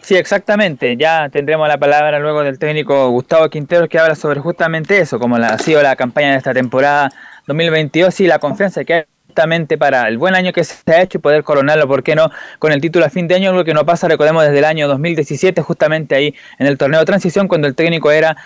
Sí, 0.01 0.15
exactamente. 0.15 0.97
Ya 0.97 1.29
tendremos 1.29 1.69
la 1.69 1.77
palabra 1.77 2.19
luego 2.19 2.43
del 2.43 2.59
técnico 2.59 3.09
Gustavo 3.11 3.49
Quintero 3.49 3.87
que 3.87 3.97
habla 3.97 4.15
sobre 4.15 4.41
justamente 4.41 4.97
eso, 4.97 5.19
como 5.19 5.37
la, 5.37 5.47
ha 5.47 5.57
sido 5.57 5.81
la 5.81 5.95
campaña 5.95 6.31
de 6.31 6.37
esta 6.37 6.53
temporada 6.53 7.09
2022 7.47 8.19
y 8.19 8.27
la 8.27 8.39
confianza 8.39 8.83
que 8.83 8.93
hay 8.93 9.03
justamente 9.33 9.79
para 9.79 10.07
el 10.07 10.19
buen 10.19 10.35
año 10.35 10.53
que 10.53 10.63
se 10.63 10.75
ha 10.93 11.01
hecho 11.01 11.17
y 11.17 11.21
poder 11.21 11.43
coronarlo, 11.43 11.87
¿por 11.87 12.03
qué 12.03 12.15
no? 12.15 12.29
Con 12.59 12.71
el 12.71 12.79
título 12.79 13.03
a 13.03 13.09
fin 13.09 13.27
de 13.27 13.33
año, 13.33 13.49
algo 13.49 13.63
que 13.63 13.73
no 13.73 13.83
pasa, 13.83 14.07
recordemos, 14.07 14.43
desde 14.43 14.59
el 14.59 14.65
año 14.65 14.87
2017, 14.87 15.59
justamente 15.63 16.13
ahí 16.13 16.35
en 16.59 16.67
el 16.67 16.77
torneo 16.77 16.99
de 16.99 17.05
transición, 17.07 17.47
cuando 17.47 17.67
el 17.67 17.73
técnico 17.73 18.11
era 18.11 18.37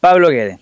Pablo 0.00 0.28
Guede. 0.28 0.58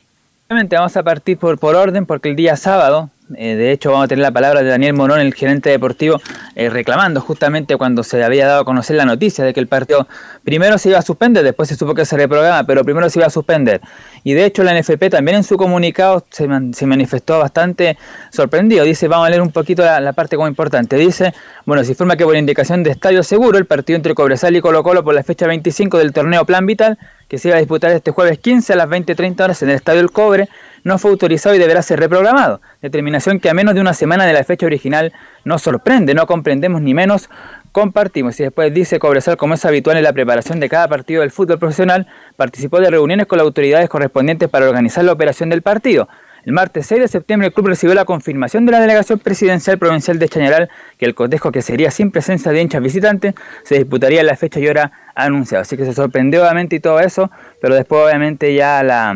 Obviamente 0.47 0.77
vamos 0.77 0.97
a 0.97 1.03
partir 1.03 1.37
por, 1.37 1.59
por 1.59 1.75
orden, 1.75 2.07
porque 2.07 2.29
el 2.29 2.37
día 2.37 2.55
sábado, 2.55 3.11
eh, 3.37 3.57
de 3.57 3.73
hecho, 3.73 3.91
vamos 3.91 4.05
a 4.05 4.09
tener 4.09 4.23
la 4.23 4.31
palabra 4.31 4.63
de 4.63 4.69
Daniel 4.69 4.95
Morón, 4.95 5.21
el 5.21 5.35
gerente 5.35 5.71
deportivo, 5.71 6.21
eh, 6.55 6.69
reclamando 6.71 7.21
justamente 7.21 7.77
cuando 7.77 8.03
se 8.03 8.23
había 8.23 8.47
dado 8.47 8.63
a 8.63 8.65
conocer 8.65 8.97
la 8.97 9.05
noticia 9.05 9.45
de 9.45 9.53
que 9.53 9.61
el 9.61 9.67
partido 9.67 10.07
primero 10.45 10.79
se 10.79 10.91
iba 10.91 10.99
a 10.99 11.03
suspender, 11.03 11.45
después 11.45 11.69
se 11.69 11.77
supo 11.77 11.95
que 11.95 12.05
se 12.05 12.17
reprograma, 12.17 12.65
pero 12.65 12.85
primero 12.85 13.09
se 13.11 13.19
iba 13.19 13.27
a 13.27 13.31
suspender. 13.31 13.81
Y 14.25 14.35
de 14.35 14.45
hecho 14.45 14.63
la 14.63 14.79
NFP 14.79 15.11
también 15.11 15.39
en 15.39 15.45
su 15.45 15.57
comunicado 15.57 16.25
se, 16.31 16.47
manifestó 16.87 17.39
bastante 17.39 17.99
sorprendido. 18.31 18.85
Dice, 18.85 19.09
vamos 19.09 19.27
a 19.27 19.31
leer 19.31 19.43
un 19.43 19.51
poquito 19.51 19.85
la, 19.85 20.01
la, 20.01 20.13
parte 20.13 20.37
como 20.37 20.49
importante. 20.49 20.97
Dice, 20.97 21.35
bueno, 21.65 21.83
se 21.85 21.91
informa 21.91 22.17
que 22.17 22.25
por 22.25 22.37
indicación 22.37 22.83
de 22.83 22.91
Estadio 22.91 23.23
Seguro, 23.23 23.59
el 23.59 23.67
partido 23.67 23.97
entre 23.97 24.15
Cobresal 24.15 24.55
y 24.57 24.61
Colo 24.61 24.83
Colo 24.83 25.03
por 25.05 25.15
la 25.15 25.23
fecha 25.23 25.47
25 25.47 25.99
del 25.99 26.13
torneo 26.13 26.45
Plan 26.45 26.67
Vital, 26.67 26.99
que 27.29 27.39
se 27.39 27.49
iba 27.49 27.57
a 27.57 27.61
disputar 27.61 27.91
este 27.93 28.11
jueves 28.11 28.39
15 28.39 28.75
a 28.75 28.77
las 28.77 28.89
20.30 28.89 29.43
horas 29.43 29.63
en 29.63 29.71
el 29.71 29.77
Estadio 29.77 30.01
El 30.01 30.11
Cobre, 30.11 30.49
no 30.85 30.99
fue 30.99 31.11
autorizado 31.11 31.55
y 31.55 31.59
deberá 31.59 31.83
ser 31.83 32.01
reprogramado. 32.01 32.61
Determinación 32.81 33.41
que 33.41 33.51
a 33.51 33.55
menos 33.55 33.75
de 33.75 33.81
una 33.81 33.95
semana 33.95 34.27
de 34.27 34.33
la 34.33 34.45
fecha 34.45 34.67
original 34.67 35.13
nos 35.45 35.63
sorprende, 35.63 36.15
no 36.15 36.27
comprendemos 36.27 36.83
ni 36.83 36.95
menos 36.95 37.31
compartimos. 37.73 38.39
Y 38.41 38.45
después 38.45 38.73
dice 38.73 38.99
Cobresal, 38.99 39.37
como 39.37 39.55
es 39.55 39.65
habitual 39.65 39.97
en 39.97 40.05
la 40.05 40.13
preparación 40.13 40.61
de 40.61 40.69
cada 40.69 40.89
partido 40.89 41.23
del 41.23 41.31
fútbol 41.31 41.59
profesional, 41.59 42.07
participó 42.37 42.81
de 42.81 42.91
reuniones 42.91 43.27
con 43.27 43.39
las 43.39 43.45
autoridades 43.45 43.89
correspondientes 43.89 44.49
para 44.49 44.67
organizar 44.67 45.05
la 45.05 45.13
operación 45.13 45.49
del 45.49 45.63
partido. 45.63 46.09
El 46.45 46.53
martes 46.53 46.87
6 46.87 47.03
de 47.03 47.09
septiembre 47.09 47.47
el 47.49 47.55
club 47.55 47.69
recibió 47.69 47.95
la 47.95 48.05
confirmación 48.05 48.67
de 48.67 48.73
la 48.73 48.81
delegación 48.81 49.21
presidencial 49.21 49.79
provincial 49.79 50.19
de 50.19 50.29
Chañaral 50.29 50.71
que 50.99 51.07
el 51.07 51.15
cotejo 51.15 51.53
que 51.53 51.63
sería 51.63 51.93
sin 51.93 52.11
presencia 52.11 52.51
de 52.51 52.61
hinchas 52.61 52.83
visitantes 52.83 53.35
se 53.63 53.77
disputaría 53.77 54.21
en 54.21 54.27
la 54.27 54.37
fecha 54.37 54.59
y 54.59 54.67
hora 54.67 54.91
anunciada. 55.15 55.63
Así 55.63 55.77
que 55.77 55.85
se 55.85 55.93
sorprendió 55.93 56.43
obviamente 56.43 56.75
y 56.75 56.81
todo 56.81 56.99
eso, 56.99 57.31
pero 57.61 57.77
después 57.77 58.03
obviamente 58.07 58.53
ya 58.57 58.83
la, 58.83 59.15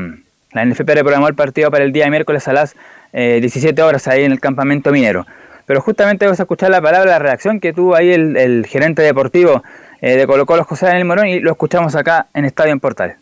la 0.56 0.64
NFP 0.64 0.88
reprogramó 0.88 1.28
el 1.28 1.34
partido 1.34 1.70
para 1.70 1.84
el 1.84 1.92
día 1.92 2.08
miércoles 2.10 2.48
a 2.48 2.52
las 2.52 2.74
eh, 3.12 3.38
17 3.40 3.80
horas 3.82 4.08
ahí 4.08 4.24
en 4.24 4.32
el 4.32 4.40
campamento 4.40 4.90
minero. 4.90 5.26
Pero 5.66 5.80
justamente 5.80 6.24
vamos 6.24 6.40
a 6.40 6.44
escuchar 6.44 6.70
la 6.70 6.80
palabra, 6.80 7.10
la 7.10 7.18
reacción 7.18 7.60
que 7.60 7.72
tuvo 7.72 7.94
ahí 7.94 8.10
el, 8.10 8.36
el 8.36 8.66
gerente 8.66 9.02
deportivo 9.02 9.62
eh, 10.00 10.16
de 10.16 10.26
Colo 10.26 10.46
Colo, 10.46 10.64
José 10.64 10.86
Daniel 10.86 11.04
Morón, 11.04 11.26
y 11.28 11.40
lo 11.40 11.50
escuchamos 11.50 11.94
acá 11.94 12.28
en 12.32 12.44
Estadio 12.44 12.72
en 12.72 12.80
Portal. 12.80 13.16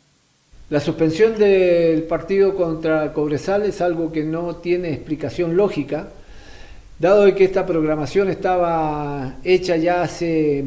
La 0.71 0.81
suspensión 0.81 1.37
del 1.39 2.05
partido 2.05 2.55
contra 2.57 3.13
Cobresal 3.13 3.65
es 3.65 3.81
algo 3.81 4.13
que 4.13 4.25
no 4.25 4.57
tiene 4.57 4.93
explicación 4.93 5.57
lógica, 5.57 6.09
dado 6.99 7.33
que 7.35 7.45
esta 7.45 7.67
programación 7.67 8.29
estaba 8.29 9.35
hecha 9.45 9.77
ya 9.77 10.03
hace 10.03 10.65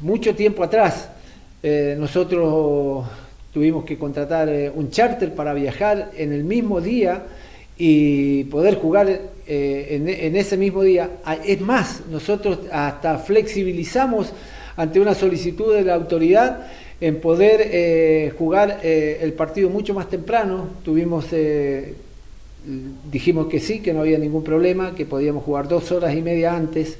mucho 0.00 0.34
tiempo 0.34 0.64
atrás. 0.64 1.10
Eh, 1.62 1.96
nosotros 1.98 3.06
tuvimos 3.52 3.84
que 3.84 3.98
contratar 3.98 4.48
eh, 4.48 4.70
un 4.74 4.90
charter 4.90 5.34
para 5.34 5.54
viajar 5.54 6.10
en 6.16 6.32
el 6.32 6.44
mismo 6.44 6.80
día 6.80 7.24
y 7.76 8.44
poder 8.44 8.76
jugar 8.76 9.08
eh, 9.46 10.20
en, 10.22 10.36
ese 10.36 10.56
mismo 10.56 10.82
día. 10.82 11.10
Ah, 11.24 11.36
es 11.44 11.60
más, 11.60 12.02
nosotros 12.10 12.60
hasta 12.70 13.18
flexibilizamos 13.18 14.32
ante 14.76 15.00
una 15.00 15.14
solicitud 15.14 15.74
de 15.74 15.82
la 15.82 15.94
autoridad 15.94 16.66
en 17.00 17.20
poder 17.20 17.62
eh, 17.64 18.32
jugar 18.38 18.80
el 18.82 19.32
partido 19.32 19.70
mucho 19.70 19.94
más 19.94 20.10
temprano. 20.10 20.68
Tuvimos, 20.84 21.26
dijimos 23.10 23.46
que 23.46 23.58
sí, 23.58 23.80
que 23.80 23.94
no 23.94 24.00
había 24.00 24.18
ningún 24.18 24.44
problema, 24.44 24.94
que 24.94 25.06
podíamos 25.06 25.42
jugar 25.44 25.66
dos 25.66 25.90
horas 25.90 26.14
y 26.14 26.20
media 26.20 26.54
antes. 26.54 26.98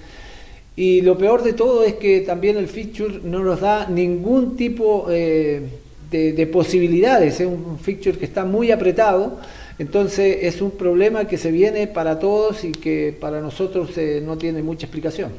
Y 0.74 1.02
lo 1.02 1.18
peor 1.18 1.42
de 1.42 1.52
todo 1.52 1.84
es 1.84 1.94
que 1.94 2.20
también 2.20 2.56
el 2.56 2.68
feature 2.68 3.20
no 3.22 3.40
nos 3.40 3.60
da 3.60 3.86
ningún 3.88 4.56
tipo 4.56 5.04
de, 5.08 5.62
de 6.10 6.46
posibilidades. 6.46 7.40
Es 7.40 7.46
un 7.46 7.78
feature 7.78 8.18
que 8.18 8.24
está 8.24 8.44
muy 8.44 8.70
apretado 8.70 9.38
entonces 9.80 10.40
es 10.42 10.60
un 10.60 10.72
problema 10.72 11.24
que 11.24 11.38
se 11.38 11.50
viene 11.50 11.86
para 11.86 12.18
todos 12.18 12.64
y 12.64 12.72
que 12.72 13.16
para 13.18 13.40
nosotros 13.40 13.96
eh, 13.96 14.22
no 14.22 14.36
tiene 14.36 14.62
mucha 14.62 14.84
explicación. 14.84 15.32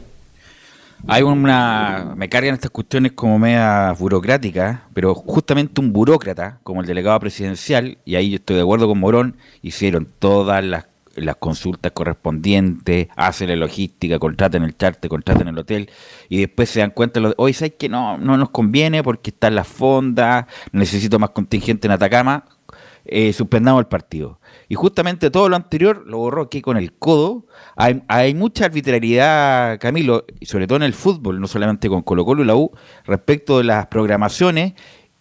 Hay 1.05 1.21
una. 1.21 2.15
Me 2.17 2.27
cargan 2.27 2.55
estas 2.55 2.71
cuestiones 2.71 3.11
como 3.11 3.37
media 3.37 3.91
burocráticas, 3.91 4.79
pero 4.95 5.13
justamente 5.13 5.79
un 5.79 5.93
burócrata, 5.93 6.57
como 6.63 6.81
el 6.81 6.87
delegado 6.87 7.19
presidencial, 7.19 7.99
y 8.03 8.15
ahí 8.15 8.31
yo 8.31 8.37
estoy 8.37 8.55
de 8.55 8.63
acuerdo 8.63 8.87
con 8.87 8.97
Morón, 8.97 9.35
hicieron 9.61 10.07
todas 10.17 10.65
las, 10.65 10.87
consultas 11.39 11.91
correspondientes, 11.91 13.07
hacen 13.15 13.49
la 13.49 13.55
logística, 13.55 14.19
contratan 14.19 14.63
el 14.63 14.75
charter, 14.77 15.09
contratan 15.09 15.47
el 15.47 15.57
hotel, 15.57 15.89
y 16.29 16.39
después 16.39 16.69
se 16.69 16.79
dan 16.79 16.91
cuenta, 16.91 17.21
hoy 17.37 17.53
sabes 17.53 17.73
que 17.77 17.89
no, 17.89 18.17
no 18.17 18.37
nos 18.37 18.49
conviene 18.49 19.03
porque 19.03 19.31
están 19.31 19.55
las 19.55 19.67
fondas, 19.67 20.45
necesito 20.71 21.19
más 21.19 21.31
contingente 21.31 21.87
en 21.87 21.91
Atacama, 21.91 22.45
eh, 23.05 23.33
suspendamos 23.33 23.79
el 23.81 23.87
partido. 23.87 24.39
Y 24.69 24.75
justamente 24.75 25.31
todo 25.31 25.49
lo 25.49 25.55
anterior 25.55 26.03
lo 26.05 26.19
borró 26.19 26.43
aquí 26.43 26.61
con 26.61 26.77
el 26.77 26.93
codo. 26.93 27.45
Hay, 27.75 28.35
mucha 28.35 28.65
arbitrariedad, 28.65 29.79
Camilo, 29.79 30.25
sobre 30.43 30.67
todo 30.67 30.77
en 30.77 30.83
el 30.83 30.93
fútbol, 30.93 31.41
no 31.41 31.47
solamente 31.47 31.89
con 31.89 32.03
Colo 32.03 32.23
Colo 32.25 32.43
y 32.43 32.45
la 32.45 32.55
U, 32.55 32.71
respecto 33.05 33.57
de 33.57 33.63
las 33.65 33.87
programaciones, 33.87 34.73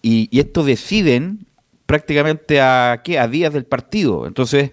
y, 0.02 0.28
y 0.30 0.40
esto 0.40 0.62
deciden 0.64 1.46
prácticamente 1.86 2.60
a, 2.60 3.00
¿qué? 3.02 3.18
a 3.18 3.26
días 3.26 3.52
del 3.52 3.64
partido. 3.64 4.26
Entonces, 4.26 4.70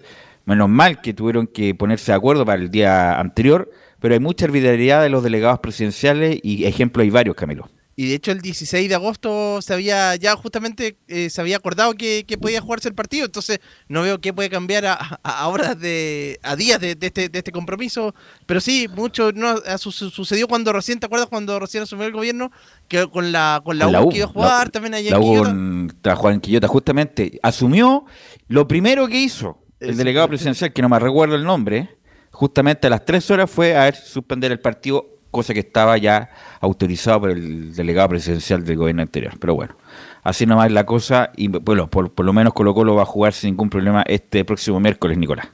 menos 0.48 0.68
mal 0.68 1.00
que 1.00 1.12
tuvieron 1.12 1.46
que 1.46 1.74
ponerse 1.74 2.12
de 2.12 2.16
acuerdo 2.16 2.44
para 2.44 2.60
el 2.60 2.70
día 2.70 3.20
anterior, 3.20 3.70
pero 4.00 4.14
hay 4.14 4.20
mucha 4.20 4.46
arbitrariedad 4.46 5.02
de 5.02 5.10
los 5.10 5.22
delegados 5.22 5.60
presidenciales 5.60 6.38
y 6.42 6.64
ejemplos 6.64 7.04
hay 7.04 7.10
varios, 7.10 7.36
Camilo. 7.36 7.68
Y 7.96 8.06
de 8.06 8.14
hecho 8.14 8.30
el 8.30 8.40
16 8.40 8.88
de 8.88 8.94
agosto 8.94 9.60
se 9.60 9.74
había 9.74 10.14
ya 10.14 10.36
justamente 10.36 10.96
eh, 11.08 11.30
se 11.30 11.40
había 11.40 11.56
acordado 11.56 11.94
que, 11.94 12.24
podía 12.40 12.60
jugarse 12.60 12.88
el 12.88 12.94
partido, 12.94 13.26
entonces 13.26 13.58
no 13.88 14.02
veo 14.02 14.20
qué 14.20 14.32
puede 14.32 14.48
cambiar 14.48 14.86
a, 14.86 15.48
horas 15.48 15.78
de 15.80 16.38
a 16.44 16.54
días 16.54 16.80
de, 16.80 16.96
este, 16.98 17.28
de 17.28 17.38
este 17.38 17.50
compromiso, 17.50 18.14
pero 18.46 18.60
sí, 18.60 18.86
mucho 18.94 19.32
no 19.32 19.56
sucedió 19.78 20.46
cuando 20.46 20.72
recién, 20.72 21.00
¿te 21.00 21.06
acuerdas 21.06 21.28
cuando 21.28 21.58
recién 21.58 21.82
asumió 21.82 22.06
el 22.06 22.12
gobierno? 22.12 22.52
Que 22.86 23.08
con 23.08 23.32
la 23.32 23.60
con 23.64 23.76
la, 23.78 23.88
U, 24.00 24.10
que 24.10 24.18
iba 24.18 24.26
a 24.26 24.30
jugar 24.30 24.70
también 24.70 24.94
allá 24.94 25.16
en 25.16 25.20
Quillota. 25.20 26.16
Juan 26.16 26.40
Quillota 26.40 26.68
justamente 26.68 27.40
asumió 27.42 28.04
lo 28.46 28.68
primero 28.68 29.08
que 29.08 29.18
hizo 29.20 29.58
el 29.80 29.96
delegado 29.96 30.28
presidencial, 30.28 30.72
que 30.72 30.82
no 30.82 30.88
me 30.88 30.98
recuerdo 30.98 31.34
el 31.34 31.44
nombre, 31.44 31.96
justamente 32.30 32.86
a 32.86 32.90
las 32.90 33.04
tres 33.04 33.30
horas 33.30 33.50
fue 33.50 33.76
a 33.76 33.92
suspender 33.92 34.52
el 34.52 34.60
partido 34.60 35.18
cosa 35.30 35.52
que 35.52 35.60
estaba 35.60 35.96
ya 35.98 36.30
autorizado 36.60 37.20
por 37.20 37.30
el 37.30 37.74
delegado 37.74 38.08
presidencial 38.08 38.64
del 38.64 38.76
gobierno 38.76 39.02
anterior. 39.02 39.34
Pero 39.38 39.54
bueno, 39.54 39.76
así 40.22 40.46
nomás 40.46 40.66
es 40.66 40.72
la 40.72 40.84
cosa 40.84 41.30
y 41.36 41.48
bueno, 41.48 41.88
por, 41.88 42.12
por 42.12 42.24
lo 42.24 42.32
menos 42.32 42.54
Colo 42.54 42.74
Colo 42.74 42.94
va 42.94 43.02
a 43.02 43.06
jugar 43.06 43.32
sin 43.32 43.50
ningún 43.50 43.70
problema 43.70 44.02
este 44.06 44.44
próximo 44.44 44.80
miércoles, 44.80 45.18
Nicolás. 45.18 45.48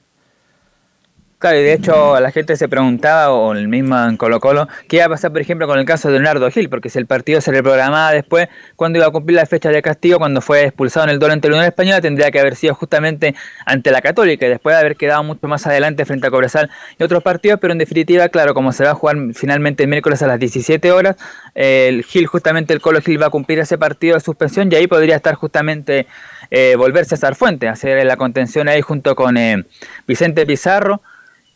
Y 1.52 1.62
de 1.62 1.74
hecho 1.74 2.18
la 2.20 2.30
gente 2.30 2.56
se 2.56 2.68
preguntaba, 2.68 3.32
o 3.32 3.52
el 3.52 3.68
mismo 3.68 3.98
en 4.02 4.16
Colo 4.16 4.40
Colo, 4.40 4.68
qué 4.88 4.96
iba 4.96 5.06
a 5.06 5.08
pasar, 5.08 5.32
por 5.32 5.40
ejemplo, 5.40 5.66
con 5.66 5.78
el 5.78 5.84
caso 5.84 6.08
de 6.08 6.14
Leonardo 6.14 6.50
Gil, 6.50 6.70
porque 6.70 6.88
si 6.88 6.98
el 6.98 7.06
partido 7.06 7.40
se 7.40 7.50
reprogramaba 7.50 8.12
después, 8.12 8.48
cuando 8.76 8.98
iba 8.98 9.06
a 9.06 9.10
cumplir 9.10 9.36
la 9.36 9.46
fecha 9.46 9.68
de 9.70 9.82
castigo, 9.82 10.18
cuando 10.18 10.40
fue 10.40 10.62
expulsado 10.62 11.04
en 11.04 11.10
el 11.10 11.18
duelo 11.18 11.34
ante 11.34 11.48
la 11.48 11.56
Unión 11.56 11.66
Española, 11.66 12.00
tendría 12.00 12.30
que 12.30 12.40
haber 12.40 12.56
sido 12.56 12.74
justamente 12.74 13.34
ante 13.66 13.90
la 13.90 14.00
Católica, 14.00 14.46
y 14.46 14.48
después 14.48 14.74
de 14.74 14.80
haber 14.80 14.96
quedado 14.96 15.22
mucho 15.24 15.46
más 15.48 15.66
adelante 15.66 16.04
frente 16.04 16.28
a 16.28 16.30
Cobresal 16.30 16.70
y 16.98 17.02
otros 17.02 17.22
partidos, 17.22 17.58
pero 17.60 17.72
en 17.72 17.78
definitiva, 17.78 18.28
claro, 18.28 18.54
como 18.54 18.72
se 18.72 18.84
va 18.84 18.90
a 18.90 18.94
jugar 18.94 19.16
finalmente 19.34 19.82
el 19.82 19.88
miércoles 19.88 20.22
a 20.22 20.26
las 20.26 20.38
17 20.38 20.92
horas, 20.92 21.16
el 21.54 22.04
Gil, 22.04 22.26
justamente 22.26 22.72
el 22.72 22.80
Colo 22.80 23.00
Gil 23.00 23.20
va 23.20 23.26
a 23.26 23.30
cumplir 23.30 23.58
ese 23.58 23.76
partido 23.76 24.14
de 24.14 24.20
suspensión, 24.20 24.72
y 24.72 24.76
ahí 24.76 24.86
podría 24.86 25.16
estar 25.16 25.34
justamente 25.34 26.06
eh, 26.50 26.76
volver 26.76 27.04
César 27.04 27.34
Fuente, 27.34 27.68
hacer 27.68 28.04
la 28.04 28.16
contención 28.16 28.68
ahí 28.68 28.80
junto 28.80 29.14
con 29.16 29.36
eh, 29.36 29.64
Vicente 30.06 30.46
Pizarro, 30.46 31.02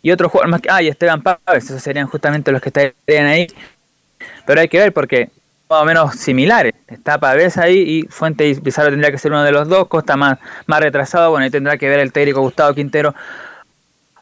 y 0.03 0.11
otros 0.11 0.31
jugadores 0.31 0.51
más 0.51 0.61
que. 0.61 0.71
Ah, 0.71 0.83
y 0.83 0.89
Esteban 0.89 1.23
Pávez, 1.23 1.65
esos 1.65 1.83
serían 1.83 2.07
justamente 2.07 2.53
los 2.53 2.63
que 2.63 2.69
estarían 2.69 3.27
ahí. 3.27 3.47
Pero 4.47 4.61
hay 4.61 4.69
que 4.69 4.79
ver 4.79 4.93
porque 4.93 5.31
más 5.69 5.83
o 5.83 5.85
menos 5.85 6.15
similares. 6.17 6.73
Está 6.87 7.19
Pavés 7.19 7.59
ahí 7.59 7.79
y 7.79 8.03
Fuente 8.09 8.49
y 8.49 8.55
Pizarro 8.55 8.91
tendría 8.91 9.11
que 9.11 9.19
ser 9.19 9.33
uno 9.33 9.43
de 9.43 9.53
los 9.53 9.69
dos. 9.69 9.89
Costa 9.89 10.17
más, 10.17 10.39
más 10.67 10.81
retrasado. 10.81 11.31
Bueno, 11.31 11.45
ahí 11.45 11.51
tendrá 11.51 11.77
que 11.77 11.89
ver 11.89 12.01
el 12.01 12.13
técnico 12.13 12.41
Gustavo 12.41 12.75
Quintero 12.75 13.15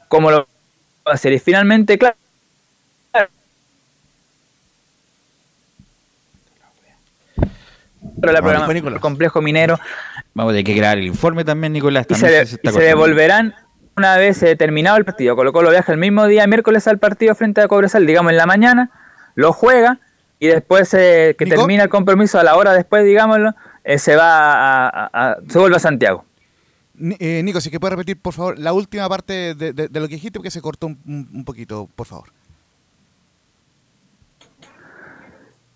cómo 0.08 0.30
lo 0.30 0.48
va 1.06 1.12
a 1.12 1.14
hacer. 1.14 1.32
Y 1.32 1.38
finalmente, 1.38 1.98
claro. 1.98 2.16
Pero 8.18 8.32
la 8.32 8.40
programa 8.40 8.72
el 8.72 9.00
complejo 9.00 9.42
minero. 9.42 9.78
Vamos 10.32 10.50
a 10.50 10.54
tener 10.54 10.64
que 10.64 10.74
crear 10.74 10.96
el 10.96 11.06
informe 11.06 11.44
también, 11.44 11.72
Nicolás. 11.72 12.06
y 12.08 12.14
se, 12.14 12.46
se 12.46 12.80
devolverán 12.80 13.54
una 13.96 14.16
vez 14.18 14.42
eh, 14.42 14.56
terminado 14.56 14.98
el 14.98 15.04
partido, 15.04 15.34
Colo 15.36 15.52
Colo 15.52 15.70
viaja 15.70 15.90
el 15.90 15.98
mismo 15.98 16.26
día, 16.26 16.46
miércoles 16.46 16.86
al 16.86 16.98
partido 16.98 17.34
frente 17.34 17.62
a 17.62 17.68
Cobresal, 17.68 18.06
digamos 18.06 18.30
en 18.30 18.36
la 18.36 18.46
mañana, 18.46 18.90
lo 19.34 19.52
juega 19.54 19.98
y 20.38 20.48
después 20.48 20.92
eh, 20.92 21.34
que 21.38 21.46
termina 21.46 21.84
el 21.84 21.88
compromiso 21.88 22.38
a 22.38 22.44
la 22.44 22.56
hora 22.56 22.74
después, 22.74 23.04
digámoslo, 23.04 23.54
eh, 23.84 23.98
se 23.98 24.14
va 24.14 24.88
a, 24.88 25.38
se 25.48 25.58
vuelve 25.58 25.76
a 25.76 25.80
Santiago. 25.80 26.24
Nico, 26.98 27.60
si 27.60 27.70
que 27.70 27.80
puede 27.80 27.92
repetir, 27.92 28.20
por 28.20 28.34
favor, 28.34 28.58
la 28.58 28.72
última 28.72 29.08
parte 29.08 29.54
de, 29.54 29.72
lo 29.72 30.08
que 30.08 30.14
dijiste, 30.14 30.38
porque 30.38 30.50
se 30.50 30.60
cortó 30.60 30.86
un, 30.86 31.44
poquito, 31.44 31.88
por 31.94 32.06
favor. 32.06 32.28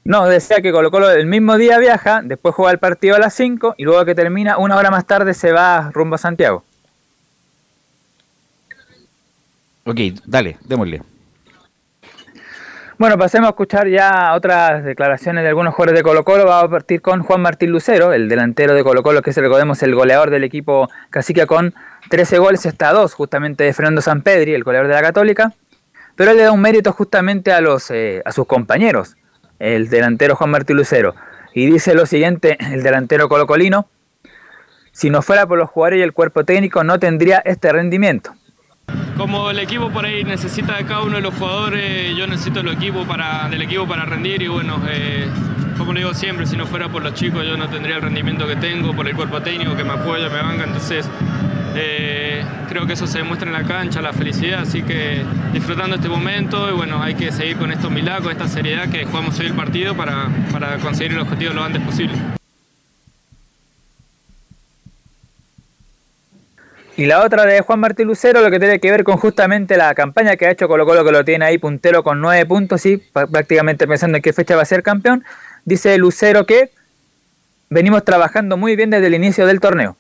No, 0.05 0.27
decía 0.27 0.61
que 0.61 0.73
Colo 0.73 0.91
Colo 0.91 1.11
el 1.11 1.27
mismo 1.27 1.57
día 1.57 1.79
viaja, 1.79 2.21
después 2.23 2.55
juega 2.55 2.73
el 2.73 2.79
partido 2.79 3.17
a 3.17 3.19
las 3.19 3.35
5 3.35 3.75
y 3.79 3.85
luego 3.85 4.05
que 4.05 4.15
termina, 4.15 4.59
una 4.59 4.77
hora 4.77 4.91
más 4.91 5.07
tarde 5.07 5.33
se 5.33 5.53
va 5.53 5.91
rumbo 5.93 6.17
a 6.17 6.19
Santiago. 6.19 6.65
Ok, 9.91 9.99
dale, 10.25 10.57
démosle. 10.67 11.03
Bueno, 12.97 13.19
pasemos 13.19 13.49
a 13.49 13.51
escuchar 13.51 13.89
ya 13.89 14.35
otras 14.37 14.85
declaraciones 14.85 15.43
de 15.43 15.49
algunos 15.49 15.75
jugadores 15.75 15.99
de 15.99 16.05
Colo 16.05 16.23
Colo. 16.23 16.45
Vamos 16.45 16.65
a 16.67 16.71
partir 16.71 17.03
con 17.03 17.25
Juan 17.25 17.41
Martín 17.41 17.71
Lucero, 17.71 18.13
el 18.13 18.29
delantero 18.29 18.73
de 18.75 18.85
Colo 18.85 19.03
Colo, 19.03 19.21
que 19.21 19.31
es, 19.31 19.37
recordemos, 19.37 19.83
el 19.83 19.97
goleador 19.97 20.31
del 20.31 20.45
equipo 20.45 20.89
Cacique 21.09 21.45
con 21.49 21.75
13 22.09 22.39
goles, 22.39 22.67
está 22.67 22.91
a 22.91 22.93
2 22.93 23.15
justamente 23.15 23.65
de 23.65 23.73
Fernando 23.73 24.01
Sampedri, 24.01 24.55
el 24.55 24.63
goleador 24.63 24.87
de 24.87 24.95
la 24.95 25.03
Católica. 25.03 25.55
Pero 26.15 26.31
él 26.31 26.37
le 26.37 26.45
da 26.45 26.53
un 26.53 26.61
mérito 26.61 26.93
justamente 26.93 27.51
a, 27.51 27.61
los, 27.61 27.91
eh, 27.91 28.23
a 28.25 28.31
sus 28.31 28.47
compañeros, 28.47 29.17
el 29.59 29.91
delantero 29.91 30.37
Juan 30.37 30.51
Martín 30.51 30.77
Lucero. 30.77 31.17
Y 31.53 31.67
dice 31.67 31.95
lo 31.95 32.07
siguiente, 32.07 32.59
el 32.73 32.85
delantero 32.85 33.29
colocolino, 33.29 33.89
si 34.93 35.11
no 35.11 35.21
fuera 35.21 35.49
por 35.49 35.59
los 35.59 35.69
jugadores 35.69 35.99
y 35.99 36.03
el 36.03 36.13
cuerpo 36.13 36.45
técnico 36.45 36.85
no 36.85 37.01
tendría 37.01 37.39
este 37.39 37.73
rendimiento. 37.73 38.35
Como 39.17 39.51
el 39.51 39.59
equipo 39.59 39.91
por 39.91 40.07
ahí 40.07 40.25
necesita 40.25 40.77
de 40.77 40.85
cada 40.85 41.03
uno 41.03 41.17
de 41.17 41.23
los 41.23 41.35
jugadores, 41.35 42.17
yo 42.17 42.27
necesito 42.27 42.61
el 42.61 42.69
equipo 42.69 43.05
para, 43.05 43.49
del 43.49 43.63
equipo 43.63 43.87
para 43.87 44.05
rendir 44.05 44.41
y 44.43 44.49
bueno, 44.49 44.81
eh, 44.89 45.29
como 45.77 45.93
lo 45.93 45.99
digo 45.99 46.15
siempre, 46.15 46.47
si 46.47 46.57
no 46.57 46.67
fuera 46.67 46.89
por 46.89 47.03
los 47.03 47.15
chicos 47.15 47.45
yo 47.45 47.57
no 47.57 47.69
tendría 47.69 47.97
el 47.97 48.03
rendimiento 48.03 48.47
que 48.47 48.57
tengo, 48.57 48.95
por 48.95 49.07
el 49.09 49.15
cuerpo 49.15 49.41
técnico 49.43 49.77
que 49.77 49.85
me 49.85 49.93
apoya, 49.93 50.29
me 50.29 50.41
banca, 50.41 50.65
entonces 50.65 51.09
eh, 51.75 52.45
creo 52.69 52.87
que 52.87 52.95
eso 52.95 53.07
se 53.07 53.19
demuestra 53.19 53.49
en 53.49 53.53
la 53.53 53.65
cancha, 53.65 54.01
la 54.01 54.13
felicidad, 54.13 54.61
así 54.61 54.83
que 54.83 55.23
disfrutando 55.53 55.97
este 55.97 56.09
momento 56.09 56.71
y 56.71 56.73
bueno, 56.73 57.03
hay 57.03 57.15
que 57.15 57.31
seguir 57.31 57.57
con 57.57 57.71
estos 57.73 57.91
milagros, 57.91 58.33
esta 58.33 58.49
seriedad 58.49 58.89
que 58.89 59.05
jugamos 59.05 59.39
hoy 59.39 59.47
el 59.47 59.55
partido 59.55 59.95
para, 59.95 60.29
para 60.53 60.79
conseguir 60.79 61.13
el 61.13 61.21
objetivo 61.21 61.53
lo 61.53 61.63
antes 61.63 61.83
posible. 61.83 62.40
Y 66.97 67.07
la 67.07 67.25
otra 67.25 67.47
de 67.47 67.61
Juan 67.61 67.81
Martín 67.81 68.09
Lucero, 68.09 68.43
lo 68.43 68.51
que 68.51 68.59
tiene 68.59 68.79
que 68.79 68.91
ver 68.91 69.05
con 69.05 69.17
justamente 69.17 69.77
la 69.77 69.95
campaña 69.95 70.37
que 70.37 70.47
ha 70.47 70.51
hecho 70.51 70.69
Colo 70.69 70.85
Colo, 70.85 71.05
que 71.05 71.13
lo 71.13 71.25
tiene 71.25 71.45
ahí 71.45 71.59
puntero 71.59 72.03
con 72.03 72.21
nueve 72.21 72.45
puntos 72.47 72.85
y 72.87 72.99
prácticamente 72.99 73.87
pensando 73.87 74.17
en 74.17 74.23
qué 74.23 74.33
fecha 74.33 74.57
va 74.57 74.63
a 74.63 74.67
ser 74.67 74.83
campeón. 74.83 75.25
Dice 75.65 75.97
Lucero 75.99 76.47
que 76.47 76.71
venimos 77.71 78.05
trabajando 78.05 78.57
muy 78.57 78.77
bien 78.77 78.91
desde 78.91 79.07
el 79.07 79.15
inicio 79.15 79.47
del 79.47 79.61
torneo. 79.61 79.97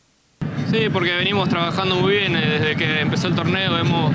Sí, 0.71 0.89
porque 0.93 1.15
venimos 1.15 1.49
trabajando 1.49 1.97
muy 1.97 2.13
bien 2.13 2.37
eh, 2.37 2.59
desde 2.59 2.77
que 2.77 3.01
empezó 3.01 3.29
el 3.29 3.35
torneo, 3.35 3.77
hemos 3.79 4.13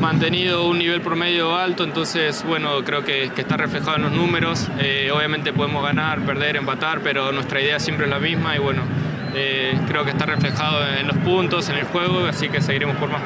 mantenido 0.00 0.68
un 0.68 0.78
nivel 0.78 1.00
promedio 1.00 1.56
alto, 1.56 1.84
entonces 1.84 2.44
bueno, 2.46 2.84
creo 2.84 3.02
que, 3.02 3.30
está 3.36 3.56
reflejado 3.56 3.96
en 3.96 4.02
los 4.02 4.12
números. 4.12 4.68
Eh, 4.78 5.10
obviamente 5.14 5.52
podemos 5.52 5.82
ganar, 5.82 6.20
perder, 6.20 6.56
empatar, 6.56 7.00
pero 7.00 7.32
nuestra 7.32 7.60
idea 7.60 7.78
siempre 7.78 8.06
es 8.06 8.10
la 8.10 8.18
misma 8.18 8.56
y 8.56 8.58
bueno, 8.58 8.82
eh, 9.34 9.78
creo 9.88 10.04
que 10.04 10.10
está 10.10 10.26
reflejado 10.26 10.86
en 10.86 11.06
los 11.08 11.16
puntos, 11.18 11.68
en 11.68 11.76
el 11.76 11.84
juego, 11.84 12.26
así 12.26 12.48
que 12.48 12.60
seguiremos 12.60 12.96
por 12.96 13.10
más. 13.10 13.22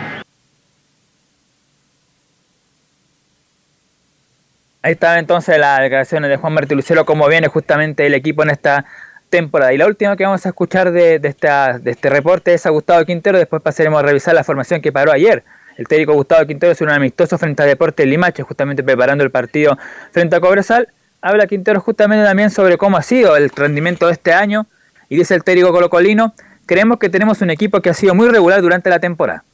Ahí 4.82 4.92
están 4.92 5.18
entonces 5.18 5.58
las 5.58 5.80
declaraciones 5.80 6.30
de 6.30 6.36
Juan 6.36 6.54
Martín 6.54 6.76
Lucero, 6.76 7.04
cómo 7.04 7.28
viene 7.28 7.48
justamente 7.48 8.06
el 8.06 8.14
equipo 8.14 8.42
en 8.42 8.50
esta 8.50 8.86
temporada. 9.28 9.72
Y 9.72 9.78
la 9.78 9.86
última 9.86 10.16
que 10.16 10.24
vamos 10.24 10.44
a 10.46 10.48
escuchar 10.48 10.90
de, 10.90 11.20
este 11.22 12.10
reporte 12.10 12.54
es 12.54 12.64
a 12.64 12.70
Gustavo 12.70 13.04
Quintero, 13.04 13.38
después 13.38 13.62
pasaremos 13.62 14.00
a 14.00 14.06
revisar 14.06 14.34
la 14.34 14.42
formación 14.42 14.80
que 14.80 14.90
paró 14.90 15.12
ayer 15.12 15.44
el 15.80 15.88
técnico 15.88 16.12
Gustavo 16.12 16.46
Quintero 16.46 16.72
es 16.72 16.80
un 16.82 16.90
amistoso 16.90 17.38
frente 17.38 17.62
a 17.62 17.66
Deportes 17.66 18.06
Limache, 18.06 18.42
justamente 18.42 18.82
preparando 18.82 19.24
el 19.24 19.30
partido 19.30 19.78
frente 20.10 20.36
a 20.36 20.40
Cobresal. 20.40 20.88
Habla 21.22 21.46
Quintero 21.46 21.80
justamente 21.80 22.22
también 22.22 22.50
sobre 22.50 22.76
cómo 22.76 22.98
ha 22.98 23.02
sido 23.02 23.34
el 23.34 23.48
rendimiento 23.48 24.06
de 24.06 24.12
este 24.12 24.34
año 24.34 24.66
y 25.10 25.16
dice 25.16 25.34
el 25.34 25.44
técnico 25.44 25.72
colocolino, 25.72 26.32
creemos 26.64 26.98
que 26.98 27.10
tenemos 27.10 27.42
un 27.42 27.50
equipo 27.50 27.80
que 27.80 27.90
ha 27.90 27.94
sido 27.94 28.14
muy 28.14 28.28
regular 28.28 28.62
durante 28.62 28.88
la 28.88 29.00
temporada. 29.00 29.44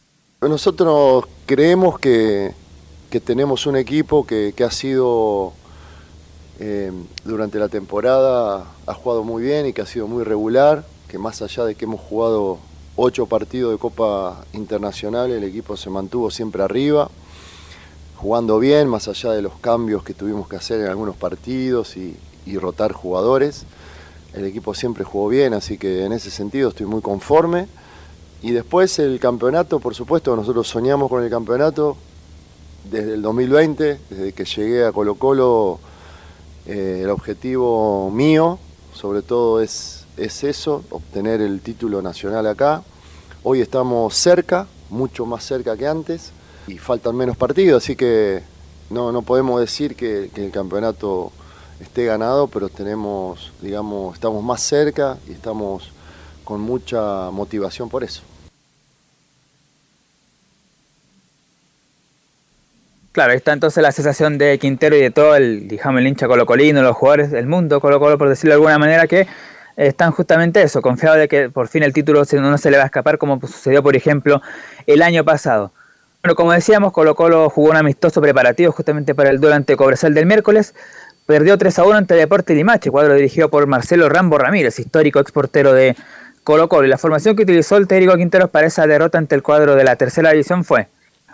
Nosotros 0.42 1.24
creemos 1.46 1.98
que, 1.98 2.52
que 3.10 3.20
tenemos 3.20 3.66
un 3.66 3.76
equipo 3.76 4.26
que, 4.26 4.52
que 4.54 4.64
ha 4.64 4.70
sido 4.70 5.54
eh, 6.60 6.92
durante 7.24 7.58
la 7.58 7.68
temporada, 7.68 8.66
ha 8.86 8.94
jugado 8.94 9.24
muy 9.24 9.42
bien 9.42 9.64
y 9.64 9.72
que 9.72 9.80
ha 9.80 9.86
sido 9.86 10.06
muy 10.06 10.24
regular, 10.24 10.84
que 11.08 11.18
más 11.18 11.40
allá 11.40 11.64
de 11.64 11.74
que 11.74 11.86
hemos 11.86 12.02
jugado 12.02 12.58
ocho 12.94 13.24
partidos 13.24 13.72
de 13.72 13.78
Copa 13.78 14.44
Internacional, 14.52 15.30
el 15.30 15.42
equipo 15.42 15.78
se 15.78 15.88
mantuvo 15.88 16.30
siempre 16.30 16.62
arriba, 16.62 17.10
jugando 18.16 18.58
bien, 18.58 18.88
más 18.88 19.08
allá 19.08 19.32
de 19.32 19.40
los 19.40 19.54
cambios 19.54 20.04
que 20.04 20.12
tuvimos 20.12 20.48
que 20.48 20.56
hacer 20.56 20.82
en 20.82 20.88
algunos 20.88 21.16
partidos 21.16 21.96
y, 21.96 22.14
y 22.44 22.58
rotar 22.58 22.92
jugadores. 22.92 23.64
El 24.36 24.44
equipo 24.44 24.74
siempre 24.74 25.02
jugó 25.02 25.28
bien, 25.28 25.54
así 25.54 25.78
que 25.78 26.04
en 26.04 26.12
ese 26.12 26.30
sentido 26.30 26.68
estoy 26.68 26.84
muy 26.84 27.00
conforme. 27.00 27.68
Y 28.42 28.50
después 28.50 28.98
el 28.98 29.18
campeonato, 29.18 29.80
por 29.80 29.94
supuesto, 29.94 30.36
nosotros 30.36 30.68
soñamos 30.68 31.08
con 31.08 31.24
el 31.24 31.30
campeonato 31.30 31.96
desde 32.90 33.14
el 33.14 33.22
2020, 33.22 33.98
desde 34.10 34.32
que 34.34 34.44
llegué 34.44 34.84
a 34.84 34.92
Colo 34.92 35.14
Colo, 35.14 35.80
eh, 36.66 37.00
el 37.04 37.10
objetivo 37.10 38.10
mío, 38.10 38.58
sobre 38.92 39.22
todo, 39.22 39.62
es, 39.62 40.04
es 40.18 40.44
eso, 40.44 40.84
obtener 40.90 41.40
el 41.40 41.62
título 41.62 42.02
nacional 42.02 42.46
acá. 42.46 42.82
Hoy 43.42 43.62
estamos 43.62 44.14
cerca, 44.14 44.66
mucho 44.90 45.24
más 45.24 45.44
cerca 45.44 45.78
que 45.78 45.86
antes, 45.86 46.32
y 46.66 46.76
faltan 46.76 47.16
menos 47.16 47.38
partidos, 47.38 47.82
así 47.82 47.96
que 47.96 48.42
no, 48.90 49.12
no 49.12 49.22
podemos 49.22 49.60
decir 49.60 49.96
que, 49.96 50.30
que 50.34 50.44
el 50.44 50.52
campeonato 50.52 51.32
esté 51.80 52.04
ganado, 52.04 52.48
pero 52.48 52.68
tenemos, 52.68 53.52
digamos, 53.60 54.14
estamos 54.14 54.42
más 54.42 54.62
cerca 54.62 55.18
y 55.28 55.32
estamos 55.32 55.90
con 56.44 56.60
mucha 56.60 57.30
motivación 57.30 57.88
por 57.88 58.04
eso. 58.04 58.22
Claro, 63.12 63.32
está 63.32 63.54
entonces 63.54 63.82
la 63.82 63.92
sensación 63.92 64.36
de 64.36 64.58
Quintero 64.58 64.94
y 64.94 65.00
de 65.00 65.10
todo 65.10 65.36
el, 65.36 65.68
digamos, 65.68 66.00
el 66.00 66.06
hincha 66.06 66.28
colocolino, 66.28 66.82
los 66.82 66.94
jugadores 66.94 67.30
del 67.30 67.46
mundo 67.46 67.80
Colo 67.80 67.98
Colo, 67.98 68.18
por 68.18 68.28
decirlo 68.28 68.50
de 68.50 68.56
alguna 68.56 68.78
manera, 68.78 69.06
que 69.06 69.26
están 69.76 70.12
justamente 70.12 70.60
eso, 70.60 70.82
confiados 70.82 71.18
de 71.18 71.26
que 71.26 71.48
por 71.48 71.68
fin 71.68 71.82
el 71.82 71.94
título 71.94 72.24
no 72.32 72.58
se 72.58 72.70
le 72.70 72.76
va 72.76 72.82
a 72.82 72.86
escapar 72.86 73.16
como 73.16 73.40
sucedió, 73.40 73.82
por 73.82 73.96
ejemplo, 73.96 74.42
el 74.86 75.00
año 75.00 75.24
pasado. 75.24 75.72
Bueno, 76.22 76.34
como 76.34 76.52
decíamos, 76.52 76.92
Colo 76.92 77.14
Colo 77.14 77.48
jugó 77.48 77.70
un 77.70 77.76
amistoso 77.76 78.20
preparativo 78.20 78.72
justamente 78.72 79.14
para 79.14 79.30
el 79.30 79.40
duelo 79.40 79.56
ante 79.56 79.76
Cobresal 79.76 80.12
del 80.12 80.26
miércoles, 80.26 80.74
perdió 81.26 81.58
3 81.58 81.78
a 81.80 81.84
1 81.84 81.96
ante 81.96 82.14
Deporte 82.14 82.54
Limache, 82.54 82.90
cuadro 82.90 83.14
dirigido 83.14 83.50
por 83.50 83.66
Marcelo 83.66 84.08
Rambo 84.08 84.38
Ramírez, 84.38 84.78
histórico 84.78 85.20
exportero 85.20 85.72
de 85.72 85.96
Colo 86.44 86.68
Colo. 86.68 86.86
Y 86.86 86.90
la 86.90 86.98
formación 86.98 87.36
que 87.36 87.42
utilizó 87.42 87.76
el 87.76 87.88
técnico 87.88 88.16
Quinteros 88.16 88.50
para 88.50 88.68
esa 88.68 88.86
derrota 88.86 89.18
ante 89.18 89.34
el 89.34 89.42
cuadro 89.42 89.74
de 89.74 89.84
la 89.84 89.96
tercera 89.96 90.30
división 90.30 90.64
fue 90.64 90.88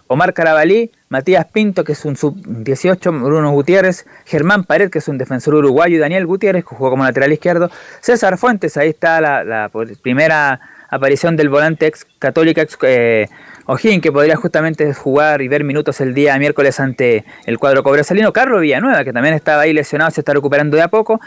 Omar 0.06 0.34
Carabalí, 0.34 0.90
Matías 1.08 1.46
Pinto, 1.46 1.84
que 1.84 1.92
es 1.92 2.04
un 2.04 2.16
sub-18, 2.16 3.22
Bruno 3.22 3.50
Gutiérrez, 3.52 4.06
Germán 4.24 4.64
Pared, 4.64 4.90
que 4.90 4.98
es 4.98 5.08
un 5.08 5.18
defensor 5.18 5.54
uruguayo, 5.54 5.96
y 5.96 5.98
Daniel 5.98 6.26
Gutiérrez, 6.26 6.64
que 6.64 6.74
jugó 6.74 6.90
como 6.90 7.04
lateral 7.04 7.32
izquierdo, 7.32 7.70
César 8.00 8.36
Fuentes, 8.36 8.76
ahí 8.76 8.90
está 8.90 9.20
la, 9.20 9.44
la 9.44 9.70
primera 10.02 10.60
aparición 10.90 11.36
del 11.36 11.48
volante 11.48 11.86
ex 11.86 12.06
católica 12.18 12.60
ex, 12.60 12.76
eh, 12.82 13.28
Ojín, 13.66 14.00
que 14.00 14.10
podría 14.10 14.36
justamente 14.36 14.92
jugar 14.92 15.40
y 15.40 15.48
ver 15.48 15.62
minutos 15.62 16.00
el 16.00 16.14
día 16.14 16.36
miércoles 16.38 16.80
ante 16.80 17.24
el 17.46 17.58
cuadro 17.58 17.84
cobresalino, 17.84 18.32
Carlos 18.32 18.60
Villanueva, 18.60 19.04
que 19.04 19.12
también 19.12 19.34
estaba 19.34 19.62
ahí 19.62 19.72
lesionado, 19.72 20.10
se 20.10 20.20
está 20.20 20.32
recuperando 20.32 20.76
de 20.76 20.82
a 20.82 20.88
poco, 20.88 21.20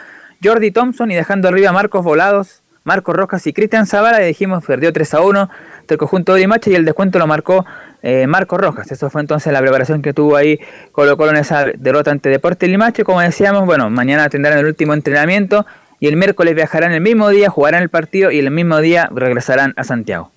Jordi 0.43 0.71
Thompson 0.71 1.11
y 1.11 1.15
dejando 1.15 1.47
arriba 1.47 1.71
Marcos 1.71 2.03
Volados, 2.03 2.61
Marcos 2.83 3.15
Rojas 3.15 3.47
y 3.47 3.53
Cristian 3.53 3.87
Zavala, 3.87 4.21
y 4.21 4.27
dijimos 4.27 4.65
perdió 4.65 4.91
3 4.91 5.13
a 5.13 5.21
1 5.21 5.49
del 5.87 5.97
conjunto 5.97 6.33
de 6.33 6.41
Limache 6.41 6.71
y 6.71 6.75
el 6.75 6.83
descuento 6.83 7.19
lo 7.19 7.25
marcó 7.25 7.65
eh, 8.03 8.27
Marcos 8.27 8.59
Rojas. 8.59 8.91
Eso 8.91 9.09
fue 9.09 9.21
entonces 9.21 9.51
la 9.53 9.61
preparación 9.61 10.01
que 10.01 10.13
tuvo 10.13 10.35
ahí 10.35 10.59
Colo 10.91 11.15
Colo 11.17 11.31
en 11.31 11.37
esa 11.37 11.65
derrota 11.65 12.11
ante 12.11 12.29
Deportes 12.29 12.69
Limache. 12.69 13.03
Como 13.03 13.21
decíamos, 13.21 13.65
bueno, 13.65 13.89
mañana 13.89 14.29
tendrán 14.29 14.57
el 14.59 14.65
último 14.65 14.93
entrenamiento 14.93 15.65
y 15.99 16.07
el 16.07 16.17
miércoles 16.17 16.53
viajarán 16.53 16.91
el 16.91 17.01
mismo 17.01 17.29
día, 17.29 17.49
jugarán 17.49 17.81
el 17.81 17.89
partido 17.89 18.29
y 18.29 18.39
el 18.39 18.51
mismo 18.51 18.79
día 18.81 19.09
regresarán 19.11 19.73
a 19.77 19.83
Santiago. 19.83 20.34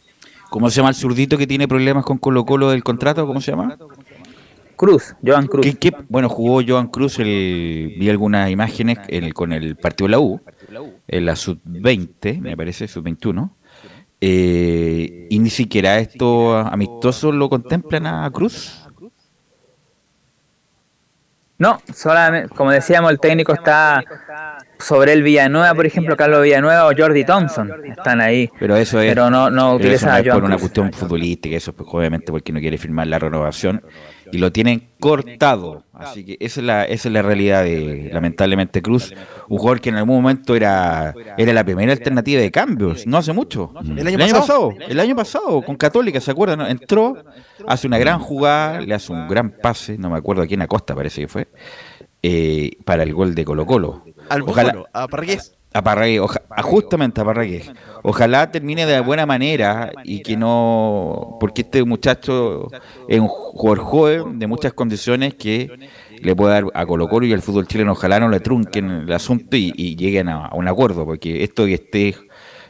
¿Cómo 0.51 0.71
se 0.71 0.77
llama 0.77 0.91
el 0.91 0.95
zurdito 0.95 1.37
que 1.37 1.47
tiene 1.47 1.69
problemas 1.69 2.05
con 2.05 2.19
Colo 2.19 2.45
Colo 2.45 2.71
del 2.71 2.83
contrato? 2.83 3.27
¿Cómo 3.27 3.41
se 3.41 3.51
llama? 3.51 3.77
Cruz, 4.77 5.15
Joan 5.25 5.47
Cruz. 5.49 5.67
¿Qué, 5.67 5.75
qué? 5.75 5.93
Bueno, 6.09 6.29
jugó 6.29 6.63
Joan 6.67 6.87
Cruz, 6.87 7.19
el, 7.19 7.97
vi 7.99 8.09
algunas 8.09 8.49
imágenes 8.49 8.99
el, 9.09 9.35
con 9.35 9.53
el 9.53 9.77
partido 9.77 10.07
de 10.07 10.13
la 10.13 10.21
U, 10.21 10.41
en 11.09 11.27
la 11.27 11.35
sub-20, 11.35 12.41
me 12.41 12.57
parece, 12.57 12.87
sub-21. 12.87 13.51
Eh, 14.21 15.27
y 15.31 15.39
ni 15.39 15.51
siquiera 15.51 15.99
estos 15.99 16.67
amistosos 16.67 17.35
lo 17.35 17.49
contemplan 17.49 18.07
a 18.07 18.31
Cruz. 18.31 18.89
No, 21.59 21.83
solamente, 21.93 22.55
como 22.55 22.71
decíamos, 22.71 23.11
el 23.11 23.19
técnico 23.19 23.53
está 23.53 24.05
sobre 24.79 25.13
el 25.13 25.23
Villanueva, 25.23 25.75
por 25.75 25.87
ejemplo, 25.87 26.17
Carlos 26.17 26.43
Villanueva 26.43 26.87
o 26.87 26.93
Jordi 26.97 27.25
Thompson, 27.25 27.73
están 27.85 28.21
ahí. 28.21 28.49
Pero 28.59 28.77
eso 28.77 29.01
es, 29.01 29.09
pero 29.11 29.31
no, 29.31 29.51
no 29.51 29.75
utiliza 29.75 30.19
eso 30.19 30.29
no 30.29 30.31
es 30.31 30.35
por 30.35 30.45
una 30.45 30.59
cuestión 30.59 30.93
futbolística, 30.93 31.57
eso 31.57 31.71
es 31.73 31.77
pues, 31.77 31.89
obviamente 31.93 32.31
porque 32.31 32.53
no 32.53 32.61
quiere 32.61 32.79
firmar 32.79 33.07
la 33.07 33.19
renovación 33.19 33.83
y 34.33 34.39
lo 34.39 34.53
tienen 34.53 34.89
cortado. 35.01 35.85
Así 35.93 36.25
que 36.25 36.37
esa 36.41 36.61
es 36.61 36.67
la, 36.67 36.85
esa 36.85 37.09
es 37.09 37.13
la 37.13 37.23
realidad 37.23 37.65
de, 37.65 38.11
lamentablemente, 38.13 38.83
Cruz, 38.83 39.13
un 39.49 39.59
jugador 39.59 39.81
que 39.81 39.89
en 39.89 39.97
algún 39.97 40.17
momento 40.17 40.55
era, 40.55 41.15
era 41.37 41.53
la 41.53 41.65
primera 41.65 41.93
alternativa 41.93 42.41
de 42.41 42.51
cambios, 42.51 43.07
no 43.07 43.17
hace 43.17 43.33
mucho. 43.33 43.73
¿El 43.97 44.07
año, 44.07 44.35
pasado? 44.35 44.75
El 44.89 45.01
año 45.01 45.17
pasado, 45.17 45.63
con 45.63 45.77
Católica, 45.77 46.21
¿se 46.21 46.31
acuerdan? 46.31 46.61
Entró, 46.71 47.17
hace 47.67 47.87
una 47.87 47.99
gran 47.99 48.19
jugada, 48.21 48.81
le 48.81 48.95
hace 48.95 49.13
un 49.13 49.29
gran 49.29 49.51
pase, 49.51 49.99
no 49.99 50.11
me 50.11 50.19
acuerdo 50.19 50.43
a 50.43 50.47
quién 50.47 50.63
Acosta 50.63 50.95
parece 50.95 51.23
que 51.23 51.29
fue, 51.29 51.49
eh, 52.23 52.73
para 52.85 53.03
el 53.03 53.15
gol 53.15 53.35
de 53.35 53.45
Colo 53.45 53.67
Colo. 53.67 54.05
Al 54.29 54.43
Ojalá, 54.43 54.85
a 54.93 55.09
Parragués. 55.09 55.55
A 55.75 55.83
Parragués, 55.83 56.21
oja, 56.21 56.41
justamente 56.63 57.21
a 57.21 57.25
Parragués. 57.25 57.71
Ojalá 58.03 58.51
termine 58.51 58.87
de 58.87 59.01
buena 59.01 59.27
manera 59.27 59.93
y 60.03 60.23
que 60.23 60.37
no. 60.37 61.37
Porque 61.41 61.61
este 61.63 61.85
muchacho 61.85 62.69
es 63.07 63.21
un 63.21 63.29
jugador 63.29 63.79
joven 63.81 64.39
de 64.39 64.47
muchas 64.47 64.73
condiciones 64.73 65.35
que 65.35 65.71
le 66.23 66.35
puede 66.35 66.55
dar 66.55 66.65
a 66.73 66.87
Colo 66.87 67.07
Colo 67.09 67.27
y 67.27 67.35
al 67.35 67.43
fútbol 67.43 67.67
chileno. 67.67 67.93
Ojalá 67.93 68.19
no 68.19 68.31
le 68.31 68.41
trunquen 68.41 68.91
el 68.91 69.13
asunto 69.13 69.57
y, 69.57 69.73
y 69.77 69.95
lleguen 69.95 70.29
a, 70.29 70.47
a, 70.47 70.55
un 70.55 70.69
acuerdo, 70.69 71.05
porque 71.05 71.45
esto 71.45 71.67
que 71.67 71.75
esté, 71.75 72.17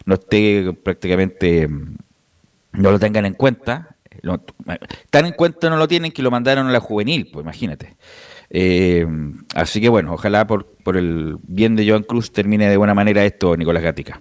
no 0.04 0.14
esté 0.14 0.72
prácticamente. 0.82 1.68
No 2.72 2.90
lo 2.90 2.98
tengan 2.98 3.26
en 3.26 3.34
cuenta. 3.34 3.96
Lo, 4.22 4.40
tan 5.10 5.26
en 5.26 5.32
cuenta 5.32 5.70
no 5.70 5.76
lo 5.76 5.86
tienen 5.86 6.10
que 6.10 6.22
lo 6.22 6.32
mandaron 6.32 6.66
a 6.66 6.72
la 6.72 6.80
juvenil, 6.80 7.30
pues 7.32 7.44
imagínate. 7.44 7.96
Eh, 8.50 9.06
así 9.54 9.80
que 9.80 9.88
bueno, 9.88 10.14
ojalá 10.14 10.46
por, 10.46 10.66
por 10.66 10.96
el 10.96 11.36
bien 11.42 11.76
de 11.76 11.88
Joan 11.88 12.02
Cruz 12.02 12.32
termine 12.32 12.68
de 12.68 12.76
buena 12.76 12.94
manera 12.94 13.24
esto, 13.24 13.56
Nicolás 13.56 13.82
Gatica. 13.82 14.20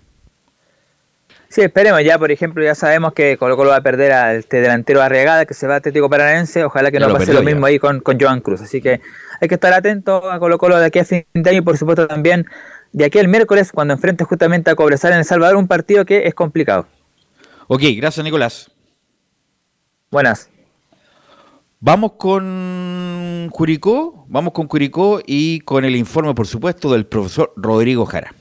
Sí, 1.50 1.62
esperemos 1.62 2.04
ya, 2.04 2.20
por 2.20 2.30
ejemplo, 2.30 2.62
ya 2.62 2.76
sabemos 2.76 3.14
que 3.14 3.38
Colo 3.38 3.56
Colo 3.56 3.70
va 3.70 3.78
a 3.78 3.82
perder 3.82 4.12
a 4.12 4.36
este 4.36 4.60
delantero 4.60 5.02
Arriagada 5.02 5.46
que 5.46 5.54
se 5.54 5.66
va 5.66 5.76
a 5.76 5.78
Atlético 5.78 6.10
Paranaense, 6.10 6.66
ojalá 6.66 6.92
que 6.92 7.00
ya 7.00 7.08
no 7.08 7.14
pase 7.14 7.34
lo 7.34 7.42
mismo 7.42 7.62
ya. 7.62 7.68
ahí 7.68 7.80
con, 7.80 8.02
con 8.02 8.20
Joan 8.20 8.42
Cruz, 8.42 8.62
así 8.62 8.82
que 8.82 9.00
hay 9.40 9.48
que 9.48 9.56
estar 9.56 9.72
atento 9.72 10.30
a 10.30 10.40
Colo 10.40 10.58
Colo 10.58 10.78
de 10.78 10.88
aquí 10.88 11.00
a 11.00 11.06
fin 11.06 11.24
de 11.34 11.50
año 11.50 11.60
y 11.60 11.62
por 11.62 11.78
supuesto 11.78 12.06
también 12.06 12.46
de 12.92 13.06
aquí 13.06 13.18
el 13.20 13.30
miércoles 13.30 13.72
cuando 13.72 13.94
enfrente 13.94 14.26
justamente 14.26 14.70
a 14.70 14.76
Cobresal 14.76 15.14
en 15.14 15.20
El 15.20 15.26
Salvador, 15.26 15.56
un 15.56 15.68
partido 15.68 16.06
que 16.06 16.28
es 16.28 16.34
complicado. 16.34 16.86
Ok, 17.68 17.82
gracias 17.96 18.24
Nicolás. 18.26 18.72
Buenas. 20.12 20.50
Vamos 21.88 22.12
con 22.18 23.48
Curicó, 23.50 24.26
vamos 24.28 24.52
con 24.52 24.68
Curicó 24.68 25.22
y 25.26 25.62
con 25.62 25.86
el 25.86 25.96
informe, 25.96 26.34
por 26.34 26.46
supuesto, 26.46 26.92
del 26.92 27.06
profesor 27.06 27.54
Rodrigo 27.56 28.06
Jara. 28.06 28.34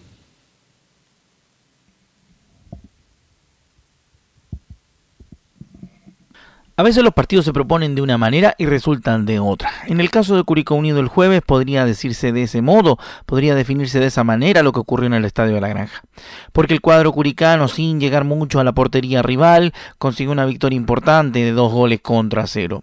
A 6.77 6.83
veces 6.83 7.05
los 7.05 7.15
partidos 7.15 7.45
se 7.45 7.53
proponen 7.53 7.95
de 7.95 8.03
una 8.03 8.19
manera 8.19 8.57
y 8.59 8.67
resultan 8.67 9.27
de 9.27 9.39
otra. 9.39 9.71
En 9.87 10.01
el 10.01 10.11
caso 10.11 10.35
de 10.35 10.43
Curicó 10.43 10.75
Unido 10.75 10.99
el 10.99 11.07
jueves 11.07 11.41
podría 11.41 11.85
decirse 11.85 12.33
de 12.33 12.43
ese 12.43 12.63
modo, 12.63 12.99
podría 13.27 13.55
definirse 13.55 14.01
de 14.01 14.07
esa 14.07 14.25
manera 14.25 14.65
lo 14.65 14.73
que 14.73 14.81
ocurrió 14.81 15.07
en 15.07 15.15
el 15.15 15.25
Estadio 15.25 15.55
de 15.55 15.61
la 15.61 15.69
Granja. 15.69 16.03
Porque 16.53 16.75
el 16.75 16.81
cuadro 16.81 17.13
curicano, 17.13 17.69
sin 17.69 18.01
llegar 18.01 18.25
mucho 18.25 18.59
a 18.59 18.65
la 18.65 18.73
portería 18.73 19.23
rival, 19.23 19.73
consiguió 19.99 20.33
una 20.33 20.47
victoria 20.47 20.77
importante 20.77 21.45
de 21.45 21.53
dos 21.53 21.73
goles 21.73 22.01
contra 22.01 22.49
cero. 22.49 22.83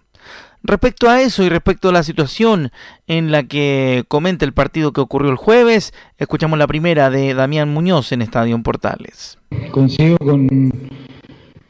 Respecto 0.65 1.09
a 1.09 1.21
eso 1.21 1.43
y 1.43 1.49
respecto 1.49 1.89
a 1.89 1.91
la 1.91 2.03
situación 2.03 2.71
en 3.07 3.33
la 3.33 3.43
que 3.43 4.05
comenta 4.07 4.45
el 4.45 4.53
partido 4.53 4.93
que 4.93 5.01
ocurrió 5.01 5.29
el 5.29 5.35
jueves, 5.35 5.93
escuchamos 6.17 6.57
la 6.57 6.67
primera 6.67 7.09
de 7.09 7.33
Damián 7.33 7.73
Muñoz 7.73 8.13
en 8.13 8.21
Estadio 8.21 8.57
Portales. 8.63 9.37
Coincido 9.71 10.17
con, 10.19 10.71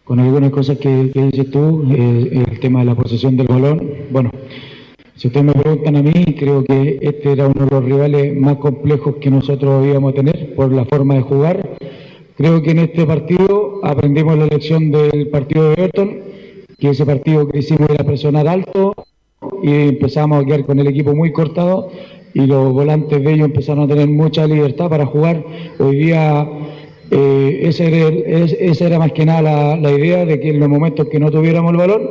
con 0.03 0.19
algunas 0.19 0.51
cosas 0.51 0.77
que, 0.77 1.11
dices 1.11 1.49
tú, 1.49 1.87
eh, 1.91 2.43
el 2.47 2.59
tema 2.59 2.81
de 2.81 2.85
la 2.85 2.95
posesión 2.95 3.35
del 3.35 3.47
balón. 3.47 3.91
Bueno, 4.11 4.29
si 5.15 5.27
ustedes 5.27 5.47
me 5.47 5.53
preguntan 5.53 5.95
a 5.95 6.03
mí, 6.03 6.35
creo 6.37 6.63
que 6.63 6.99
este 7.01 7.31
era 7.31 7.47
uno 7.47 7.65
de 7.65 7.71
los 7.71 7.83
rivales 7.83 8.37
más 8.37 8.57
complejos 8.57 9.15
que 9.19 9.31
nosotros 9.31 9.87
íbamos 9.87 10.13
a 10.13 10.15
tener 10.17 10.53
por 10.53 10.71
la 10.71 10.85
forma 10.85 11.15
de 11.15 11.21
jugar. 11.21 11.77
Creo 12.37 12.61
que 12.61 12.69
en 12.69 12.79
este 12.79 13.07
partido 13.07 13.79
aprendimos 13.83 14.37
la 14.37 14.45
lección 14.45 14.91
del 14.91 15.29
partido 15.29 15.69
de 15.69 15.73
Everton, 15.73 16.32
que 16.83 16.89
ese 16.89 17.05
partido 17.05 17.47
que 17.47 17.59
hicimos 17.59 17.89
era 17.89 18.03
presionar 18.03 18.45
alto 18.45 18.93
y 19.61 19.71
empezamos 19.71 20.43
a 20.43 20.45
quedar 20.45 20.65
con 20.65 20.79
el 20.79 20.87
equipo 20.87 21.15
muy 21.15 21.31
cortado 21.31 21.89
y 22.33 22.41
los 22.45 22.73
volantes 22.73 23.23
de 23.23 23.33
ellos 23.33 23.45
empezaron 23.45 23.85
a 23.85 23.87
tener 23.87 24.09
mucha 24.09 24.45
libertad 24.45 24.89
para 24.89 25.05
jugar. 25.05 25.45
Hoy 25.79 25.95
día 25.95 26.45
eh, 27.09 27.61
esa, 27.63 28.85
era, 28.85 28.99
más 28.99 29.13
que 29.13 29.25
nada 29.25 29.77
la, 29.77 29.91
idea 29.93 30.25
de 30.25 30.41
que 30.41 30.49
en 30.49 30.59
los 30.59 30.67
momentos 30.67 31.07
que 31.07 31.21
no 31.21 31.31
tuviéramos 31.31 31.71
el 31.71 31.77
balón, 31.77 32.01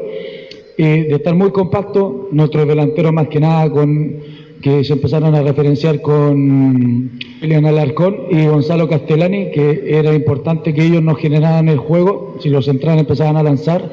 eh, 0.78 1.06
de 1.06 1.16
estar 1.16 1.34
muy 1.34 1.50
compacto, 1.50 2.30
nuestros 2.32 2.66
delanteros 2.66 3.12
más 3.12 3.28
que 3.28 3.40
nada 3.40 3.68
con 3.68 4.22
que 4.62 4.84
se 4.84 4.94
empezaron 4.94 5.34
a 5.34 5.42
referenciar 5.42 6.00
con 6.00 7.10
Elian 7.42 7.66
Alarcón 7.66 8.16
y 8.30 8.46
Gonzalo 8.46 8.88
Castellani, 8.88 9.50
que 9.50 9.98
era 9.98 10.14
importante 10.14 10.72
que 10.72 10.84
ellos 10.84 11.02
no 11.02 11.14
generaran 11.14 11.68
el 11.68 11.76
juego, 11.78 12.36
si 12.40 12.48
los 12.48 12.64
centrales 12.64 13.00
empezaban 13.00 13.36
a 13.36 13.42
lanzar, 13.42 13.90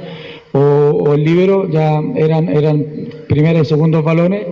o, 0.54 1.14
el 1.14 1.24
libero 1.24 1.70
ya 1.70 2.00
eran, 2.16 2.50
eran 2.50 2.86
primeros 3.28 3.68
y 3.68 3.70
segundos 3.70 4.04
balones. 4.04 4.46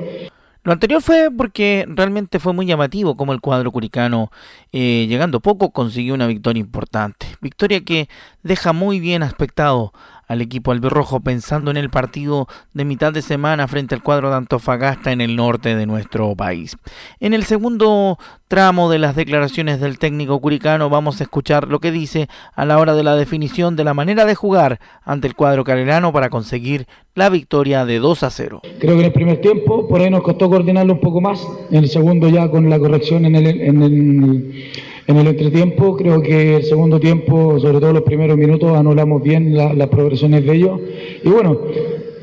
Lo 0.63 0.73
anterior 0.73 1.01
fue 1.01 1.29
porque 1.31 1.85
realmente 1.87 2.39
fue 2.39 2.51
muy 2.51 2.65
llamativo 2.65 3.15
como 3.15 3.31
el 3.31 3.39
cuadro 3.39 3.71
curicano, 3.71 4.31
eh, 4.73 5.05
llegando 5.07 5.39
poco, 5.39 5.71
consiguió 5.71 6.13
una 6.13 6.27
victoria 6.27 6.59
importante. 6.59 7.25
Victoria 7.39 7.85
que 7.85 8.09
deja 8.43 8.73
muy 8.73 8.99
bien 8.99 9.23
aspectado 9.23 9.93
al 10.27 10.41
equipo 10.41 10.71
albirrojo 10.71 11.21
pensando 11.21 11.71
en 11.71 11.77
el 11.77 11.89
partido 11.89 12.47
de 12.73 12.85
mitad 12.85 13.13
de 13.13 13.21
semana 13.21 13.67
frente 13.67 13.95
al 13.95 14.03
cuadro 14.03 14.29
de 14.29 14.35
Antofagasta 14.35 15.11
en 15.11 15.21
el 15.21 15.35
norte 15.35 15.75
de 15.75 15.85
nuestro 15.85 16.35
país. 16.35 16.77
En 17.19 17.33
el 17.33 17.43
segundo 17.43 18.17
tramo 18.47 18.89
de 18.89 18.99
las 18.99 19.15
declaraciones 19.15 19.79
del 19.79 19.99
técnico 19.99 20.39
curicano 20.39 20.89
vamos 20.89 21.19
a 21.19 21.23
escuchar 21.23 21.67
lo 21.67 21.79
que 21.79 21.91
dice 21.91 22.27
a 22.55 22.65
la 22.65 22.77
hora 22.77 22.93
de 22.93 23.03
la 23.03 23.15
definición 23.15 23.75
de 23.75 23.83
la 23.83 23.93
manera 23.93 24.25
de 24.25 24.35
jugar 24.35 24.79
ante 25.03 25.27
el 25.27 25.35
cuadro 25.35 25.63
carerano 25.63 26.13
para 26.13 26.29
conseguir 26.29 26.87
la 27.15 27.29
victoria 27.29 27.85
de 27.85 27.99
2 27.99 28.23
a 28.23 28.29
0. 28.29 28.61
Creo 28.79 28.95
que 28.95 28.99
en 28.99 29.05
el 29.05 29.13
primer 29.13 29.41
tiempo 29.41 29.87
por 29.87 30.01
ahí 30.01 30.09
nos 30.09 30.21
costó 30.21 30.49
coordinarlo 30.49 30.93
un 30.93 31.01
poco 31.01 31.19
más, 31.19 31.45
en 31.71 31.83
el 31.83 31.89
segundo 31.89 32.29
ya 32.29 32.49
con 32.49 32.69
la 32.69 32.79
corrección 32.79 33.25
en 33.25 33.35
el 33.35 34.71
en 35.07 35.15
el 35.15 35.27
entretiempo, 35.27 35.95
creo 35.95 36.21
que 36.21 36.57
el 36.57 36.63
segundo 36.63 36.99
tiempo, 36.99 37.57
sobre 37.59 37.79
todo 37.79 37.93
los 37.93 38.03
primeros 38.03 38.37
minutos, 38.37 38.77
anulamos 38.77 39.23
bien 39.23 39.55
las 39.55 39.87
progresiones 39.87 40.45
de 40.45 40.53
ellos. 40.53 40.81
Y 41.23 41.29
bueno, 41.29 41.57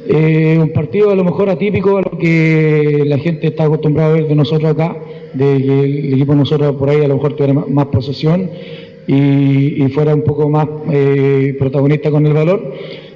eh, 0.06 0.58
un 0.60 0.70
partido 0.70 1.10
a 1.10 1.14
lo 1.14 1.24
mejor 1.24 1.48
atípico 1.48 1.96
a 1.96 2.02
lo 2.02 2.18
que 2.18 3.04
la 3.06 3.16
gente 3.16 3.46
está 3.46 3.64
acostumbrada 3.64 4.10
a 4.10 4.12
ver 4.12 4.28
de 4.28 4.34
nosotros 4.34 4.70
acá, 4.70 4.98
de 5.32 5.62
que 5.62 5.80
el 5.80 6.14
equipo 6.14 6.32
de 6.32 6.38
nosotros 6.38 6.76
por 6.76 6.90
ahí 6.90 7.02
a 7.02 7.08
lo 7.08 7.14
mejor 7.14 7.32
tuviera 7.32 7.54
más, 7.54 7.86
posesión 7.86 8.50
y, 9.06 9.88
fuera 9.94 10.14
un 10.14 10.22
poco 10.22 10.50
más 10.50 10.68
eh, 10.92 11.56
protagonista 11.58 12.10
con 12.10 12.26
el 12.26 12.34
valor. 12.34 12.70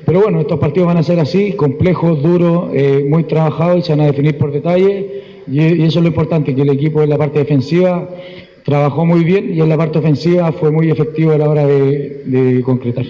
Pero 0.07 0.23
bueno, 0.23 0.41
estos 0.41 0.59
partidos 0.59 0.87
van 0.87 0.97
a 0.97 1.03
ser 1.03 1.21
así, 1.21 1.53
complejos, 1.53 2.23
duros, 2.23 2.71
eh, 2.73 3.05
muy 3.07 3.25
trabajados 3.25 3.81
y 3.81 3.83
se 3.83 3.93
van 3.93 4.01
a 4.01 4.07
definir 4.07 4.39
por 4.39 4.51
detalle. 4.51 5.25
Y, 5.47 5.61
y 5.61 5.83
eso 5.83 5.99
es 5.99 6.03
lo 6.03 6.09
importante, 6.09 6.55
que 6.55 6.63
el 6.63 6.71
equipo 6.71 7.03
en 7.03 7.11
la 7.11 7.19
parte 7.19 7.41
defensiva 7.41 8.09
trabajó 8.69 9.07
muy 9.07 9.25
bien 9.25 9.55
y 9.55 9.61
en 9.61 9.69
la 9.71 9.79
parte 9.79 9.99
ofensiva 9.99 10.53
fue 10.53 10.71
muy 10.71 10.91
efectivo 10.91 11.33
a 11.33 11.39
la 11.39 11.49
hora 11.49 11.67
de, 11.67 12.61
concretar. 12.63 13.07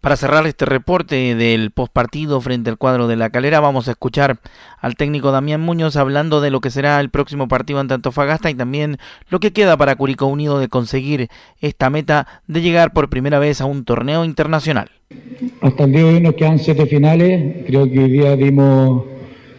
Para 0.00 0.16
cerrar 0.16 0.46
este 0.46 0.64
reporte 0.64 1.34
del 1.34 1.72
postpartido 1.72 2.40
frente 2.40 2.70
al 2.70 2.78
cuadro 2.78 3.08
de 3.08 3.16
la 3.16 3.30
calera, 3.30 3.58
vamos 3.58 3.88
a 3.88 3.92
escuchar 3.92 4.38
al 4.80 4.94
técnico 4.94 5.32
Damián 5.32 5.60
Muñoz 5.60 5.96
hablando 5.96 6.40
de 6.40 6.52
lo 6.52 6.60
que 6.60 6.70
será 6.70 7.00
el 7.00 7.10
próximo 7.10 7.48
partido 7.48 7.80
ante 7.80 7.94
Antofagasta 7.94 8.48
y 8.48 8.54
también 8.54 8.98
lo 9.28 9.40
que 9.40 9.52
queda 9.52 9.76
para 9.76 9.96
Curicó 9.96 10.26
Unido 10.26 10.60
de 10.60 10.68
conseguir 10.68 11.28
esta 11.60 11.90
meta 11.90 12.28
de 12.46 12.60
llegar 12.60 12.92
por 12.92 13.08
primera 13.08 13.40
vez 13.40 13.60
a 13.60 13.64
un 13.64 13.84
torneo 13.84 14.24
internacional. 14.24 14.90
Hasta 15.62 15.84
el 15.84 15.92
día 15.92 16.04
de 16.04 16.14
hoy 16.14 16.20
nos 16.20 16.34
quedan 16.34 16.60
siete 16.60 16.86
finales, 16.86 17.64
creo 17.66 17.90
que 17.90 17.98
hoy 17.98 18.10
día 18.10 18.36
dimos, 18.36 19.04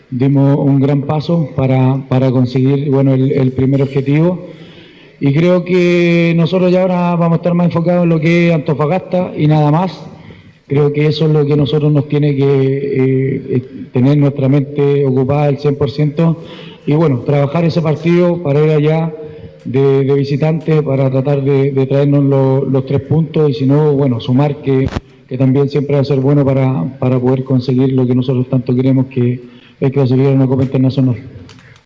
dimos 0.10 0.58
un 0.58 0.80
gran 0.80 1.02
paso 1.02 1.50
para, 1.54 1.98
para 2.08 2.32
conseguir 2.32 2.90
bueno, 2.92 3.14
el 3.14 3.52
primer 3.52 3.82
objetivo 3.82 4.56
y 5.20 5.34
creo 5.34 5.64
que 5.64 6.34
nosotros 6.36 6.72
ya 6.72 6.82
ahora 6.82 7.16
vamos 7.16 7.34
a 7.34 7.36
estar 7.38 7.54
más 7.54 7.68
enfocados 7.68 8.04
en 8.04 8.10
lo 8.10 8.20
que 8.20 8.50
es 8.50 8.56
Antofagasta 8.56 9.32
y 9.38 9.48
nada 9.48 9.72
más. 9.72 10.06
Creo 10.68 10.92
que 10.92 11.06
eso 11.06 11.26
es 11.26 11.32
lo 11.32 11.46
que 11.46 11.56
nosotros 11.56 11.92
nos 11.92 12.08
tiene 12.08 12.36
que 12.36 12.44
eh, 12.44 13.42
eh, 13.50 13.88
tener 13.94 14.18
nuestra 14.18 14.50
mente 14.50 15.06
ocupada 15.06 15.46
al 15.46 15.60
100% 15.60 16.36
y 16.88 16.94
bueno, 16.94 17.20
trabajar 17.20 17.66
ese 17.66 17.82
partido 17.82 18.42
para 18.42 18.64
ir 18.64 18.72
allá 18.72 19.14
de, 19.64 20.04
visitante 20.14 20.82
para 20.82 21.10
tratar 21.10 21.44
de, 21.44 21.86
traernos 21.86 22.24
los 22.72 22.86
tres 22.86 23.02
puntos 23.02 23.50
y 23.50 23.54
si 23.54 23.66
no, 23.66 23.94
bueno, 23.94 24.20
sumar 24.20 24.62
que, 24.62 24.88
que, 25.28 25.38
también 25.38 25.70
siempre 25.70 25.96
va 25.96 26.02
a 26.02 26.06
ser 26.06 26.20
bueno 26.20 26.44
para, 26.44 26.98
para 27.00 27.20
poder 27.20 27.44
conseguir 27.44 27.94
lo 27.94 28.06
que 28.06 28.16
nosotros 28.16 28.48
tanto 28.50 28.76
queremos 28.76 29.06
que 29.08 29.42
es 29.80 29.92
clasificar 29.92 30.34
una 30.34 30.48
Copa 30.48 30.64
Internacional. 30.64 31.18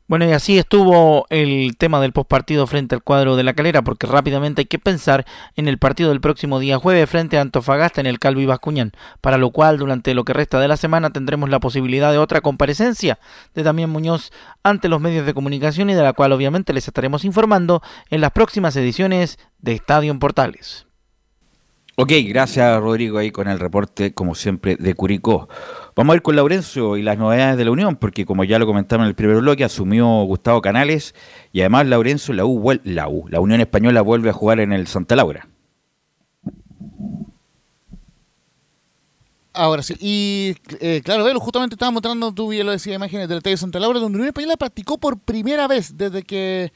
Bueno, 0.10 0.26
y 0.26 0.32
así 0.32 0.58
estuvo 0.58 1.28
el 1.30 1.78
tema 1.78 2.02
del 2.02 2.14
postpartido 2.14 2.66
frente 2.66 2.96
al 2.96 3.04
cuadro 3.04 3.36
de 3.36 3.44
la 3.44 3.54
calera, 3.54 3.84
porque 3.84 4.08
rápidamente 4.08 4.62
hay 4.62 4.66
que 4.66 4.80
pensar 4.80 5.24
en 5.56 5.68
el 5.68 5.78
partido 5.78 6.10
del 6.10 6.20
próximo 6.20 6.58
día 6.58 6.80
jueves 6.80 7.08
frente 7.08 7.38
a 7.38 7.42
Antofagasta 7.42 8.02
en 8.02 8.08
el 8.08 8.18
Calvo 8.18 8.42
y 8.42 8.48
Bascuñán, 8.48 8.92
para 9.22 9.38
lo 9.38 9.52
cual 9.52 9.78
durante 9.78 10.16
lo 10.16 10.26
que 10.26 10.34
resta 10.34 10.60
de 10.60 10.68
la 10.68 10.78
semana 10.78 11.12
tendremos 11.12 11.52
la 11.52 11.60
posibilidad 11.60 12.12
de 12.12 12.18
otra 12.18 12.42
comparecencia 12.42 13.20
de 13.54 13.62
Damián 13.62 13.92
Muñoz 13.92 14.32
ante 14.64 14.90
los 14.90 15.00
medios 15.00 15.28
de 15.28 15.36
comunicación 15.36 15.92
y 15.92 15.94
de 15.94 16.02
la 16.02 16.14
cual 16.14 16.32
obviamente 16.32 16.74
les 16.74 16.88
estaremos 16.88 17.24
informando 17.24 17.84
en 18.10 18.22
las 18.22 18.32
próximas 18.32 18.76
ediciones 18.78 19.38
de 19.60 19.74
Estadio 19.74 20.10
en 20.10 20.18
Portales. 20.18 20.89
Ok, 22.02 22.14
gracias 22.28 22.80
Rodrigo 22.80 23.18
ahí 23.18 23.30
con 23.30 23.50
el 23.50 23.60
reporte, 23.60 24.14
como 24.14 24.34
siempre, 24.34 24.78
de 24.78 24.94
Curicó. 24.94 25.50
Vamos 25.98 26.14
a 26.14 26.16
ir 26.16 26.22
con 26.22 26.34
Laurencio 26.34 26.96
y 26.96 27.02
las 27.02 27.18
novedades 27.18 27.58
de 27.58 27.66
la 27.66 27.72
Unión, 27.72 27.98
porque 27.98 28.26
como 28.26 28.46
ya 28.46 28.58
lo 28.58 28.66
comentamos 28.66 29.04
en 29.04 29.10
el 29.10 29.16
primer 29.16 29.36
bloque, 29.42 29.66
asumió 29.66 30.08
Gustavo 30.24 30.62
Canales 30.62 31.14
y 31.52 31.60
además 31.60 31.88
Laurencio, 31.88 32.34
la 32.34 32.46
U, 32.46 32.80
la 32.86 33.10
U, 33.10 33.28
la 33.28 33.42
Unión 33.42 33.60
Española 33.60 34.02
vuelve 34.02 34.30
a 34.30 34.34
jugar 34.34 34.62
en 34.62 34.72
el 34.72 34.88
Santa 34.88 35.18
Laura. 35.18 35.50
Ahora 39.52 39.84
sí, 39.84 39.94
y 40.00 40.56
eh, 40.80 41.02
claro, 41.04 41.26
Velo, 41.26 41.42
justamente 41.42 41.76
estaba 41.76 41.92
mostrando, 41.92 42.32
tú 42.32 42.54
lo 42.54 42.72
decía, 42.72 42.96
imágenes 42.96 43.28
del 43.28 43.40
Estadio 43.40 43.58
Santa 43.58 43.78
Laura, 43.78 44.00
donde 44.00 44.16
Unión 44.16 44.30
Española 44.30 44.56
practicó 44.56 44.98
por 45.00 45.20
primera 45.20 45.68
vez 45.68 45.98
desde 45.98 46.24
que 46.24 46.72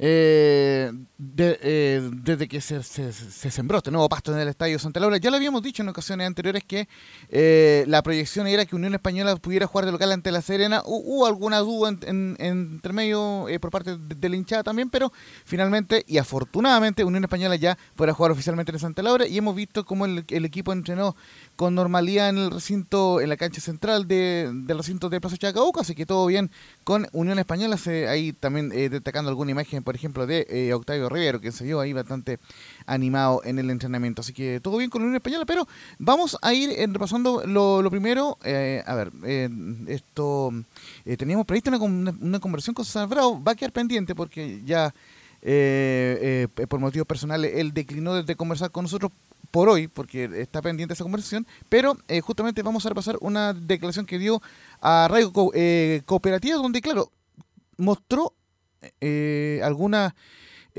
eh, 0.00 0.92
eh, 1.36 2.10
desde 2.12 2.46
que 2.46 2.60
se, 2.60 2.82
sembró 2.82 3.78
este 3.78 3.90
nuevo 3.90 4.08
pasto 4.08 4.32
en 4.32 4.38
el 4.38 4.48
Estadio 4.48 4.78
Santa 4.78 5.00
Laura. 5.00 5.16
Ya 5.16 5.30
lo 5.30 5.36
habíamos 5.36 5.62
dicho 5.62 5.82
en 5.82 5.88
ocasiones 5.88 6.26
anteriores 6.26 6.62
que 6.64 6.88
eh, 7.30 7.84
la 7.88 8.02
proyección 8.02 8.46
era 8.46 8.64
que 8.64 8.76
Unión 8.76 8.94
Española 8.94 9.34
pudiera 9.36 9.66
jugar 9.66 9.86
de 9.86 9.92
local 9.92 10.12
ante 10.12 10.30
La 10.30 10.40
Serena. 10.40 10.82
Hubo 10.84 11.26
alguna 11.26 11.58
duda 11.58 11.96
en, 12.06 12.36
entre 12.38 12.92
medio 12.92 13.46
por 13.60 13.70
parte 13.70 13.96
de, 13.98 14.28
la 14.28 14.36
hinchada 14.36 14.62
también, 14.62 14.88
pero 14.88 15.12
finalmente 15.44 16.04
y 16.06 16.18
afortunadamente 16.18 17.02
Unión 17.04 17.24
Española 17.24 17.56
ya 17.56 17.76
podrá 17.96 18.12
jugar 18.12 18.30
oficialmente 18.32 18.70
en 18.70 18.78
Santa 18.78 19.02
Laura 19.02 19.26
y 19.26 19.36
hemos 19.36 19.56
visto 19.56 19.84
cómo 19.84 20.06
el 20.06 20.44
equipo 20.44 20.72
entrenó 20.72 21.16
con 21.58 21.74
normalidad 21.74 22.28
en 22.28 22.38
el 22.38 22.52
recinto, 22.52 23.20
en 23.20 23.28
la 23.28 23.36
cancha 23.36 23.60
central 23.60 24.06
de, 24.06 24.48
del 24.54 24.78
recinto 24.78 25.08
de 25.08 25.20
Plaza 25.20 25.36
Chacabuco, 25.36 25.80
así 25.80 25.96
que 25.96 26.06
todo 26.06 26.24
bien 26.26 26.52
con 26.84 27.08
Unión 27.10 27.36
Española, 27.40 27.76
ahí 28.08 28.32
también 28.32 28.70
eh, 28.72 28.88
destacando 28.88 29.28
alguna 29.28 29.50
imagen, 29.50 29.82
por 29.82 29.96
ejemplo, 29.96 30.24
de 30.24 30.46
eh, 30.48 30.72
Octavio 30.72 31.08
Rivero, 31.08 31.40
que 31.40 31.50
se 31.50 31.64
vio 31.64 31.80
ahí 31.80 31.92
bastante 31.92 32.38
animado 32.86 33.42
en 33.44 33.58
el 33.58 33.70
entrenamiento, 33.70 34.20
así 34.20 34.32
que 34.32 34.60
todo 34.60 34.76
bien 34.76 34.88
con 34.88 35.02
Unión 35.02 35.16
Española, 35.16 35.44
pero 35.46 35.66
vamos 35.98 36.38
a 36.42 36.54
ir 36.54 36.70
eh, 36.70 36.86
repasando 36.86 37.44
lo, 37.44 37.90
primero, 37.90 38.38
a 38.40 38.94
ver, 38.94 39.10
esto, 39.88 40.52
teníamos 41.18 41.44
previsto 41.44 41.70
una, 41.70 42.14
una, 42.20 42.38
conversación 42.38 42.74
con 42.74 42.84
César 42.84 43.08
Bravo, 43.08 43.42
va 43.42 43.50
a 43.50 43.56
quedar 43.56 43.72
pendiente 43.72 44.14
porque 44.14 44.62
ya... 44.64 44.94
por 46.68 46.78
motivos 46.78 47.08
personales, 47.08 47.50
él 47.56 47.74
declinó 47.74 48.22
de 48.22 48.36
conversar 48.36 48.70
con 48.70 48.84
nosotros 48.84 49.10
por 49.50 49.68
hoy, 49.68 49.88
porque 49.88 50.28
está 50.36 50.62
pendiente 50.62 50.94
esa 50.94 51.04
conversación, 51.04 51.46
pero 51.68 51.96
eh, 52.08 52.20
justamente 52.20 52.62
vamos 52.62 52.84
a 52.86 52.90
repasar 52.90 53.16
una 53.20 53.52
declaración 53.54 54.06
que 54.06 54.18
dio 54.18 54.42
a 54.80 55.08
Radio 55.10 55.32
eh, 55.54 56.02
Cooperativa, 56.04 56.56
donde, 56.56 56.80
claro, 56.80 57.12
mostró 57.76 58.34
eh, 59.00 59.60
alguna 59.64 60.14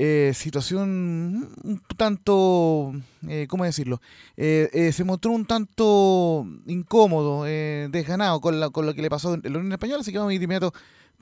eh, 0.02 0.32
situación 0.34 1.50
un 1.62 1.82
tanto, 1.94 2.92
eh, 3.28 3.46
¿cómo 3.50 3.64
decirlo? 3.64 4.00
Eh, 4.36 4.90
se 4.94 5.04
mostró 5.04 5.32
un 5.32 5.44
tanto 5.44 6.46
incómodo, 6.66 7.44
desganado 7.44 8.40
con, 8.40 8.70
con 8.70 8.86
lo 8.86 8.94
que 8.94 9.02
le 9.02 9.10
pasó 9.10 9.34
en 9.34 9.42
la 9.52 9.58
Unión 9.58 9.72
Española, 9.72 10.00
así 10.00 10.10
que 10.10 10.16
vamos 10.16 10.30
de 10.30 10.36
inmediato 10.36 10.72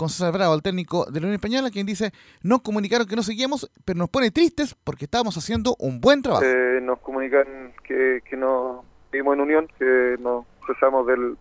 César 0.06 0.32
Bravo, 0.32 0.54
el 0.54 0.62
técnico 0.62 1.06
de 1.06 1.20
la 1.20 1.26
Unión 1.26 1.34
Española, 1.34 1.70
quien 1.70 1.86
dice, 1.86 2.12
nos 2.42 2.62
comunicaron 2.62 3.06
que 3.06 3.16
no 3.16 3.22
seguíamos, 3.22 3.70
pero 3.84 3.98
nos 3.98 4.08
pone 4.08 4.30
tristes 4.30 4.74
porque 4.84 5.06
estábamos 5.06 5.36
haciendo 5.36 5.74
un 5.80 6.00
buen 6.00 6.22
trabajo. 6.22 6.44
nos 6.82 7.00
comunican 7.00 7.72
que, 7.82 8.20
que 8.28 8.36
no 8.36 8.84
seguimos 9.10 9.34
en 9.34 9.40
unión, 9.40 9.68
que 9.78 10.16
nos 10.20 10.44
cesamos 10.66 11.06
del, 11.06 11.36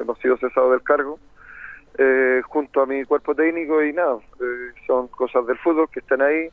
hemos 0.00 0.18
sido 0.20 0.36
cesados 0.38 0.70
del 0.70 0.82
cargo 0.82 1.18
eh, 1.98 2.42
junto 2.46 2.80
a 2.80 2.86
mi 2.86 3.04
cuerpo 3.04 3.34
técnico 3.34 3.82
y 3.82 3.92
nada, 3.92 4.16
eh, 4.40 4.72
son 4.86 5.08
cosas 5.08 5.46
del 5.46 5.58
fútbol 5.58 5.88
que 5.90 6.00
están 6.00 6.22
ahí 6.22 6.48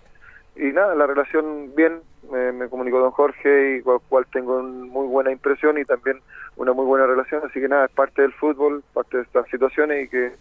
y 0.55 0.71
nada, 0.71 0.95
la 0.95 1.05
relación 1.05 1.73
bien, 1.75 2.01
me 2.31 2.67
comunicó 2.69 2.99
don 2.99 3.11
Jorge 3.11 3.77
y 3.77 3.81
con 3.81 3.99
cual 4.09 4.25
tengo 4.31 4.63
muy 4.63 5.05
buena 5.05 5.31
impresión 5.31 5.77
y 5.77 5.85
también 5.85 6.19
una 6.55 6.73
muy 6.73 6.85
buena 6.85 7.05
relación, 7.05 7.43
así 7.45 7.59
que 7.59 7.67
nada, 7.67 7.85
es 7.85 7.91
parte 7.91 8.21
del 8.21 8.33
fútbol, 8.33 8.83
parte 8.93 9.17
de 9.17 9.23
estas 9.23 9.47
situaciones 9.49 10.05
y 10.05 10.07
que, 10.07 10.31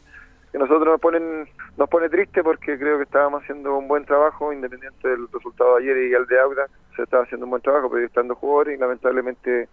nosotros 0.58 0.86
nos 0.86 1.00
ponen 1.00 1.48
nos 1.76 1.88
pone 1.88 2.08
triste 2.08 2.42
porque 2.42 2.78
creo 2.78 2.98
que 2.98 3.04
estábamos 3.04 3.42
haciendo 3.42 3.76
un 3.76 3.88
buen 3.88 4.04
trabajo, 4.04 4.52
independiente 4.52 5.08
del 5.08 5.28
resultado 5.32 5.76
de 5.76 5.82
ayer 5.82 5.96
y 6.10 6.14
el 6.14 6.26
de 6.26 6.40
Auda, 6.40 6.66
se 6.96 7.02
estaba 7.02 7.24
haciendo 7.24 7.46
un 7.46 7.50
buen 7.50 7.62
trabajo, 7.62 7.90
pero 7.90 8.06
estando 8.06 8.34
jugadores 8.34 8.76
y 8.76 8.80
lamentablemente 8.80 9.68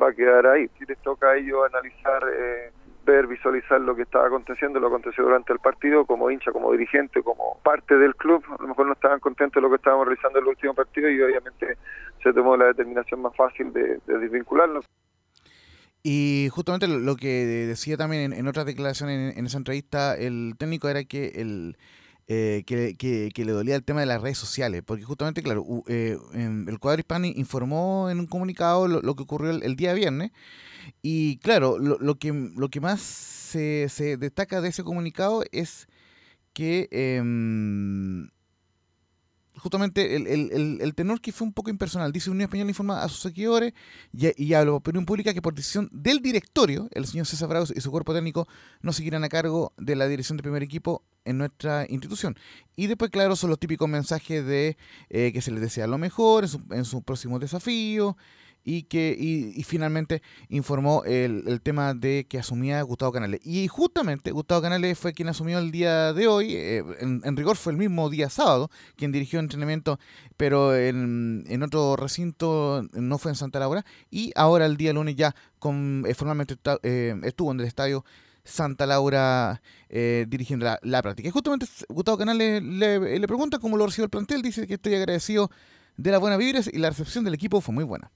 va 0.00 0.08
a 0.08 0.12
quedar 0.12 0.46
ahí. 0.46 0.68
Si 0.78 0.84
les 0.84 0.98
toca 0.98 1.30
a 1.30 1.36
ellos 1.36 1.64
analizar 1.72 2.22
eh, 2.30 2.70
ver, 3.06 3.26
visualizar 3.26 3.80
lo 3.80 3.94
que 3.96 4.02
estaba 4.02 4.26
aconteciendo, 4.26 4.80
lo 4.80 4.88
aconteció 4.88 5.24
durante 5.24 5.52
el 5.52 5.60
partido, 5.60 6.04
como 6.04 6.30
hincha, 6.30 6.52
como 6.52 6.72
dirigente, 6.72 7.22
como 7.22 7.58
parte 7.62 7.96
del 7.96 8.14
club. 8.16 8.44
A 8.58 8.60
lo 8.60 8.68
mejor 8.68 8.86
no 8.86 8.92
estaban 8.92 9.20
contentos 9.20 9.54
de 9.54 9.62
lo 9.62 9.70
que 9.70 9.76
estábamos 9.76 10.06
realizando 10.06 10.38
en 10.38 10.44
el 10.44 10.48
último 10.50 10.74
partido 10.74 11.08
y 11.08 11.22
obviamente 11.22 11.78
se 12.22 12.32
tomó 12.32 12.56
la 12.56 12.66
determinación 12.66 13.22
más 13.22 13.34
fácil 13.34 13.72
de, 13.72 14.00
de 14.06 14.18
desvincularnos. 14.18 14.84
Y 16.08 16.50
justamente 16.52 16.86
lo 16.86 17.16
que 17.16 17.44
decía 17.66 17.96
también 17.96 18.32
en, 18.32 18.46
otras 18.46 18.64
declaraciones 18.64 19.36
en, 19.36 19.44
esa 19.44 19.58
entrevista 19.58 20.16
el 20.16 20.54
técnico 20.56 20.88
era 20.88 21.02
que 21.02 21.32
el 21.34 21.76
eh, 22.28 22.62
que, 22.64 23.44
le 23.44 23.50
dolía 23.50 23.74
el 23.74 23.82
tema 23.82 23.98
de 23.98 24.06
las 24.06 24.22
redes 24.22 24.38
sociales, 24.38 24.84
porque 24.86 25.02
justamente, 25.02 25.42
claro, 25.42 25.66
eh, 25.88 26.16
el 26.32 26.78
cuadro 26.78 27.00
hispano 27.00 27.26
informó 27.26 28.08
en 28.08 28.20
un 28.20 28.28
comunicado 28.28 28.86
lo, 28.86 29.16
que 29.16 29.22
ocurrió 29.24 29.50
el, 29.50 29.74
día 29.74 29.94
viernes, 29.94 30.30
y 31.02 31.38
claro, 31.38 31.76
lo, 31.76 31.98
lo, 31.98 32.14
que, 32.14 32.32
lo 32.32 32.68
que 32.68 32.80
más 32.80 33.00
se, 33.00 33.88
se, 33.88 34.16
destaca 34.16 34.60
de 34.60 34.68
ese 34.68 34.84
comunicado 34.84 35.42
es 35.50 35.88
que 36.52 36.88
em, 36.92 38.28
justamente 39.56 40.16
el, 40.16 40.26
el, 40.26 40.78
el, 40.80 40.94
tenor 40.94 41.20
que 41.20 41.32
fue 41.32 41.46
un 41.46 41.52
poco 41.52 41.70
impersonal. 41.70 42.12
Dice 42.12 42.30
Unión 42.30 42.42
Española 42.42 42.70
informa 42.70 43.02
a 43.02 43.08
sus 43.08 43.20
seguidores 43.20 43.72
y, 44.12 44.42
y 44.42 44.54
a 44.54 44.64
la 44.64 44.72
opinión 44.72 45.06
pública 45.06 45.32
que 45.34 45.42
por 45.42 45.54
decisión 45.54 45.88
del 45.92 46.20
directorio, 46.20 46.88
el 46.92 47.06
señor 47.06 47.26
César 47.26 47.48
Bravo 47.48 47.66
y 47.74 47.80
su 47.80 47.90
cuerpo 47.90 48.14
técnico 48.14 48.46
no 48.82 48.92
seguirán 48.92 49.24
a 49.24 49.28
cargo 49.28 49.72
de 49.76 49.96
la 49.96 50.08
dirección 50.08 50.36
del 50.36 50.42
primer 50.42 50.62
equipo 50.62 51.02
en 51.24 51.38
nuestra 51.38 51.86
institución. 51.88 52.36
Y 52.76 52.86
después, 52.86 53.10
claro, 53.10 53.36
son 53.36 53.50
los 53.50 53.58
típicos 53.58 53.88
mensajes 53.88 54.44
de 54.46 54.76
eh, 55.10 55.32
que 55.32 55.42
se 55.42 55.50
les 55.50 55.60
desea 55.60 55.86
lo 55.86 55.98
mejor 55.98 56.44
en 56.44 56.48
su, 56.48 56.62
en 56.70 56.84
su 56.84 57.02
próximo 57.02 57.38
desafío 57.38 58.16
y 58.66 58.82
que 58.82 59.16
y, 59.16 59.62
finalmente 59.62 60.22
informó 60.48 61.04
el, 61.04 61.60
tema 61.62 61.94
de 61.94 62.26
que 62.28 62.38
asumía 62.40 62.82
Gustavo 62.82 63.12
Canales. 63.12 63.40
Y 63.44 63.68
justamente 63.68 64.32
Gustavo 64.32 64.60
Canales 64.60 64.98
fue 64.98 65.12
quien 65.14 65.28
asumió 65.28 65.60
el 65.60 65.70
día 65.70 66.12
de 66.12 66.26
hoy, 66.26 66.54
eh, 66.56 66.84
en, 66.98 67.36
rigor 67.36 67.56
fue 67.56 67.72
el 67.72 67.78
mismo 67.78 68.10
día 68.10 68.28
sábado, 68.28 68.68
quien 68.96 69.12
dirigió 69.12 69.38
entrenamiento, 69.38 70.00
pero 70.36 70.74
en, 70.76 71.62
otro 71.62 71.94
recinto, 71.94 72.84
no 72.92 73.18
fue 73.18 73.30
en 73.30 73.36
Santa 73.36 73.60
Laura, 73.60 73.86
y 74.10 74.32
ahora 74.34 74.66
el 74.66 74.76
día 74.76 74.92
lunes 74.92 75.14
ya 75.14 75.34
con, 75.60 76.04
eh, 76.04 76.14
formalmente 76.14 76.56
eh, 76.82 77.14
estuvo 77.22 77.52
en 77.52 77.60
el 77.60 77.66
estadio 77.66 78.04
Santa 78.42 78.84
Laura 78.86 79.62
dirigiendo 79.88 80.66
la, 80.82 81.02
práctica. 81.02 81.28
Y 81.28 81.32
justamente 81.32 81.66
Gustavo 81.88 82.18
Canales 82.18 82.62
le, 82.64 83.18
le 83.20 83.26
pregunta 83.28 83.60
cómo 83.60 83.76
lo 83.76 83.86
recibió 83.86 84.04
el 84.04 84.10
plantel, 84.10 84.42
dice 84.42 84.66
que 84.66 84.74
estoy 84.74 84.96
agradecido 84.96 85.52
de 85.96 86.10
las 86.10 86.20
buenas 86.20 86.40
vibras 86.40 86.68
y 86.72 86.78
la 86.78 86.90
recepción 86.90 87.22
del 87.22 87.34
equipo 87.34 87.60
fue 87.60 87.72
muy 87.72 87.84
buena. 87.84 88.10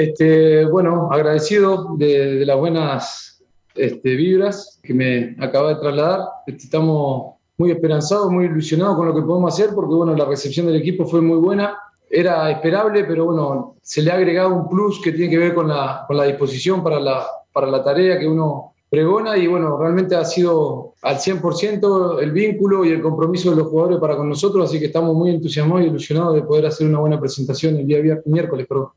Este, 0.00 0.64
bueno, 0.64 1.10
agradecido 1.12 1.94
de, 1.98 2.46
las 2.46 2.56
buenas 2.56 3.44
este, 3.74 4.16
vibras 4.16 4.80
que 4.82 4.94
me 4.94 5.36
acaba 5.38 5.74
de 5.74 5.80
trasladar. 5.80 6.20
Este, 6.46 6.64
estamos 6.64 7.34
muy 7.58 7.70
esperanzados, 7.72 8.32
muy 8.32 8.46
ilusionados 8.46 8.96
con 8.96 9.08
lo 9.08 9.14
que 9.14 9.20
podemos 9.20 9.52
hacer, 9.52 9.74
porque 9.74 9.94
bueno, 9.94 10.14
la 10.16 10.24
recepción 10.24 10.64
del 10.68 10.76
equipo 10.76 11.04
fue 11.04 11.20
muy 11.20 11.36
buena. 11.36 11.76
Era 12.08 12.50
esperable, 12.50 13.04
pero 13.04 13.26
bueno, 13.26 13.76
se 13.82 14.00
le 14.00 14.10
ha 14.10 14.14
agregado 14.14 14.54
un 14.54 14.70
plus 14.70 15.02
que 15.02 15.12
tiene 15.12 15.28
que 15.28 15.36
ver 15.36 15.54
con 15.54 15.68
la, 15.68 16.06
disposición 16.26 16.82
para 16.82 16.98
la, 16.98 17.26
para 17.52 17.66
la 17.66 17.84
tarea 17.84 18.18
que 18.18 18.26
uno 18.26 18.72
pregona 18.88 19.36
y 19.36 19.48
bueno, 19.48 19.76
realmente 19.76 20.16
ha 20.16 20.24
sido 20.24 20.94
al 21.02 21.16
100% 21.16 22.22
el 22.22 22.32
vínculo 22.32 22.86
y 22.86 22.88
el 22.88 23.02
compromiso 23.02 23.50
de 23.50 23.56
los 23.56 23.66
jugadores 23.66 23.98
para 23.98 24.16
con 24.16 24.30
nosotros, 24.30 24.64
así 24.64 24.80
que 24.80 24.86
estamos 24.86 25.14
muy 25.14 25.28
entusiasmados 25.28 25.84
y 25.84 25.88
ilusionados 25.88 26.36
de 26.36 26.42
poder 26.42 26.64
hacer 26.64 26.86
una 26.86 27.00
buena 27.00 27.20
presentación 27.20 27.76
el 27.76 27.86
día 27.86 28.18
miércoles. 28.24 28.66
Perdón. 28.66 28.88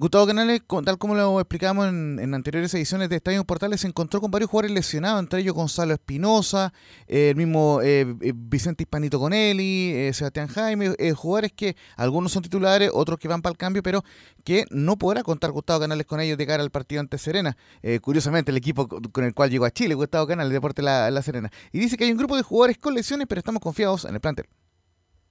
Gustavo 0.00 0.26
Canales, 0.26 0.62
tal 0.66 0.96
como 0.96 1.14
lo 1.14 1.40
explicamos 1.40 1.86
en, 1.86 2.32
anteriores 2.32 2.72
ediciones 2.72 3.10
de 3.10 3.16
Estadio 3.16 3.44
Portales, 3.44 3.82
se 3.82 3.86
encontró 3.86 4.18
con 4.22 4.30
varios 4.30 4.50
jugadores 4.50 4.74
lesionados, 4.74 5.20
entre 5.20 5.40
ellos 5.40 5.54
Gonzalo 5.54 5.92
Espinosa, 5.92 6.72
el 7.06 7.36
mismo 7.36 7.82
eh, 7.82 8.06
eh, 8.22 8.32
Vicente 8.34 8.84
Hispanito 8.84 9.20
Conelli, 9.20 9.92
eh, 9.92 10.14
Sebastián 10.14 10.48
Jaime, 10.48 10.94
jugadores 11.14 11.52
que 11.52 11.76
algunos 11.98 12.32
son 12.32 12.42
titulares, 12.42 12.90
otros 12.94 13.18
que 13.18 13.28
van 13.28 13.42
para 13.42 13.50
el 13.50 13.58
cambio, 13.58 13.82
pero 13.82 14.02
que 14.42 14.64
no 14.70 14.96
podrá 14.96 15.22
contar 15.22 15.50
Gustavo 15.50 15.80
Canales 15.80 16.06
con 16.06 16.18
ellos 16.18 16.38
de 16.38 16.46
cara 16.46 16.62
al 16.62 16.70
partido 16.70 17.02
ante 17.02 17.18
Serena. 17.18 17.54
curiosamente, 18.00 18.52
el 18.52 18.56
equipo 18.56 18.88
con 18.88 19.24
el 19.24 19.34
cual 19.34 19.50
llegó 19.50 19.66
a 19.66 19.70
Chile, 19.70 19.94
Gustavo 19.94 20.26
Canales, 20.26 20.50
Deporte 20.50 20.80
la, 20.80 21.10
la 21.10 21.20
Serena. 21.20 21.50
Y 21.72 21.78
dice 21.78 21.98
que 21.98 22.04
hay 22.04 22.12
un 22.12 22.16
grupo 22.16 22.36
de 22.36 22.42
jugadores 22.42 22.78
con 22.78 22.94
lesiones, 22.94 23.26
pero 23.28 23.40
estamos 23.40 23.60
confiados 23.60 24.06
en 24.06 24.14
el 24.14 24.20
plantel 24.22 24.46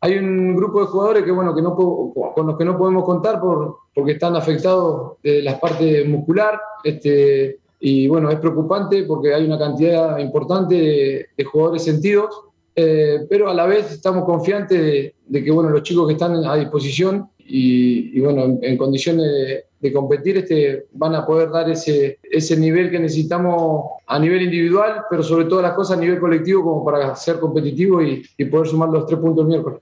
hay 0.01 0.17
un 0.17 0.55
grupo 0.55 0.81
de 0.81 0.87
jugadores 0.87 1.23
que, 1.23 1.31
bueno, 1.31 1.53
que 1.53 1.61
no 1.61 1.75
con 1.75 2.47
los 2.47 2.57
que 2.57 2.65
no 2.65 2.77
podemos 2.77 3.03
contar 3.03 3.41
por, 3.41 3.79
porque 3.93 4.13
están 4.13 4.35
afectados 4.35 5.17
de 5.21 5.41
la 5.41 5.59
parte 5.59 6.05
muscular. 6.05 6.59
Este, 6.83 7.59
y 7.81 8.07
bueno, 8.07 8.29
es 8.29 8.39
preocupante 8.39 9.03
porque 9.03 9.33
hay 9.33 9.45
una 9.45 9.59
cantidad 9.59 10.17
importante 10.19 11.29
de, 11.35 11.43
jugadores 11.43 11.83
sentidos, 11.83 12.29
eh, 12.75 13.25
pero 13.29 13.49
a 13.49 13.53
la 13.53 13.65
vez 13.65 13.91
estamos 13.91 14.23
confiantes 14.25 15.13
de, 15.25 15.43
que 15.43 15.51
bueno, 15.51 15.69
los 15.69 15.83
chicos 15.83 16.07
que 16.07 16.13
están 16.13 16.35
a 16.45 16.55
disposición 16.55 17.29
y, 17.39 18.19
bueno, 18.19 18.59
en, 18.61 18.77
condiciones 18.77 19.63
de, 19.79 19.93
competir 19.93 20.37
este, 20.37 20.85
van 20.91 21.15
a 21.15 21.25
poder 21.25 21.49
dar 21.49 21.69
ese, 21.69 22.19
ese 22.23 22.55
nivel 22.57 22.91
que 22.91 22.99
necesitamos 22.99 23.91
a 24.05 24.19
nivel 24.19 24.43
individual, 24.43 25.03
pero 25.09 25.23
sobre 25.23 25.45
todas 25.45 25.63
las 25.63 25.73
cosas 25.73 25.97
a 25.97 26.01
nivel 26.01 26.19
colectivo 26.19 26.63
como 26.63 26.85
para 26.85 27.15
ser 27.15 27.39
competitivo 27.39 28.01
y, 28.03 28.23
y 28.37 28.45
poder 28.45 28.67
sumar 28.67 28.89
los 28.89 29.05
tres 29.07 29.19
puntos 29.19 29.43
el 29.43 29.47
miércoles. 29.47 29.79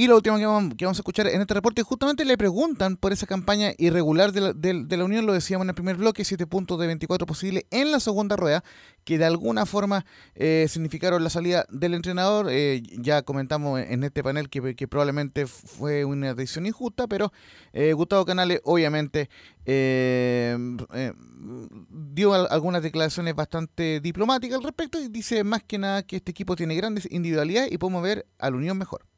Y 0.00 0.06
lo 0.06 0.16
último 0.16 0.38
que 0.38 0.46
vamos, 0.46 0.98
a 0.98 1.00
escuchar 1.02 1.26
en 1.26 1.42
este 1.42 1.52
reporte, 1.52 1.82
justamente 1.82 2.24
le 2.24 2.38
preguntan 2.38 2.96
por 2.96 3.12
esa 3.12 3.26
campaña 3.26 3.74
irregular 3.76 4.32
de 4.32 4.96
la, 4.96 5.04
Unión, 5.04 5.26
lo 5.26 5.34
decíamos 5.34 5.66
en 5.66 5.68
el 5.68 5.74
primer 5.74 5.96
bloque, 5.96 6.24
7 6.24 6.46
puntos 6.46 6.80
de 6.80 6.86
24 6.86 7.26
posibles 7.26 7.66
en 7.70 7.92
la 7.92 8.00
segunda 8.00 8.34
rueda, 8.34 8.64
que 9.04 9.18
de 9.18 9.26
alguna 9.26 9.66
forma 9.66 10.06
eh, 10.34 10.64
significaron 10.70 11.22
la 11.22 11.28
salida 11.28 11.66
del 11.68 11.92
entrenador. 11.92 12.46
Eh, 12.48 12.82
ya 12.96 13.20
comentamos 13.20 13.78
en 13.78 14.02
este 14.02 14.22
panel 14.22 14.48
que, 14.48 14.74
que, 14.74 14.88
probablemente 14.88 15.46
fue 15.46 16.06
una 16.06 16.32
decisión 16.32 16.64
injusta, 16.64 17.06
pero 17.06 17.30
eh, 17.74 17.92
Gustavo 17.92 18.24
Canales 18.24 18.62
obviamente 18.64 19.28
dio 21.90 22.32
algunas 22.32 22.82
declaraciones 22.82 23.34
bastante 23.34 24.00
diplomáticas 24.00 24.56
al 24.56 24.64
respecto 24.64 24.98
y 24.98 25.08
dice 25.08 25.44
más 25.44 25.62
que 25.62 25.76
nada 25.76 26.02
que 26.04 26.16
este 26.16 26.30
equipo 26.30 26.56
tiene 26.56 26.74
grandes 26.74 27.06
individualidades 27.10 27.70
y 27.70 27.76
podemos 27.76 28.02
ver 28.02 28.24
a 28.38 28.48
la 28.48 28.56
Unión 28.56 28.78
mejor. 28.78 29.09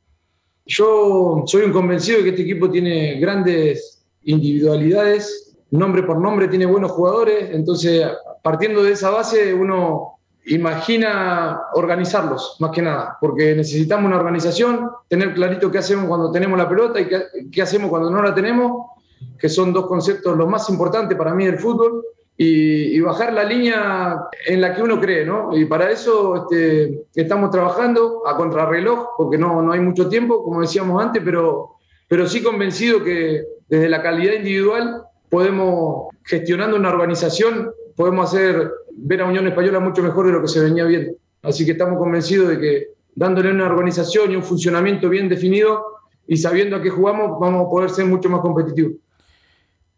Yo 0.74 1.44
soy 1.44 1.64
un 1.64 1.72
convencido 1.72 2.18
de 2.18 2.24
que 2.24 2.30
este 2.30 2.42
equipo 2.42 2.70
tiene 2.70 3.20
grandes 3.20 4.06
individualidades, 4.24 5.54
nombre 5.70 6.02
por 6.02 6.18
nombre 6.18 6.48
tiene 6.48 6.64
buenos 6.64 6.92
jugadores, 6.92 7.50
entonces 7.52 8.06
partiendo 8.42 8.82
de 8.82 8.92
esa 8.92 9.10
base 9.10 9.52
uno 9.52 10.18
imagina 10.46 11.60
organizarlos, 11.74 12.56
más 12.58 12.70
que 12.70 12.80
nada, 12.80 13.18
porque 13.20 13.54
necesitamos 13.54 14.06
una 14.06 14.16
organización, 14.16 14.88
tener 15.08 15.34
clarito 15.34 15.70
qué 15.70 15.76
hacemos 15.76 16.06
cuando 16.06 16.32
tenemos 16.32 16.56
la 16.56 16.70
pelota 16.70 16.98
y 16.98 17.50
qué, 17.50 17.60
hacemos 17.60 17.90
cuando 17.90 18.10
no 18.10 18.22
la 18.22 18.34
tenemos, 18.34 18.92
que 19.38 19.50
son 19.50 19.74
dos 19.74 19.86
conceptos 19.86 20.34
los 20.38 20.48
más 20.48 20.70
importantes 20.70 21.18
para 21.18 21.34
mí 21.34 21.44
del 21.44 21.58
fútbol 21.58 22.02
y, 22.36 22.98
bajar 23.00 23.32
la 23.32 23.44
línea 23.44 24.16
en 24.46 24.60
la 24.60 24.74
que 24.74 24.82
uno 24.82 25.00
cree, 25.00 25.24
¿no? 25.24 25.56
Y 25.56 25.64
para 25.66 25.90
eso 25.90 26.36
este, 26.36 27.04
estamos 27.14 27.50
trabajando 27.50 28.26
a 28.26 28.36
contrarreloj, 28.36 29.10
porque 29.16 29.38
no, 29.38 29.62
no 29.62 29.72
hay 29.72 29.80
mucho 29.80 30.09
tiempo, 30.09 30.42
como 30.42 30.60
decíamos 30.60 31.02
antes, 31.02 31.22
pero, 31.24 31.76
pero 32.09 32.26
sí 32.26 32.42
convencido 32.42 33.04
que 33.04 33.44
desde 33.68 33.88
la 33.88 34.02
calidad 34.02 34.34
individual 34.34 35.02
podemos, 35.28 36.09
gestionando 36.24 36.76
una 36.76 36.90
organización, 36.90 37.70
podemos 37.96 38.28
hacer 38.28 38.70
ver 38.90 39.20
a 39.22 39.26
Unión 39.26 39.46
Española 39.46 39.80
mucho 39.80 40.02
mejor 40.02 40.26
de 40.26 40.32
lo 40.32 40.42
que 40.42 40.48
se 40.48 40.60
venía 40.60 40.84
viendo. 40.84 41.14
Así 41.42 41.64
que 41.64 41.72
estamos 41.72 41.98
convencidos 41.98 42.48
de 42.48 42.59
que, 42.59 42.86
dándole 43.14 43.50
una 43.50 43.66
organización 43.66 44.30
y 44.32 44.36
un 44.36 44.42
funcionamiento 44.42 45.09
bien 45.09 45.28
definido 45.28 45.84
y 46.26 46.36
sabiendo 46.36 46.76
a 46.76 46.82
qué 46.82 46.88
jugamos, 46.88 47.38
vamos 47.38 47.66
a 47.66 47.70
poder 47.70 47.90
ser 47.90 48.06
mucho 48.06 48.28
más 48.30 48.40
competitivos. 48.40 48.92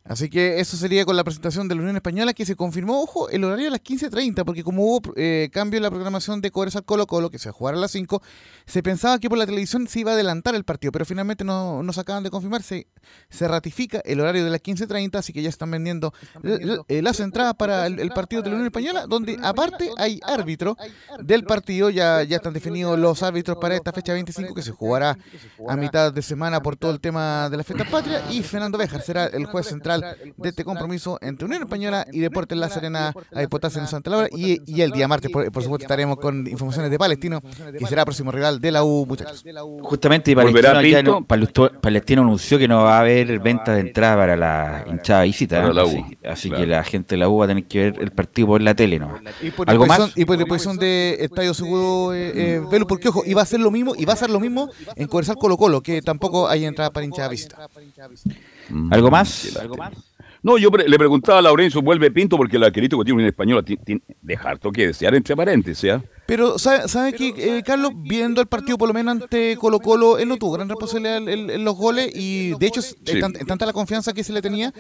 Así 0.07 0.29
que 0.29 0.61
eso 0.61 0.77
sería 0.77 1.07
con 1.07 1.17
la 1.17 1.25
presentación 1.25 1.67
de 1.67 1.75
la 1.75 1.81
Unión 1.81 1.97
Española 1.97 2.35
que 2.35 2.45
se 2.45 2.57
confirmó, 2.57 3.01
ojo, 3.01 3.31
el 3.31 3.43
horario 3.43 3.69
a 3.69 3.71
las 3.71 3.83
15.30, 3.83 4.45
porque 4.45 4.63
como 4.63 4.85
hubo 4.85 5.15
eh, 5.17 5.49
cambio 5.51 5.79
en 5.79 5.83
la 5.83 5.91
programación 5.91 6.43
de 6.43 6.51
Cobresal 6.51 6.85
Colo 6.85 7.07
Colo, 7.07 7.31
que 7.31 7.39
se 7.39 7.51
va 7.51 7.71
a 7.71 7.73
las 7.73 7.91
5, 7.93 8.21
se 8.67 8.83
pensaba 8.83 9.19
que 9.19 9.31
por 9.31 9.39
la 9.39 9.47
televisión 9.47 9.89
se 9.89 10.01
iba 10.01 10.11
a 10.11 10.15
adelantar 10.15 10.55
el 10.55 10.65
partido, 10.65 10.93
pero 10.93 11.07
finalmente 11.07 11.43
no 11.43 11.83
nos 11.83 11.97
acaban 11.97 12.23
de 12.23 12.29
confirmar, 12.29 12.63
se, 12.63 12.87
se 13.31 13.49
ratifica 13.49 14.03
el 14.05 14.21
horario 14.21 14.45
de 14.45 14.51
las 14.51 14.63
15.30, 14.63 15.17
así 15.17 15.33
que 15.33 15.41
ya 15.41 15.49
están 15.49 15.71
vendiendo, 15.71 16.13
eh, 16.89 17.01
las 17.01 17.21
entradas 17.21 17.55
para 17.55 17.87
el, 17.87 18.11
partido 18.11 18.43
de 18.43 18.51
la 18.51 18.57
Unión 18.57 18.67
Española, 18.67 19.07
donde 19.07 19.39
aparte 19.43 19.91
hay 19.97 20.21
árbitro 20.23 20.77
del 21.19 21.45
partido, 21.45 21.89
ya, 21.89 22.23
ya 22.25 22.37
están 22.37 22.53
definidos 22.53 22.99
los 22.99 23.23
árbitros 23.23 23.57
para 23.57 23.75
esta 23.75 23.91
fecha 23.91 24.13
25 24.13 24.55
que 24.55 24.61
se 24.63 24.73
jugará 24.73 25.17
a 25.67 25.77
mitad 25.77 26.13
de 26.13 26.21
semana 26.21 26.61
por 26.61 26.77
todo 26.77 26.91
el 26.91 27.01
tema 27.01 27.49
de 27.49 27.57
la 27.57 27.65
fiesta 27.65 27.87
patria, 27.91 28.23
y 28.31 28.43
Fernando 28.43 28.77
Béjar 28.77 29.01
será 29.01 29.25
el 29.29 29.47
juez 29.47 29.67
central 29.67 29.94
de 30.01 30.49
este 30.49 30.65
compromiso 30.65 31.19
entre 31.21 31.47
Unión 31.47 31.63
Española 31.63 32.07
y 32.13 32.21
Deportes 32.21 32.57
La 32.59 32.69
Serena 32.69 33.13
a 33.33 33.41
disputarse 33.41 33.79
en 33.79 33.87
Santa 33.87 34.11
Laura. 34.11 34.29
Y, 34.33 34.61
y, 34.67 34.81
el 34.83 34.91
día 34.91 35.09
martes, 35.09 35.31
por, 35.31 35.45
supuesto, 35.63 35.85
estaremos 35.85 36.19
con 36.19 36.47
informaciones 36.47 36.91
de 36.91 36.99
Palestino, 36.99 37.41
que 37.79 37.87
será 37.87 38.05
próximo 38.05 38.31
rival 38.31 38.61
de 38.61 38.73
la 38.73 38.85
U, 38.85 39.07
muchachos. 39.07 39.45
Justamente, 39.83 40.35
Palestino, 40.35 41.25
Palestino 41.81 42.23
anunció 42.23 42.59
que 42.59 42.69
no 42.69 42.85
va 42.85 42.99
a 42.99 43.01
haber 43.01 43.39
venta 43.41 43.75
de 43.75 43.81
entrada 43.81 44.17
para 44.17 44.37
la 44.37 44.85
hinchada 44.91 45.23
visita. 45.23 45.71
así, 46.29 46.51
que 46.51 46.67
la 46.67 46.85
gente 46.85 47.15
de 47.15 47.19
la 47.19 47.29
U 47.29 47.39
va 47.39 47.45
a 47.47 47.49
tener 47.49 47.65
que 47.65 47.79
ver 47.79 48.03
el 48.03 48.11
partido 48.11 48.49
por 48.49 48.63
la 48.63 48.75
tele. 48.75 48.99
¿no? 48.99 49.19
Y 49.43 49.51
por 49.51 49.69
¿Algo 49.69 49.87
más? 49.87 50.13
Y 50.17 50.25
por 50.25 50.37
disposición 50.37 50.77
de 50.77 51.17
Estadio 51.21 51.55
Seguro 51.55 52.15
eh, 52.15 52.33
eh, 52.35 52.63
Velo, 52.71 52.87
porque 52.87 53.09
ojo, 53.09 53.23
iba 53.27 53.43
a 53.43 53.47
ser 53.47 53.61
lo 53.61 53.71
mismo, 53.71 53.95
y 53.97 54.05
va 54.05 54.13
a 54.13 54.17
ser 54.17 54.31
lo 54.31 54.41
mismo 54.41 54.71
en 54.97 55.09
Conversar 55.09 55.37
Colo 55.37 55.57
Colo, 55.57 55.83
que 55.83 56.03
tampoco 56.03 56.49
hay 56.49 56.65
entrada 56.65 56.91
para 56.91 57.07
hinchada 57.07 57.29
visita. 57.29 57.69
¿Algo 58.91 59.11
más? 59.11 59.57
¿Algo 59.57 59.77
más? 59.77 59.93
No, 60.43 60.59
yo 60.59 60.69
le 60.71 60.99
preguntaba 60.99 61.39
a 61.39 61.43
Laurencio, 61.43 61.81
vuelve 61.81 62.11
Pinto, 62.11 62.37
porque 62.37 62.59
el 62.59 62.65
arquerito 62.65 62.99
que 62.99 63.05
tiene 63.05 63.23
un 63.23 63.27
español 63.27 63.65
tiene, 63.65 64.03
harto 64.43 64.71
que 64.71 64.89
desear 64.89 65.15
entre 65.15 65.35
paréntesis, 65.35 65.83
¿ya? 65.83 66.03
Pero, 66.27 66.59
¿sabe, 66.59 66.89
sabe 66.89 67.13
que, 67.13 67.35
eh, 67.37 67.63
Carlos, 67.63 67.93
viendo 67.97 68.41
el 68.41 68.47
partido 68.47 68.79
por 68.79 68.89
lo 68.89 68.95
menos 68.95 69.23
ante 69.23 69.57
Colo 69.57 69.79
Colo, 69.81 70.19
él 70.19 70.29
no 70.29 70.37
tuvo 70.37 70.53
gran 70.53 70.69
responsabilidad 70.69 71.29
en, 71.29 71.65
los 71.65 71.77
goles 71.77 72.11
y 72.15 72.55
de 72.59 72.67
hecho 72.67 72.81
es, 72.81 72.97
tanta 73.47 73.67
la 73.67 73.73
confianza 73.73 74.13
que 74.13 74.25
se 74.25 74.33
le 74.33 74.41
tenía, 74.41 74.73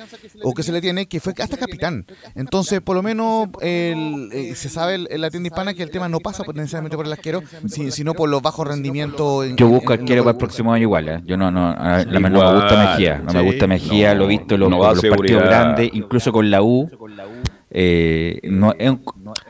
o 0.43 0.55
que 0.55 0.63
se 0.63 0.73
le 0.73 0.81
tiene, 0.81 1.07
que 1.07 1.21
fue 1.21 1.35
hasta 1.39 1.57
capitán. 1.57 2.07
Entonces, 2.35 2.81
por 2.81 2.97
lo 2.97 3.03
menos 3.03 3.49
eh, 3.61 4.53
se 4.55 4.69
sabe 4.69 4.95
en 4.95 5.21
la 5.21 5.31
tienda 5.31 5.49
hispana 5.49 5.75
que 5.75 5.83
el 5.83 5.91
tema 5.91 6.09
no 6.09 6.21
pasa 6.21 6.45
necesariamente 6.55 6.97
por 6.97 7.07
el 7.07 7.13
arquero, 7.13 7.43
sino 7.69 8.15
por 8.15 8.29
los 8.29 8.41
bajos 8.41 8.67
rendimientos. 8.67 9.47
Yo 9.57 9.69
busco 9.69 9.93
arquero 9.93 10.25
para 10.25 10.33
el 10.33 10.39
próximo 10.39 10.73
año 10.73 10.83
igual, 10.83 11.09
¿eh? 11.09 11.21
Yo 11.25 11.37
no, 11.37 11.51
no, 11.51 11.75
la, 11.75 12.05
no 12.05 12.21
me 12.21 12.31
gusta 12.31 12.91
Mejía, 12.91 13.19
no 13.19 13.33
me 13.33 13.43
gusta 13.43 13.67
Mejía, 13.67 14.15
lo 14.15 14.25
he 14.25 14.29
visto 14.29 14.55
en 14.55 14.61
los, 14.61 14.71
los 14.71 15.03
partidos 15.03 15.43
grandes, 15.43 15.91
incluso 15.93 16.33
con 16.33 16.51
la 16.51 16.63
U 16.63 16.89
eh, 17.77 18.39
no 18.45 18.73
es 18.79 18.89
un, 18.89 19.03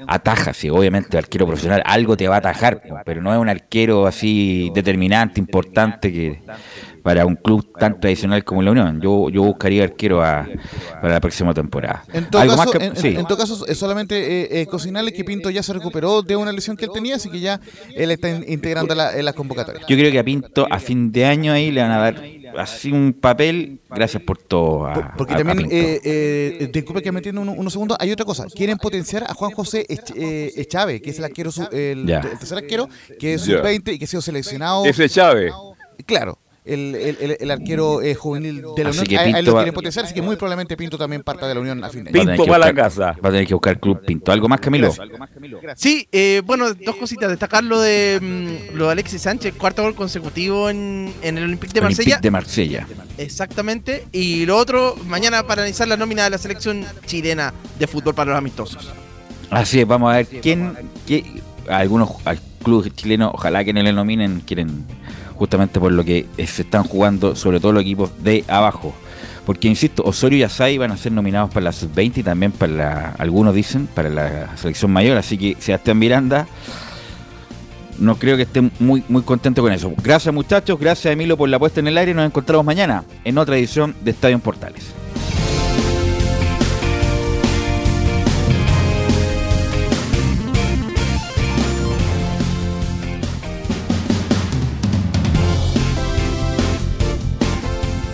ataja, 0.07 0.55
sí, 0.55 0.71
obviamente, 0.71 1.19
arquero 1.19 1.47
profesional 1.47 1.83
algo 1.85 2.17
te 2.17 2.27
va 2.27 2.37
a 2.37 2.39
atajar, 2.39 2.81
pero 3.05 3.21
no 3.21 3.33
es 3.35 3.39
un 3.39 3.51
arquero 3.51 4.07
así 4.07 4.71
determinante, 4.75 5.39
importante 5.41 6.11
que 6.11 6.41
para 7.05 7.27
un 7.27 7.37
club 7.37 7.71
tan 7.79 8.01
tradicional 8.01 8.43
como 8.45 8.63
la 8.63 8.71
Unión. 8.71 8.99
Yo, 8.99 9.29
yo 9.29 9.43
buscaría 9.43 9.85
arquero 9.85 10.21
para 10.21 10.49
la 11.03 11.21
próxima 11.21 11.53
temporada. 11.53 12.03
En 12.15 12.31
todo, 12.31 12.57
caso, 12.57 12.81
en, 12.81 13.27
todo 13.27 13.37
caso, 13.37 13.67
es 13.67 13.77
solamente 13.77 14.17
eh, 14.17 14.63
eh, 14.63 14.67
cocinarle 14.67 15.13
que 15.13 15.23
Pinto 15.23 15.51
ya 15.51 15.63
se 15.63 15.75
recuperó 15.75 16.23
de 16.23 16.35
una 16.35 16.51
lesión 16.51 16.79
que 16.79 16.87
él 16.87 16.91
tenía, 16.95 17.17
así 17.17 17.29
que 17.29 17.41
ya 17.41 17.61
él 17.95 18.11
está 18.11 18.31
integrando 18.31 18.95
la, 18.95 19.19
en 19.19 19.27
las 19.27 19.35
convocatorias. 19.35 19.85
Yo 19.87 19.97
creo 19.99 20.11
que 20.11 20.19
a 20.19 20.25
Pinto 20.25 20.67
a 20.71 20.79
fin 20.79 21.13
de 21.13 21.27
año 21.27 21.53
ahí 21.53 21.71
le 21.71 21.83
van 21.83 21.91
a 21.91 21.99
dar 21.99 22.23
así 22.59 22.93
un 22.93 23.13
papel. 23.13 23.81
Gracias 23.91 24.23
por 24.23 24.39
todo. 24.39 24.89
Porque 25.17 25.35
también, 25.35 25.69
eh, 25.71 26.01
eh, 26.05 26.71
disculpe 26.73 27.03
que 27.03 27.13
me 27.13 27.19
entiendo 27.19 27.41
unos 27.41 27.73
segundos, 27.73 27.97
hay 28.01 28.13
otra 28.13 28.25
cosa. 28.25 28.47
Quieren 28.47 28.79
potenciar 28.79 29.25
a 29.25 29.35
Juan 29.35 29.53
José 29.53 29.87
eh, 29.89 30.67
Chávez, 30.69 31.01
que 31.03 31.11
es 31.11 31.19
el 31.19 31.25
arquero, 31.25 31.51
el, 31.73 32.07
tercer 32.07 32.59
arquero, 32.59 32.89
que 33.19 33.35
es 33.35 33.43
sub-20 33.43 33.95
y 33.95 33.99
que 33.99 34.05
ha 34.05 34.09
sido 34.09 34.23
seleccionado. 34.23 34.85
Ese 34.85 35.09
Chávez. 35.09 35.53
Claro, 36.07 36.39
el, 36.65 36.95
el, 36.95 37.37
el 37.41 37.51
arquero 37.51 38.01
eh, 38.01 38.15
juvenil 38.15 38.65
de 38.75 38.85
la 38.85 38.91
Unión. 38.91 39.07
Que 39.07 39.19
Pinto 39.19 39.43
lo 39.43 39.55
quiere 39.57 39.73
potenciar, 39.73 40.07
así 40.07 40.15
que 40.15 40.23
muy 40.23 40.37
probablemente 40.37 40.77
Pinto 40.77 40.97
también 40.97 41.23
parta 41.23 41.47
de 41.47 41.55
la 41.55 41.61
Unión 41.61 41.85
a 41.85 41.91
fin 41.91 42.05
de 42.05 42.19
año. 42.21 42.33
Pinto 42.33 42.47
va 42.47 42.57
a 42.57 42.59
la 42.59 42.75
casa. 42.75 43.17
Va 43.25 43.29
a 43.29 43.33
tener 43.33 43.47
que 43.47 43.55
buscar 43.55 43.79
Club 43.79 44.01
Pinto. 44.05 44.33
¿Algo 44.33 44.49
más, 44.49 44.61
Camilo? 44.61 44.93
Sí, 45.77 46.09
eh, 46.11 46.43
bueno, 46.45 46.73
dos 46.73 46.97
cositas. 46.97 47.29
Destacar 47.29 47.65
lo 47.65 47.81
de, 47.81 48.19
mm, 48.21 48.77
lo 48.77 48.87
de 48.87 48.93
Alexis 48.93 49.23
Sánchez, 49.23 49.55
cuarto 49.55 49.83
gol 49.83 49.95
consecutivo 49.95 50.71
en, 50.71 51.13
en 51.23 51.39
el 51.39 51.45
Olympique 51.45 51.73
de 51.73 51.81
Marsella. 51.83 52.19
de 52.19 52.31
Marsella. 52.31 52.87
Exactamente. 53.19 54.07
Y 54.13 54.47
lo 54.47 54.57
otro, 54.57 54.97
mañana 55.07 55.47
para 55.47 55.63
analizar 55.63 55.87
la 55.87 55.97
nómina 55.97 56.25
de 56.25 56.31
la 56.31 56.39
selección 56.39 56.85
chilena 57.07 57.53
de 57.79 57.87
fútbol 57.87 58.15
para 58.15 58.31
los 58.31 58.39
amistosos. 58.39 58.91
Así 59.51 59.81
es, 59.81 59.87
vamos 59.87 60.13
a 60.13 60.17
ver 60.17 60.27
quién, 60.27 60.75
quién 61.07 61.43
algunos 61.69 62.11
clubes 62.63 62.95
chilenos, 62.95 63.31
ojalá 63.35 63.65
que 63.65 63.73
no 63.73 63.83
le 63.83 63.93
nominen, 63.93 64.41
quieren 64.41 64.85
justamente 65.37 65.81
por 65.81 65.93
lo 65.93 66.05
que 66.05 66.27
se 66.47 66.63
están 66.63 66.85
jugando, 66.85 67.37
sobre 67.37 67.61
todo 67.61 67.73
los 67.73 67.83
equipos 67.83 68.11
de 68.23 68.45
abajo. 68.49 68.95
Porque, 69.47 69.69
insisto, 69.69 70.03
Osorio 70.05 70.39
y 70.39 70.43
Asai 70.43 70.79
van 70.79 70.91
a 70.91 70.97
ser 70.97 71.13
nominados 71.13 71.51
para 71.51 71.65
la 71.65 71.73
sub-20 71.73 72.19
y 72.19 72.23
también 72.23 72.53
para, 72.53 72.73
la, 72.73 73.15
algunos 73.19 73.55
dicen, 73.55 73.87
para 73.87 74.09
la 74.09 74.57
selección 74.57 74.91
mayor. 74.91 75.19
Así 75.19 75.37
que 75.37 75.57
Sebastián 75.59 75.99
Miranda, 75.99 76.47
no 77.99 78.17
creo 78.17 78.37
que 78.37 78.43
esté 78.45 78.63
muy, 78.79 79.05
muy 79.09 79.23
contento 79.23 79.63
con 79.63 79.73
eso. 79.73 79.93
Gracias 80.03 80.35
muchachos, 80.35 80.79
gracias 80.79 81.13
Emilio 81.13 81.37
por 81.37 81.49
la 81.49 81.59
puesta 81.59 81.81
en 81.81 81.89
el 81.89 81.99
aire. 81.99 82.15
Nos 82.15 82.27
encontramos 82.27 82.65
mañana 82.65 83.05
en 83.25 83.37
otra 83.39 83.57
edición 83.57 83.95
de 84.03 84.13
Estadio 84.13 84.39
Portales. 84.39 84.95